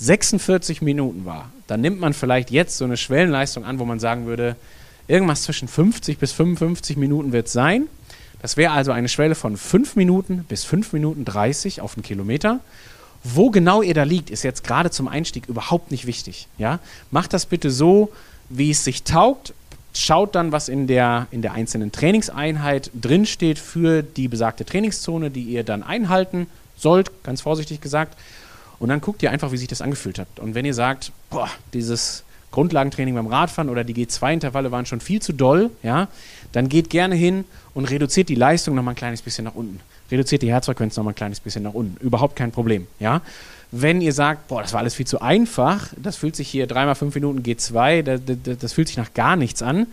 46 0.02 0.82
Minuten 0.82 1.26
war, 1.26 1.52
dann 1.68 1.82
nimmt 1.82 2.00
man 2.00 2.14
vielleicht 2.14 2.50
jetzt 2.50 2.78
so 2.78 2.86
eine 2.86 2.98
Schwellenleistung 2.98 3.66
an, 3.66 3.78
wo 3.78 3.86
man 3.86 4.00
sagen 4.00 4.26
würde, 4.26 4.56
irgendwas 5.08 5.44
zwischen 5.44 5.68
50 5.68 6.18
bis 6.18 6.32
55 6.32 6.98
Minuten 6.98 7.32
wird 7.34 7.46
es 7.48 7.54
sein. 7.54 7.88
Das 8.42 8.58
wäre 8.58 8.74
also 8.74 8.92
eine 8.92 9.10
Schwelle 9.10 9.36
von 9.36 9.58
5 9.58 9.96
Minuten 9.96 10.44
bis 10.50 10.64
5 10.64 10.94
Minuten 10.94 11.24
30 11.24 11.82
auf 11.82 11.94
den 11.94 12.02
Kilometer. 12.02 12.62
Wo 13.24 13.52
genau 13.52 13.84
ihr 13.84 13.94
da 13.94 14.02
liegt, 14.02 14.32
ist 14.32 14.42
jetzt 14.42 14.64
gerade 14.64 14.90
zum 14.90 15.08
Einstieg 15.08 15.48
überhaupt 15.48 15.92
nicht 15.92 16.08
wichtig. 16.08 16.48
Ja? 16.58 16.80
Macht 17.12 17.34
das 17.34 17.46
bitte 17.46 17.70
so, 17.70 18.12
wie 18.50 18.72
es 18.72 18.84
sich 18.84 19.04
taugt. 19.04 19.54
Schaut 19.94 20.34
dann, 20.34 20.52
was 20.52 20.68
in 20.68 20.88
der, 20.88 21.28
in 21.30 21.44
der 21.44 21.54
einzelnen 21.54 21.92
Trainingseinheit 21.92 22.90
drinsteht 23.00 23.60
für 23.60 24.02
die 24.02 24.28
besagte 24.28 24.66
Trainingszone, 24.66 25.30
die 25.30 25.44
ihr 25.44 25.64
dann 25.64 25.84
einhalten 25.84 26.48
sollt, 26.76 27.12
ganz 27.24 27.42
vorsichtig 27.42 27.82
gesagt. 27.82 28.18
Und 28.82 28.90
dann 28.90 29.00
guckt 29.00 29.22
ihr 29.22 29.30
einfach, 29.30 29.52
wie 29.52 29.58
sich 29.58 29.68
das 29.68 29.80
angefühlt 29.82 30.18
hat. 30.18 30.28
Und 30.40 30.56
wenn 30.56 30.66
ihr 30.66 30.74
sagt, 30.74 31.12
boah, 31.30 31.48
dieses 31.72 32.24
Grundlagentraining 32.50 33.14
beim 33.14 33.28
Radfahren 33.28 33.70
oder 33.70 33.84
die 33.84 33.94
G2-Intervalle 33.94 34.72
waren 34.72 34.88
schon 34.88 35.02
viel 35.02 35.22
zu 35.22 35.34
doll, 35.34 35.70
ja, 35.84 36.08
dann 36.52 36.68
geht 36.68 36.90
gerne 36.90 37.14
hin 37.14 37.46
und 37.76 37.86
reduziert 37.92 38.28
die 38.28 38.34
Leistung 38.34 38.74
noch 38.74 38.82
mal 38.82 38.94
ein 38.94 38.98
kleines 38.98 39.22
bisschen 39.22 39.46
nach 39.46 39.54
unten. 39.54 39.80
Reduziert 40.10 40.42
die 40.42 40.50
Herzfrequenz 40.50 40.98
noch 40.98 41.04
mal 41.04 41.12
ein 41.12 41.16
kleines 41.16 41.40
bisschen 41.40 41.62
nach 41.62 41.76
unten. 41.76 41.96
Überhaupt 42.04 42.36
kein 42.36 42.52
Problem, 42.52 42.88
ja. 43.00 43.22
Wenn 43.70 44.02
ihr 44.02 44.14
sagt, 44.14 44.48
boah, 44.48 44.64
das 44.64 44.74
war 44.74 44.80
alles 44.80 44.96
viel 44.96 45.06
zu 45.06 45.22
einfach, 45.22 45.94
das 45.96 46.16
fühlt 46.16 46.36
sich 46.36 46.50
hier 46.50 46.66
dreimal 46.66 46.96
fünf 46.96 47.14
Minuten 47.14 47.44
G2, 47.44 48.02
das, 48.02 48.22
das, 48.26 48.58
das 48.58 48.74
fühlt 48.74 48.88
sich 48.88 48.98
nach 48.98 49.14
gar 49.14 49.36
nichts 49.36 49.62
an, 49.62 49.86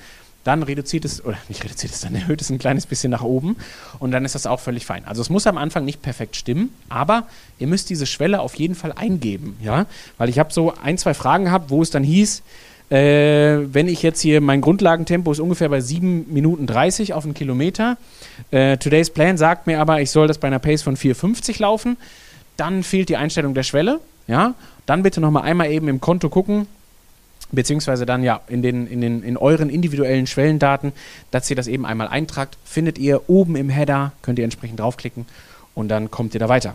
dann 0.49 0.63
reduziert 0.63 1.05
es, 1.05 1.23
oder 1.23 1.37
nicht 1.49 1.63
reduziert 1.63 1.93
es, 1.93 2.01
dann 2.01 2.15
erhöht 2.15 2.41
es 2.41 2.49
ein 2.49 2.59
kleines 2.59 2.87
bisschen 2.87 3.11
nach 3.11 3.23
oben 3.23 3.57
und 3.99 4.13
dann 4.13 4.25
ist 4.25 4.35
das 4.35 4.47
auch 4.47 4.61
völlig 4.61 4.87
fein. 4.87 5.05
Also 5.05 5.21
es 5.21 5.29
muss 5.29 5.47
am 5.47 5.59
Anfang 5.59 5.85
nicht 5.85 6.01
perfekt 6.01 6.37
stimmen, 6.37 6.71
aber 6.89 7.25
ihr 7.59 7.67
müsst 7.67 7.91
diese 7.91 8.07
Schwelle 8.07 8.41
auf 8.41 8.55
jeden 8.55 8.75
Fall 8.75 8.93
eingeben, 8.93 9.59
ja, 9.63 9.85
weil 10.17 10.31
ich 10.31 10.39
habe 10.39 10.51
so 10.51 10.73
ein, 10.83 10.97
zwei 10.97 11.13
Fragen 11.13 11.45
gehabt, 11.45 11.69
wo 11.69 11.83
es 11.83 11.91
dann 11.91 12.03
hieß, 12.03 12.43
äh, 12.89 13.59
wenn 13.75 13.89
ich 13.89 14.03
jetzt 14.03 14.23
hier, 14.23 14.41
mein 14.41 14.63
Grundlagentempo 14.63 15.31
ist 15.31 15.41
ungefähr 15.41 15.69
bei 15.69 15.83
7 15.83 16.33
Minuten 16.33 16.67
30 16.67 17.13
auf 17.13 17.25
einen 17.25 17.35
Kilometer. 17.35 17.99
Äh, 18.51 18.79
Today's 18.79 19.11
Plan 19.11 19.37
sagt 19.37 19.67
mir 19.67 19.81
aber, 19.81 20.01
ich 20.01 20.11
soll 20.11 20.27
das 20.27 20.39
bei 20.39 20.49
einer 20.49 20.59
Pace 20.59 20.81
von 20.81 20.97
4,50 20.97 21.61
laufen. 21.61 21.99
Dann 22.57 22.83
fehlt 22.83 23.11
die 23.11 23.19
Einstellung 23.19 23.53
der 23.53 23.65
Schwelle. 23.65 24.01
Ja? 24.27 24.55
Dann 24.87 25.03
bitte 25.03 25.21
nochmal 25.21 25.43
einmal 25.43 25.71
eben 25.71 25.89
im 25.89 26.01
Konto 26.01 26.31
gucken, 26.31 26.67
beziehungsweise 27.51 28.07
dann 28.07 28.23
ja 28.23 28.41
in, 28.49 28.63
den, 28.63 28.87
in, 28.87 29.01
den, 29.01 29.23
in 29.23 29.37
euren 29.37 29.71
individuellen 29.71 30.27
Schwellendaten, 30.27 30.93
dass 31.31 31.49
ihr 31.51 31.57
das 31.57 31.67
eben 31.67 31.87
einmal 31.87 32.09
eintragt, 32.09 32.59
findet 32.65 32.99
ihr 32.99 33.29
oben 33.29 33.57
im 33.57 33.69
Header, 33.69 34.13
könnt 34.23 34.39
ihr 34.39 34.45
entsprechend 34.45 34.81
draufklicken 34.81 35.27
und 35.75 35.89
dann 35.89 36.11
kommt 36.11 36.35
ihr 36.35 36.41
da 36.41 36.49
weiter. 36.49 36.75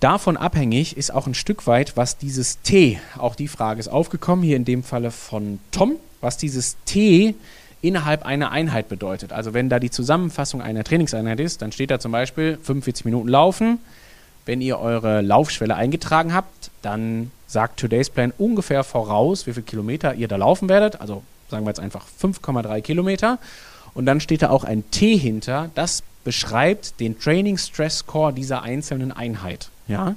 Davon 0.00 0.36
abhängig 0.36 0.96
ist 0.96 1.14
auch 1.14 1.28
ein 1.28 1.34
Stück 1.34 1.66
weit, 1.66 1.96
was 1.96 2.18
dieses 2.18 2.60
T, 2.62 2.98
auch 3.18 3.36
die 3.36 3.46
Frage 3.46 3.78
ist 3.78 3.88
aufgekommen, 3.88 4.44
hier 4.44 4.56
in 4.56 4.64
dem 4.64 4.82
Falle 4.82 5.12
von 5.12 5.60
Tom, 5.70 5.96
was 6.20 6.36
dieses 6.38 6.76
T 6.86 7.36
innerhalb 7.82 8.24
einer 8.24 8.50
Einheit 8.50 8.88
bedeutet. 8.88 9.32
Also 9.32 9.54
wenn 9.54 9.68
da 9.68 9.78
die 9.78 9.90
Zusammenfassung 9.90 10.62
einer 10.62 10.84
Trainingseinheit 10.84 11.40
ist, 11.40 11.62
dann 11.62 11.72
steht 11.72 11.90
da 11.90 12.00
zum 12.00 12.12
Beispiel 12.12 12.58
45 12.62 13.04
Minuten 13.04 13.28
Laufen. 13.28 13.78
Wenn 14.44 14.60
ihr 14.60 14.78
eure 14.78 15.20
Laufschwelle 15.20 15.74
eingetragen 15.74 16.34
habt, 16.34 16.70
dann 16.82 17.30
sagt 17.46 17.78
Today's 17.78 18.10
Plan 18.10 18.32
ungefähr 18.38 18.82
voraus, 18.82 19.46
wie 19.46 19.52
viele 19.52 19.64
Kilometer 19.64 20.14
ihr 20.14 20.28
da 20.28 20.36
laufen 20.36 20.68
werdet. 20.68 21.00
Also 21.00 21.22
sagen 21.48 21.64
wir 21.64 21.70
jetzt 21.70 21.80
einfach 21.80 22.06
5,3 22.20 22.80
Kilometer. 22.80 23.38
Und 23.94 24.06
dann 24.06 24.20
steht 24.20 24.42
da 24.42 24.50
auch 24.50 24.64
ein 24.64 24.90
T 24.90 25.16
hinter, 25.16 25.70
das 25.74 26.02
beschreibt 26.24 26.98
den 26.98 27.18
Training 27.18 27.58
Stress 27.58 27.98
Score 27.98 28.32
dieser 28.32 28.62
einzelnen 28.62 29.12
Einheit. 29.12 29.68
Ja? 29.86 30.14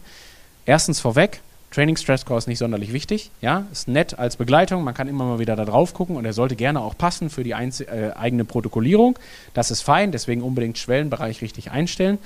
Erstens 0.65 0.99
vorweg, 0.99 1.41
Training 1.71 1.97
Stress 1.97 2.21
Score 2.21 2.37
ist 2.37 2.47
nicht 2.47 2.59
sonderlich 2.59 2.93
wichtig. 2.93 3.31
Ja, 3.41 3.65
ist 3.69 3.89
nett 3.89 4.17
als 4.17 4.37
Begleitung. 4.37 4.85
Man 4.85 4.93
kann 4.93 5.09
immer 5.09 5.25
mal 5.25 5.39
wieder 5.39 5.57
da 5.57 5.65
drauf 5.65 5.93
gucken 5.93 6.15
und 6.15 6.23
er 6.23 6.31
sollte 6.31 6.55
gerne 6.55 6.79
auch 6.79 6.97
passen 6.97 7.29
für 7.29 7.43
die 7.43 7.51
äh, 7.51 8.11
eigene 8.15 8.45
Protokollierung. 8.45 9.19
Das 9.53 9.71
ist 9.71 9.81
fein, 9.81 10.13
deswegen 10.13 10.41
unbedingt 10.41 10.77
Schwellenbereich 10.77 11.41
richtig 11.41 11.71
einstellen. 11.71 12.17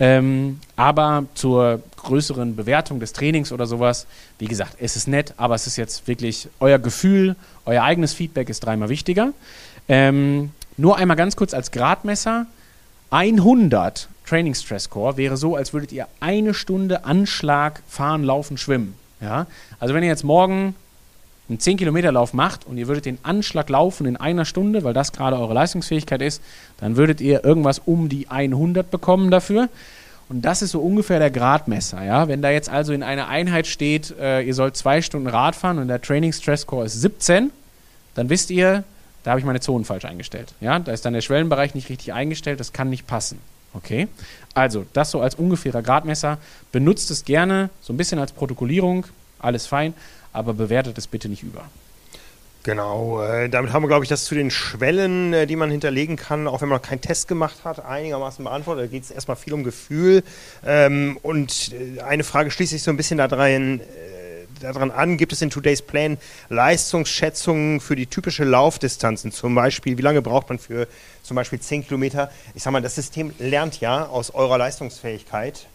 Ähm, 0.00 0.58
aber 0.76 1.26
zur 1.34 1.82
größeren 1.96 2.56
Bewertung 2.56 3.00
des 3.00 3.12
Trainings 3.12 3.52
oder 3.52 3.66
sowas, 3.66 4.06
wie 4.38 4.46
gesagt, 4.46 4.76
es 4.80 4.96
ist 4.96 5.06
nett, 5.06 5.34
aber 5.36 5.54
es 5.54 5.66
ist 5.66 5.76
jetzt 5.76 6.08
wirklich 6.08 6.48
euer 6.58 6.78
Gefühl, 6.78 7.36
euer 7.66 7.82
eigenes 7.82 8.14
Feedback 8.14 8.48
ist 8.48 8.60
dreimal 8.60 8.88
wichtiger. 8.88 9.32
Ähm, 9.88 10.52
nur 10.78 10.96
einmal 10.96 11.18
ganz 11.18 11.36
kurz 11.36 11.52
als 11.52 11.70
Gradmesser. 11.70 12.46
100 13.10 14.08
Training 14.24 14.54
Stress 14.54 14.84
Score 14.84 15.16
wäre 15.16 15.36
so, 15.36 15.56
als 15.56 15.74
würdet 15.74 15.92
ihr 15.92 16.06
eine 16.20 16.54
Stunde 16.54 17.04
Anschlag 17.04 17.82
fahren, 17.86 18.24
laufen, 18.24 18.56
schwimmen. 18.56 18.94
Ja? 19.20 19.46
Also 19.78 19.92
wenn 19.92 20.02
ihr 20.02 20.08
jetzt 20.08 20.24
morgen 20.24 20.74
einen 21.50 21.60
10 21.60 21.76
Kilometer 21.76 22.12
Lauf 22.12 22.32
macht 22.32 22.66
und 22.66 22.78
ihr 22.78 22.86
würdet 22.88 23.04
den 23.04 23.18
Anschlag 23.22 23.68
laufen 23.68 24.06
in 24.06 24.16
einer 24.16 24.44
Stunde, 24.44 24.84
weil 24.84 24.94
das 24.94 25.12
gerade 25.12 25.36
eure 25.36 25.52
Leistungsfähigkeit 25.52 26.22
ist, 26.22 26.42
dann 26.78 26.96
würdet 26.96 27.20
ihr 27.20 27.44
irgendwas 27.44 27.80
um 27.84 28.08
die 28.08 28.28
100 28.28 28.90
bekommen 28.90 29.30
dafür. 29.30 29.68
Und 30.28 30.42
das 30.42 30.62
ist 30.62 30.70
so 30.70 30.80
ungefähr 30.80 31.18
der 31.18 31.32
Gradmesser. 31.32 32.04
Ja? 32.04 32.28
Wenn 32.28 32.40
da 32.40 32.50
jetzt 32.50 32.68
also 32.68 32.92
in 32.92 33.02
einer 33.02 33.26
Einheit 33.26 33.66
steht, 33.66 34.14
äh, 34.18 34.42
ihr 34.42 34.54
sollt 34.54 34.76
zwei 34.76 35.02
Stunden 35.02 35.26
Rad 35.26 35.56
fahren 35.56 35.78
und 35.78 35.88
der 35.88 36.00
Training 36.00 36.32
Stress 36.32 36.62
Score 36.62 36.86
ist 36.86 37.00
17, 37.00 37.50
dann 38.14 38.28
wisst 38.28 38.50
ihr, 38.50 38.84
da 39.24 39.32
habe 39.32 39.40
ich 39.40 39.46
meine 39.46 39.58
Zonen 39.58 39.84
falsch 39.84 40.04
eingestellt. 40.04 40.54
Ja? 40.60 40.78
Da 40.78 40.92
ist 40.92 41.04
dann 41.04 41.14
der 41.14 41.20
Schwellenbereich 41.20 41.74
nicht 41.74 41.88
richtig 41.88 42.12
eingestellt, 42.12 42.60
das 42.60 42.72
kann 42.72 42.90
nicht 42.90 43.08
passen. 43.08 43.40
Okay? 43.74 44.06
Also, 44.54 44.86
das 44.92 45.10
so 45.10 45.20
als 45.20 45.34
ungefährer 45.34 45.82
Gradmesser. 45.82 46.38
Benutzt 46.70 47.10
es 47.10 47.24
gerne, 47.24 47.70
so 47.80 47.92
ein 47.92 47.96
bisschen 47.96 48.20
als 48.20 48.30
Protokollierung, 48.30 49.06
alles 49.40 49.66
fein, 49.66 49.94
aber 50.32 50.54
bewertet 50.54 50.98
es 50.98 51.06
bitte 51.06 51.28
nicht 51.28 51.42
über. 51.42 51.64
Genau, 52.62 53.22
äh, 53.22 53.48
damit 53.48 53.72
haben 53.72 53.82
wir, 53.82 53.88
glaube 53.88 54.04
ich, 54.04 54.10
das 54.10 54.26
zu 54.26 54.34
den 54.34 54.50
Schwellen, 54.50 55.32
äh, 55.32 55.46
die 55.46 55.56
man 55.56 55.70
hinterlegen 55.70 56.16
kann, 56.16 56.46
auch 56.46 56.60
wenn 56.60 56.68
man 56.68 56.76
noch 56.76 56.86
keinen 56.86 57.00
Test 57.00 57.26
gemacht 57.26 57.64
hat, 57.64 57.82
einigermaßen 57.82 58.44
beantwortet. 58.44 58.84
Da 58.84 58.88
geht 58.88 59.04
es 59.04 59.10
erstmal 59.10 59.38
viel 59.38 59.54
um 59.54 59.64
Gefühl. 59.64 60.22
Ähm, 60.66 61.18
und 61.22 61.72
äh, 61.72 62.02
eine 62.02 62.22
Frage 62.22 62.50
schließt 62.50 62.72
sich 62.72 62.82
so 62.82 62.90
ein 62.90 62.98
bisschen 62.98 63.16
daran 63.16 63.80
an, 64.90 65.16
gibt 65.16 65.32
es 65.32 65.40
in 65.40 65.48
Today's 65.48 65.80
Plan 65.80 66.18
Leistungsschätzungen 66.50 67.80
für 67.80 67.96
die 67.96 68.06
typische 68.06 68.44
Laufdistanzen? 68.44 69.32
Zum 69.32 69.54
Beispiel, 69.54 69.96
wie 69.96 70.02
lange 70.02 70.20
braucht 70.20 70.50
man 70.50 70.58
für 70.58 70.86
zum 71.22 71.36
Beispiel 71.36 71.60
10 71.60 71.86
Kilometer? 71.86 72.30
Ich 72.54 72.62
sag 72.62 72.72
mal, 72.72 72.82
das 72.82 72.94
System 72.94 73.32
lernt 73.38 73.80
ja 73.80 74.04
aus 74.04 74.34
eurer 74.34 74.58
Leistungsfähigkeit 74.58 75.66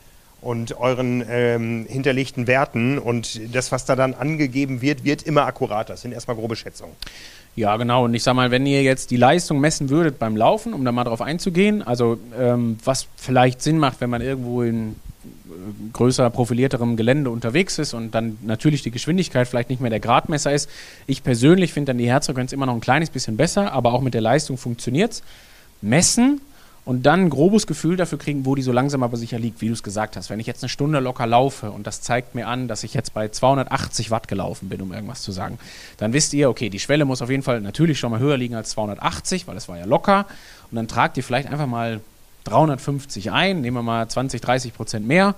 und 0.46 0.78
euren 0.78 1.24
ähm, 1.28 1.88
hinterlegten 1.90 2.46
Werten 2.46 3.00
und 3.00 3.42
das, 3.54 3.72
was 3.72 3.86
da 3.86 3.96
dann 3.96 4.14
angegeben 4.14 4.82
wird, 4.82 5.04
wird 5.04 5.24
immer 5.24 5.48
akkurater. 5.48 5.94
Das 5.94 6.02
sind 6.02 6.12
erstmal 6.12 6.38
grobe 6.38 6.56
Schätzungen. 6.56 6.94
Ja, 7.56 7.76
genau. 7.78 8.06
Und 8.06 8.14
ich 8.14 8.22
sag 8.22 8.36
mal, 8.36 8.52
wenn 8.52 8.66
ihr 8.68 8.84
jetzt 8.84 9.10
die 9.10 9.18
Leistung 9.18 9.60
messen 9.60 9.90
würdet 9.90 10.20
beim 10.20 10.38
Laufen, 10.38 10.74
um 10.74 10.86
da 10.86 10.92
mal 10.92 11.04
drauf 11.04 11.22
einzugehen, 11.22 11.82
also 11.82 12.20
ähm, 12.38 12.78
was 12.84 13.08
vielleicht 13.16 13.64
Sinn 13.64 13.80
macht, 13.80 14.02
wenn 14.02 14.12
man 14.12 14.22
irgendwo 14.22 14.62
in 14.62 14.96
größer 15.94 16.30
profilierterem 16.30 16.96
Gelände 16.96 17.32
unterwegs 17.32 17.80
ist 17.80 17.96
und 17.96 18.14
dann 18.14 18.38
natürlich 18.44 18.84
die 18.84 18.92
Geschwindigkeit 18.92 19.48
vielleicht 19.48 19.70
nicht 19.70 19.82
mehr 19.82 19.90
der 19.90 20.00
Gradmesser 20.00 20.54
ist. 20.54 20.70
Ich 21.08 21.24
persönlich 21.24 21.74
finde 21.74 21.90
dann 21.90 21.98
die 21.98 22.08
Herzfrequenz 22.08 22.52
immer 22.52 22.68
noch 22.68 22.76
ein 22.76 22.82
kleines 22.82 23.10
bisschen 23.10 23.36
besser, 23.36 23.72
aber 23.72 23.94
auch 23.94 24.02
mit 24.02 24.14
der 24.14 24.22
Leistung 24.22 24.58
funktioniert 24.58 25.14
es. 25.14 25.24
Messen 25.82 26.40
und 26.86 27.08
dann 27.08 27.22
ein 27.22 27.30
grobes 27.32 27.66
Gefühl 27.66 27.98
dafür 27.98 28.20
kriegen, 28.20 28.46
wo 28.46 28.54
die 28.54 28.62
so 28.62 28.72
langsam 28.72 29.02
aber 29.02 29.18
sicher 29.18 29.40
liegt, 29.40 29.60
wie 29.60 29.68
du 29.68 29.74
es 29.74 29.82
gesagt 29.82 30.16
hast. 30.16 30.30
Wenn 30.30 30.40
ich 30.40 30.46
jetzt 30.46 30.64
eine 30.64 30.70
Stunde 30.70 31.00
locker 31.00 31.26
laufe 31.26 31.72
und 31.72 31.88
das 31.88 32.02
zeigt 32.02 32.36
mir 32.36 32.48
an, 32.48 32.68
dass 32.68 32.84
ich 32.84 32.94
jetzt 32.94 33.14
bei 33.14 33.28
280 33.28 34.12
Watt 34.12 34.28
gelaufen 34.28 34.70
bin, 34.70 34.82
um 34.82 34.94
irgendwas 34.94 35.24
zu 35.24 35.32
sagen, 35.32 35.58
dann 35.98 36.14
wisst 36.14 36.34
ihr, 36.34 36.50
okay, 36.50 36.70
die 36.70 36.80
Schwelle 36.80 37.06
muss 37.06 37.24
auf 37.24 37.30
jeden 37.32 37.44
Fall 37.44 37.60
natürlich 37.60 37.98
schon 37.98 38.12
mal 38.12 38.20
höher 38.20 38.38
liegen 38.38 38.54
als 38.54 38.70
280, 38.70 39.48
weil 39.48 39.58
es 39.58 39.68
war 39.68 39.80
ja 39.80 39.86
locker. 39.86 40.28
Und 40.70 40.76
dann 40.76 40.88
tragt 40.88 41.18
ihr 41.18 41.24
vielleicht 41.24 41.50
einfach 41.50 41.68
mal 41.68 42.02
350 42.44 43.32
ein, 43.32 43.62
nehmen 43.62 43.78
wir 43.78 43.84
mal 43.84 44.08
20, 44.08 44.40
30 44.40 44.74
Prozent 44.76 45.08
mehr 45.08 45.34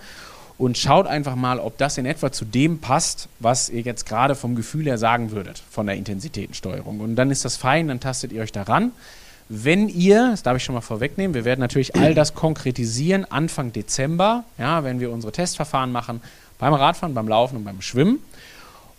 und 0.58 0.78
schaut 0.78 1.08
einfach 1.08 1.36
mal, 1.36 1.60
ob 1.60 1.78
das 1.78 1.98
in 1.98 2.06
etwa 2.06 2.32
zu 2.32 2.44
dem 2.44 2.80
passt, 2.80 3.30
was 3.40 3.70
ihr 3.70 3.82
jetzt 3.82 4.06
gerade 4.06 4.36
vom 4.36 4.56
Gefühl 4.56 4.86
her 4.86 4.98
sagen 4.98 5.32
würdet, 5.32 5.62
von 5.70 5.86
der 5.86 5.96
Intensitätensteuerung. 5.96 7.00
Und 7.00 7.16
dann 7.16 7.32
ist 7.32 7.46
das 7.46 7.56
fein, 7.58 7.88
dann 7.88 8.00
tastet 8.00 8.32
ihr 8.32 8.42
euch 8.42 8.52
daran. 8.52 8.92
Wenn 9.50 9.88
ihr, 9.88 10.32
das 10.32 10.44
darf 10.44 10.58
ich 10.58 10.64
schon 10.64 10.76
mal 10.76 10.82
vorwegnehmen, 10.82 11.34
wir 11.34 11.46
werden 11.46 11.62
natürlich 11.62 11.96
all 11.96 12.14
das 12.14 12.34
konkretisieren 12.34 13.26
Anfang 13.30 13.72
Dezember, 13.72 14.44
ja, 14.58 14.84
wenn 14.84 15.00
wir 15.00 15.12
unsere 15.12 15.32
Testverfahren 15.32 15.92
machen, 15.92 16.22
beim 16.60 16.74
Radfahren, 16.74 17.14
beim 17.14 17.28
Laufen 17.28 17.58
und 17.58 17.64
beim 17.64 17.82
Schwimmen. 17.82 18.20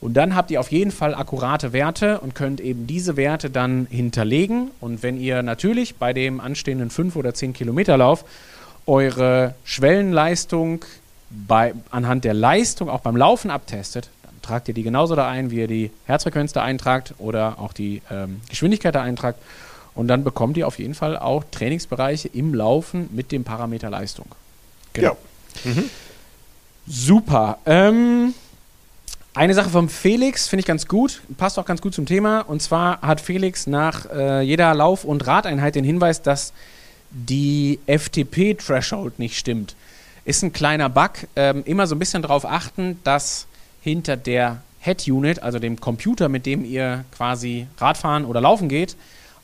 Und 0.01 0.14
dann 0.14 0.36
habt 0.36 0.51
ihr 0.51 0.61
auf 0.61 0.70
jeden 0.70 0.92
Fall 0.92 1.14
akkurate 1.14 1.72
Werte 1.72 2.20
und 2.20 2.34
könnt 2.34 2.61
eben 2.61 2.86
diese 2.86 3.16
Werte 3.16 3.51
dann 3.51 3.86
hinterlegen. 3.90 4.70
Und 4.80 5.03
wenn 5.03 5.20
ihr 5.20 5.42
natürlich 5.42 5.96
bei 5.96 6.12
dem 6.12 6.40
anstehenden 6.40 6.90
5 6.90 7.16
oder 7.16 7.34
10 7.34 7.53
Kilometer 7.53 7.96
Lauf 7.96 8.24
eure 8.86 9.55
Schwellenleistung 9.64 10.84
bei, 11.30 11.74
anhand 11.90 12.24
der 12.24 12.32
Leistung 12.32 12.88
auch 12.88 13.01
beim 13.01 13.16
Laufen 13.16 13.51
abtestet, 13.51 14.09
dann 14.22 14.40
tragt 14.40 14.68
ihr 14.68 14.74
die 14.74 14.84
genauso 14.84 15.16
da 15.16 15.28
ein, 15.28 15.51
wie 15.51 15.57
ihr 15.57 15.68
die 15.68 15.90
Herzfrequenz 16.07 16.53
da 16.53 16.62
eintragt 16.62 17.14
oder 17.18 17.59
auch 17.59 17.72
die 17.72 18.01
ähm, 18.11 18.40
Geschwindigkeit 18.49 18.94
da 18.94 19.03
eintragt. 19.03 19.38
Und 19.99 20.07
dann 20.07 20.22
bekommt 20.22 20.57
ihr 20.57 20.68
auf 20.68 20.78
jeden 20.78 20.94
Fall 20.94 21.18
auch 21.18 21.42
Trainingsbereiche 21.51 22.28
im 22.28 22.55
Laufen 22.55 23.09
mit 23.11 23.32
dem 23.32 23.42
Parameter 23.42 23.90
Leistung. 23.90 24.26
Genau. 24.92 25.16
Ja. 25.64 25.72
Mhm. 25.72 25.90
Super. 26.86 27.59
Ähm, 27.66 28.32
eine 29.34 29.55
Sache 29.55 29.70
vom 29.70 29.88
Felix 29.88 30.46
finde 30.46 30.61
ich 30.61 30.66
ganz 30.66 30.86
gut, 30.86 31.20
passt 31.36 31.59
auch 31.59 31.64
ganz 31.64 31.82
gut 31.82 31.94
zum 31.94 32.07
Thema. 32.07 32.42
Und 32.42 32.62
zwar 32.62 33.01
hat 33.01 33.20
Felix 33.20 33.66
nach 33.66 34.09
äh, 34.09 34.40
jeder 34.42 34.72
Lauf- 34.72 35.03
und 35.03 35.26
Radeinheit 35.26 35.74
den 35.74 35.82
Hinweis, 35.82 36.22
dass 36.22 36.53
die 37.11 37.80
FTP-Threshold 37.88 39.18
nicht 39.18 39.36
stimmt. 39.36 39.74
Ist 40.24 40.44
ein 40.44 40.53
kleiner 40.53 40.88
Bug. 40.88 41.11
Ähm, 41.34 41.64
immer 41.64 41.88
so 41.88 41.96
ein 41.96 41.99
bisschen 41.99 42.22
darauf 42.22 42.44
achten, 42.44 43.01
dass 43.03 43.49
hinter 43.80 44.16
der 44.16 44.62
Head-Unit, 44.78 45.42
also 45.42 45.59
dem 45.59 45.80
Computer, 45.80 46.28
mit 46.28 46.46
dem 46.46 46.64
ihr 46.64 47.05
quasi 47.11 47.66
Radfahren 47.78 48.24
oder 48.26 48.40
Laufen 48.40 48.68
geht, 48.68 48.94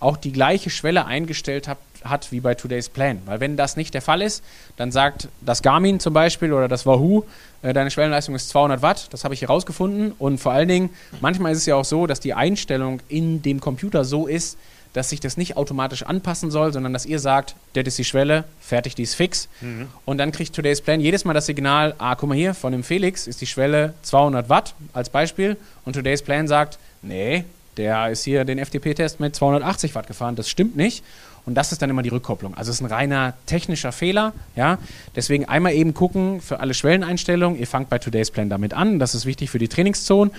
auch 0.00 0.16
die 0.16 0.32
gleiche 0.32 0.70
Schwelle 0.70 1.06
eingestellt 1.06 1.68
habt, 1.68 1.82
hat 2.04 2.32
wie 2.32 2.40
bei 2.40 2.54
Today's 2.54 2.88
Plan. 2.88 3.20
Weil 3.24 3.40
wenn 3.40 3.56
das 3.56 3.76
nicht 3.76 3.94
der 3.94 4.02
Fall 4.02 4.22
ist, 4.22 4.44
dann 4.76 4.92
sagt 4.92 5.28
das 5.40 5.62
Garmin 5.62 6.00
zum 6.00 6.12
Beispiel 6.12 6.52
oder 6.52 6.68
das 6.68 6.86
Wahoo, 6.86 7.24
äh, 7.62 7.72
deine 7.72 7.90
Schwellenleistung 7.90 8.34
ist 8.34 8.50
200 8.50 8.82
Watt. 8.82 9.08
Das 9.12 9.24
habe 9.24 9.34
ich 9.34 9.42
herausgefunden. 9.42 10.12
Und 10.18 10.38
vor 10.38 10.52
allen 10.52 10.68
Dingen, 10.68 10.90
manchmal 11.20 11.52
ist 11.52 11.58
es 11.58 11.66
ja 11.66 11.76
auch 11.76 11.84
so, 11.84 12.06
dass 12.06 12.20
die 12.20 12.34
Einstellung 12.34 13.00
in 13.08 13.42
dem 13.42 13.60
Computer 13.60 14.04
so 14.04 14.26
ist, 14.26 14.58
dass 14.92 15.10
sich 15.10 15.18
das 15.18 15.36
nicht 15.36 15.56
automatisch 15.56 16.04
anpassen 16.04 16.50
soll, 16.50 16.72
sondern 16.72 16.92
dass 16.92 17.04
ihr 17.04 17.18
sagt, 17.18 17.56
das 17.72 17.84
ist 17.84 17.98
die 17.98 18.04
Schwelle, 18.04 18.44
fertig, 18.60 18.94
die 18.94 19.02
ist 19.02 19.14
fix. 19.14 19.48
Mhm. 19.60 19.88
Und 20.04 20.18
dann 20.18 20.30
kriegt 20.30 20.54
Today's 20.54 20.80
Plan 20.80 21.00
jedes 21.00 21.24
Mal 21.24 21.34
das 21.34 21.46
Signal, 21.46 21.94
ah, 21.98 22.14
guck 22.14 22.28
mal 22.28 22.36
hier, 22.36 22.54
von 22.54 22.70
dem 22.70 22.84
Felix 22.84 23.26
ist 23.26 23.40
die 23.40 23.46
Schwelle 23.46 23.94
200 24.02 24.48
Watt 24.48 24.74
als 24.92 25.10
Beispiel. 25.10 25.56
Und 25.84 25.94
Today's 25.94 26.22
Plan 26.22 26.46
sagt, 26.46 26.78
nee, 27.02 27.44
der 27.76 28.10
ist 28.10 28.24
hier 28.24 28.44
den 28.44 28.64
FTP-Test 28.64 29.20
mit 29.20 29.34
280 29.34 29.94
Watt 29.94 30.06
gefahren, 30.06 30.36
das 30.36 30.48
stimmt 30.48 30.76
nicht. 30.76 31.04
Und 31.46 31.56
das 31.56 31.72
ist 31.72 31.82
dann 31.82 31.90
immer 31.90 32.02
die 32.02 32.08
Rückkopplung. 32.08 32.54
Also 32.54 32.70
es 32.70 32.76
ist 32.76 32.82
ein 32.82 32.90
reiner 32.90 33.34
technischer 33.46 33.92
Fehler. 33.92 34.32
Ja? 34.56 34.78
Deswegen 35.14 35.44
einmal 35.44 35.74
eben 35.74 35.92
gucken 35.92 36.40
für 36.40 36.60
alle 36.60 36.72
Schwelleneinstellungen. 36.72 37.58
Ihr 37.58 37.66
fangt 37.66 37.90
bei 37.90 37.98
Today's 37.98 38.30
Plan 38.30 38.48
damit 38.48 38.72
an. 38.72 38.98
Das 38.98 39.14
ist 39.14 39.26
wichtig 39.26 39.50
für 39.50 39.58
die 39.58 39.68
Trainingszone. 39.68 40.30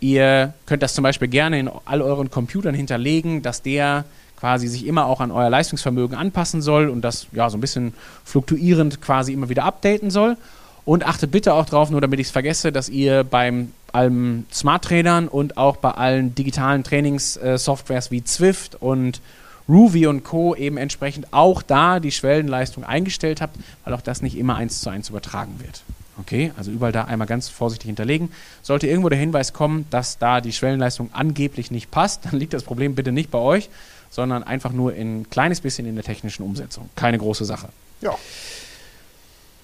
Ihr 0.00 0.52
könnt 0.66 0.82
das 0.82 0.94
zum 0.94 1.04
Beispiel 1.04 1.28
gerne 1.28 1.58
in 1.58 1.70
all 1.84 2.02
euren 2.02 2.30
Computern 2.30 2.74
hinterlegen, 2.74 3.40
dass 3.40 3.62
der 3.62 4.04
quasi 4.38 4.66
sich 4.66 4.86
immer 4.86 5.06
auch 5.06 5.20
an 5.20 5.30
euer 5.30 5.48
Leistungsvermögen 5.48 6.16
anpassen 6.16 6.60
soll 6.60 6.88
und 6.88 7.02
das 7.02 7.28
ja 7.30 7.48
so 7.48 7.56
ein 7.56 7.60
bisschen 7.60 7.94
fluktuierend 8.24 9.00
quasi 9.00 9.32
immer 9.32 9.48
wieder 9.48 9.64
updaten 9.64 10.10
soll. 10.10 10.36
Und 10.84 11.06
achtet 11.06 11.30
bitte 11.30 11.54
auch 11.54 11.64
drauf, 11.64 11.90
nur 11.90 12.00
damit 12.00 12.18
ich 12.18 12.26
es 12.26 12.32
vergesse, 12.32 12.72
dass 12.72 12.88
ihr 12.88 13.22
beim 13.22 13.70
allen 13.92 14.46
Smart 14.52 14.84
Trainern 14.84 15.28
und 15.28 15.56
auch 15.56 15.76
bei 15.76 15.90
allen 15.92 16.34
digitalen 16.34 16.84
Trainingssoftwares 16.84 18.10
wie 18.10 18.24
Zwift 18.24 18.76
und 18.80 19.20
Ruby 19.68 20.06
und 20.06 20.24
Co. 20.24 20.54
eben 20.54 20.76
entsprechend 20.76 21.32
auch 21.32 21.62
da 21.62 22.00
die 22.00 22.12
Schwellenleistung 22.12 22.84
eingestellt 22.84 23.40
habt, 23.40 23.56
weil 23.84 23.94
auch 23.94 24.00
das 24.00 24.22
nicht 24.22 24.36
immer 24.36 24.56
eins 24.56 24.80
zu 24.80 24.90
eins 24.90 25.08
übertragen 25.08 25.60
wird. 25.60 25.82
Okay, 26.20 26.52
also 26.58 26.70
überall 26.70 26.92
da 26.92 27.04
einmal 27.04 27.26
ganz 27.26 27.48
vorsichtig 27.48 27.86
hinterlegen. 27.86 28.30
Sollte 28.62 28.86
irgendwo 28.86 29.08
der 29.08 29.18
Hinweis 29.18 29.52
kommen, 29.52 29.86
dass 29.90 30.18
da 30.18 30.40
die 30.40 30.52
Schwellenleistung 30.52 31.10
angeblich 31.12 31.70
nicht 31.70 31.90
passt, 31.90 32.26
dann 32.26 32.38
liegt 32.38 32.52
das 32.52 32.64
Problem 32.64 32.94
bitte 32.94 33.12
nicht 33.12 33.30
bei 33.30 33.38
euch, 33.38 33.70
sondern 34.10 34.42
einfach 34.42 34.72
nur 34.72 34.92
ein 34.92 35.30
kleines 35.30 35.60
bisschen 35.60 35.86
in 35.86 35.94
der 35.94 36.04
technischen 36.04 36.42
Umsetzung. 36.42 36.90
Keine 36.96 37.18
große 37.18 37.46
Sache. 37.46 37.68
Ja. 38.02 38.14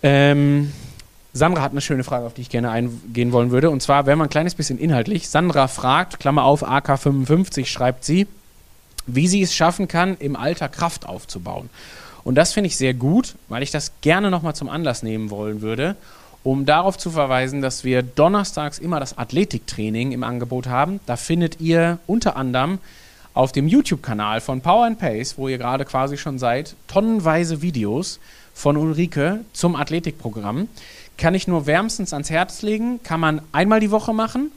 Ähm, 0.02 0.72
Sandra 1.38 1.62
hat 1.62 1.72
eine 1.72 1.80
schöne 1.80 2.04
Frage, 2.04 2.26
auf 2.26 2.34
die 2.34 2.42
ich 2.42 2.50
gerne 2.50 2.70
eingehen 2.70 3.32
wollen 3.32 3.50
würde. 3.50 3.70
Und 3.70 3.82
zwar, 3.82 4.06
wenn 4.06 4.18
man 4.18 4.26
ein 4.26 4.30
kleines 4.30 4.54
bisschen 4.54 4.78
inhaltlich, 4.78 5.28
Sandra 5.28 5.68
fragt, 5.68 6.20
Klammer 6.20 6.44
auf, 6.44 6.62
AK55 6.62 7.66
schreibt 7.66 8.04
sie, 8.04 8.26
wie 9.06 9.28
sie 9.28 9.42
es 9.42 9.54
schaffen 9.54 9.88
kann, 9.88 10.16
im 10.18 10.36
Alter 10.36 10.68
Kraft 10.68 11.06
aufzubauen. 11.06 11.70
Und 12.24 12.34
das 12.34 12.52
finde 12.52 12.68
ich 12.68 12.76
sehr 12.76 12.92
gut, 12.92 13.36
weil 13.48 13.62
ich 13.62 13.70
das 13.70 13.92
gerne 14.02 14.30
nochmal 14.30 14.54
zum 14.54 14.68
Anlass 14.68 15.02
nehmen 15.02 15.30
wollen 15.30 15.62
würde, 15.62 15.96
um 16.44 16.66
darauf 16.66 16.98
zu 16.98 17.10
verweisen, 17.10 17.62
dass 17.62 17.84
wir 17.84 18.02
donnerstags 18.02 18.78
immer 18.78 19.00
das 19.00 19.16
Athletiktraining 19.16 20.12
im 20.12 20.22
Angebot 20.22 20.66
haben. 20.66 21.00
Da 21.06 21.16
findet 21.16 21.60
ihr 21.60 21.98
unter 22.06 22.36
anderem 22.36 22.78
auf 23.34 23.52
dem 23.52 23.68
YouTube-Kanal 23.68 24.40
von 24.40 24.60
Power 24.60 24.84
and 24.84 24.98
Pace, 24.98 25.38
wo 25.38 25.48
ihr 25.48 25.58
gerade 25.58 25.84
quasi 25.84 26.16
schon 26.16 26.38
seid, 26.38 26.74
tonnenweise 26.86 27.62
Videos 27.62 28.18
von 28.52 28.76
Ulrike 28.76 29.40
zum 29.52 29.76
Athletikprogramm. 29.76 30.68
Kann 31.18 31.34
ich 31.34 31.46
nur 31.46 31.66
wärmstens 31.66 32.14
ans 32.14 32.30
Herz 32.30 32.62
legen, 32.62 33.02
kann 33.02 33.20
man 33.20 33.42
einmal 33.52 33.80
die 33.80 33.90
Woche 33.90 34.14
machen. 34.14 34.52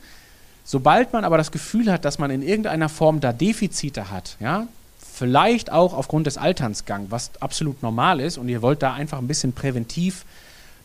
Sobald 0.64 1.12
man 1.12 1.26
aber 1.26 1.38
das 1.38 1.52
Gefühl 1.52 1.92
hat, 1.92 2.06
dass 2.06 2.20
man 2.20 2.32
in 2.32 2.42
irgendeiner 2.42 2.88
Form 2.88 3.20
da 3.20 3.34
Defizite 3.34 4.12
hat, 4.12 4.38
ja, 4.40 4.68
vielleicht 5.00 5.72
auch 5.72 5.94
aufgrund 5.94 6.28
des 6.28 6.38
Alternsgangs, 6.38 7.12
was 7.12 7.32
absolut 7.42 7.82
normal 7.84 8.20
ist, 8.20 8.38
und 8.38 8.48
ihr 8.48 8.62
wollt 8.62 8.82
da 8.82 8.94
einfach 8.94 9.18
ein 9.18 9.28
bisschen 9.28 9.54
präventiv 9.54 10.24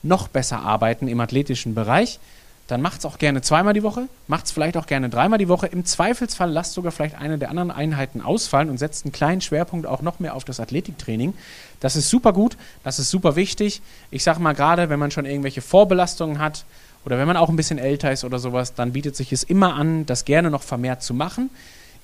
noch 0.03 0.29
besser 0.29 0.61
arbeiten 0.61 1.09
im 1.09 1.21
athletischen 1.21 1.75
Bereich, 1.75 2.19
dann 2.67 2.83
macht 2.83 2.99
es 2.99 3.05
auch 3.05 3.19
gerne 3.19 3.43
zweimal 3.43 3.75
die 3.75 3.83
Woche, 3.83 4.09
macht 4.27 4.47
es 4.47 4.51
vielleicht 4.51 4.77
auch 4.77 4.87
gerne 4.87 5.09
dreimal 5.09 5.39
die 5.39 5.49
Woche. 5.49 5.69
Im 5.69 5.85
Zweifelsfall 5.85 6.51
lasst 6.51 6.73
sogar 6.73 6.91
vielleicht 6.91 7.15
eine 7.15 7.39
der 7.39 7.51
anderen 7.51 7.71
Einheiten 7.71 8.21
ausfallen 8.21 8.71
und 8.71 8.79
setzt 8.79 9.05
einen 9.05 9.13
kleinen 9.13 9.41
Schwerpunkt 9.41 9.87
auch 9.87 10.03
noch 10.03 10.19
mehr 10.19 10.35
auf 10.35 10.45
das 10.45 10.59
Athletiktraining. 10.59 11.35
Das 11.81 11.97
ist 11.97 12.09
super 12.09 12.33
gut, 12.33 12.57
das 12.83 12.99
ist 12.99 13.11
super 13.11 13.37
wichtig. 13.37 13.83
Ich 14.11 14.23
sage 14.23 14.41
mal 14.41 14.55
gerade, 14.55 14.89
wenn 14.89 14.99
man 14.99 15.11
schon 15.11 15.27
irgendwelche 15.27 15.61
Vorbelastungen 15.61 16.39
hat 16.39 16.65
oder 17.05 17.19
wenn 17.19 17.27
man 17.27 17.37
auch 17.37 17.49
ein 17.49 17.57
bisschen 17.57 17.79
älter 17.79 18.13
ist 18.13 18.25
oder 18.25 18.39
sowas, 18.39 18.75
dann 18.75 18.93
bietet 18.93 19.17
sich 19.17 19.33
es 19.33 19.43
immer 19.43 19.75
an, 19.75 20.07
das 20.07 20.25
gerne 20.25 20.51
noch 20.51 20.63
vermehrt 20.63 21.03
zu 21.03 21.15
machen. 21.15 21.51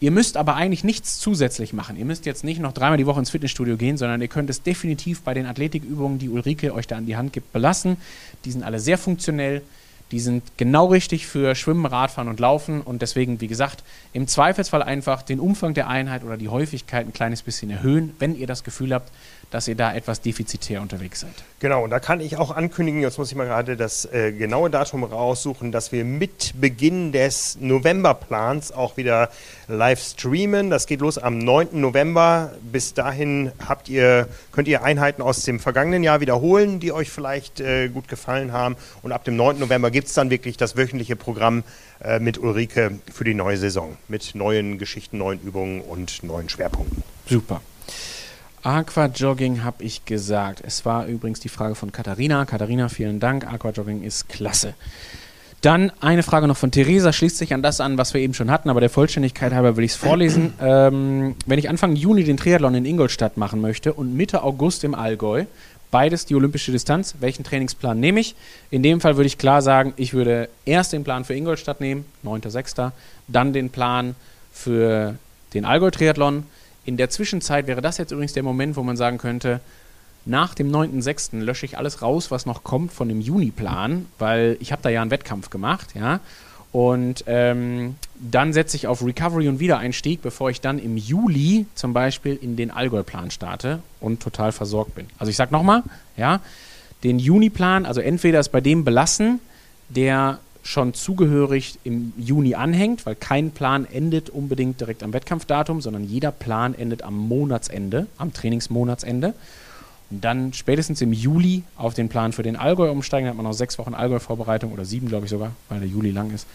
Ihr 0.01 0.11
müsst 0.11 0.37
aber 0.37 0.57
eigentlich 0.57 0.83
nichts 0.83 1.19
zusätzlich 1.19 1.73
machen. 1.73 1.97
Ihr 1.97 2.05
müsst 2.05 2.27
jetzt 2.27 2.43
nicht 2.43 2.61
noch 2.61 2.73
dreimal 2.73 2.99
die 2.99 3.07
Woche 3.07 3.21
ins 3.21 3.31
Fitnessstudio 3.31 3.77
gehen, 3.77 3.97
sondern 3.97 4.21
ihr 4.21 4.29
könnt 4.29 4.51
es 4.51 4.63
definitiv 4.63 5.23
bei 5.23 5.33
den 5.33 5.47
Athletikübungen, 5.47 6.19
die 6.19 6.29
Ulrike 6.29 6.75
euch 6.75 6.89
da 6.89 6.97
an 6.97 7.07
die 7.07 7.17
Hand 7.17 7.33
gibt, 7.33 7.53
belassen. 7.53 7.97
Die 8.45 8.51
sind 8.51 8.65
alle 8.65 8.81
sehr 8.81 8.99
funktionell 8.99 9.63
die 10.13 10.21
sind 10.21 10.43
genau 10.59 10.87
richtig 10.87 11.27
für 11.27 11.55
Schwimmen, 11.55 11.87
Radfahren 11.87 12.29
und 12.29 12.39
Laufen 12.39 12.83
und 12.83 13.01
deswegen, 13.01 13.41
wie 13.41 13.49
gesagt, 13.49 13.83
im 14.13 14.29
Zweifelsfall 14.29 14.83
einfach 14.83 15.23
den 15.23 15.41
Umfang 15.41 15.73
der 15.73 15.89
Einheit 15.89 16.23
oder 16.23 16.37
die 16.37 16.51
Häufigkeit 16.51 17.07
ein 17.07 17.15
kleines 17.15 17.41
bisschen 17.41 17.71
erhöhen, 17.71 18.15
wenn 18.19 18.39
ihr 18.39 18.47
das 18.47 18.63
Gefühl 18.63 18.93
habt, 18.93 19.11
dass 19.53 19.69
ihr 19.69 19.75
da 19.75 19.95
etwas 19.95 20.23
defizitär 20.23 20.81
unterwegs 20.81 21.21
seid. 21.21 21.35
Genau, 21.61 21.85
und 21.85 21.91
da 21.91 22.01
kann 22.01 22.21
ich 22.21 22.39
auch 22.39 22.51
ankündigen, 22.51 23.03
jetzt 23.03 23.19
muss 23.19 23.31
ich 23.31 23.37
mal 23.37 23.47
gerade 23.47 23.77
das 23.77 24.07
äh, 24.07 24.33
genaue 24.33 24.71
Datum 24.71 25.05
raussuchen, 25.05 25.71
dass 25.73 25.93
wir 25.93 26.07
mit 26.07 26.55
Beginn 26.59 27.13
des 27.13 27.59
Novemberplans 27.61 28.73
auch 28.73 28.97
wieder 28.97 29.29
live 29.69 30.03
streamen. 30.03 30.71
Das 30.71 30.87
geht 30.87 31.03
los 31.03 31.19
am 31.19 31.39
9. 31.39 31.69
November. 31.81 32.53
Bis 32.63 32.95
dahin 32.95 33.53
habt 33.69 33.91
ihr, 33.91 34.27
könnt 34.53 34.69
ihr 34.69 34.83
Einheiten 34.83 35.21
aus 35.21 35.45
dem 35.45 35.61
vergangenen 35.61 36.03
Jahr 36.03 36.21
wiederholen, 36.21 36.81
die 36.81 36.91
euch 36.91 37.11
vielleicht 37.11 37.61
äh, 37.61 37.89
gut 37.89 38.09
gefallen 38.09 38.53
haben. 38.53 38.77
Und 39.03 39.13
ab 39.13 39.23
dem 39.25 39.37
9. 39.37 39.59
November 39.59 39.91
gibt 39.91 40.09
es 40.09 40.15
dann 40.15 40.31
wirklich 40.31 40.57
das 40.57 40.79
wöchentliche 40.79 41.15
Programm 41.15 41.63
äh, 42.03 42.21
mit 42.21 42.39
Ulrike 42.39 42.99
für 43.13 43.25
die 43.25 43.35
neue 43.35 43.59
Saison. 43.59 43.99
Mit 44.09 44.35
neuen 44.35 44.79
Geschichten, 44.79 45.19
neuen 45.19 45.41
Übungen 45.41 45.83
und 45.83 46.23
neuen 46.23 46.49
Schwerpunkten. 46.49 47.03
Super. 47.27 47.61
Aquajogging 48.63 49.65
habe 49.65 49.83
ich 49.83 50.05
gesagt. 50.05 50.63
Es 50.65 50.85
war 50.85 51.07
übrigens 51.07 51.41
die 51.41 51.49
Frage 51.49 51.75
von 51.75 51.91
Katharina. 51.91 52.45
Katharina, 52.45 52.89
vielen 52.89 53.19
Dank. 53.19 53.45
Aquajogging 53.45 54.05
ist 54.05 54.29
klasse. 54.29 54.75
Dann 55.63 55.93
eine 56.01 56.23
Frage 56.23 56.49
noch 56.49 56.57
von 56.57 56.71
Theresa, 56.73 57.13
schließt 57.13 57.39
sich 57.39 57.55
an 57.55 57.63
das 57.63 57.81
an, 57.81 57.97
was 57.97 58.15
wir 58.15 58.21
eben 58.21 58.35
schon 58.35 58.51
hatten, 58.51 58.69
aber 58.69 58.81
der 58.81 58.91
Vollständigkeit 58.91 59.53
halber 59.53 59.77
will 59.77 59.85
ich 59.85 59.93
es 59.93 59.97
vorlesen. 59.97 60.55
Ähm, 60.63 61.37
wenn 61.47 61.59
ich 61.59 61.69
Anfang 61.69 61.97
Juni 61.97 62.25
den 62.25 62.37
Triathlon 62.37 62.75
in 62.75 62.85
Ingolstadt 62.85 63.37
machen 63.37 63.61
möchte 63.61 63.93
und 63.93 64.17
Mitte 64.17 64.43
August 64.43 64.85
im 64.85 64.95
Allgäu, 64.95 65.45
beides 65.91 66.27
die 66.27 66.35
olympische 66.35 66.73
Distanz, 66.73 67.17
welchen 67.21 67.45
Trainingsplan 67.45 67.99
nehme 67.99 68.21
ich? 68.21 68.35
In 68.71 68.83
dem 68.83 69.01
Fall 69.01 69.17
würde 69.17 69.27
ich 69.27 69.39
klar 69.39 69.63
sagen, 69.63 69.93
ich 69.97 70.15
würde 70.15 70.49
erst 70.65 70.93
den 70.93 71.05
Plan 71.05 71.25
für 71.25 71.35
Ingolstadt 71.35 71.81
nehmen, 71.81 72.05
9.6., 72.25 72.93
dann 73.29 73.53
den 73.53 73.71
Plan 73.71 74.15
für 74.53 75.17
den 75.55 75.65
Allgäu-Triathlon, 75.65 76.45
in 76.85 76.97
der 76.97 77.11
Zwischenzeit 77.11 77.67
wäre 77.67 77.81
das 77.81 77.99
jetzt 77.99 78.11
übrigens 78.11 78.33
der 78.33 78.43
Moment, 78.43 78.77
wo 78.77 78.83
man 78.83 78.97
sagen 78.97 79.19
könnte, 79.19 79.61
nach 80.25 80.55
dem 80.55 80.71
9.6. 80.71 81.41
lösche 81.41 81.67
ich 81.67 81.79
alles 81.79 82.03
raus, 82.03 82.31
was 82.31 82.47
noch 82.47 82.63
kommt 82.63 82.93
von 82.93 83.09
dem 83.09 83.21
Juni-Plan, 83.21 84.07
weil 84.19 84.57
ich 84.61 84.73
habe 84.73 84.83
da 84.83 84.89
ja 84.89 85.03
einen 85.03 85.11
Wettkampf 85.11 85.51
gemacht, 85.51 85.95
ja. 85.95 86.21
Und 86.71 87.25
ähm, 87.27 87.97
dann 88.19 88.55
setze 88.55 88.79
ich 88.79 88.87
auf 88.87 89.05
Recovery 89.05 89.47
und 89.49 89.61
Wiedereinstieg, 89.61 90.23
bevor 90.23 90.49
ich 90.49 90.63
dann 90.63 90.79
im 90.79 90.97
Juli 90.97 91.67
zum 91.75 91.93
Beispiel 91.93 92.39
in 92.41 92.57
den 92.57 92.71
Allgäu-Plan 92.71 93.31
starte 93.31 93.81
und 94.01 94.23
total 94.23 94.53
versorgt 94.53 94.95
bin. 94.95 95.07
Also 95.19 95.29
ich 95.29 95.37
sage 95.37 95.53
nochmal, 95.53 95.83
ja, 96.17 96.41
den 97.05 97.19
Juni-Plan, 97.19 97.85
also 97.85 98.01
entweder 98.01 98.41
ist 98.41 98.51
bei 98.51 98.63
dem 98.63 98.85
belassen, 98.85 99.41
der 99.91 100.39
schon 100.63 100.95
zugehörig 100.95 101.79
im 101.85 102.13
Juni 102.17 102.55
anhängt, 102.55 103.05
weil 103.05 103.15
kein 103.15 103.51
Plan 103.51 103.85
endet 103.85 104.31
unbedingt 104.31 104.81
direkt 104.81 105.03
am 105.03 105.13
Wettkampfdatum, 105.13 105.81
sondern 105.81 106.05
jeder 106.05 106.31
Plan 106.31 106.75
endet 106.75 107.03
am 107.03 107.17
Monatsende, 107.17 108.07
am 108.17 108.33
Trainingsmonatsende. 108.33 109.35
Und 110.11 110.25
dann 110.25 110.53
spätestens 110.53 111.01
im 111.01 111.13
Juli 111.13 111.65
auf 111.77 111.95
den 111.95 112.09
Plan 112.09 112.33
für 112.33 112.43
den 112.43 112.57
Allgäu 112.57 112.91
umsteigen, 112.91 113.27
dann 113.27 113.31
hat 113.33 113.43
man 113.43 113.51
noch 113.51 113.57
sechs 113.57 113.79
Wochen 113.79 113.95
Allgäu-Vorbereitung 113.95 114.73
oder 114.73 114.85
sieben, 114.85 115.09
glaube 115.09 115.25
ich 115.25 115.31
sogar, 115.31 115.53
weil 115.69 115.81
der 115.81 115.89
Juli 115.89 116.11
lang 116.11 116.33
ist. 116.33 116.47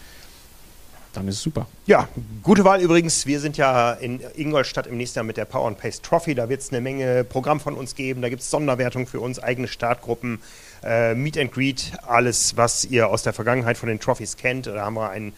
Dann 1.12 1.26
ist 1.26 1.36
es 1.36 1.42
super. 1.42 1.66
Ja, 1.86 2.08
gute 2.42 2.64
Wahl 2.64 2.80
übrigens. 2.80 3.26
Wir 3.26 3.40
sind 3.40 3.56
ja 3.56 3.92
in 3.92 4.20
Ingolstadt 4.36 4.86
im 4.86 4.96
nächsten 4.96 5.18
Jahr 5.18 5.24
mit 5.24 5.36
der 5.36 5.46
Power 5.46 5.66
and 5.66 5.78
Pace 5.78 6.00
Trophy. 6.00 6.34
Da 6.34 6.48
wird 6.48 6.60
es 6.60 6.70
eine 6.70 6.80
Menge 6.80 7.24
Programm 7.24 7.60
von 7.60 7.74
uns 7.74 7.94
geben. 7.94 8.22
Da 8.22 8.28
gibt 8.28 8.42
es 8.42 8.50
Sonderwertungen 8.50 9.06
für 9.06 9.20
uns, 9.20 9.38
eigene 9.38 9.68
Startgruppen 9.68 10.38
äh, 10.82 11.14
Meet 11.14 11.38
and 11.38 11.52
Greet, 11.52 11.92
alles, 12.06 12.56
was 12.56 12.84
ihr 12.84 13.08
aus 13.08 13.22
der 13.22 13.32
Vergangenheit 13.32 13.78
von 13.78 13.88
den 13.88 14.00
Trophies 14.00 14.36
kennt. 14.36 14.66
Da 14.66 14.84
haben 14.84 14.94
wir 14.94 15.10
ein, 15.10 15.32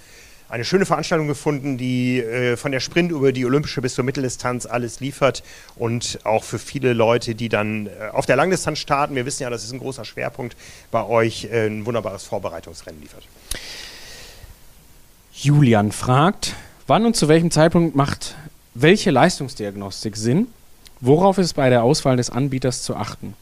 eine 0.49 0.65
schöne 0.65 0.87
Veranstaltung 0.87 1.29
gefunden, 1.29 1.79
die 1.79 2.21
äh, 2.21 2.57
von 2.57 2.73
der 2.73 2.81
Sprint 2.81 3.13
über 3.13 3.33
die 3.33 3.45
olympische 3.45 3.81
bis 3.81 3.95
zur 3.95 4.05
Mitteldistanz 4.05 4.67
alles 4.67 5.01
liefert 5.01 5.43
und 5.77 6.19
auch 6.25 6.45
für 6.45 6.59
viele 6.59 6.93
Leute, 6.93 7.35
die 7.35 7.49
dann 7.49 7.87
äh, 7.87 8.09
auf 8.13 8.27
der 8.27 8.37
Langdistanz 8.37 8.79
starten, 8.79 9.15
wir 9.15 9.27
wissen 9.27 9.43
ja, 9.43 9.51
das 9.51 9.65
ist 9.65 9.73
ein 9.73 9.79
großer 9.79 10.05
Schwerpunkt 10.05 10.57
bei 10.91 11.05
euch, 11.05 11.49
äh, 11.51 11.67
ein 11.67 11.87
wunderbares 11.87 12.25
Vorbereitungsrennen 12.25 13.01
liefert. 13.01 13.27
Julian 15.33 15.93
fragt, 15.93 16.55
wann 16.87 17.07
und 17.07 17.17
zu 17.17 17.29
welchem 17.29 17.51
Zeitpunkt 17.51 17.97
macht 17.97 18.35
welche 18.75 19.11
Leistungsdiagnostik 19.11 20.17
Sinn? 20.17 20.47
Worauf 21.01 21.39
ist 21.39 21.55
bei 21.55 21.71
der 21.71 21.83
Auswahl 21.83 22.17
des 22.17 22.31
Anbieters 22.31 22.83
zu 22.83 22.95
achten? 22.95 23.35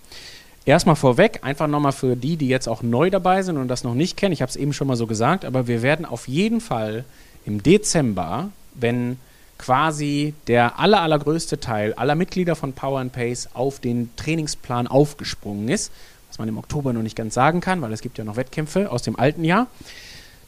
Erstmal 0.68 0.96
vorweg, 0.96 1.38
einfach 1.44 1.66
nochmal 1.66 1.92
für 1.92 2.14
die, 2.14 2.36
die 2.36 2.46
jetzt 2.46 2.68
auch 2.68 2.82
neu 2.82 3.08
dabei 3.08 3.40
sind 3.40 3.56
und 3.56 3.68
das 3.68 3.84
noch 3.84 3.94
nicht 3.94 4.18
kennen, 4.18 4.34
ich 4.34 4.42
habe 4.42 4.50
es 4.50 4.56
eben 4.56 4.74
schon 4.74 4.86
mal 4.86 4.96
so 4.96 5.06
gesagt, 5.06 5.46
aber 5.46 5.66
wir 5.66 5.80
werden 5.80 6.04
auf 6.04 6.28
jeden 6.28 6.60
Fall 6.60 7.06
im 7.46 7.62
Dezember, 7.62 8.50
wenn 8.74 9.16
quasi 9.56 10.34
der 10.46 10.78
aller, 10.78 11.00
allergrößte 11.00 11.58
Teil 11.58 11.94
aller 11.94 12.14
Mitglieder 12.14 12.54
von 12.54 12.74
Power 12.74 13.00
and 13.00 13.14
Pace 13.14 13.48
auf 13.54 13.80
den 13.80 14.10
Trainingsplan 14.16 14.88
aufgesprungen 14.88 15.70
ist, 15.70 15.90
was 16.28 16.38
man 16.38 16.48
im 16.48 16.58
Oktober 16.58 16.92
noch 16.92 17.00
nicht 17.00 17.16
ganz 17.16 17.32
sagen 17.32 17.62
kann, 17.62 17.80
weil 17.80 17.94
es 17.94 18.02
gibt 18.02 18.18
ja 18.18 18.24
noch 18.24 18.36
Wettkämpfe 18.36 18.92
aus 18.92 19.00
dem 19.00 19.18
alten 19.18 19.44
Jahr, 19.44 19.68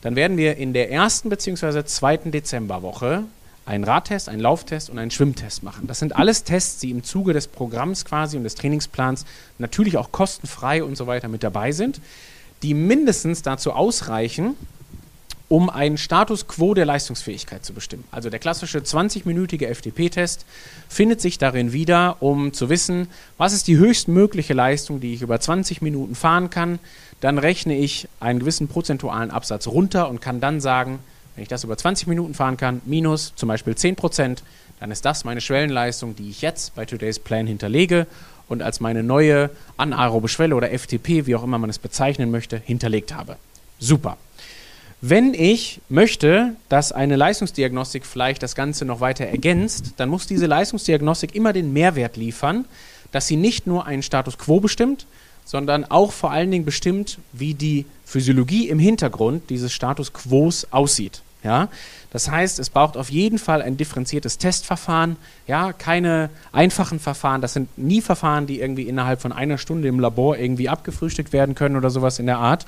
dann 0.02 0.16
werden 0.16 0.36
wir 0.36 0.58
in 0.58 0.74
der 0.74 0.90
ersten 0.90 1.30
bzw. 1.30 1.86
zweiten 1.86 2.30
Dezemberwoche 2.30 3.24
einen 3.70 3.84
Radtest, 3.84 4.28
einen 4.28 4.40
Lauftest 4.40 4.90
und 4.90 4.98
einen 4.98 5.12
Schwimmtest 5.12 5.62
machen. 5.62 5.86
Das 5.86 6.00
sind 6.00 6.16
alles 6.16 6.42
Tests, 6.42 6.80
die 6.80 6.90
im 6.90 7.04
Zuge 7.04 7.32
des 7.32 7.46
Programms 7.46 8.04
quasi 8.04 8.36
und 8.36 8.42
des 8.42 8.56
Trainingsplans 8.56 9.24
natürlich 9.58 9.96
auch 9.96 10.10
kostenfrei 10.10 10.82
und 10.82 10.96
so 10.96 11.06
weiter 11.06 11.28
mit 11.28 11.44
dabei 11.44 11.70
sind, 11.70 12.00
die 12.62 12.74
mindestens 12.74 13.42
dazu 13.42 13.72
ausreichen, 13.72 14.56
um 15.46 15.70
einen 15.70 15.98
Status 15.98 16.48
quo 16.48 16.74
der 16.74 16.84
Leistungsfähigkeit 16.84 17.64
zu 17.64 17.72
bestimmen. 17.72 18.02
Also 18.10 18.28
der 18.28 18.40
klassische 18.40 18.80
20-minütige 18.80 19.66
FDP-Test 19.66 20.46
findet 20.88 21.20
sich 21.20 21.38
darin 21.38 21.72
wieder, 21.72 22.16
um 22.20 22.52
zu 22.52 22.70
wissen, 22.70 23.06
was 23.38 23.52
ist 23.52 23.68
die 23.68 23.76
höchstmögliche 23.76 24.54
Leistung, 24.54 25.00
die 25.00 25.14
ich 25.14 25.22
über 25.22 25.38
20 25.38 25.80
Minuten 25.80 26.16
fahren 26.16 26.50
kann. 26.50 26.80
Dann 27.20 27.38
rechne 27.38 27.76
ich 27.76 28.08
einen 28.18 28.40
gewissen 28.40 28.66
prozentualen 28.66 29.30
Absatz 29.30 29.68
runter 29.68 30.08
und 30.08 30.20
kann 30.20 30.40
dann 30.40 30.60
sagen, 30.60 30.98
wenn 31.35 31.43
ich 31.43 31.49
das 31.49 31.64
über 31.64 31.76
20 31.76 32.07
Minuten 32.09 32.35
fahren 32.35 32.57
kann, 32.57 32.81
minus 32.85 33.33
zum 33.37 33.49
Beispiel 33.49 33.74
10 33.74 33.97
Prozent, 33.97 34.43
dann 34.81 34.91
ist 34.91 35.05
das 35.05 35.24
meine 35.24 35.41
Schwellenleistung, 35.41 36.16
die 36.16 36.31
ich 36.31 36.43
jetzt 36.43 36.74
bei 36.74 36.85
Today's 36.85 37.18
Plan 37.18 37.47
hinterlege 37.47 38.07
und 38.49 38.62
als 38.62 38.81
meine 38.81 39.03
neue 39.03 39.51
anaerobe 39.76 40.28
Schwelle 40.28 40.57
oder 40.57 40.70
FTP, 40.76 41.26
wie 41.26 41.37
auch 41.37 41.45
immer 41.45 41.59
man 41.59 41.70
es 41.70 41.78
bezeichnen 41.78 42.31
möchte, 42.31 42.59
hinterlegt 42.59 43.14
habe. 43.14 43.37
Super. 43.78 44.16
Wenn 45.03 45.33
ich 45.33 45.81
möchte, 45.89 46.55
dass 46.68 46.93
eine 46.93 47.16
Leistungsdiagnostik 47.16 48.05
vielleicht 48.05 48.43
das 48.43 48.55
Ganze 48.55 48.85
noch 48.85 49.01
weiter 49.01 49.24
ergänzt, 49.24 49.95
dann 49.97 50.11
muss 50.11 50.26
diese 50.26 50.47
Leistungsdiagnostik 50.47 51.35
immer 51.35 51.55
den 51.55 51.72
Mehrwert 51.72 52.16
liefern, 52.18 52.66
dass 53.11 53.26
sie 53.26 53.37
nicht 53.37 53.66
nur 53.66 53.87
einen 53.87 54.03
Status 54.03 54.37
quo 54.37 54.61
bestimmt, 54.61 55.07
sondern 55.51 55.84
auch 55.84 56.12
vor 56.12 56.30
allen 56.30 56.53
Dingen 56.53 56.64
bestimmt, 56.64 57.18
wie 57.32 57.55
die 57.55 57.84
Physiologie 58.05 58.68
im 58.68 58.78
Hintergrund 58.78 59.51
dieses 59.51 59.72
Status 59.72 60.12
quos 60.12 60.68
aussieht. 60.70 61.22
Ja? 61.42 61.66
Das 62.12 62.30
heißt, 62.30 62.61
es 62.61 62.70
braucht 62.70 62.96
auf 62.96 63.11
jeden 63.11 63.36
Fall 63.36 63.61
ein 63.61 63.76
differenziertes 63.76 64.38
Testverfahren, 64.38 65.16
ja, 65.48 65.72
keine 65.72 66.30
einfachen 66.53 67.01
Verfahren. 67.01 67.40
Das 67.40 67.55
sind 67.55 67.76
nie 67.76 68.01
Verfahren, 68.01 68.46
die 68.46 68.61
irgendwie 68.61 68.84
innerhalb 68.84 69.20
von 69.20 69.32
einer 69.32 69.59
Stunde 69.59 69.88
im 69.88 69.98
Labor 69.98 70.38
irgendwie 70.38 70.68
abgefrühstückt 70.68 71.32
werden 71.32 71.57
können 71.57 71.74
oder 71.74 71.90
sowas 71.90 72.20
in 72.20 72.26
der 72.26 72.38
Art, 72.38 72.64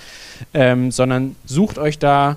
ähm, 0.53 0.91
sondern 0.91 1.37
sucht 1.45 1.79
euch 1.79 2.01
da 2.01 2.37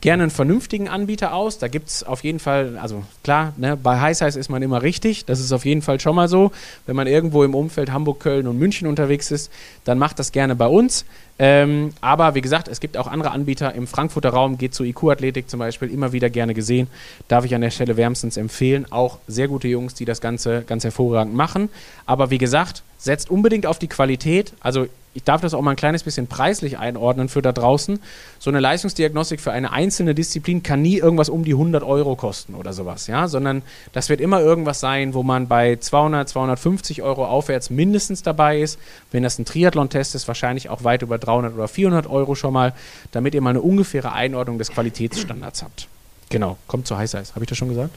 gerne 0.00 0.24
einen 0.24 0.30
vernünftigen 0.30 0.88
Anbieter 0.88 1.34
aus. 1.34 1.58
Da 1.58 1.68
gibt 1.68 1.88
es 1.88 2.02
auf 2.02 2.24
jeden 2.24 2.38
Fall, 2.38 2.78
also 2.78 3.02
klar, 3.24 3.52
ne, 3.56 3.76
bei 3.76 4.00
High 4.00 4.16
Size 4.16 4.38
ist 4.38 4.48
man 4.48 4.62
immer 4.62 4.82
richtig. 4.82 5.24
Das 5.24 5.40
ist 5.40 5.52
auf 5.52 5.64
jeden 5.64 5.82
Fall 5.82 6.00
schon 6.00 6.16
mal 6.16 6.28
so. 6.28 6.52
Wenn 6.86 6.96
man 6.96 7.06
irgendwo 7.06 7.44
im 7.44 7.54
Umfeld 7.54 7.92
Hamburg, 7.92 8.20
Köln 8.20 8.46
und 8.46 8.58
München 8.58 8.88
unterwegs 8.88 9.30
ist, 9.30 9.50
dann 9.84 9.98
macht 9.98 10.18
das 10.18 10.32
gerne 10.32 10.56
bei 10.56 10.66
uns. 10.66 11.04
Ähm, 11.38 11.92
aber 12.00 12.34
wie 12.34 12.40
gesagt, 12.40 12.68
es 12.68 12.80
gibt 12.80 12.96
auch 12.96 13.06
andere 13.06 13.30
Anbieter 13.30 13.74
im 13.74 13.86
Frankfurter 13.86 14.30
Raum, 14.30 14.56
geht 14.56 14.74
zu 14.74 14.84
IQ-Athletik 14.84 15.50
zum 15.50 15.60
Beispiel, 15.60 15.90
immer 15.90 16.12
wieder 16.12 16.30
gerne 16.30 16.54
gesehen. 16.54 16.88
Darf 17.28 17.44
ich 17.44 17.54
an 17.54 17.60
der 17.60 17.70
Stelle 17.70 17.96
wärmstens 17.96 18.36
empfehlen. 18.36 18.90
Auch 18.90 19.18
sehr 19.26 19.48
gute 19.48 19.68
Jungs, 19.68 19.94
die 19.94 20.04
das 20.04 20.20
Ganze 20.20 20.62
ganz 20.62 20.84
hervorragend 20.84 21.34
machen. 21.34 21.68
Aber 22.06 22.30
wie 22.30 22.38
gesagt, 22.38 22.82
setzt 22.98 23.30
unbedingt 23.30 23.66
auf 23.66 23.78
die 23.78 23.88
Qualität. 23.88 24.54
Also 24.60 24.86
ich 25.16 25.24
darf 25.24 25.40
das 25.40 25.54
auch 25.54 25.62
mal 25.62 25.70
ein 25.70 25.76
kleines 25.76 26.02
bisschen 26.02 26.26
preislich 26.26 26.78
einordnen 26.78 27.30
für 27.30 27.40
da 27.40 27.50
draußen. 27.50 28.00
So 28.38 28.50
eine 28.50 28.60
Leistungsdiagnostik 28.60 29.40
für 29.40 29.50
eine 29.50 29.72
einzelne 29.72 30.14
Disziplin 30.14 30.62
kann 30.62 30.82
nie 30.82 30.98
irgendwas 30.98 31.30
um 31.30 31.42
die 31.42 31.52
100 31.52 31.82
Euro 31.82 32.16
kosten 32.16 32.54
oder 32.54 32.74
sowas, 32.74 33.06
ja, 33.06 33.26
sondern 33.26 33.62
das 33.92 34.10
wird 34.10 34.20
immer 34.20 34.42
irgendwas 34.42 34.78
sein, 34.78 35.14
wo 35.14 35.22
man 35.22 35.48
bei 35.48 35.76
200, 35.76 36.28
250 36.28 37.00
Euro 37.00 37.24
aufwärts 37.24 37.70
mindestens 37.70 38.22
dabei 38.22 38.60
ist. 38.60 38.78
Wenn 39.10 39.22
das 39.22 39.38
ein 39.38 39.46
Triathlon-Test 39.46 40.14
ist, 40.14 40.28
wahrscheinlich 40.28 40.68
auch 40.68 40.84
weit 40.84 41.00
über 41.00 41.16
300 41.16 41.54
oder 41.54 41.66
400 41.66 42.06
Euro 42.08 42.34
schon 42.34 42.52
mal, 42.52 42.74
damit 43.12 43.34
ihr 43.34 43.40
mal 43.40 43.50
eine 43.50 43.62
ungefähre 43.62 44.12
Einordnung 44.12 44.58
des 44.58 44.70
Qualitätsstandards 44.70 45.62
habt. 45.62 45.88
Genau, 46.28 46.58
kommt 46.66 46.86
zu 46.86 46.94
Size. 46.94 47.34
Habe 47.34 47.44
ich 47.44 47.48
das 47.48 47.56
schon 47.56 47.70
gesagt? 47.70 47.94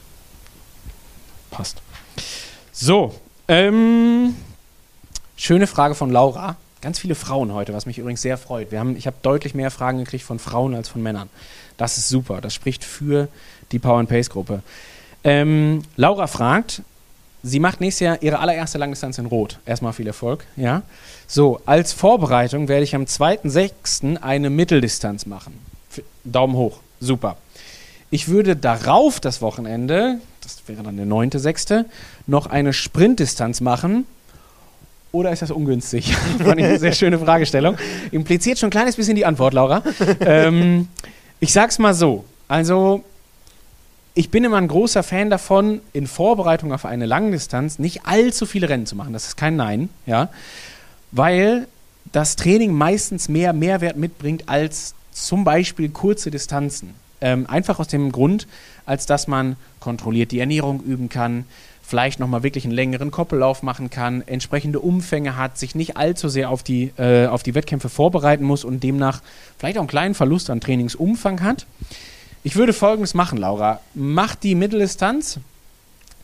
Passt. 1.50 1.82
So, 2.72 3.14
ähm, 3.46 4.34
schöne 5.36 5.66
Frage 5.66 5.94
von 5.94 6.10
Laura. 6.10 6.56
Ganz 6.80 6.98
viele 6.98 7.14
Frauen 7.14 7.52
heute, 7.52 7.74
was 7.74 7.84
mich 7.84 7.98
übrigens 7.98 8.22
sehr 8.22 8.38
freut. 8.38 8.70
Wir 8.70 8.80
haben, 8.80 8.96
ich 8.96 9.06
habe 9.06 9.16
deutlich 9.20 9.54
mehr 9.54 9.70
Fragen 9.70 9.98
gekriegt 9.98 10.24
von 10.24 10.38
Frauen 10.38 10.74
als 10.74 10.88
von 10.88 11.02
Männern. 11.02 11.28
Das 11.76 11.98
ist 11.98 12.08
super. 12.08 12.40
Das 12.40 12.54
spricht 12.54 12.84
für 12.84 13.28
die 13.70 13.78
Power 13.78 13.98
and 13.98 14.08
Pace 14.08 14.30
Gruppe. 14.30 14.62
Ähm, 15.22 15.82
Laura 15.96 16.26
fragt, 16.26 16.82
sie 17.42 17.60
macht 17.60 17.82
nächstes 17.82 18.00
Jahr 18.00 18.22
ihre 18.22 18.38
allererste 18.38 18.78
Langdistanz 18.78 19.18
in 19.18 19.26
Rot. 19.26 19.58
Erstmal 19.66 19.92
viel 19.92 20.06
Erfolg. 20.06 20.46
Ja. 20.56 20.82
So, 21.26 21.60
als 21.66 21.92
Vorbereitung 21.92 22.68
werde 22.68 22.84
ich 22.84 22.94
am 22.94 23.04
2.6. 23.04 24.16
eine 24.22 24.48
Mitteldistanz 24.48 25.26
machen. 25.26 25.58
Daumen 26.24 26.54
hoch. 26.54 26.80
Super. 26.98 27.36
Ich 28.10 28.28
würde 28.28 28.56
darauf 28.56 29.20
das 29.20 29.42
Wochenende, 29.42 30.18
das 30.40 30.62
wäre 30.66 30.82
dann 30.82 30.96
der 30.96 31.06
9.6., 31.06 31.84
noch 32.26 32.46
eine 32.46 32.72
Sprintdistanz 32.72 33.60
machen 33.60 34.06
oder 35.12 35.32
ist 35.32 35.42
das 35.42 35.50
ungünstig? 35.50 36.14
Fand 36.38 36.60
ich 36.60 36.66
eine 36.66 36.78
sehr 36.78 36.92
schöne 36.92 37.18
Fragestellung. 37.18 37.76
Impliziert 38.10 38.58
schon 38.58 38.68
ein 38.68 38.72
kleines 38.72 38.96
bisschen 38.96 39.16
die 39.16 39.26
Antwort, 39.26 39.54
Laura. 39.54 39.82
ähm, 40.20 40.88
ich 41.40 41.52
sag's 41.52 41.78
mal 41.78 41.94
so. 41.94 42.24
Also, 42.48 43.04
ich 44.14 44.30
bin 44.30 44.44
immer 44.44 44.56
ein 44.56 44.68
großer 44.68 45.02
Fan 45.02 45.30
davon, 45.30 45.80
in 45.92 46.06
Vorbereitung 46.06 46.72
auf 46.72 46.84
eine 46.84 47.06
Langdistanz 47.06 47.78
nicht 47.78 48.06
allzu 48.06 48.46
viele 48.46 48.68
Rennen 48.68 48.86
zu 48.86 48.96
machen. 48.96 49.12
Das 49.12 49.26
ist 49.26 49.36
kein 49.36 49.56
Nein, 49.56 49.88
ja. 50.06 50.28
Weil 51.12 51.66
das 52.12 52.36
Training 52.36 52.72
meistens 52.72 53.28
mehr 53.28 53.52
Mehrwert 53.52 53.96
mitbringt 53.96 54.48
als 54.48 54.94
zum 55.12 55.44
Beispiel 55.44 55.90
kurze 55.90 56.30
Distanzen. 56.30 56.94
Ähm, 57.20 57.46
einfach 57.48 57.78
aus 57.78 57.88
dem 57.88 58.12
Grund, 58.12 58.46
als 58.86 59.06
dass 59.06 59.26
man 59.26 59.56
kontrolliert 59.78 60.32
die 60.32 60.40
Ernährung 60.40 60.82
üben 60.82 61.08
kann, 61.08 61.44
vielleicht 61.90 62.20
nochmal 62.20 62.44
wirklich 62.44 62.64
einen 62.64 62.72
längeren 62.72 63.10
Koppellauf 63.10 63.64
machen 63.64 63.90
kann, 63.90 64.22
entsprechende 64.26 64.78
Umfänge 64.78 65.36
hat, 65.36 65.58
sich 65.58 65.74
nicht 65.74 65.96
allzu 65.96 66.28
sehr 66.28 66.48
auf 66.48 66.62
die, 66.62 66.92
äh, 66.96 67.26
auf 67.26 67.42
die 67.42 67.56
Wettkämpfe 67.56 67.88
vorbereiten 67.88 68.44
muss 68.44 68.64
und 68.64 68.82
demnach 68.84 69.22
vielleicht 69.58 69.76
auch 69.76 69.82
einen 69.82 69.88
kleinen 69.88 70.14
Verlust 70.14 70.50
an 70.50 70.60
Trainingsumfang 70.60 71.42
hat. 71.42 71.66
Ich 72.44 72.54
würde 72.54 72.72
folgendes 72.72 73.14
machen, 73.14 73.38
Laura. 73.38 73.80
Mach 73.94 74.36
die 74.36 74.54
Mitteldistanz, 74.54 75.40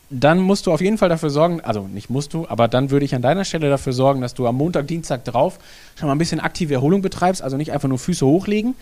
dann 0.09 0.39
musst 0.39 0.65
du 0.65 0.71
auf 0.71 0.79
jeden 0.79 0.97
Fall 0.97 1.09
dafür 1.09 1.29
sorgen, 1.29 1.59
also 1.59 1.81
nicht 1.81 2.09
musst 2.09 2.33
du, 2.33 2.47
aber 2.47 2.69
dann 2.69 2.89
würde 2.89 3.05
ich 3.05 3.13
an 3.13 3.21
deiner 3.21 3.43
Stelle 3.43 3.69
dafür 3.69 3.91
sorgen, 3.91 4.21
dass 4.21 4.33
du 4.33 4.47
am 4.47 4.55
Montag, 4.55 4.87
Dienstag 4.87 5.25
drauf 5.25 5.59
schon 5.95 6.07
mal 6.07 6.15
ein 6.15 6.17
bisschen 6.17 6.39
aktive 6.39 6.75
Erholung 6.75 7.01
betreibst, 7.01 7.41
also 7.41 7.57
nicht 7.57 7.73
einfach 7.73 7.89
nur 7.89 7.99
Füße 7.99 8.25
hochlegen 8.25 8.73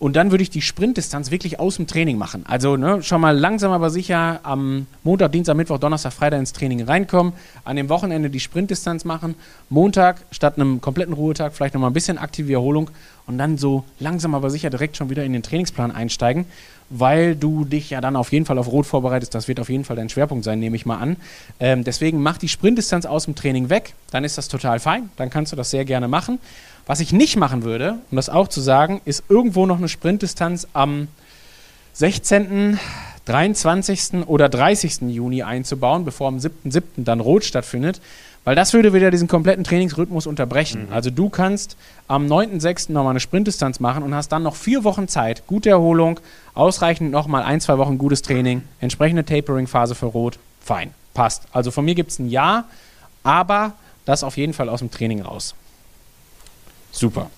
und 0.00 0.14
dann 0.14 0.30
würde 0.30 0.42
ich 0.42 0.50
die 0.50 0.62
Sprintdistanz 0.62 1.32
wirklich 1.32 1.58
aus 1.58 1.76
dem 1.76 1.88
Training 1.88 2.18
machen. 2.18 2.44
Also 2.46 2.76
ne, 2.76 3.02
schon 3.02 3.20
mal 3.20 3.36
langsam 3.36 3.72
aber 3.72 3.90
sicher 3.90 4.38
am 4.44 4.86
Montag, 5.02 5.32
Dienstag, 5.32 5.56
Mittwoch, 5.56 5.78
Donnerstag, 5.78 6.12
Freitag 6.12 6.38
ins 6.38 6.52
Training 6.52 6.82
reinkommen. 6.82 7.32
An 7.64 7.74
dem 7.74 7.88
Wochenende 7.88 8.30
die 8.30 8.38
Sprintdistanz 8.38 9.04
machen. 9.04 9.34
Montag 9.70 10.22
statt 10.30 10.54
einem 10.56 10.80
kompletten 10.80 11.14
Ruhetag 11.14 11.52
vielleicht 11.52 11.74
nochmal 11.74 11.90
ein 11.90 11.94
bisschen 11.94 12.16
aktive 12.16 12.52
Erholung 12.52 12.90
und 13.26 13.38
dann 13.38 13.58
so 13.58 13.84
langsam 13.98 14.34
aber 14.36 14.50
sicher 14.50 14.70
direkt 14.70 14.96
schon 14.96 15.10
wieder 15.10 15.24
in 15.24 15.32
den 15.32 15.42
Trainingsplan 15.42 15.90
einsteigen, 15.90 16.46
weil 16.90 17.34
du 17.34 17.64
dich 17.64 17.90
ja 17.90 18.00
dann 18.00 18.14
auf 18.14 18.30
jeden 18.30 18.46
Fall 18.46 18.56
auf 18.58 18.70
Rot 18.70 18.86
vorbereitest. 18.86 19.34
Das 19.34 19.48
wird 19.48 19.58
auf 19.58 19.68
jeden 19.68 19.84
Fall 19.84 19.96
dein 19.96 20.08
Schwerpunkt 20.08 20.44
sein, 20.44 20.60
nehme 20.60 20.76
ich 20.76 20.86
mal 20.86 20.98
an. 20.98 21.16
Ähm, 21.58 21.82
deswegen 21.82 22.22
mach 22.22 22.38
die 22.38 22.48
Sprintdistanz 22.48 23.04
aus 23.04 23.24
dem 23.24 23.34
Training 23.34 23.68
weg. 23.68 23.94
Dann 24.12 24.22
ist 24.22 24.38
das 24.38 24.46
total 24.46 24.78
fein. 24.78 25.10
Dann 25.16 25.28
kannst 25.28 25.50
du 25.50 25.56
das 25.56 25.70
sehr 25.70 25.84
gerne 25.84 26.06
machen. 26.06 26.38
Was 26.88 27.00
ich 27.00 27.12
nicht 27.12 27.36
machen 27.36 27.64
würde, 27.64 27.98
um 28.10 28.16
das 28.16 28.30
auch 28.30 28.48
zu 28.48 28.62
sagen, 28.62 29.02
ist 29.04 29.24
irgendwo 29.28 29.66
noch 29.66 29.76
eine 29.76 29.88
Sprintdistanz 29.88 30.66
am 30.72 31.08
16., 31.92 32.80
23. 33.26 34.26
oder 34.26 34.48
30. 34.48 35.02
Juni 35.02 35.42
einzubauen, 35.42 36.06
bevor 36.06 36.28
am 36.28 36.38
7.7. 36.38 36.82
dann 36.96 37.20
Rot 37.20 37.44
stattfindet, 37.44 38.00
weil 38.44 38.56
das 38.56 38.72
würde 38.72 38.94
wieder 38.94 39.10
diesen 39.10 39.28
kompletten 39.28 39.64
Trainingsrhythmus 39.64 40.26
unterbrechen. 40.26 40.86
Mhm. 40.86 40.92
Also 40.94 41.10
du 41.10 41.28
kannst 41.28 41.76
am 42.06 42.26
9.6. 42.26 42.90
nochmal 42.92 43.10
eine 43.10 43.20
Sprintdistanz 43.20 43.80
machen 43.80 44.02
und 44.02 44.14
hast 44.14 44.32
dann 44.32 44.42
noch 44.42 44.56
vier 44.56 44.82
Wochen 44.82 45.08
Zeit, 45.08 45.46
gute 45.46 45.68
Erholung, 45.68 46.18
ausreichend 46.54 47.10
nochmal 47.10 47.42
ein, 47.42 47.60
zwei 47.60 47.76
Wochen 47.76 47.98
gutes 47.98 48.22
Training, 48.22 48.62
entsprechende 48.80 49.26
Tapering-Phase 49.26 49.94
für 49.94 50.06
Rot, 50.06 50.38
fein, 50.62 50.94
passt. 51.12 51.42
Also 51.52 51.70
von 51.70 51.84
mir 51.84 51.94
gibt 51.94 52.12
es 52.12 52.18
ein 52.18 52.30
Ja, 52.30 52.64
aber 53.24 53.74
das 54.06 54.24
auf 54.24 54.38
jeden 54.38 54.54
Fall 54.54 54.70
aus 54.70 54.78
dem 54.78 54.90
Training 54.90 55.20
raus. 55.20 55.54
Super. 56.90 57.30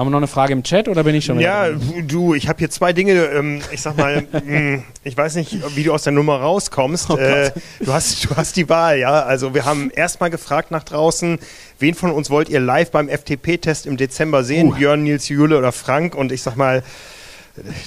Haben 0.00 0.06
wir 0.06 0.10
noch 0.12 0.18
eine 0.18 0.28
Frage 0.28 0.52
im 0.52 0.62
Chat 0.62 0.88
oder 0.88 1.02
bin 1.04 1.14
ich 1.14 1.24
schon 1.24 1.40
Ja, 1.40 1.68
du, 1.70 2.34
ich 2.34 2.48
habe 2.48 2.60
hier 2.60 2.70
zwei 2.70 2.92
Dinge. 2.92 3.12
Ähm, 3.12 3.60
ich 3.72 3.82
sag 3.82 3.96
mal, 3.96 4.24
hm, 4.32 4.84
ich 5.04 5.16
weiß 5.16 5.34
nicht, 5.34 5.58
wie 5.76 5.82
du 5.82 5.92
aus 5.92 6.04
der 6.04 6.12
Nummer 6.12 6.40
rauskommst. 6.40 7.10
Oh 7.10 7.16
äh, 7.16 7.50
du, 7.80 7.92
hast, 7.92 8.24
du 8.24 8.36
hast 8.36 8.56
die 8.56 8.68
Wahl, 8.68 8.98
ja. 8.98 9.22
Also 9.24 9.52
wir 9.52 9.64
haben 9.64 9.90
erstmal 9.90 10.30
gefragt 10.30 10.70
nach 10.70 10.84
draußen, 10.84 11.38
wen 11.80 11.94
von 11.94 12.12
uns 12.12 12.30
wollt 12.30 12.48
ihr 12.48 12.60
live 12.60 12.92
beim 12.92 13.08
FTP-Test 13.08 13.84
im 13.86 13.96
Dezember 13.96 14.44
sehen? 14.44 14.68
Uh. 14.68 14.74
Björn, 14.76 15.02
Nils, 15.02 15.28
Jule 15.28 15.58
oder 15.58 15.72
Frank? 15.72 16.14
Und 16.14 16.30
ich 16.32 16.42
sag 16.42 16.56
mal, 16.56 16.82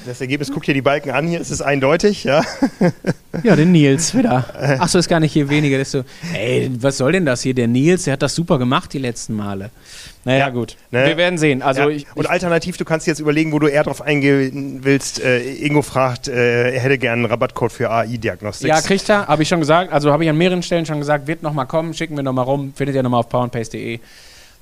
das 0.05 0.22
Ergebnis, 0.22 0.51
guckt 0.51 0.68
dir 0.68 0.74
die 0.74 0.82
Balken 0.82 1.11
an, 1.11 1.28
hier 1.28 1.39
ist 1.39 1.49
es 1.49 1.61
eindeutig, 1.61 2.24
ja. 2.24 2.43
Ja, 3.43 3.55
den 3.55 3.72
Nils 3.72 4.16
wieder. 4.16 4.45
Achso, 4.80 4.99
ist 4.99 5.07
gar 5.07 5.20
nicht 5.20 5.34
hier 5.34 5.49
weniger. 5.49 5.80
Ist 5.80 5.91
so, 5.91 6.03
ey, 6.34 6.70
was 6.80 6.97
soll 6.97 7.14
denn 7.14 7.26
das 7.26 7.41
hier? 7.41 7.53
Der 7.53 7.68
Nils, 7.68 8.03
der 8.03 8.14
hat 8.14 8.22
das 8.22 8.36
super 8.36 8.59
gemacht 8.59 8.93
die 8.93 8.99
letzten 8.99 9.34
Male. 9.34 9.72
Naja, 10.26 10.39
ja, 10.39 10.49
gut. 10.49 10.78
Ne? 10.91 11.05
Wir 11.05 11.18
werden 11.18 11.38
sehen. 11.38 11.61
Also 11.61 11.82
ja. 11.82 11.89
ich, 11.89 12.05
und 12.16 12.30
alternativ, 12.30 12.78
du 12.78 12.86
kannst 12.86 13.07
jetzt 13.07 13.20
überlegen, 13.20 13.51
wo 13.51 13.59
du 13.59 13.68
eher 13.68 13.84
drauf 13.84 14.01
eingehen 14.01 14.80
willst. 14.84 15.22
Äh, 15.22 15.41
Ingo 15.55 15.82
fragt, 15.82 16.28
äh, 16.28 16.72
er 16.72 16.80
hätte 16.80 16.97
gerne 16.97 17.24
einen 17.24 17.26
Rabattcode 17.26 17.72
für 17.72 17.89
AI-Diagnostik. 17.89 18.68
Ja, 18.68 18.82
kriegt 18.82 19.09
er, 19.09 19.28
habe 19.28 19.43
ich 19.43 19.49
schon 19.49 19.59
gesagt. 19.59 19.91
Also 19.91 20.11
habe 20.11 20.24
ich 20.24 20.30
an 20.30 20.38
mehreren 20.38 20.64
Stellen 20.64 20.86
schon 20.86 20.99
gesagt, 20.99 21.28
wird 21.28 21.43
nochmal 21.43 21.66
kommen, 21.66 21.93
schicken 21.93 22.16
wir 22.16 22.24
nochmal 22.24 22.45
rum. 22.45 22.74
Findet 22.76 22.95
ihr 22.95 23.03
nochmal 23.03 23.22
auf 23.22 23.30
powerandpace.de. 23.30 23.99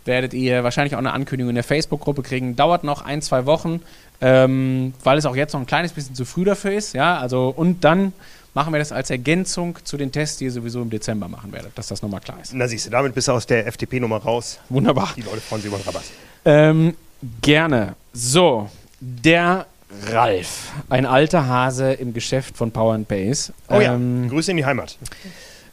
Werdet 0.05 0.33
ihr 0.33 0.63
wahrscheinlich 0.63 0.95
auch 0.95 0.99
eine 0.99 1.13
Ankündigung 1.13 1.49
in 1.49 1.55
der 1.55 1.63
Facebook-Gruppe 1.63 2.23
kriegen. 2.23 2.55
Dauert 2.55 2.83
noch 2.83 3.05
ein, 3.05 3.21
zwei 3.21 3.45
Wochen, 3.45 3.81
ähm, 4.22 4.93
weil 5.03 5.17
es 5.17 5.26
auch 5.26 5.36
jetzt 5.36 5.53
noch 5.53 5.59
ein 5.59 5.65
kleines 5.65 5.91
bisschen 5.93 6.15
zu 6.15 6.26
früh 6.26 6.45
dafür 6.45 6.74
ist. 6.74 6.93
Ja, 6.93 7.17
also 7.17 7.53
und 7.55 7.84
dann 7.84 8.13
machen 8.53 8.74
wir 8.74 8.80
das 8.80 8.91
als 8.91 9.09
Ergänzung 9.09 9.78
zu 9.84 9.97
den 9.97 10.11
Tests, 10.11 10.38
die 10.38 10.45
ihr 10.45 10.51
sowieso 10.51 10.82
im 10.82 10.89
Dezember 10.89 11.28
machen 11.28 11.51
werdet, 11.51 11.78
dass 11.78 11.88
das 11.88 12.01
nochmal 12.01 12.22
klar 12.22 12.39
ist. 12.41 12.53
Na 12.53 12.67
siehst 12.67 12.86
du, 12.86 12.89
damit 12.89 13.15
bist 13.15 13.28
du 13.28 13.32
aus 13.32 13.45
der 13.47 13.67
FDP-Nummer 13.67 14.17
raus. 14.17 14.59
Wunderbar. 14.69 15.13
Die 15.15 15.22
Leute 15.22 15.41
freuen 15.41 15.61
sich 15.61 15.69
über 15.69 15.78
den 15.78 15.86
Rabatt. 15.86 16.03
Ähm, 16.45 16.95
gerne. 17.41 17.95
So, 18.13 18.69
der 18.99 19.65
Ralf, 20.07 20.72
ein 20.89 21.05
alter 21.05 21.47
Hase 21.47 21.93
im 21.93 22.13
Geschäft 22.13 22.55
von 22.55 22.72
Power 22.72 22.93
and 22.93 23.07
Base. 23.07 23.53
Oh 23.67 23.80
ähm, 23.80 24.24
ja, 24.24 24.30
Grüße 24.30 24.51
in 24.51 24.57
die 24.57 24.65
Heimat. 24.65 24.97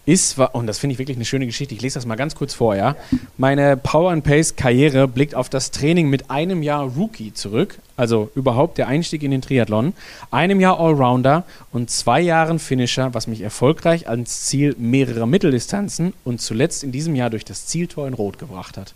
Ist, 0.09 0.39
und 0.39 0.67
das 0.67 0.79
finde 0.79 0.95
ich 0.95 0.99
wirklich 0.99 1.19
eine 1.19 1.27
schöne 1.27 1.45
Geschichte, 1.45 1.75
ich 1.75 1.83
lese 1.83 1.97
das 1.97 2.07
mal 2.07 2.17
ganz 2.17 2.35
kurz 2.35 2.55
vor, 2.55 2.75
ja. 2.75 2.97
Meine 3.37 3.77
Power 3.77 4.11
and 4.11 4.25
Pace 4.25 4.57
Karriere 4.57 5.07
blickt 5.07 5.35
auf 5.35 5.51
das 5.51 5.71
Training 5.71 6.09
mit 6.09 6.31
einem 6.31 6.63
Jahr 6.63 6.85
Rookie 6.85 7.35
zurück, 7.35 7.79
also 7.97 8.31
überhaupt 8.35 8.79
der 8.79 8.89
Einstieg 8.89 9.23
in 9.23 9.31
den 9.31 9.43
Triathlon, 9.43 9.93
einem 10.31 10.61
Jahr 10.61 10.81
Allrounder 10.81 11.45
und 11.73 11.91
zwei 11.91 12.23
Jahren 12.23 12.59
Finisher, 12.59 13.13
was 13.13 13.27
mich 13.27 13.43
erfolgreich 13.43 14.09
ans 14.09 14.47
Ziel 14.47 14.75
mehrerer 14.79 15.27
Mitteldistanzen 15.27 16.15
und 16.25 16.41
zuletzt 16.41 16.85
in 16.85 16.91
diesem 16.91 17.15
Jahr 17.15 17.29
durch 17.29 17.45
das 17.45 17.67
Zieltor 17.67 18.09
in 18.09 18.15
Rot 18.15 18.39
gebracht 18.39 18.79
hat. 18.79 18.95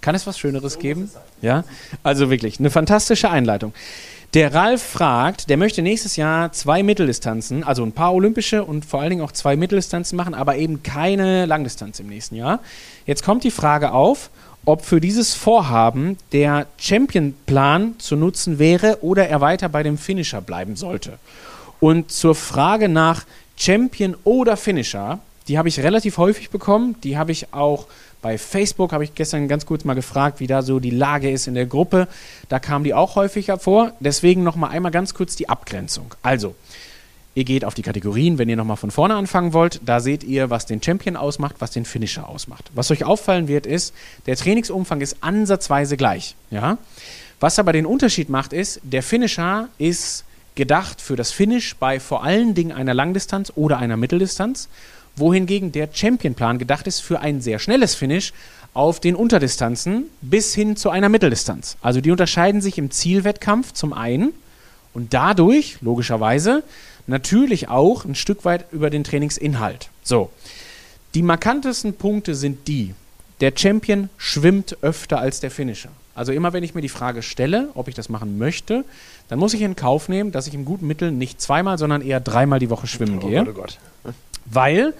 Kann 0.00 0.14
es 0.14 0.26
was 0.26 0.38
Schöneres 0.38 0.78
geben? 0.78 1.10
Ja, 1.42 1.64
also 2.02 2.30
wirklich 2.30 2.58
eine 2.58 2.70
fantastische 2.70 3.30
Einleitung. 3.30 3.74
Der 4.34 4.52
Ralf 4.52 4.82
fragt, 4.82 5.48
der 5.48 5.56
möchte 5.56 5.80
nächstes 5.80 6.16
Jahr 6.16 6.50
zwei 6.50 6.82
Mitteldistanzen, 6.82 7.62
also 7.62 7.84
ein 7.84 7.92
paar 7.92 8.12
olympische 8.12 8.64
und 8.64 8.84
vor 8.84 9.00
allen 9.00 9.10
Dingen 9.10 9.22
auch 9.22 9.30
zwei 9.30 9.54
Mitteldistanzen 9.54 10.16
machen, 10.16 10.34
aber 10.34 10.56
eben 10.56 10.82
keine 10.82 11.46
Langdistanz 11.46 12.00
im 12.00 12.08
nächsten 12.08 12.34
Jahr. 12.34 12.58
Jetzt 13.06 13.22
kommt 13.22 13.44
die 13.44 13.52
Frage 13.52 13.92
auf, 13.92 14.30
ob 14.64 14.84
für 14.84 15.00
dieses 15.00 15.34
Vorhaben 15.34 16.18
der 16.32 16.66
Champion-Plan 16.78 17.94
zu 17.98 18.16
nutzen 18.16 18.58
wäre 18.58 18.98
oder 19.02 19.28
er 19.28 19.40
weiter 19.40 19.68
bei 19.68 19.84
dem 19.84 19.98
Finisher 19.98 20.40
bleiben 20.40 20.74
sollte. 20.74 21.20
Und 21.78 22.10
zur 22.10 22.34
Frage 22.34 22.88
nach 22.88 23.26
Champion 23.56 24.16
oder 24.24 24.56
Finisher, 24.56 25.20
die 25.46 25.58
habe 25.58 25.68
ich 25.68 25.78
relativ 25.78 26.18
häufig 26.18 26.50
bekommen, 26.50 26.96
die 27.04 27.16
habe 27.16 27.30
ich 27.30 27.54
auch 27.54 27.86
bei 28.24 28.38
Facebook 28.38 28.94
habe 28.94 29.04
ich 29.04 29.14
gestern 29.14 29.48
ganz 29.48 29.66
kurz 29.66 29.84
mal 29.84 29.92
gefragt, 29.92 30.40
wie 30.40 30.46
da 30.46 30.62
so 30.62 30.80
die 30.80 30.88
Lage 30.88 31.30
ist 31.30 31.46
in 31.46 31.52
der 31.52 31.66
Gruppe. 31.66 32.08
Da 32.48 32.58
kam 32.58 32.82
die 32.82 32.94
auch 32.94 33.16
häufiger 33.16 33.58
vor. 33.58 33.92
Deswegen 34.00 34.42
nochmal 34.42 34.70
einmal 34.70 34.92
ganz 34.92 35.12
kurz 35.12 35.36
die 35.36 35.50
Abgrenzung. 35.50 36.14
Also, 36.22 36.54
ihr 37.34 37.44
geht 37.44 37.66
auf 37.66 37.74
die 37.74 37.82
Kategorien, 37.82 38.38
wenn 38.38 38.48
ihr 38.48 38.56
nochmal 38.56 38.78
von 38.78 38.90
vorne 38.90 39.14
anfangen 39.14 39.52
wollt. 39.52 39.82
Da 39.84 40.00
seht 40.00 40.24
ihr, 40.24 40.48
was 40.48 40.64
den 40.64 40.82
Champion 40.82 41.18
ausmacht, 41.18 41.56
was 41.58 41.72
den 41.72 41.84
Finisher 41.84 42.26
ausmacht. 42.26 42.70
Was 42.74 42.90
euch 42.90 43.04
auffallen 43.04 43.46
wird, 43.46 43.66
ist, 43.66 43.92
der 44.24 44.36
Trainingsumfang 44.36 45.02
ist 45.02 45.18
ansatzweise 45.20 45.98
gleich. 45.98 46.34
Ja? 46.50 46.78
Was 47.40 47.58
aber 47.58 47.74
den 47.74 47.84
Unterschied 47.84 48.30
macht, 48.30 48.54
ist, 48.54 48.80
der 48.84 49.02
Finisher 49.02 49.68
ist 49.76 50.24
gedacht 50.54 51.02
für 51.02 51.16
das 51.16 51.30
Finish 51.30 51.76
bei 51.76 52.00
vor 52.00 52.24
allen 52.24 52.54
Dingen 52.54 52.72
einer 52.72 52.94
Langdistanz 52.94 53.52
oder 53.54 53.76
einer 53.76 53.98
Mitteldistanz 53.98 54.70
wohingegen 55.16 55.72
der 55.72 55.88
Championplan 55.92 56.58
gedacht 56.58 56.86
ist 56.86 57.00
für 57.00 57.20
ein 57.20 57.40
sehr 57.40 57.58
schnelles 57.58 57.94
Finish 57.94 58.32
auf 58.72 58.98
den 58.98 59.14
Unterdistanzen 59.14 60.04
bis 60.20 60.54
hin 60.54 60.76
zu 60.76 60.90
einer 60.90 61.08
Mitteldistanz. 61.08 61.76
Also 61.80 62.00
die 62.00 62.10
unterscheiden 62.10 62.60
sich 62.60 62.78
im 62.78 62.90
Zielwettkampf 62.90 63.72
zum 63.72 63.92
einen 63.92 64.32
und 64.92 65.14
dadurch, 65.14 65.78
logischerweise, 65.80 66.64
natürlich 67.06 67.68
auch 67.68 68.04
ein 68.04 68.14
Stück 68.14 68.44
weit 68.44 68.66
über 68.72 68.90
den 68.90 69.04
Trainingsinhalt. 69.04 69.90
So, 70.02 70.30
die 71.14 71.22
markantesten 71.22 71.94
Punkte 71.94 72.34
sind 72.34 72.66
die, 72.66 72.94
der 73.40 73.52
Champion 73.54 74.08
schwimmt 74.16 74.78
öfter 74.82 75.18
als 75.18 75.40
der 75.40 75.50
Finisher. 75.50 75.90
Also 76.14 76.32
immer 76.32 76.52
wenn 76.52 76.62
ich 76.62 76.74
mir 76.74 76.80
die 76.80 76.88
Frage 76.88 77.22
stelle, 77.22 77.70
ob 77.74 77.88
ich 77.88 77.94
das 77.94 78.08
machen 78.08 78.38
möchte, 78.38 78.84
dann 79.28 79.38
muss 79.38 79.54
ich 79.54 79.62
in 79.62 79.74
Kauf 79.74 80.08
nehmen, 80.08 80.30
dass 80.30 80.46
ich 80.46 80.54
im 80.54 80.64
guten 80.64 80.86
Mittel 80.86 81.10
nicht 81.10 81.40
zweimal, 81.40 81.76
sondern 81.76 82.02
eher 82.02 82.20
dreimal 82.20 82.60
die 82.60 82.70
Woche 82.70 82.86
schwimmen 82.86 83.18
oh 83.22 83.26
gehe. 83.26 83.44
Oh 83.48 83.52
Gott. 83.52 83.78
Weil 84.46 84.94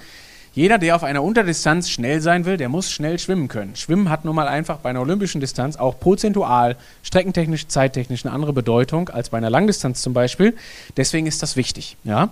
jeder, 0.55 0.79
der 0.79 0.95
auf 0.95 1.03
einer 1.03 1.25
Unterdistanz 1.25 1.91
schnell 1.91 2.21
sein 2.21 2.45
will, 2.45 2.57
der 2.57 2.69
muss 2.69 2.89
schnell 2.89 3.19
schwimmen 3.19 3.49
können. 3.49 3.75
Schwimmen 3.75 4.09
hat 4.09 4.25
nun 4.25 4.37
mal 4.37 4.47
einfach 4.47 4.79
bei 4.79 4.91
einer 4.91 5.01
olympischen 5.01 5.41
Distanz 5.41 5.75
auch 5.75 5.99
prozentual, 5.99 6.77
streckentechnisch, 7.03 7.67
zeittechnisch 7.67 8.25
eine 8.25 8.33
andere 8.33 8.53
Bedeutung 8.53 9.09
als 9.09 9.31
bei 9.31 9.39
einer 9.39 9.51
Langdistanz 9.51 10.01
zum 10.01 10.13
Beispiel. 10.13 10.55
Deswegen 10.97 11.27
ist 11.27 11.43
das 11.43 11.57
wichtig. 11.57 11.97
Ja? 12.05 12.31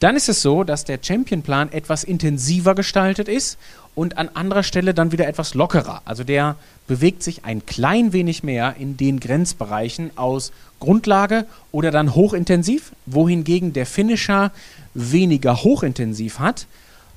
Dann 0.00 0.16
ist 0.16 0.30
es 0.30 0.40
so, 0.40 0.64
dass 0.64 0.84
der 0.84 0.98
Championplan 1.00 1.72
etwas 1.72 2.04
intensiver 2.04 2.74
gestaltet 2.74 3.28
ist 3.28 3.58
und 3.94 4.16
an 4.16 4.30
anderer 4.32 4.62
Stelle 4.62 4.94
dann 4.94 5.12
wieder 5.12 5.28
etwas 5.28 5.52
lockerer. 5.52 6.00
Also 6.06 6.24
der 6.24 6.56
bewegt 6.86 7.22
sich 7.22 7.44
ein 7.44 7.66
klein 7.66 8.14
wenig 8.14 8.42
mehr 8.42 8.76
in 8.78 8.96
den 8.96 9.20
Grenzbereichen 9.20 10.16
aus 10.16 10.52
Grundlage 10.80 11.44
oder 11.70 11.90
dann 11.90 12.14
hochintensiv, 12.14 12.92
wohingegen 13.04 13.74
der 13.74 13.84
Finisher 13.84 14.52
weniger 14.94 15.62
hochintensiv 15.62 16.38
hat, 16.38 16.66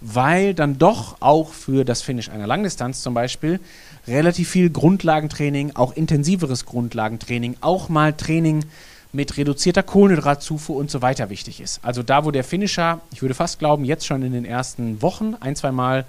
weil 0.01 0.53
dann 0.53 0.77
doch 0.77 1.15
auch 1.21 1.53
für 1.53 1.85
das 1.85 2.01
Finish 2.01 2.27
einer 2.27 2.47
Langdistanz 2.47 3.01
zum 3.01 3.13
Beispiel 3.13 3.61
relativ 4.07 4.49
viel 4.49 4.69
Grundlagentraining, 4.69 5.71
auch 5.75 5.95
intensiveres 5.95 6.65
Grundlagentraining, 6.65 7.55
auch 7.61 7.87
mal 7.87 8.11
Training 8.11 8.65
mit 9.13 9.37
reduzierter 9.37 9.83
Kohlenhydratzufuhr 9.83 10.75
und 10.75 10.91
so 10.91 11.01
weiter 11.01 11.29
wichtig 11.29 11.61
ist. 11.61 11.79
Also 11.83 12.03
da, 12.03 12.25
wo 12.25 12.31
der 12.31 12.43
Finisher, 12.43 12.99
ich 13.13 13.21
würde 13.21 13.35
fast 13.35 13.59
glauben, 13.59 13.85
jetzt 13.85 14.05
schon 14.05 14.23
in 14.23 14.33
den 14.33 14.43
ersten 14.43 15.01
Wochen 15.01 15.35
ein, 15.39 15.55
zwei 15.55 15.71
Mal 15.71 16.05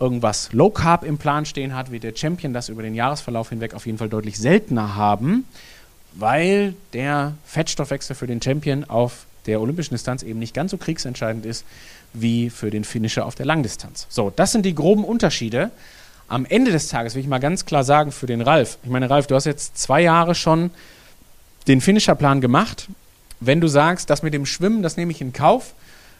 irgendwas 0.00 0.52
Low 0.52 0.70
Carb 0.70 1.04
im 1.04 1.16
Plan 1.16 1.46
stehen 1.46 1.76
hat, 1.76 1.92
wird 1.92 2.02
der 2.02 2.14
Champion 2.14 2.52
das 2.52 2.68
über 2.68 2.82
den 2.82 2.94
Jahresverlauf 2.94 3.50
hinweg 3.50 3.74
auf 3.74 3.86
jeden 3.86 3.98
Fall 3.98 4.08
deutlich 4.08 4.38
seltener 4.38 4.96
haben, 4.96 5.44
weil 6.14 6.74
der 6.92 7.34
Fettstoffwechsel 7.44 8.16
für 8.16 8.26
den 8.26 8.42
Champion 8.42 8.84
auf 8.84 9.26
der 9.46 9.60
olympischen 9.60 9.94
Distanz 9.94 10.22
eben 10.22 10.38
nicht 10.38 10.54
ganz 10.54 10.72
so 10.72 10.76
kriegsentscheidend 10.76 11.46
ist 11.46 11.64
wie 12.12 12.50
für 12.50 12.70
den 12.70 12.82
Finisher 12.82 13.26
auf 13.26 13.36
der 13.36 13.46
Langdistanz. 13.46 14.06
So, 14.08 14.32
das 14.34 14.50
sind 14.50 14.66
die 14.66 14.74
groben 14.74 15.04
Unterschiede. 15.04 15.70
Am 16.26 16.44
Ende 16.44 16.72
des 16.72 16.88
Tages 16.88 17.14
will 17.14 17.22
ich 17.22 17.28
mal 17.28 17.38
ganz 17.38 17.64
klar 17.64 17.84
sagen 17.84 18.10
für 18.10 18.26
den 18.26 18.40
Ralf. 18.40 18.78
Ich 18.82 18.90
meine, 18.90 19.08
Ralf, 19.08 19.28
du 19.28 19.36
hast 19.36 19.44
jetzt 19.44 19.78
zwei 19.78 20.02
Jahre 20.02 20.34
schon 20.34 20.70
den 21.66 21.80
Finisherplan 21.80 22.40
gemacht. 22.40 22.88
Wenn 23.40 23.60
du 23.60 23.68
sagst, 23.68 24.10
das 24.10 24.22
mit 24.22 24.34
dem 24.34 24.46
Schwimmen, 24.46 24.82
das 24.82 24.96
nehme 24.96 25.12
ich 25.12 25.20
in 25.20 25.32
Kauf, 25.32 25.74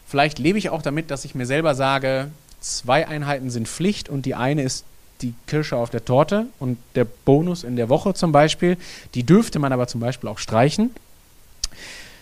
vielleicht 0.07 0.39
lebe 0.39 0.57
ich 0.57 0.69
auch 0.69 0.81
damit, 0.81 1.11
dass 1.11 1.25
ich 1.25 1.35
mir 1.35 1.45
selber 1.45 1.75
sage, 1.75 2.29
zwei 2.59 3.07
Einheiten 3.07 3.49
sind 3.49 3.67
Pflicht 3.67 4.09
und 4.09 4.25
die 4.25 4.35
eine 4.35 4.63
ist 4.63 4.85
die 5.21 5.33
Kirsche 5.47 5.77
auf 5.77 5.89
der 5.89 6.03
Torte 6.03 6.47
und 6.59 6.77
der 6.95 7.05
Bonus 7.05 7.63
in 7.63 7.75
der 7.75 7.89
Woche 7.89 8.13
zum 8.13 8.31
Beispiel. 8.31 8.77
Die 9.13 9.23
dürfte 9.23 9.59
man 9.59 9.71
aber 9.71 9.87
zum 9.87 10.01
Beispiel 10.01 10.29
auch 10.29 10.39
streichen. 10.39 10.91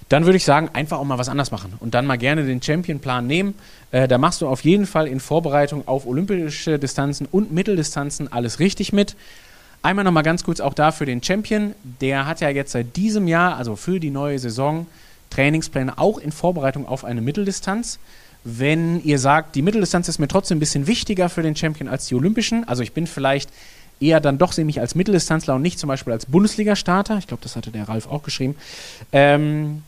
Dann 0.09 0.25
würde 0.25 0.37
ich 0.37 0.43
sagen, 0.43 0.69
einfach 0.73 0.97
auch 0.97 1.05
mal 1.05 1.19
was 1.19 1.29
anders 1.29 1.51
machen 1.51 1.73
und 1.79 1.93
dann 1.93 2.07
mal 2.07 2.17
gerne 2.17 2.43
den 2.43 2.61
Champion-Plan 2.61 3.27
nehmen. 3.27 3.53
Äh, 3.91 4.07
da 4.07 4.17
machst 4.17 4.41
du 4.41 4.47
auf 4.47 4.63
jeden 4.63 4.87
Fall 4.87 5.07
in 5.07 5.19
Vorbereitung 5.19 5.87
auf 5.87 6.07
olympische 6.07 6.79
Distanzen 6.79 7.27
und 7.31 7.51
Mitteldistanzen 7.51 8.31
alles 8.31 8.59
richtig 8.59 8.91
mit. 8.91 9.15
Einmal 9.81 10.03
nochmal 10.03 10.23
ganz 10.23 10.43
kurz 10.43 10.59
auch 10.59 10.73
da 10.73 10.91
für 10.91 11.05
den 11.05 11.23
Champion. 11.23 11.73
Der 12.01 12.25
hat 12.25 12.41
ja 12.41 12.49
jetzt 12.49 12.71
seit 12.71 12.95
diesem 12.97 13.27
Jahr, 13.27 13.55
also 13.55 13.75
für 13.75 13.99
die 13.99 14.09
neue 14.09 14.37
Saison, 14.37 14.87
Trainingspläne 15.29 15.97
auch 15.97 16.17
in 16.17 16.31
Vorbereitung 16.31 16.87
auf 16.87 17.05
eine 17.05 17.21
Mitteldistanz. 17.21 17.99
Wenn 18.43 19.03
ihr 19.03 19.19
sagt, 19.19 19.55
die 19.55 19.61
Mitteldistanz 19.61 20.07
ist 20.07 20.19
mir 20.19 20.27
trotzdem 20.27 20.57
ein 20.57 20.59
bisschen 20.59 20.87
wichtiger 20.87 21.29
für 21.29 21.43
den 21.43 21.55
Champion 21.55 21.87
als 21.87 22.07
die 22.07 22.15
Olympischen, 22.15 22.67
also 22.67 22.83
ich 22.83 22.93
bin 22.93 23.07
vielleicht 23.07 23.49
eher 23.99 24.21
dann 24.21 24.37
doch 24.37 24.53
sehe 24.53 24.65
mich 24.65 24.79
als 24.79 24.95
Mitteldistanzler 24.95 25.55
und 25.55 25.61
nicht 25.61 25.77
zum 25.77 25.89
Beispiel 25.89 26.13
als 26.13 26.25
Bundesliga-Starter, 26.25 27.17
ich 27.17 27.27
glaube, 27.27 27.43
das 27.43 27.55
hatte 27.55 27.71
der 27.71 27.89
Ralf 27.89 28.07
auch 28.07 28.23
geschrieben, 28.23 28.55
ähm, 29.11 29.83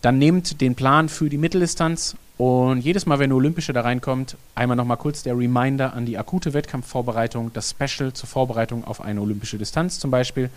dann 0.00 0.18
nehmt 0.18 0.60
den 0.60 0.74
Plan 0.74 1.08
für 1.08 1.28
die 1.28 1.38
Mitteldistanz 1.38 2.16
und 2.38 2.80
jedes 2.82 3.04
Mal, 3.04 3.18
wenn 3.18 3.24
eine 3.24 3.34
Olympische 3.34 3.72
da 3.72 3.80
reinkommt, 3.80 4.36
einmal 4.54 4.76
nochmal 4.76 4.96
kurz 4.96 5.24
der 5.24 5.36
Reminder 5.36 5.92
an 5.92 6.06
die 6.06 6.16
akute 6.16 6.54
Wettkampfvorbereitung, 6.54 7.52
das 7.52 7.70
Special 7.70 8.12
zur 8.12 8.28
Vorbereitung 8.28 8.84
auf 8.84 9.00
eine 9.00 9.20
olympische 9.20 9.58
Distanz 9.58 9.98
zum 9.98 10.12
Beispiel. 10.12 10.48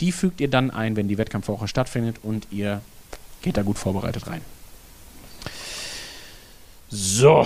Die 0.00 0.12
fügt 0.12 0.40
ihr 0.40 0.48
dann 0.48 0.70
ein, 0.70 0.94
wenn 0.94 1.08
die 1.08 1.18
Wettkampfwoche 1.18 1.66
stattfindet 1.66 2.18
und 2.22 2.46
ihr 2.52 2.80
geht 3.42 3.56
da 3.56 3.62
gut 3.62 3.76
vorbereitet 3.76 4.28
rein. 4.28 4.40
So, 6.88 7.44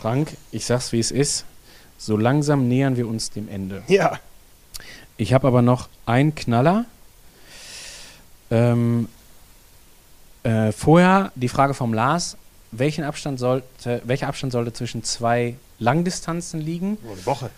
Frank, 0.00 0.36
ich 0.52 0.64
sag's 0.64 0.92
wie 0.92 1.00
es 1.00 1.10
ist. 1.10 1.44
So 1.98 2.16
langsam 2.16 2.66
nähern 2.66 2.96
wir 2.96 3.06
uns 3.06 3.30
dem 3.30 3.46
Ende. 3.48 3.82
Ja. 3.88 4.18
Ich 5.18 5.34
habe 5.34 5.46
aber 5.46 5.60
noch 5.60 5.90
einen 6.06 6.34
Knaller. 6.34 6.86
Ähm, 8.50 9.08
äh, 10.42 10.72
vorher 10.72 11.32
die 11.34 11.48
Frage 11.48 11.74
vom 11.74 11.94
Lars: 11.94 12.36
welchen 12.70 13.04
Abstand 13.04 13.38
sollte, 13.38 14.02
Welcher 14.04 14.28
Abstand 14.28 14.52
sollte 14.52 14.72
zwischen 14.72 15.04
zwei 15.04 15.56
Langdistanzen 15.78 16.60
liegen? 16.60 16.98
Oh, 17.06 17.12
eine 17.12 17.26
Woche. 17.26 17.50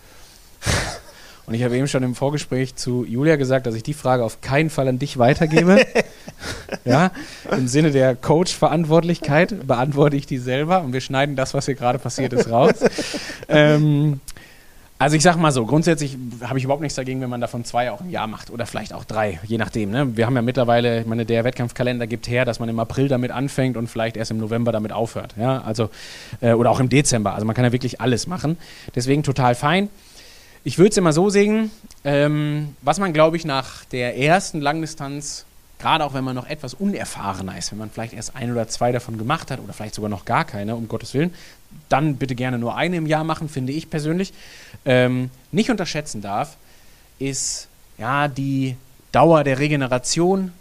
Und 1.47 1.53
ich 1.53 1.63
habe 1.63 1.77
eben 1.77 1.87
schon 1.87 2.03
im 2.03 2.15
Vorgespräch 2.15 2.75
zu 2.75 3.05
Julia 3.05 3.37
gesagt, 3.37 3.67
dass 3.67 3.75
ich 3.75 3.83
die 3.83 3.93
Frage 3.93 4.25
auf 4.25 4.41
keinen 4.41 4.71
Fall 4.71 4.89
an 4.89 4.99
dich 4.99 5.19
weitergebe. 5.19 5.85
ja, 6.87 7.11
im 7.51 7.69
Sinne 7.69 7.91
der 7.91 8.17
Coach-Verantwortlichkeit 8.17 9.67
beantworte 9.67 10.17
ich 10.17 10.27
die 10.27 10.39
selber 10.39 10.81
und 10.81 10.95
wir 10.95 11.03
schneiden 11.03 11.37
das, 11.37 11.53
was 11.53 11.67
hier 11.67 11.75
gerade 11.75 11.99
passiert 11.99 12.33
ist, 12.33 12.51
raus. 12.51 12.77
ähm, 13.49 14.21
also 14.99 15.17
ich 15.17 15.23
sag 15.23 15.37
mal 15.37 15.51
so, 15.51 15.67
grundsätzlich 15.67 16.17
habe 16.45 16.59
ich 16.59 16.65
überhaupt 16.65 16.83
nichts 16.83 16.95
dagegen, 16.95 17.21
wenn 17.21 17.29
man 17.29 17.41
davon 17.41 17.65
zwei 17.65 17.91
auch 17.91 18.01
im 18.01 18.11
Jahr 18.11 18.29
macht 18.29 18.51
oder 18.51 18.65
vielleicht 18.65 18.93
auch 18.93 19.05
drei, 19.05 19.41
je 19.45 19.59
nachdem. 19.59 19.91
Ne? 19.91 20.17
Wir 20.17 20.25
haben 20.25 20.37
ja 20.37 20.43
mittlerweile, 20.43 21.01
ich 21.01 21.07
meine, 21.07 21.27
der 21.27 21.43
Wettkampfkalender 21.43 22.07
gibt 22.07 22.29
her, 22.29 22.45
dass 22.45 22.61
man 22.61 22.69
im 22.69 22.79
April 22.79 23.09
damit 23.09 23.33
anfängt 23.33 23.77
und 23.77 23.89
vielleicht 23.89 24.17
erst 24.17 24.31
im 24.31 24.39
November 24.39 24.71
damit 24.71 24.93
aufhört. 24.93 25.35
Ja? 25.37 25.63
Also, 25.63 25.91
äh, 26.41 26.53
oder 26.53 26.71
auch 26.71 26.79
im 26.79 26.89
Dezember. 26.89 27.35
Also 27.35 27.45
man 27.45 27.57
kann 27.57 27.65
ja 27.65 27.73
wirklich 27.73 28.01
alles 28.01 28.29
machen. 28.29 28.57
Deswegen 28.95 29.25
total 29.25 29.57
fein. 29.57 29.89
Ich 30.63 30.79
würde 30.79 30.91
es 30.91 30.97
immer 30.97 31.13
so 31.13 31.29
sehen, 31.29 31.73
ähm, 32.05 32.77
was 32.81 32.99
man, 32.99 33.13
glaube 33.13 33.37
ich, 33.37 33.45
nach 33.45 33.85
der 33.87 34.17
ersten 34.17 34.61
Langdistanz, 34.61 35.45
gerade 35.79 36.05
auch 36.05 36.15
wenn 36.15 36.25
man 36.25 36.37
noch 36.37 36.49
etwas 36.49 36.73
unerfahrener 36.73 37.59
ist, 37.59 37.73
wenn 37.73 37.79
man 37.79 37.91
vielleicht 37.91 38.15
erst 38.15 38.37
ein 38.37 38.51
oder 38.51 38.69
zwei 38.69 38.93
davon 38.93 39.19
gemacht 39.19 39.51
hat 39.51 39.61
oder 39.61 39.73
vielleicht 39.73 39.97
sogar 39.97 40.09
noch 40.09 40.25
gar 40.25 40.45
keine, 40.45 40.77
um 40.77 40.89
Gottes 40.89 41.13
Willen, 41.13 41.35
dann 41.89 42.17
bitte 42.17 42.35
gerne 42.35 42.59
nur 42.59 42.77
eine 42.77 42.97
im 42.97 43.07
Jahr 43.07 43.25
machen, 43.25 43.49
finde 43.49 43.73
ich 43.73 43.91
persönlich. 43.91 44.33
Ähm, 44.85 45.31
nicht 45.53 45.71
unterschätzen 45.71 46.21
darf, 46.21 46.57
ist 47.19 47.69
ja 47.99 48.29
die 48.29 48.77
Dauer 49.13 49.45
der 49.45 49.59
Regeneration, 49.59 50.53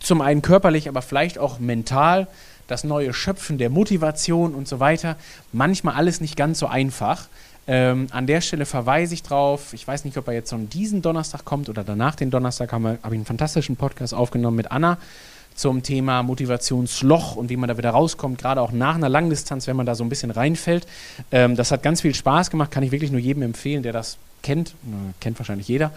zum 0.00 0.20
einen 0.20 0.42
körperlich, 0.42 0.88
aber 0.88 1.00
vielleicht 1.00 1.38
auch 1.38 1.58
mental, 1.58 2.26
das 2.66 2.84
neue 2.84 3.12
Schöpfen 3.14 3.58
der 3.58 3.70
Motivation 3.70 4.54
und 4.54 4.68
so 4.68 4.80
weiter. 4.80 5.16
Manchmal 5.52 5.94
alles 5.94 6.20
nicht 6.20 6.36
ganz 6.36 6.58
so 6.58 6.66
einfach. 6.66 7.28
Ähm, 7.66 8.08
an 8.10 8.26
der 8.26 8.40
Stelle 8.40 8.66
verweise 8.66 9.14
ich 9.14 9.22
drauf. 9.22 9.72
Ich 9.72 9.86
weiß 9.86 10.04
nicht, 10.04 10.16
ob 10.16 10.26
er 10.26 10.34
jetzt 10.34 10.50
schon 10.50 10.68
diesen 10.68 11.00
Donnerstag 11.00 11.44
kommt 11.44 11.68
oder 11.68 11.84
danach 11.84 12.16
den 12.16 12.30
Donnerstag. 12.30 12.72
Habe 12.72 12.98
hab 13.02 13.12
ich 13.12 13.16
einen 13.16 13.26
fantastischen 13.26 13.76
Podcast 13.76 14.14
aufgenommen 14.14 14.56
mit 14.56 14.72
Anna 14.72 14.98
zum 15.54 15.82
Thema 15.82 16.22
Motivationsloch 16.22 17.36
und 17.36 17.50
wie 17.50 17.56
man 17.56 17.68
da 17.68 17.78
wieder 17.78 17.90
rauskommt, 17.90 18.38
gerade 18.38 18.60
auch 18.60 18.72
nach 18.72 18.94
einer 18.94 19.08
Langdistanz, 19.08 19.66
wenn 19.66 19.76
man 19.76 19.86
da 19.86 19.94
so 19.94 20.04
ein 20.04 20.08
bisschen 20.08 20.30
reinfällt. 20.30 20.86
Ähm, 21.30 21.56
das 21.56 21.70
hat 21.70 21.82
ganz 21.82 22.00
viel 22.00 22.14
Spaß 22.14 22.50
gemacht, 22.50 22.70
kann 22.70 22.82
ich 22.82 22.92
wirklich 22.92 23.10
nur 23.10 23.20
jedem 23.20 23.42
empfehlen, 23.42 23.82
der 23.82 23.92
das 23.92 24.16
kennt. 24.42 24.74
kennt 25.20 25.38
wahrscheinlich 25.38 25.68
jeder. 25.68 25.92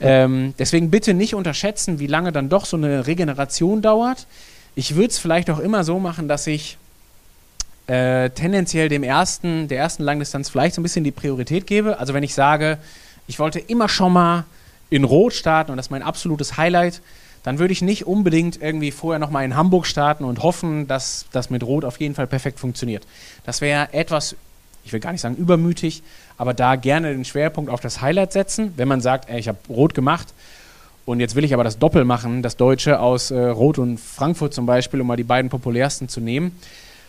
Ähm, 0.00 0.54
deswegen 0.58 0.90
bitte 0.90 1.14
nicht 1.14 1.34
unterschätzen, 1.34 1.98
wie 1.98 2.06
lange 2.06 2.32
dann 2.32 2.48
doch 2.48 2.66
so 2.66 2.76
eine 2.76 3.06
Regeneration 3.06 3.82
dauert. 3.82 4.26
Ich 4.74 4.96
würde 4.96 5.08
es 5.08 5.18
vielleicht 5.18 5.50
auch 5.50 5.60
immer 5.60 5.84
so 5.84 6.00
machen, 6.00 6.26
dass 6.26 6.46
ich 6.46 6.78
äh, 7.86 8.30
tendenziell 8.30 8.88
dem 8.88 9.02
ersten, 9.02 9.68
der 9.68 9.78
ersten 9.78 10.02
Langdistanz 10.02 10.48
vielleicht 10.48 10.74
so 10.74 10.80
ein 10.80 10.82
bisschen 10.82 11.04
die 11.04 11.12
Priorität 11.12 11.66
gebe. 11.66 11.98
Also 11.98 12.14
wenn 12.14 12.22
ich 12.22 12.34
sage, 12.34 12.78
ich 13.26 13.38
wollte 13.38 13.60
immer 13.60 13.88
schon 13.88 14.12
mal 14.12 14.44
in 14.90 15.04
Rot 15.04 15.32
starten 15.32 15.70
und 15.70 15.76
das 15.76 15.86
ist 15.86 15.90
mein 15.90 16.02
absolutes 16.02 16.56
Highlight, 16.56 17.00
dann 17.44 17.58
würde 17.58 17.72
ich 17.72 17.82
nicht 17.82 18.06
unbedingt 18.06 18.60
irgendwie 18.60 18.90
vorher 18.90 19.20
nochmal 19.20 19.44
in 19.44 19.54
Hamburg 19.54 19.86
starten 19.86 20.24
und 20.24 20.42
hoffen, 20.42 20.88
dass 20.88 21.26
das 21.30 21.50
mit 21.50 21.62
Rot 21.62 21.84
auf 21.84 22.00
jeden 22.00 22.14
Fall 22.14 22.26
perfekt 22.26 22.58
funktioniert. 22.58 23.06
Das 23.44 23.60
wäre 23.60 23.92
etwas, 23.92 24.34
ich 24.82 24.92
will 24.92 25.00
gar 25.00 25.12
nicht 25.12 25.20
sagen 25.20 25.36
übermütig, 25.36 26.02
aber 26.38 26.54
da 26.54 26.74
gerne 26.76 27.12
den 27.12 27.24
Schwerpunkt 27.24 27.70
auf 27.70 27.80
das 27.80 28.00
Highlight 28.00 28.32
setzen. 28.32 28.72
Wenn 28.76 28.88
man 28.88 29.02
sagt, 29.02 29.28
ey, 29.28 29.38
ich 29.38 29.48
habe 29.48 29.58
Rot 29.68 29.94
gemacht 29.94 30.32
und 31.04 31.20
jetzt 31.20 31.34
will 31.34 31.44
ich 31.44 31.52
aber 31.52 31.64
das 31.64 31.78
Doppel 31.78 32.04
machen, 32.04 32.42
das 32.42 32.56
Deutsche 32.56 32.98
aus 32.98 33.30
äh, 33.30 33.38
Rot 33.38 33.78
und 33.78 34.00
Frankfurt 34.00 34.54
zum 34.54 34.64
Beispiel, 34.64 35.02
um 35.02 35.06
mal 35.06 35.16
die 35.16 35.22
beiden 35.22 35.50
populärsten 35.50 36.08
zu 36.08 36.20
nehmen, 36.20 36.58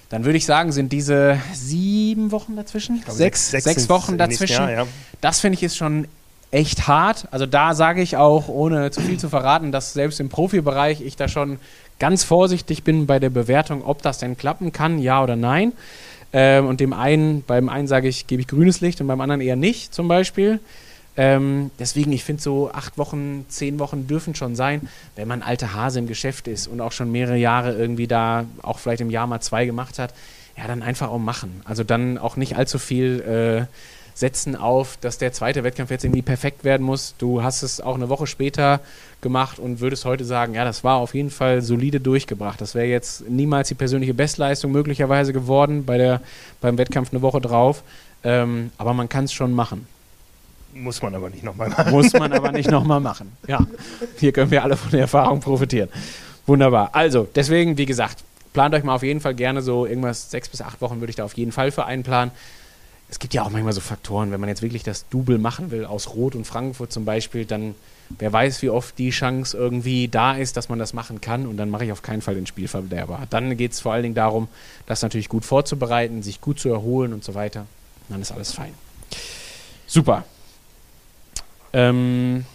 dann 0.09 0.25
würde 0.25 0.38
ich 0.38 0.45
sagen, 0.45 0.73
sind 0.73 0.91
diese 0.91 1.39
sieben 1.53 2.31
Wochen 2.31 2.57
dazwischen, 2.57 3.01
glaube, 3.01 3.17
sechs, 3.17 3.51
sechs, 3.51 3.63
sechs 3.63 3.89
Wochen 3.89 4.17
dazwischen. 4.17 4.53
Jahr, 4.53 4.71
ja. 4.71 4.88
Das 5.21 5.39
finde 5.39 5.55
ich 5.55 5.63
ist 5.63 5.77
schon 5.77 6.07
echt 6.56 6.88
hart. 6.88 7.28
Also 7.32 7.45
da 7.45 7.74
sage 7.74 8.01
ich 8.01 8.16
auch, 8.16 8.47
ohne 8.47 8.89
zu 8.89 9.01
viel 9.01 9.20
zu 9.20 9.28
verraten, 9.28 9.74
dass 9.74 9.91
selbst 9.91 10.22
im 10.22 10.30
Profibereich 10.30 11.01
ich 11.01 11.18
da 11.18 11.28
schon 11.28 11.60
ganz 11.99 12.24
vorsichtig 12.24 12.84
bin 12.84 13.06
bei 13.06 13.20
der 13.20 13.30
Bewertung, 13.30 13.84
ob 13.84 14.01
das 14.01 14.20
denn 14.20 14.38
klappen 14.38 14.72
kann, 14.72 14.97
ja 14.99 15.22
oder 15.22 15.36
nein. 15.36 15.74
Ähm, 16.32 16.66
und 16.68 16.80
dem 16.80 16.93
einen, 16.93 17.43
beim 17.43 17.68
einen 17.68 17.88
sage 17.88 18.08
ich, 18.08 18.28
gebe 18.28 18.41
ich 18.41 18.47
grünes 18.47 18.80
Licht 18.80 19.01
und 19.01 19.08
beim 19.08 19.20
anderen 19.20 19.41
eher 19.41 19.58
nicht, 19.58 19.93
zum 19.93 20.08
Beispiel. 20.08 20.62
Ähm, 21.18 21.72
deswegen, 21.78 22.14
ich 22.14 22.24
finde 22.24 22.41
so 22.41 22.72
acht 22.72 22.97
Wochen, 22.97 23.45
zehn 23.49 23.78
Wochen 23.80 24.08
dürfen 24.08 24.34
schon 24.34 24.56
sein, 24.56 24.88
wenn 25.18 25.28
man 25.28 25.41
alter 25.41 25.74
Hase 25.74 25.99
im 25.99 26.08
Geschäft 26.08 26.47
ist 26.47 26.68
und 26.68 26.80
auch 26.80 26.93
schon 26.93 27.12
mehrere 27.12 27.38
Jahre 27.38 27.74
irgendwie 27.74 28.08
da 28.08 28.45
auch 28.62 28.80
vielleicht 28.80 29.01
im 29.01 29.10
Jahr 29.10 29.28
mal 29.28 29.41
zwei 29.41 29.66
gemacht 29.66 29.99
hat. 29.99 30.14
Ja, 30.58 30.68
dann 30.68 30.82
einfach 30.82 31.10
auch 31.10 31.20
machen. 31.20 31.62
Also 31.66 31.84
dann 31.84 32.18
auch 32.18 32.38
nicht 32.38 32.56
allzu 32.56 32.80
viel 32.80 33.68
äh, 33.70 33.94
setzen 34.16 34.55
auf, 34.55 34.97
dass 35.01 35.18
der 35.18 35.34
zweite 35.34 35.63
Wettkampf 35.63 35.91
jetzt 35.91 36.05
irgendwie 36.05 36.22
perfekt 36.22 36.63
werden 36.63 36.84
muss. 36.84 37.16
Du 37.18 37.43
hast 37.43 37.61
es 37.63 37.82
auch 37.82 37.95
eine 37.95 38.07
Woche 38.07 38.26
später 38.26 38.80
gemacht 39.20 39.59
und 39.59 39.82
würdest 39.82 40.05
heute 40.05 40.24
sagen, 40.24 40.55
ja, 40.55 40.63
das 40.63 40.86
war 40.86 40.95
auf 40.95 41.13
jeden 41.13 41.30
Fall 41.30 41.61
solide 41.61 41.99
durchgebracht. 41.99 42.61
Das 42.61 42.76
wäre 42.76 42.88
jetzt 42.88 43.30
niemals 43.30 43.68
die 43.68 43.76
persönliche 43.76 44.13
Bestleistung 44.13 44.72
möglicherweise 44.72 45.34
geworden 45.34 45.86
bei 45.86 45.97
der, 45.97 46.22
beim 46.61 46.78
Wettkampf 46.78 47.11
eine 47.11 47.22
Woche 47.22 47.41
drauf. 47.41 47.84
Ähm, 48.24 48.72
aber 48.78 48.93
man 48.93 49.09
kann 49.09 49.26
es 49.26 49.34
schon 49.34 49.51
machen. 49.51 49.86
Muss 50.74 51.01
man 51.01 51.13
aber 51.13 51.30
nicht 51.30 51.43
nochmal 51.43 51.70
machen. 51.70 51.91
Muss 51.91 52.13
man 52.13 52.32
aber 52.32 52.51
nicht 52.53 52.72
nochmal 52.72 53.01
machen. 53.01 53.34
Ja, 53.47 53.68
hier 54.18 54.32
können 54.32 54.49
wir 54.49 54.63
alle 54.63 54.78
von 54.78 54.91
der 54.91 55.01
Erfahrung 55.01 55.41
profitieren. 55.41 55.89
Wunderbar. 56.47 56.89
Also, 56.93 57.28
deswegen, 57.36 57.78
wie 57.78 57.86
gesagt, 57.86 58.24
plant 58.53 58.74
euch 58.76 58.84
mal 58.84 58.95
auf 58.95 59.03
jeden 59.03 59.20
Fall 59.20 59.36
gerne 59.36 59.61
so 59.61 59.86
irgendwas, 59.86 60.32
sechs 60.32 60.47
bis 60.47 60.61
acht 60.61 60.80
Wochen 60.82 61.01
würde 61.01 61.09
ich 61.09 61.16
da 61.18 61.26
auf 61.26 61.34
jeden 61.34 61.51
Fall 61.51 61.72
für 61.72 61.86
einplanen 61.86 62.32
es 63.08 63.20
gibt 63.20 63.34
ja 63.34 63.43
auch 63.43 63.49
manchmal 63.49 63.74
so 63.74 63.82
Faktoren, 63.82 64.32
wenn 64.32 64.39
man 64.39 64.49
jetzt 64.49 64.62
wirklich 64.62 64.84
das 64.84 65.08
Double 65.10 65.38
machen 65.38 65.72
will, 65.72 65.86
aus 65.86 66.16
Rot 66.16 66.36
und 66.36 66.45
Frankfurt 66.45 66.91
zum 66.91 67.06
Beispiel, 67.06 67.45
dann 67.45 67.76
wer 68.10 68.32
weiß, 68.34 68.62
wie 68.62 68.70
oft 68.70 68.97
die 68.97 69.12
Chance 69.12 69.56
irgendwie 69.56 70.08
da 70.08 70.34
ist, 70.34 70.58
dass 70.58 70.70
man 70.70 70.80
das 70.80 70.93
machen 70.93 71.22
kann 71.22 71.45
und 71.45 71.58
dann 71.58 71.70
mache 71.70 71.86
ich 71.86 71.91
auf 71.91 72.01
keinen 72.01 72.22
Fall 72.22 72.36
den 72.36 72.47
Spielverderber. 72.47 73.28
Dann 73.30 73.56
geht 73.58 73.74
es 73.74 73.80
vor 73.80 73.93
allen 73.93 74.03
Dingen 74.03 74.16
darum, 74.16 74.47
das 74.86 75.01
natürlich 75.01 75.30
gut 75.30 75.45
vorzubereiten, 75.45 76.24
sich 76.24 76.41
gut 76.41 76.60
zu 76.60 76.70
erholen 76.70 77.14
und 77.14 77.24
so 77.24 77.36
weiter. 77.36 77.66
dann 78.10 78.22
ist 78.22 78.32
alles 78.32 78.51
fein. 78.51 78.74
Super. 79.88 80.24
Ähm, 81.74 82.45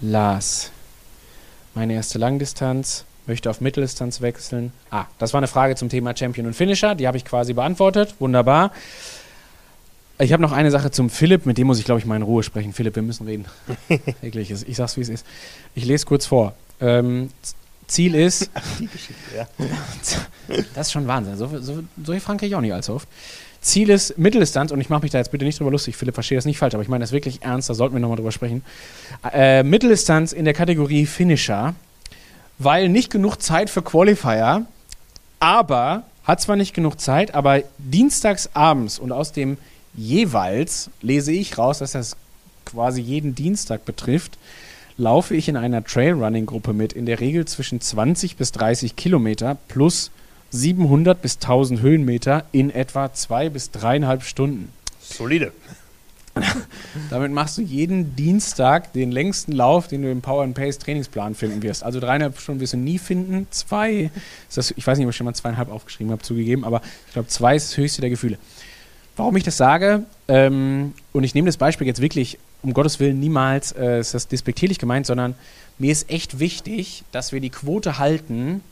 Lars. 0.00 0.70
Meine 1.74 1.94
erste 1.94 2.18
Langdistanz 2.18 3.04
möchte 3.26 3.50
auf 3.50 3.60
Mitteldistanz 3.60 4.20
wechseln. 4.20 4.72
Ah, 4.90 5.06
das 5.18 5.32
war 5.32 5.38
eine 5.38 5.46
Frage 5.46 5.76
zum 5.76 5.88
Thema 5.88 6.16
Champion 6.16 6.46
und 6.46 6.54
Finisher, 6.54 6.94
die 6.94 7.06
habe 7.06 7.16
ich 7.16 7.24
quasi 7.24 7.52
beantwortet. 7.52 8.14
Wunderbar. 8.18 8.72
Ich 10.18 10.32
habe 10.32 10.42
noch 10.42 10.52
eine 10.52 10.70
Sache 10.70 10.90
zum 10.90 11.10
Philipp, 11.10 11.46
mit 11.46 11.58
dem 11.58 11.66
muss 11.66 11.78
ich, 11.78 11.84
glaube 11.84 11.98
ich, 11.98 12.06
mal 12.06 12.16
in 12.16 12.22
Ruhe 12.22 12.42
sprechen. 12.42 12.72
Philipp, 12.72 12.94
wir 12.94 13.02
müssen 13.02 13.26
reden. 13.26 13.46
Wirklich, 14.20 14.50
ich 14.50 14.76
sag's, 14.76 14.96
wie 14.96 15.00
es 15.00 15.08
ist. 15.08 15.26
Ich 15.74 15.84
lese 15.84 16.06
kurz 16.06 16.26
vor. 16.26 16.54
Ähm, 16.80 17.30
Ziel 17.86 18.14
ist. 18.14 18.50
Die 18.78 18.86
Geschichte, 18.86 19.22
ja. 19.36 19.48
das 20.74 20.88
ist 20.88 20.92
schon 20.92 21.06
Wahnsinn. 21.06 21.36
So, 21.36 21.58
so, 21.58 21.82
solche 22.02 22.20
Fragen 22.20 22.38
kriege 22.38 22.50
ich 22.50 22.54
auch 22.54 22.60
nicht 22.60 22.72
allzu 22.72 22.94
oft. 22.94 23.08
Ziel 23.60 23.90
ist 23.90 24.18
Mitteldistanz, 24.18 24.72
und 24.72 24.80
ich 24.80 24.88
mache 24.88 25.02
mich 25.02 25.12
da 25.12 25.18
jetzt 25.18 25.30
bitte 25.30 25.44
nicht 25.44 25.58
drüber 25.58 25.70
lustig, 25.70 25.96
Philipp, 25.96 26.14
verstehe 26.14 26.36
das 26.36 26.44
nicht 26.44 26.58
falsch, 26.58 26.74
aber 26.74 26.82
ich 26.82 26.88
meine 26.88 27.02
das 27.02 27.12
wirklich 27.12 27.42
ernst, 27.42 27.70
da 27.70 27.74
sollten 27.74 27.94
wir 27.94 28.00
nochmal 28.00 28.16
drüber 28.16 28.32
sprechen. 28.32 28.64
Äh, 29.32 29.62
Mitteldistanz 29.62 30.32
in 30.32 30.44
der 30.44 30.52
Kategorie 30.52 31.06
Finisher 31.06 31.74
weil 32.64 32.88
nicht 32.88 33.10
genug 33.10 33.36
Zeit 33.42 33.70
für 33.70 33.82
Qualifier, 33.82 34.66
aber 35.40 36.04
hat 36.24 36.40
zwar 36.40 36.56
nicht 36.56 36.74
genug 36.74 37.00
Zeit, 37.00 37.34
aber 37.34 37.62
dienstags 37.78 38.50
abends 38.54 38.98
und 38.98 39.12
aus 39.12 39.32
dem 39.32 39.58
jeweils 39.94 40.90
lese 41.00 41.32
ich 41.32 41.58
raus, 41.58 41.78
dass 41.78 41.92
das 41.92 42.16
quasi 42.64 43.00
jeden 43.00 43.34
Dienstag 43.34 43.84
betrifft, 43.84 44.38
laufe 44.96 45.34
ich 45.34 45.48
in 45.48 45.56
einer 45.56 45.84
Trailrunning-Gruppe 45.84 46.72
mit, 46.72 46.92
in 46.92 47.06
der 47.06 47.20
Regel 47.20 47.44
zwischen 47.46 47.80
20 47.80 48.36
bis 48.36 48.52
30 48.52 48.94
Kilometer 48.96 49.56
plus 49.68 50.10
700 50.50 51.20
bis 51.20 51.36
1000 51.36 51.80
Höhenmeter 51.80 52.44
in 52.52 52.70
etwa 52.70 53.12
zwei 53.12 53.48
bis 53.48 53.70
dreieinhalb 53.70 54.22
Stunden. 54.22 54.70
Solide. 55.00 55.52
Damit 57.10 57.32
machst 57.32 57.58
du 57.58 57.62
jeden 57.62 58.16
Dienstag 58.16 58.92
den 58.92 59.12
längsten 59.12 59.52
Lauf, 59.52 59.88
den 59.88 60.02
du 60.02 60.10
im 60.10 60.22
Power 60.22 60.42
and 60.42 60.54
Pace 60.54 60.78
Trainingsplan 60.78 61.34
finden 61.34 61.62
wirst. 61.62 61.82
Also 61.82 62.00
dreieinhalb 62.00 62.38
Stunden 62.38 62.60
wirst 62.60 62.72
du 62.72 62.78
nie 62.78 62.98
finden. 62.98 63.46
Zwei, 63.50 64.10
das, 64.54 64.72
ich 64.76 64.86
weiß 64.86 64.98
nicht, 64.98 65.06
ob 65.06 65.10
ich 65.10 65.16
schon 65.16 65.26
mal 65.26 65.34
zweieinhalb 65.34 65.70
aufgeschrieben 65.70 66.10
habe, 66.12 66.22
zugegeben, 66.22 66.64
aber 66.64 66.80
ich 67.06 67.12
glaube, 67.12 67.28
zwei 67.28 67.56
ist 67.56 67.70
das 67.70 67.76
höchste 67.76 68.00
der 68.00 68.10
Gefühle. 68.10 68.38
Warum 69.16 69.36
ich 69.36 69.44
das 69.44 69.58
sage, 69.58 70.04
ähm, 70.28 70.94
und 71.12 71.24
ich 71.24 71.34
nehme 71.34 71.46
das 71.46 71.58
Beispiel 71.58 71.86
jetzt 71.86 72.00
wirklich, 72.00 72.38
um 72.62 72.72
Gottes 72.72 72.98
Willen, 72.98 73.20
niemals 73.20 73.72
äh, 73.72 74.00
ist 74.00 74.14
das 74.14 74.28
despektierlich 74.28 74.78
gemeint, 74.78 75.06
sondern 75.06 75.34
mir 75.78 75.92
ist 75.92 76.08
echt 76.08 76.38
wichtig, 76.38 77.04
dass 77.12 77.32
wir 77.32 77.40
die 77.40 77.50
Quote 77.50 77.98
halten 77.98 78.62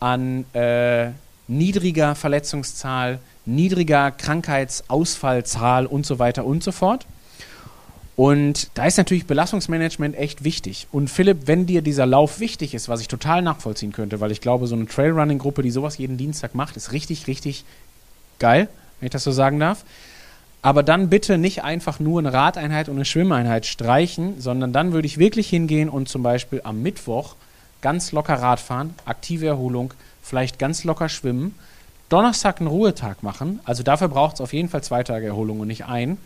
an 0.00 0.44
äh, 0.54 1.10
niedriger 1.48 2.14
Verletzungszahl, 2.14 3.18
niedriger 3.46 4.10
Krankheitsausfallzahl 4.10 5.86
und 5.86 6.04
so 6.04 6.18
weiter 6.18 6.44
und 6.44 6.62
so 6.62 6.72
fort. 6.72 7.06
Und 8.16 8.70
da 8.74 8.86
ist 8.86 8.96
natürlich 8.96 9.26
Belastungsmanagement 9.26 10.16
echt 10.16 10.42
wichtig. 10.42 10.88
Und 10.90 11.08
Philipp, 11.08 11.46
wenn 11.46 11.66
dir 11.66 11.82
dieser 11.82 12.06
Lauf 12.06 12.40
wichtig 12.40 12.74
ist, 12.74 12.88
was 12.88 13.02
ich 13.02 13.08
total 13.08 13.42
nachvollziehen 13.42 13.92
könnte, 13.92 14.20
weil 14.20 14.32
ich 14.32 14.40
glaube, 14.40 14.66
so 14.66 14.74
eine 14.74 14.86
Trailrunning-Gruppe, 14.86 15.62
die 15.62 15.70
sowas 15.70 15.98
jeden 15.98 16.16
Dienstag 16.16 16.54
macht, 16.54 16.76
ist 16.76 16.92
richtig, 16.92 17.26
richtig 17.26 17.64
geil, 18.38 18.68
wenn 19.00 19.06
ich 19.06 19.12
das 19.12 19.22
so 19.22 19.32
sagen 19.32 19.60
darf. 19.60 19.84
Aber 20.62 20.82
dann 20.82 21.10
bitte 21.10 21.36
nicht 21.36 21.62
einfach 21.62 22.00
nur 22.00 22.18
eine 22.18 22.32
Radeinheit 22.32 22.88
und 22.88 22.96
eine 22.96 23.04
Schwimmeinheit 23.04 23.66
streichen, 23.66 24.40
sondern 24.40 24.72
dann 24.72 24.92
würde 24.92 25.06
ich 25.06 25.18
wirklich 25.18 25.48
hingehen 25.50 25.90
und 25.90 26.08
zum 26.08 26.22
Beispiel 26.22 26.62
am 26.64 26.82
Mittwoch 26.82 27.36
ganz 27.82 28.12
locker 28.12 28.34
Radfahren, 28.34 28.94
aktive 29.04 29.46
Erholung, 29.46 29.92
vielleicht 30.22 30.58
ganz 30.58 30.84
locker 30.84 31.10
schwimmen 31.10 31.54
Donnerstag 32.08 32.60
einen 32.60 32.68
Ruhetag 32.68 33.22
machen. 33.22 33.60
Also 33.64 33.82
dafür 33.82 34.08
braucht 34.08 34.36
es 34.36 34.40
auf 34.40 34.52
jeden 34.52 34.68
Fall 34.68 34.82
zwei 34.82 35.02
Tage 35.02 35.26
Erholung 35.26 35.60
und 35.60 35.68
nicht 35.68 35.86
ein. 35.86 36.18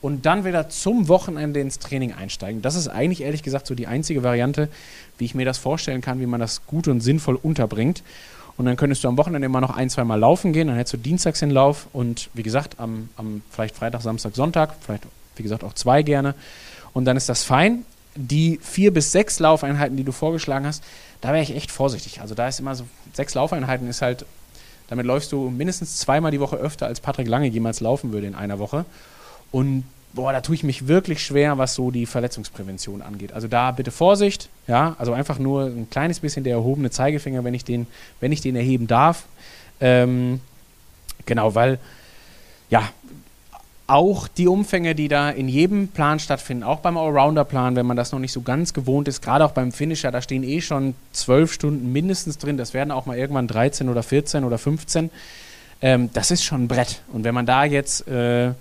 Und 0.00 0.26
dann 0.26 0.44
wieder 0.44 0.68
zum 0.68 1.06
Wochenende 1.08 1.60
ins 1.60 1.78
Training 1.78 2.12
einsteigen. 2.12 2.60
Das 2.60 2.74
ist 2.74 2.88
eigentlich 2.88 3.22
ehrlich 3.22 3.42
gesagt 3.42 3.68
so 3.68 3.74
die 3.76 3.86
einzige 3.86 4.24
Variante, 4.24 4.68
wie 5.16 5.24
ich 5.24 5.34
mir 5.34 5.46
das 5.46 5.58
vorstellen 5.58 6.00
kann, 6.00 6.20
wie 6.20 6.26
man 6.26 6.40
das 6.40 6.66
gut 6.66 6.88
und 6.88 7.00
sinnvoll 7.00 7.36
unterbringt. 7.36 8.02
Und 8.56 8.66
dann 8.66 8.76
könntest 8.76 9.04
du 9.04 9.08
am 9.08 9.16
Wochenende 9.16 9.46
immer 9.46 9.60
noch 9.60 9.76
ein, 9.76 9.88
zwei 9.90 10.04
Mal 10.04 10.18
laufen 10.18 10.52
gehen. 10.52 10.66
Dann 10.66 10.76
hättest 10.76 10.94
du 10.94 10.98
dienstags 10.98 11.38
den 11.38 11.50
Lauf 11.50 11.86
und 11.92 12.30
wie 12.34 12.42
gesagt, 12.42 12.80
am, 12.80 13.08
am 13.16 13.42
vielleicht 13.50 13.76
Freitag, 13.76 14.02
Samstag, 14.02 14.34
Sonntag, 14.34 14.74
vielleicht 14.80 15.04
wie 15.36 15.42
gesagt 15.42 15.64
auch 15.64 15.72
zwei 15.72 16.02
gerne. 16.02 16.34
Und 16.92 17.04
dann 17.04 17.16
ist 17.16 17.28
das 17.28 17.44
fein. 17.44 17.84
Die 18.14 18.58
vier 18.60 18.92
bis 18.92 19.12
sechs 19.12 19.38
Laufeinheiten, 19.38 19.96
die 19.96 20.04
du 20.04 20.12
vorgeschlagen 20.12 20.66
hast, 20.66 20.84
da 21.22 21.28
wäre 21.28 21.42
ich 21.42 21.56
echt 21.56 21.70
vorsichtig. 21.70 22.20
Also 22.20 22.34
da 22.34 22.48
ist 22.48 22.60
immer 22.60 22.74
so, 22.74 22.84
sechs 23.14 23.34
Laufeinheiten 23.34 23.88
ist 23.88 24.02
halt 24.02 24.26
Damit 24.92 25.06
läufst 25.06 25.32
du 25.32 25.48
mindestens 25.48 25.96
zweimal 25.96 26.32
die 26.32 26.40
Woche 26.40 26.56
öfter, 26.56 26.84
als 26.84 27.00
Patrick 27.00 27.26
Lange 27.26 27.46
jemals 27.46 27.80
laufen 27.80 28.12
würde 28.12 28.26
in 28.26 28.34
einer 28.34 28.58
Woche. 28.58 28.84
Und 29.50 29.84
boah, 30.12 30.34
da 30.34 30.42
tue 30.42 30.54
ich 30.54 30.64
mich 30.64 30.86
wirklich 30.86 31.24
schwer, 31.24 31.56
was 31.56 31.74
so 31.74 31.90
die 31.90 32.04
Verletzungsprävention 32.04 33.00
angeht. 33.00 33.32
Also 33.32 33.48
da 33.48 33.70
bitte 33.70 33.90
Vorsicht, 33.90 34.50
ja, 34.66 34.94
also 34.98 35.14
einfach 35.14 35.38
nur 35.38 35.64
ein 35.64 35.88
kleines 35.88 36.20
bisschen 36.20 36.44
der 36.44 36.52
erhobene 36.52 36.90
Zeigefinger, 36.90 37.42
wenn 37.42 37.54
ich 37.54 37.64
den, 37.64 37.86
wenn 38.20 38.32
ich 38.32 38.42
den 38.42 38.54
erheben 38.54 38.86
darf. 38.86 39.24
Ähm, 39.80 40.42
genau, 41.24 41.54
weil 41.54 41.78
ja, 42.68 42.90
auch 43.92 44.26
die 44.26 44.48
Umfänge, 44.48 44.94
die 44.94 45.08
da 45.08 45.28
in 45.28 45.48
jedem 45.48 45.88
Plan 45.88 46.18
stattfinden, 46.18 46.62
auch 46.62 46.80
beim 46.80 46.96
Allrounder-Plan, 46.96 47.76
wenn 47.76 47.84
man 47.84 47.96
das 47.96 48.10
noch 48.10 48.20
nicht 48.20 48.32
so 48.32 48.40
ganz 48.40 48.72
gewohnt 48.72 49.06
ist, 49.06 49.20
gerade 49.20 49.44
auch 49.44 49.50
beim 49.50 49.70
Finisher, 49.70 50.10
da 50.10 50.22
stehen 50.22 50.44
eh 50.44 50.62
schon 50.62 50.94
zwölf 51.12 51.52
Stunden 51.52 51.92
mindestens 51.92 52.38
drin, 52.38 52.56
das 52.56 52.72
werden 52.72 52.90
auch 52.90 53.04
mal 53.04 53.18
irgendwann 53.18 53.48
13 53.48 53.90
oder 53.90 54.02
14 54.02 54.44
oder 54.44 54.56
15. 54.56 55.10
Ähm, 55.82 56.08
das 56.14 56.30
ist 56.30 56.42
schon 56.42 56.64
ein 56.64 56.68
Brett. 56.68 57.02
Und 57.12 57.24
wenn 57.24 57.34
man 57.34 57.44
da 57.44 57.64
jetzt 57.64 58.08
äh, 58.08 58.52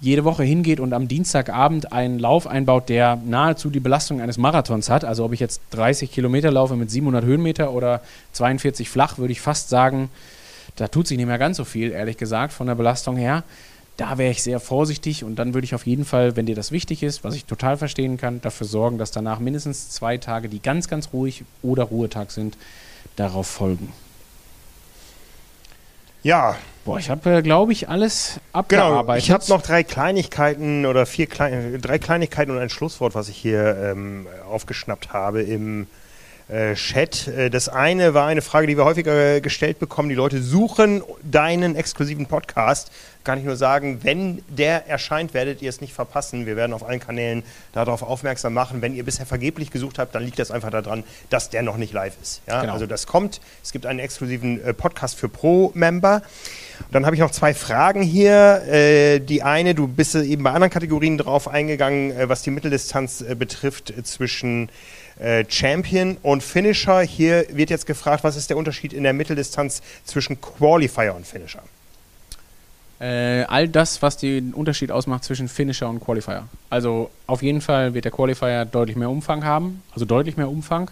jede 0.00 0.24
Woche 0.24 0.42
hingeht 0.42 0.80
und 0.80 0.92
am 0.92 1.08
Dienstagabend 1.08 1.90
einen 1.92 2.18
Lauf 2.18 2.46
einbaut, 2.46 2.90
der 2.90 3.18
nahezu 3.24 3.70
die 3.70 3.80
Belastung 3.80 4.20
eines 4.20 4.36
Marathons 4.36 4.90
hat, 4.90 5.02
also 5.02 5.24
ob 5.24 5.32
ich 5.32 5.40
jetzt 5.40 5.62
30 5.70 6.12
Kilometer 6.12 6.50
laufe 6.50 6.76
mit 6.76 6.90
700 6.90 7.24
Höhenmeter 7.24 7.72
oder 7.72 8.02
42 8.32 8.90
flach, 8.90 9.16
würde 9.16 9.32
ich 9.32 9.40
fast 9.40 9.70
sagen, 9.70 10.10
da 10.76 10.88
tut 10.88 11.06
sich 11.06 11.16
nicht 11.16 11.26
mehr 11.26 11.38
ganz 11.38 11.56
so 11.56 11.64
viel, 11.64 11.90
ehrlich 11.90 12.18
gesagt, 12.18 12.52
von 12.52 12.66
der 12.66 12.74
Belastung 12.74 13.16
her. 13.16 13.44
Da 13.96 14.18
wäre 14.18 14.32
ich 14.32 14.42
sehr 14.42 14.58
vorsichtig 14.58 15.22
und 15.22 15.36
dann 15.36 15.54
würde 15.54 15.64
ich 15.64 15.74
auf 15.74 15.86
jeden 15.86 16.04
Fall, 16.04 16.34
wenn 16.34 16.46
dir 16.46 16.56
das 16.56 16.72
wichtig 16.72 17.02
ist, 17.04 17.22
was 17.22 17.36
ich 17.36 17.44
total 17.44 17.76
verstehen 17.76 18.16
kann, 18.16 18.40
dafür 18.40 18.66
sorgen, 18.66 18.98
dass 18.98 19.12
danach 19.12 19.38
mindestens 19.38 19.90
zwei 19.90 20.18
Tage, 20.18 20.48
die 20.48 20.60
ganz, 20.60 20.88
ganz 20.88 21.10
ruhig 21.12 21.44
oder 21.62 21.84
Ruhetag 21.84 22.32
sind, 22.32 22.58
darauf 23.14 23.46
folgen. 23.46 23.92
Ja. 26.24 26.56
Boah, 26.84 26.98
ich 26.98 27.08
habe, 27.08 27.36
äh, 27.36 27.42
glaube 27.42 27.72
ich, 27.72 27.88
alles 27.88 28.40
abgearbeitet. 28.52 29.06
Genau, 29.06 29.16
ich 29.16 29.30
habe 29.30 29.44
noch 29.48 29.62
drei 29.62 29.84
Kleinigkeiten 29.84 30.84
oder 30.86 31.06
vier 31.06 31.26
Klein 31.26 31.80
drei 31.80 31.98
Kleinigkeiten 31.98 32.50
und 32.50 32.58
ein 32.58 32.70
Schlusswort, 32.70 33.14
was 33.14 33.28
ich 33.28 33.36
hier 33.36 33.76
ähm, 33.76 34.26
aufgeschnappt 34.50 35.12
habe 35.12 35.42
im 35.42 35.86
Chat. 36.48 37.28
Äh, 37.28 37.50
das 37.50 37.68
eine 37.68 38.12
war 38.14 38.26
eine 38.26 38.42
Frage, 38.42 38.66
die 38.66 38.76
wir 38.76 38.84
häufiger 38.84 39.40
gestellt 39.40 39.78
bekommen. 39.78 40.08
Die 40.08 40.14
Leute 40.14 40.42
suchen 40.42 41.02
deinen 41.22 41.74
exklusiven 41.74 42.26
Podcast. 42.26 42.90
Kann 43.24 43.38
ich 43.38 43.44
nur 43.44 43.56
sagen, 43.56 44.00
wenn 44.02 44.42
der 44.48 44.86
erscheint, 44.86 45.32
werdet 45.32 45.62
ihr 45.62 45.70
es 45.70 45.80
nicht 45.80 45.94
verpassen. 45.94 46.44
Wir 46.44 46.56
werden 46.56 46.74
auf 46.74 46.86
allen 46.86 47.00
Kanälen 47.00 47.42
darauf 47.72 48.02
aufmerksam 48.02 48.52
machen. 48.52 48.82
Wenn 48.82 48.94
ihr 48.94 49.02
bisher 49.02 49.24
vergeblich 49.24 49.70
gesucht 49.70 49.98
habt, 49.98 50.14
dann 50.14 50.22
liegt 50.22 50.38
das 50.38 50.50
einfach 50.50 50.68
daran, 50.68 51.04
dass 51.30 51.48
der 51.48 51.62
noch 51.62 51.78
nicht 51.78 51.94
live 51.94 52.14
ist. 52.20 52.42
Ja? 52.46 52.60
Genau. 52.60 52.74
Also 52.74 52.86
das 52.86 53.06
kommt. 53.06 53.40
Es 53.62 53.72
gibt 53.72 53.86
einen 53.86 53.98
exklusiven 53.98 54.62
äh, 54.62 54.74
Podcast 54.74 55.16
für 55.16 55.30
Pro-Member. 55.30 56.20
Dann 56.92 57.06
habe 57.06 57.16
ich 57.16 57.20
noch 57.20 57.30
zwei 57.30 57.54
Fragen 57.54 58.02
hier. 58.02 58.62
Äh, 58.68 59.20
die 59.20 59.42
eine, 59.42 59.74
du 59.74 59.88
bist 59.88 60.14
eben 60.14 60.42
bei 60.42 60.50
anderen 60.50 60.70
Kategorien 60.70 61.16
drauf 61.16 61.48
eingegangen, 61.48 62.10
äh, 62.10 62.28
was 62.28 62.42
die 62.42 62.50
Mitteldistanz 62.50 63.22
äh, 63.22 63.34
betrifft 63.34 63.94
zwischen 64.04 64.68
äh, 64.68 64.72
Champion 65.48 66.16
und 66.22 66.42
Finisher. 66.42 67.00
Hier 67.00 67.46
wird 67.50 67.70
jetzt 67.70 67.86
gefragt, 67.86 68.24
was 68.24 68.36
ist 68.36 68.50
der 68.50 68.56
Unterschied 68.56 68.92
in 68.92 69.04
der 69.04 69.12
Mitteldistanz 69.12 69.82
zwischen 70.04 70.40
Qualifier 70.40 71.14
und 71.14 71.26
Finisher? 71.26 71.62
Äh, 73.00 73.44
all 73.48 73.68
das, 73.68 74.02
was 74.02 74.16
den 74.16 74.54
Unterschied 74.54 74.90
ausmacht 74.90 75.24
zwischen 75.24 75.48
Finisher 75.48 75.88
und 75.88 76.00
Qualifier. 76.00 76.48
Also 76.70 77.10
auf 77.26 77.42
jeden 77.42 77.60
Fall 77.60 77.92
wird 77.94 78.04
der 78.04 78.12
Qualifier 78.12 78.64
deutlich 78.64 78.96
mehr 78.96 79.10
Umfang 79.10 79.44
haben, 79.44 79.82
also 79.92 80.04
deutlich 80.04 80.36
mehr 80.36 80.48
Umfang, 80.48 80.90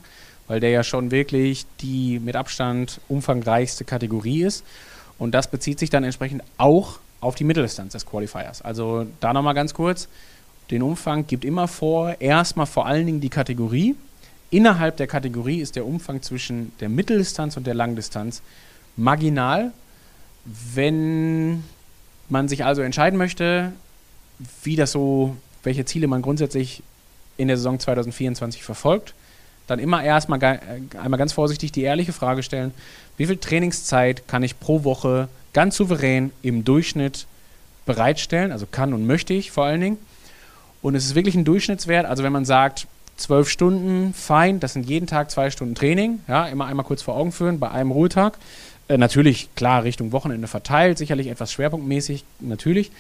weil 0.49 0.61
der 0.61 0.71
ja 0.71 0.83
schon 0.83 1.11
wirklich 1.11 1.65
die 1.81 2.19
mit 2.19 2.37
Abstand 2.37 3.01
umfangreichste 3.09 3.85
Kategorie 3.85 4.43
ist. 4.43 4.65
Und 5.19 5.33
das 5.33 5.49
bezieht 5.49 5.79
sich 5.79 5.91
dann 5.91 6.05
entsprechend 6.05 6.43
auch 6.59 6.99
auf 7.21 7.37
die 7.37 7.45
Mitteldistanz 7.45 7.93
des 7.93 8.05
Qualifiers. 8.05 8.63
Also 8.63 9.07
da 9.21 9.33
nochmal 9.33 9.55
ganz 9.55 9.73
kurz. 9.73 10.09
Den 10.71 10.83
Umfang 10.83 11.27
gibt 11.27 11.45
immer 11.45 11.69
vor, 11.69 12.21
erstmal 12.21 12.67
vor 12.67 12.87
allen 12.87 13.07
Dingen 13.07 13.21
die 13.21 13.29
Kategorie. 13.29 13.95
Innerhalb 14.53 14.99
der 14.99 15.07
Kategorie 15.07 15.63
ist 15.63 15.77
der 15.77 15.87
Umfang 15.87 16.21
zwischen 16.21 16.73
der 16.79 16.91
Mitteldistanz 16.91 17.57
und 17.57 17.67
der 17.67 17.73
Langdistanz 17.73 18.43
marginal. 18.99 19.73
Wenn 20.75 21.65
man 22.29 22.49
sich 22.49 22.63
also 22.63 22.83
entscheiden 22.83 23.17
möchte, 23.17 23.73
wie 24.63 24.77
das 24.77 24.93
so, 24.93 25.35
welche 25.63 25.87
Ziele 25.87 26.07
man 26.07 26.21
grundsätzlich 26.21 26.83
in 27.39 27.49
der 27.49 27.57
Saison 27.57 27.81
2024 27.81 28.63
verfolgt, 28.63 29.15
dann 29.69 29.79
immer 29.79 30.05
erstmal 30.05 30.43
äh, 30.43 30.59
einmal 30.99 31.17
ganz 31.17 31.33
vorsichtig 31.33 31.73
die 31.73 31.83
ehrliche 31.83 32.13
Frage 32.13 32.43
stellen, 32.43 32.75
wie 33.17 33.27
viel 33.27 33.39
Trainingszeit 33.39 34.29
kann 34.29 34.43
ich 34.43 34.61
pro 34.61 34.85
Woche 34.85 35.29
ganz 35.55 35.77
souverän 35.77 36.31
im 36.43 36.63
Durchschnitt 36.63 37.27
bereitstellen, 37.87 38.53
also 38.53 38.67
kann 38.71 38.93
und 38.93 39.07
möchte 39.07 39.33
ich 39.33 39.51
vor 39.51 39.65
allen 39.65 39.81
Dingen. 39.81 39.99
Und 40.83 40.95
es 40.95 41.07
ist 41.07 41.15
wirklich 41.15 41.37
ein 41.37 41.47
Durchschnittswert, 41.47 42.05
also 42.05 42.23
wenn 42.23 42.33
man 42.33 42.45
sagt, 42.45 42.87
zwölf 43.17 43.49
Stunden, 43.49 44.15
fein, 44.15 44.61
das 44.61 44.73
sind 44.73 44.89
jeden 44.89 45.07
Tag 45.07 45.31
zwei 45.31 45.51
Stunden 45.51 45.75
Training, 45.75 46.21
ja, 46.29 46.47
immer 46.47 46.67
einmal 46.67 46.85
kurz 46.85 47.03
vor 47.03 47.17
Augen 47.17 47.33
führen 47.33 47.59
bei 47.59 47.71
einem 47.71 47.91
Ruhetag. 47.91 48.39
Äh, 48.89 48.99
natürlich, 48.99 49.55
klar, 49.55 49.85
Richtung 49.85 50.13
Wochenende 50.13 50.49
verteilt, 50.49 50.99
sicherlich 50.99 51.29
etwas 51.29 51.53
schwerpunktmäßig, 51.53 52.25
natürlich. 52.41 52.91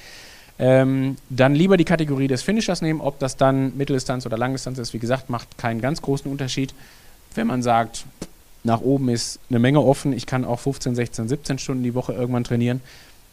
Ähm, 0.58 1.16
dann 1.30 1.54
lieber 1.54 1.76
die 1.76 1.84
Kategorie 1.84 2.28
des 2.28 2.42
Finishers 2.42 2.82
nehmen, 2.82 3.00
ob 3.00 3.18
das 3.18 3.36
dann 3.36 3.76
Mitteldistanz 3.76 4.26
oder 4.26 4.38
Langdistanz 4.38 4.78
ist. 4.78 4.92
Wie 4.92 4.98
gesagt, 4.98 5.30
macht 5.30 5.58
keinen 5.58 5.80
ganz 5.80 6.02
großen 6.02 6.30
Unterschied. 6.30 6.74
Wenn 7.34 7.46
man 7.46 7.62
sagt, 7.62 8.04
nach 8.64 8.80
oben 8.80 9.08
ist 9.08 9.40
eine 9.50 9.58
Menge 9.58 9.80
offen, 9.80 10.12
ich 10.12 10.26
kann 10.26 10.44
auch 10.44 10.60
15, 10.60 10.94
16, 10.94 11.28
17 11.28 11.58
Stunden 11.58 11.82
die 11.82 11.94
Woche 11.94 12.12
irgendwann 12.12 12.44
trainieren, 12.44 12.80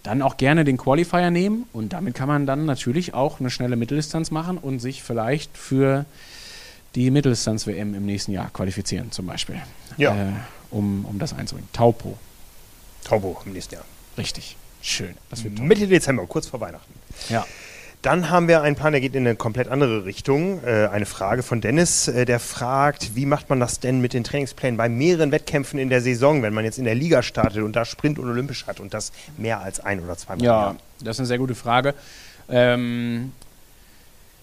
dann 0.04 0.22
auch 0.22 0.38
gerne 0.38 0.64
den 0.64 0.78
Qualifier 0.78 1.30
nehmen 1.30 1.66
und 1.74 1.94
damit 1.94 2.16
kann 2.16 2.28
man 2.28 2.46
dann 2.46 2.66
natürlich 2.66 3.14
auch 3.14 3.40
eine 3.40 3.50
schnelle 3.50 3.76
Mitteldistanz 3.76 4.32
machen 4.32 4.58
und 4.58 4.80
sich 4.80 5.04
vielleicht 5.04 5.58
für 5.58 6.06
die 6.96 7.12
Mitteldistanz-WM 7.12 7.94
im 7.94 8.06
nächsten 8.06 8.32
Jahr 8.32 8.50
qualifizieren, 8.52 9.12
zum 9.12 9.26
Beispiel. 9.26 9.62
Ja. 9.98 10.16
Äh, 10.16 10.32
um, 10.72 11.06
um 11.06 11.20
das 11.20 11.34
einzubringen. 11.34 11.70
Taupo. 11.74 12.18
Taupo 13.04 13.42
im 13.46 13.54
nächsten 13.54 13.76
Jahr. 13.76 13.86
Richtig. 14.18 14.56
Schön. 14.82 15.16
Das 15.30 15.44
wird 15.44 15.60
Mitte 15.60 15.88
Dezember, 15.88 16.26
kurz 16.26 16.48
vor 16.48 16.62
Weihnachten. 16.62 16.94
Ja. 17.30 17.46
Dann 18.02 18.30
haben 18.30 18.48
wir 18.48 18.62
einen 18.62 18.78
Plan, 18.78 18.94
der 18.94 19.02
geht 19.02 19.14
in 19.14 19.28
eine 19.28 19.36
komplett 19.36 19.68
andere 19.68 20.06
Richtung. 20.06 20.64
Äh, 20.64 20.88
eine 20.88 21.06
Frage 21.06 21.44
von 21.44 21.60
Dennis, 21.60 22.08
äh, 22.08 22.24
der 22.24 22.40
fragt, 22.40 23.16
wie 23.16 23.26
macht 23.26 23.50
man 23.50 23.60
das 23.60 23.82
denn 23.82 24.00
mit 24.00 24.14
den 24.14 24.24
Trainingsplänen 24.24 24.78
bei 24.78 24.88
mehreren 24.88 25.34
Wettkämpfen 25.34 25.80
in 25.80 25.90
der 25.90 26.00
Saison, 26.00 26.42
wenn 26.42 26.54
man 26.54 26.64
jetzt 26.64 26.78
in 26.78 26.86
der 26.86 26.96
Liga 26.96 27.22
startet 27.22 27.62
und 27.62 27.76
da 27.76 27.84
Sprint 27.84 28.18
und 28.18 28.30
Olympisch 28.30 28.68
hat 28.68 28.80
und 28.80 28.94
das 28.94 29.12
mehr 29.38 29.60
als 29.60 29.82
ein 29.82 30.00
oder 30.00 30.16
zweimal? 30.16 30.46
Ja, 30.46 30.76
das 31.02 31.18
ist 31.18 31.20
eine 31.20 31.28
sehr 31.28 31.40
gute 31.40 31.56
Frage. 31.56 31.94
Ähm, 32.48 33.34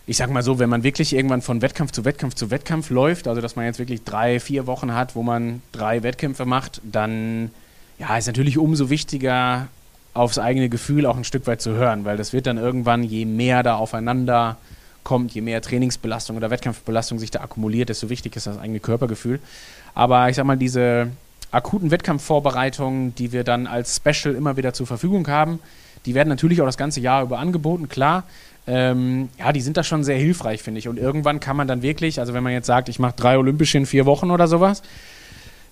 ich 0.06 0.16
sag 0.16 0.30
mal 0.30 0.42
so, 0.42 0.58
wenn 0.58 0.70
man 0.70 0.84
wirklich 0.84 1.14
irgendwann 1.14 1.42
von 1.42 1.62
Wettkampf 1.62 1.90
zu 1.90 2.04
Wettkampf 2.04 2.34
zu 2.34 2.50
Wettkampf 2.50 2.90
läuft, 2.90 3.26
also 3.26 3.40
dass 3.40 3.56
man 3.56 3.64
jetzt 3.64 3.78
wirklich 3.78 4.04
drei, 4.04 4.38
vier 4.38 4.66
Wochen 4.66 4.94
hat, 4.94 5.16
wo 5.16 5.22
man 5.22 5.62
drei 5.72 6.02
Wettkämpfe 6.02 6.44
macht, 6.44 6.80
dann 6.84 7.50
ja, 7.98 8.16
ist 8.16 8.26
natürlich 8.26 8.58
umso 8.58 8.88
wichtiger, 8.88 9.68
aufs 10.14 10.38
eigene 10.38 10.68
Gefühl 10.68 11.06
auch 11.06 11.16
ein 11.16 11.24
Stück 11.24 11.46
weit 11.46 11.60
zu 11.60 11.72
hören, 11.72 12.04
weil 12.04 12.16
das 12.16 12.32
wird 12.32 12.46
dann 12.46 12.56
irgendwann, 12.56 13.02
je 13.02 13.24
mehr 13.24 13.62
da 13.62 13.76
aufeinander 13.76 14.56
kommt, 15.04 15.32
je 15.32 15.40
mehr 15.40 15.60
Trainingsbelastung 15.60 16.36
oder 16.36 16.50
Wettkampfbelastung 16.50 17.18
sich 17.18 17.30
da 17.30 17.40
akkumuliert, 17.40 17.88
desto 17.88 18.08
wichtiger 18.08 18.36
ist 18.36 18.46
das 18.46 18.58
eigene 18.58 18.80
Körpergefühl. 18.80 19.40
Aber 19.94 20.28
ich 20.28 20.36
sag 20.36 20.46
mal, 20.46 20.56
diese 20.56 21.08
akuten 21.50 21.90
Wettkampfvorbereitungen, 21.90 23.14
die 23.14 23.32
wir 23.32 23.44
dann 23.44 23.66
als 23.66 23.96
Special 23.96 24.34
immer 24.34 24.56
wieder 24.56 24.72
zur 24.72 24.86
Verfügung 24.86 25.28
haben, 25.28 25.60
die 26.06 26.14
werden 26.14 26.28
natürlich 26.28 26.60
auch 26.60 26.66
das 26.66 26.76
ganze 26.76 27.00
Jahr 27.00 27.22
über 27.22 27.38
angeboten, 27.38 27.88
klar. 27.88 28.24
Ähm, 28.66 29.28
ja, 29.38 29.52
die 29.52 29.60
sind 29.60 29.76
da 29.76 29.84
schon 29.84 30.02
sehr 30.02 30.18
hilfreich, 30.18 30.62
finde 30.62 30.78
ich. 30.78 30.88
Und 30.88 30.98
irgendwann 30.98 31.40
kann 31.40 31.56
man 31.56 31.68
dann 31.68 31.82
wirklich, 31.82 32.18
also 32.18 32.34
wenn 32.34 32.42
man 32.42 32.52
jetzt 32.52 32.66
sagt, 32.66 32.88
ich 32.88 32.98
mache 32.98 33.14
drei 33.16 33.38
Olympische 33.38 33.78
in 33.78 33.86
vier 33.86 34.06
Wochen 34.06 34.30
oder 34.30 34.48
sowas, 34.48 34.82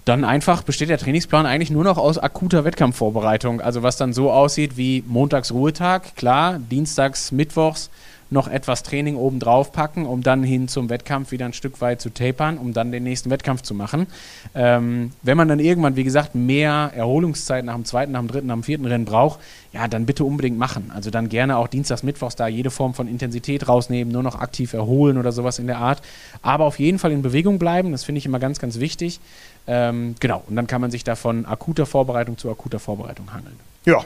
dann 0.04 0.24
einfach 0.24 0.62
besteht 0.62 0.90
der 0.90 0.98
Trainingsplan 0.98 1.46
eigentlich 1.46 1.70
nur 1.70 1.84
noch 1.84 1.96
aus 1.96 2.18
akuter 2.18 2.64
Wettkampfvorbereitung. 2.64 3.60
Also 3.60 3.82
was 3.82 3.96
dann 3.96 4.12
so 4.12 4.30
aussieht 4.30 4.76
wie 4.76 5.02
Montags 5.06 5.50
Ruhetag, 5.50 6.14
klar, 6.14 6.58
Dienstags, 6.58 7.32
Mittwochs 7.32 7.90
noch 8.30 8.48
etwas 8.48 8.82
Training 8.82 9.16
obendrauf 9.16 9.72
packen, 9.72 10.06
um 10.06 10.22
dann 10.22 10.42
hin 10.42 10.68
zum 10.68 10.88
Wettkampf 10.90 11.30
wieder 11.30 11.46
ein 11.46 11.52
Stück 11.52 11.80
weit 11.80 12.00
zu 12.00 12.10
tapern, 12.10 12.58
um 12.58 12.72
dann 12.72 12.92
den 12.92 13.02
nächsten 13.02 13.30
Wettkampf 13.30 13.62
zu 13.62 13.74
machen. 13.74 14.06
Ähm, 14.54 15.12
wenn 15.22 15.36
man 15.36 15.48
dann 15.48 15.60
irgendwann, 15.60 15.96
wie 15.96 16.04
gesagt, 16.04 16.34
mehr 16.34 16.92
Erholungszeit 16.94 17.64
nach 17.64 17.74
dem 17.74 17.84
zweiten, 17.84 18.12
nach 18.12 18.20
dem 18.20 18.28
dritten, 18.28 18.46
nach 18.46 18.54
dem 18.54 18.62
vierten 18.62 18.86
Rennen 18.86 19.04
braucht, 19.04 19.40
ja, 19.72 19.88
dann 19.88 20.06
bitte 20.06 20.24
unbedingt 20.24 20.58
machen. 20.58 20.90
Also 20.94 21.10
dann 21.10 21.28
gerne 21.28 21.56
auch 21.56 21.68
Dienstags, 21.68 22.02
Mittwochs 22.02 22.36
da 22.36 22.46
jede 22.46 22.70
Form 22.70 22.94
von 22.94 23.08
Intensität 23.08 23.68
rausnehmen, 23.68 24.12
nur 24.12 24.22
noch 24.22 24.40
aktiv 24.40 24.72
erholen 24.72 25.18
oder 25.18 25.32
sowas 25.32 25.58
in 25.58 25.66
der 25.66 25.78
Art. 25.78 26.02
Aber 26.42 26.64
auf 26.64 26.78
jeden 26.78 26.98
Fall 26.98 27.12
in 27.12 27.22
Bewegung 27.22 27.58
bleiben, 27.58 27.92
das 27.92 28.04
finde 28.04 28.18
ich 28.18 28.26
immer 28.26 28.38
ganz, 28.38 28.58
ganz 28.58 28.80
wichtig. 28.80 29.20
Ähm, 29.66 30.14
genau, 30.20 30.42
und 30.48 30.56
dann 30.56 30.66
kann 30.66 30.80
man 30.80 30.90
sich 30.90 31.04
da 31.04 31.16
von 31.16 31.46
akuter 31.46 31.86
Vorbereitung 31.86 32.36
zu 32.36 32.50
akuter 32.50 32.78
Vorbereitung 32.78 33.32
hangeln. 33.32 33.56
Ja, 33.86 34.04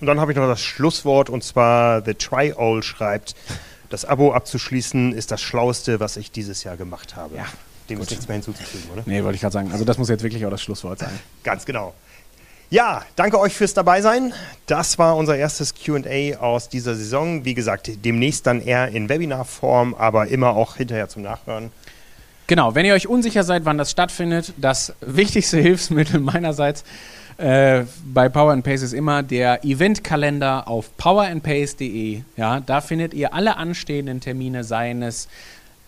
und 0.00 0.06
dann 0.06 0.20
habe 0.20 0.32
ich 0.32 0.38
noch 0.38 0.46
das 0.46 0.62
Schlusswort 0.62 1.30
und 1.30 1.44
zwar 1.44 2.02
The 2.04 2.14
Try-All 2.14 2.82
schreibt, 2.82 3.34
das 3.90 4.04
Abo 4.04 4.32
abzuschließen 4.32 5.12
ist 5.12 5.30
das 5.30 5.42
Schlauste, 5.42 6.00
was 6.00 6.16
ich 6.16 6.30
dieses 6.30 6.64
Jahr 6.64 6.76
gemacht 6.76 7.16
habe. 7.16 7.36
Ja, 7.36 7.46
Dem 7.88 8.00
ist 8.00 8.10
nichts 8.10 8.28
mehr 8.28 8.36
hinzuzufügen, 8.36 8.88
oder? 8.92 9.02
Nee, 9.04 9.22
wollte 9.24 9.34
ich 9.34 9.40
gerade 9.40 9.52
sagen. 9.52 9.72
Also 9.72 9.84
das 9.84 9.98
muss 9.98 10.08
jetzt 10.08 10.22
wirklich 10.22 10.46
auch 10.46 10.50
das 10.50 10.62
Schlusswort 10.62 11.00
sein. 11.00 11.18
Ganz 11.42 11.64
genau. 11.64 11.92
Ja, 12.70 13.02
danke 13.16 13.40
euch 13.40 13.52
fürs 13.52 13.74
Dabeisein. 13.74 14.32
Das 14.66 14.96
war 14.96 15.16
unser 15.16 15.36
erstes 15.36 15.74
QA 15.74 16.38
aus 16.38 16.68
dieser 16.68 16.94
Saison. 16.94 17.44
Wie 17.44 17.54
gesagt, 17.54 17.90
demnächst 18.04 18.46
dann 18.46 18.62
eher 18.62 18.88
in 18.88 19.08
Webinarform, 19.08 19.96
aber 19.98 20.28
immer 20.28 20.50
auch 20.50 20.76
hinterher 20.76 21.08
zum 21.08 21.22
Nachhören. 21.22 21.72
Genau, 22.46 22.76
wenn 22.76 22.86
ihr 22.86 22.94
euch 22.94 23.08
unsicher 23.08 23.42
seid, 23.42 23.64
wann 23.64 23.76
das 23.76 23.90
stattfindet, 23.90 24.52
das 24.56 24.92
wichtigste 25.00 25.58
Hilfsmittel 25.60 26.20
meinerseits 26.20 26.84
äh, 27.40 27.86
bei 28.04 28.28
Power 28.28 28.52
and 28.52 28.64
Pace 28.64 28.82
ist 28.82 28.92
immer 28.92 29.22
der 29.22 29.64
Eventkalender 29.64 30.68
auf 30.68 30.94
powerandpace.de. 30.98 32.20
Ja, 32.36 32.60
da 32.60 32.80
findet 32.80 33.14
ihr 33.14 33.32
alle 33.32 33.56
anstehenden 33.56 34.20
Termine 34.20 34.62
seines 34.62 35.26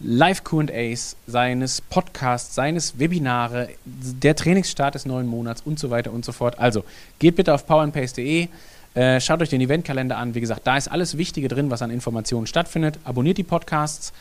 Live-QAs, 0.01 1.17
seines 1.27 1.81
Podcasts, 1.83 2.55
seines 2.55 2.99
Webinare, 2.99 3.69
der 3.85 4.35
Trainingsstart 4.35 4.95
des 4.95 5.05
neuen 5.05 5.27
Monats 5.27 5.63
und 5.63 5.79
so 5.79 5.91
weiter 5.91 6.13
und 6.13 6.25
so 6.25 6.33
fort. 6.33 6.59
Also 6.59 6.85
geht 7.19 7.37
bitte 7.37 7.53
auf 7.53 7.67
powerandpace.de, 7.67 8.49
äh, 8.95 9.21
schaut 9.21 9.43
euch 9.43 9.51
den 9.51 9.61
Eventkalender 9.61 10.17
an. 10.17 10.35
Wie 10.35 10.41
gesagt, 10.41 10.67
da 10.67 10.77
ist 10.77 10.89
alles 10.89 11.19
Wichtige 11.19 11.49
drin, 11.49 11.71
was 11.71 11.83
an 11.83 11.91
Informationen 11.91 12.47
stattfindet. 12.47 12.99
Abonniert 13.05 13.37
die 13.37 13.45
Podcasts. 13.45 14.13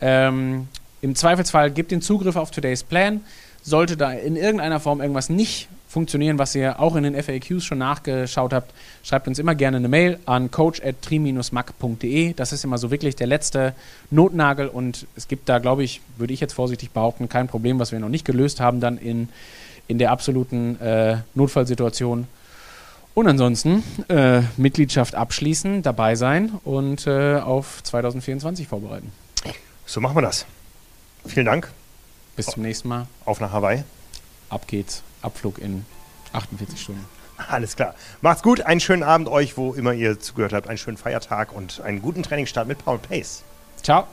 Ähm, 0.00 0.66
Im 1.02 1.14
Zweifelsfall 1.14 1.70
gebt 1.70 1.92
den 1.92 2.02
Zugriff 2.02 2.36
auf 2.36 2.50
Today's 2.50 2.82
Plan. 2.82 3.20
Sollte 3.62 3.96
da 3.96 4.12
in 4.12 4.36
irgendeiner 4.36 4.80
Form 4.80 5.00
irgendwas 5.00 5.30
nicht 5.30 5.68
funktionieren, 5.90 6.38
was 6.38 6.54
ihr 6.54 6.78
auch 6.78 6.94
in 6.94 7.02
den 7.02 7.20
FAQs 7.20 7.64
schon 7.64 7.78
nachgeschaut 7.78 8.52
habt, 8.52 8.72
schreibt 9.02 9.26
uns 9.26 9.40
immer 9.40 9.56
gerne 9.56 9.78
eine 9.78 9.88
Mail 9.88 10.20
an 10.24 10.52
coach.tri-mac.de. 10.52 12.32
Das 12.34 12.52
ist 12.52 12.64
immer 12.64 12.78
so 12.78 12.92
wirklich 12.92 13.16
der 13.16 13.26
letzte 13.26 13.74
Notnagel 14.10 14.68
und 14.68 15.08
es 15.16 15.26
gibt 15.26 15.48
da, 15.48 15.58
glaube 15.58 15.82
ich, 15.82 16.00
würde 16.16 16.32
ich 16.32 16.38
jetzt 16.38 16.52
vorsichtig 16.52 16.92
behaupten, 16.92 17.28
kein 17.28 17.48
Problem, 17.48 17.80
was 17.80 17.90
wir 17.90 17.98
noch 17.98 18.08
nicht 18.08 18.24
gelöst 18.24 18.60
haben, 18.60 18.80
dann 18.80 18.98
in, 18.98 19.28
in 19.88 19.98
der 19.98 20.12
absoluten 20.12 20.80
äh, 20.80 21.18
Notfallsituation. 21.34 22.28
Und 23.12 23.26
ansonsten 23.26 23.82
äh, 24.08 24.42
Mitgliedschaft 24.56 25.16
abschließen, 25.16 25.82
dabei 25.82 26.14
sein 26.14 26.52
und 26.62 27.08
äh, 27.08 27.40
auf 27.40 27.82
2024 27.82 28.68
vorbereiten. 28.68 29.10
So 29.86 30.00
machen 30.00 30.16
wir 30.16 30.22
das. 30.22 30.46
Vielen 31.26 31.46
Dank. 31.46 31.68
Bis 32.36 32.46
zum 32.46 32.62
nächsten 32.62 32.86
Mal. 32.86 33.08
Auf 33.24 33.40
nach 33.40 33.50
Hawaii. 33.50 33.82
Ab 34.48 34.68
geht's. 34.68 35.02
Abflug 35.22 35.58
in 35.58 35.84
48 36.32 36.80
Stunden. 36.80 37.04
Alles 37.48 37.76
klar. 37.76 37.94
Macht's 38.20 38.42
gut. 38.42 38.60
Einen 38.62 38.80
schönen 38.80 39.02
Abend 39.02 39.28
euch, 39.28 39.56
wo 39.56 39.72
immer 39.72 39.92
ihr 39.92 40.20
zugehört 40.20 40.52
habt. 40.52 40.68
Einen 40.68 40.78
schönen 40.78 40.96
Feiertag 40.96 41.52
und 41.52 41.80
einen 41.80 42.02
guten 42.02 42.22
Trainingsstart 42.22 42.68
mit 42.68 42.84
Paul 42.84 42.98
Pace. 42.98 43.42
Ciao. 43.82 44.06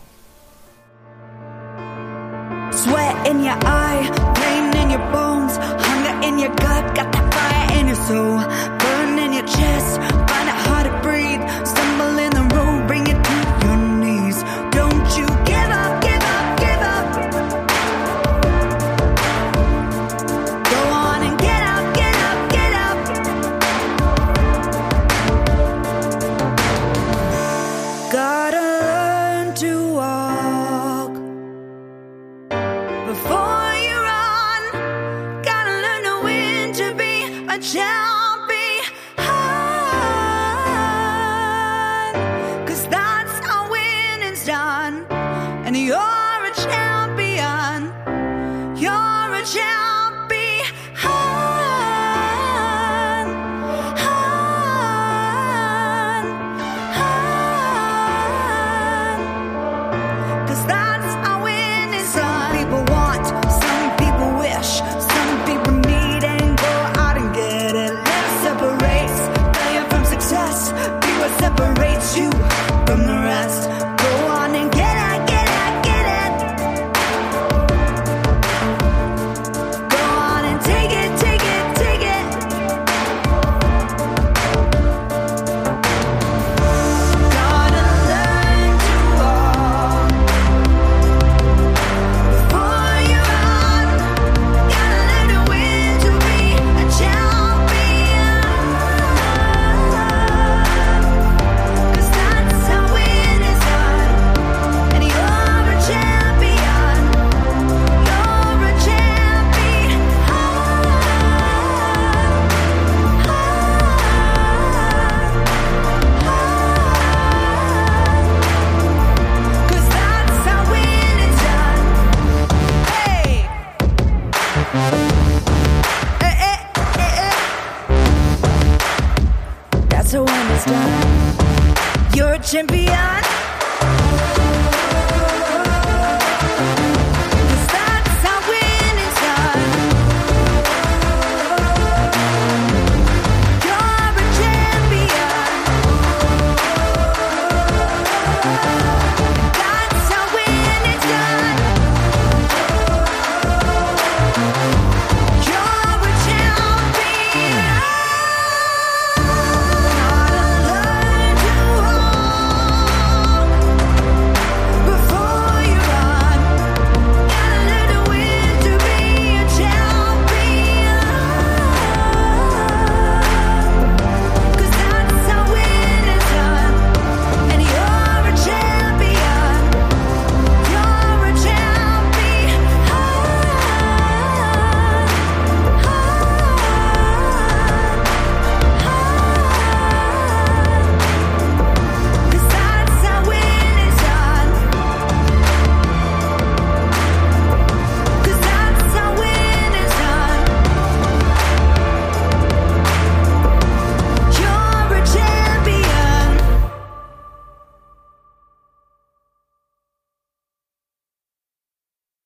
Sweat 2.72 3.28
in 3.28 3.40
your 3.40 3.58
eye, 3.66 4.10
pain 4.36 4.72
in 4.82 4.92
your 4.92 5.12
bones, 5.12 5.58
hunger 5.58 6.28
in 6.28 6.38
your 6.38 6.50
gut, 6.50 6.96
got 6.96 7.12
that 7.12 7.34
fire 7.34 7.80
in 7.80 7.88
your 7.88 7.96
soul, 7.96 8.38
burn 8.78 9.18
in 9.18 9.34
your 9.34 9.46
chest, 9.46 10.00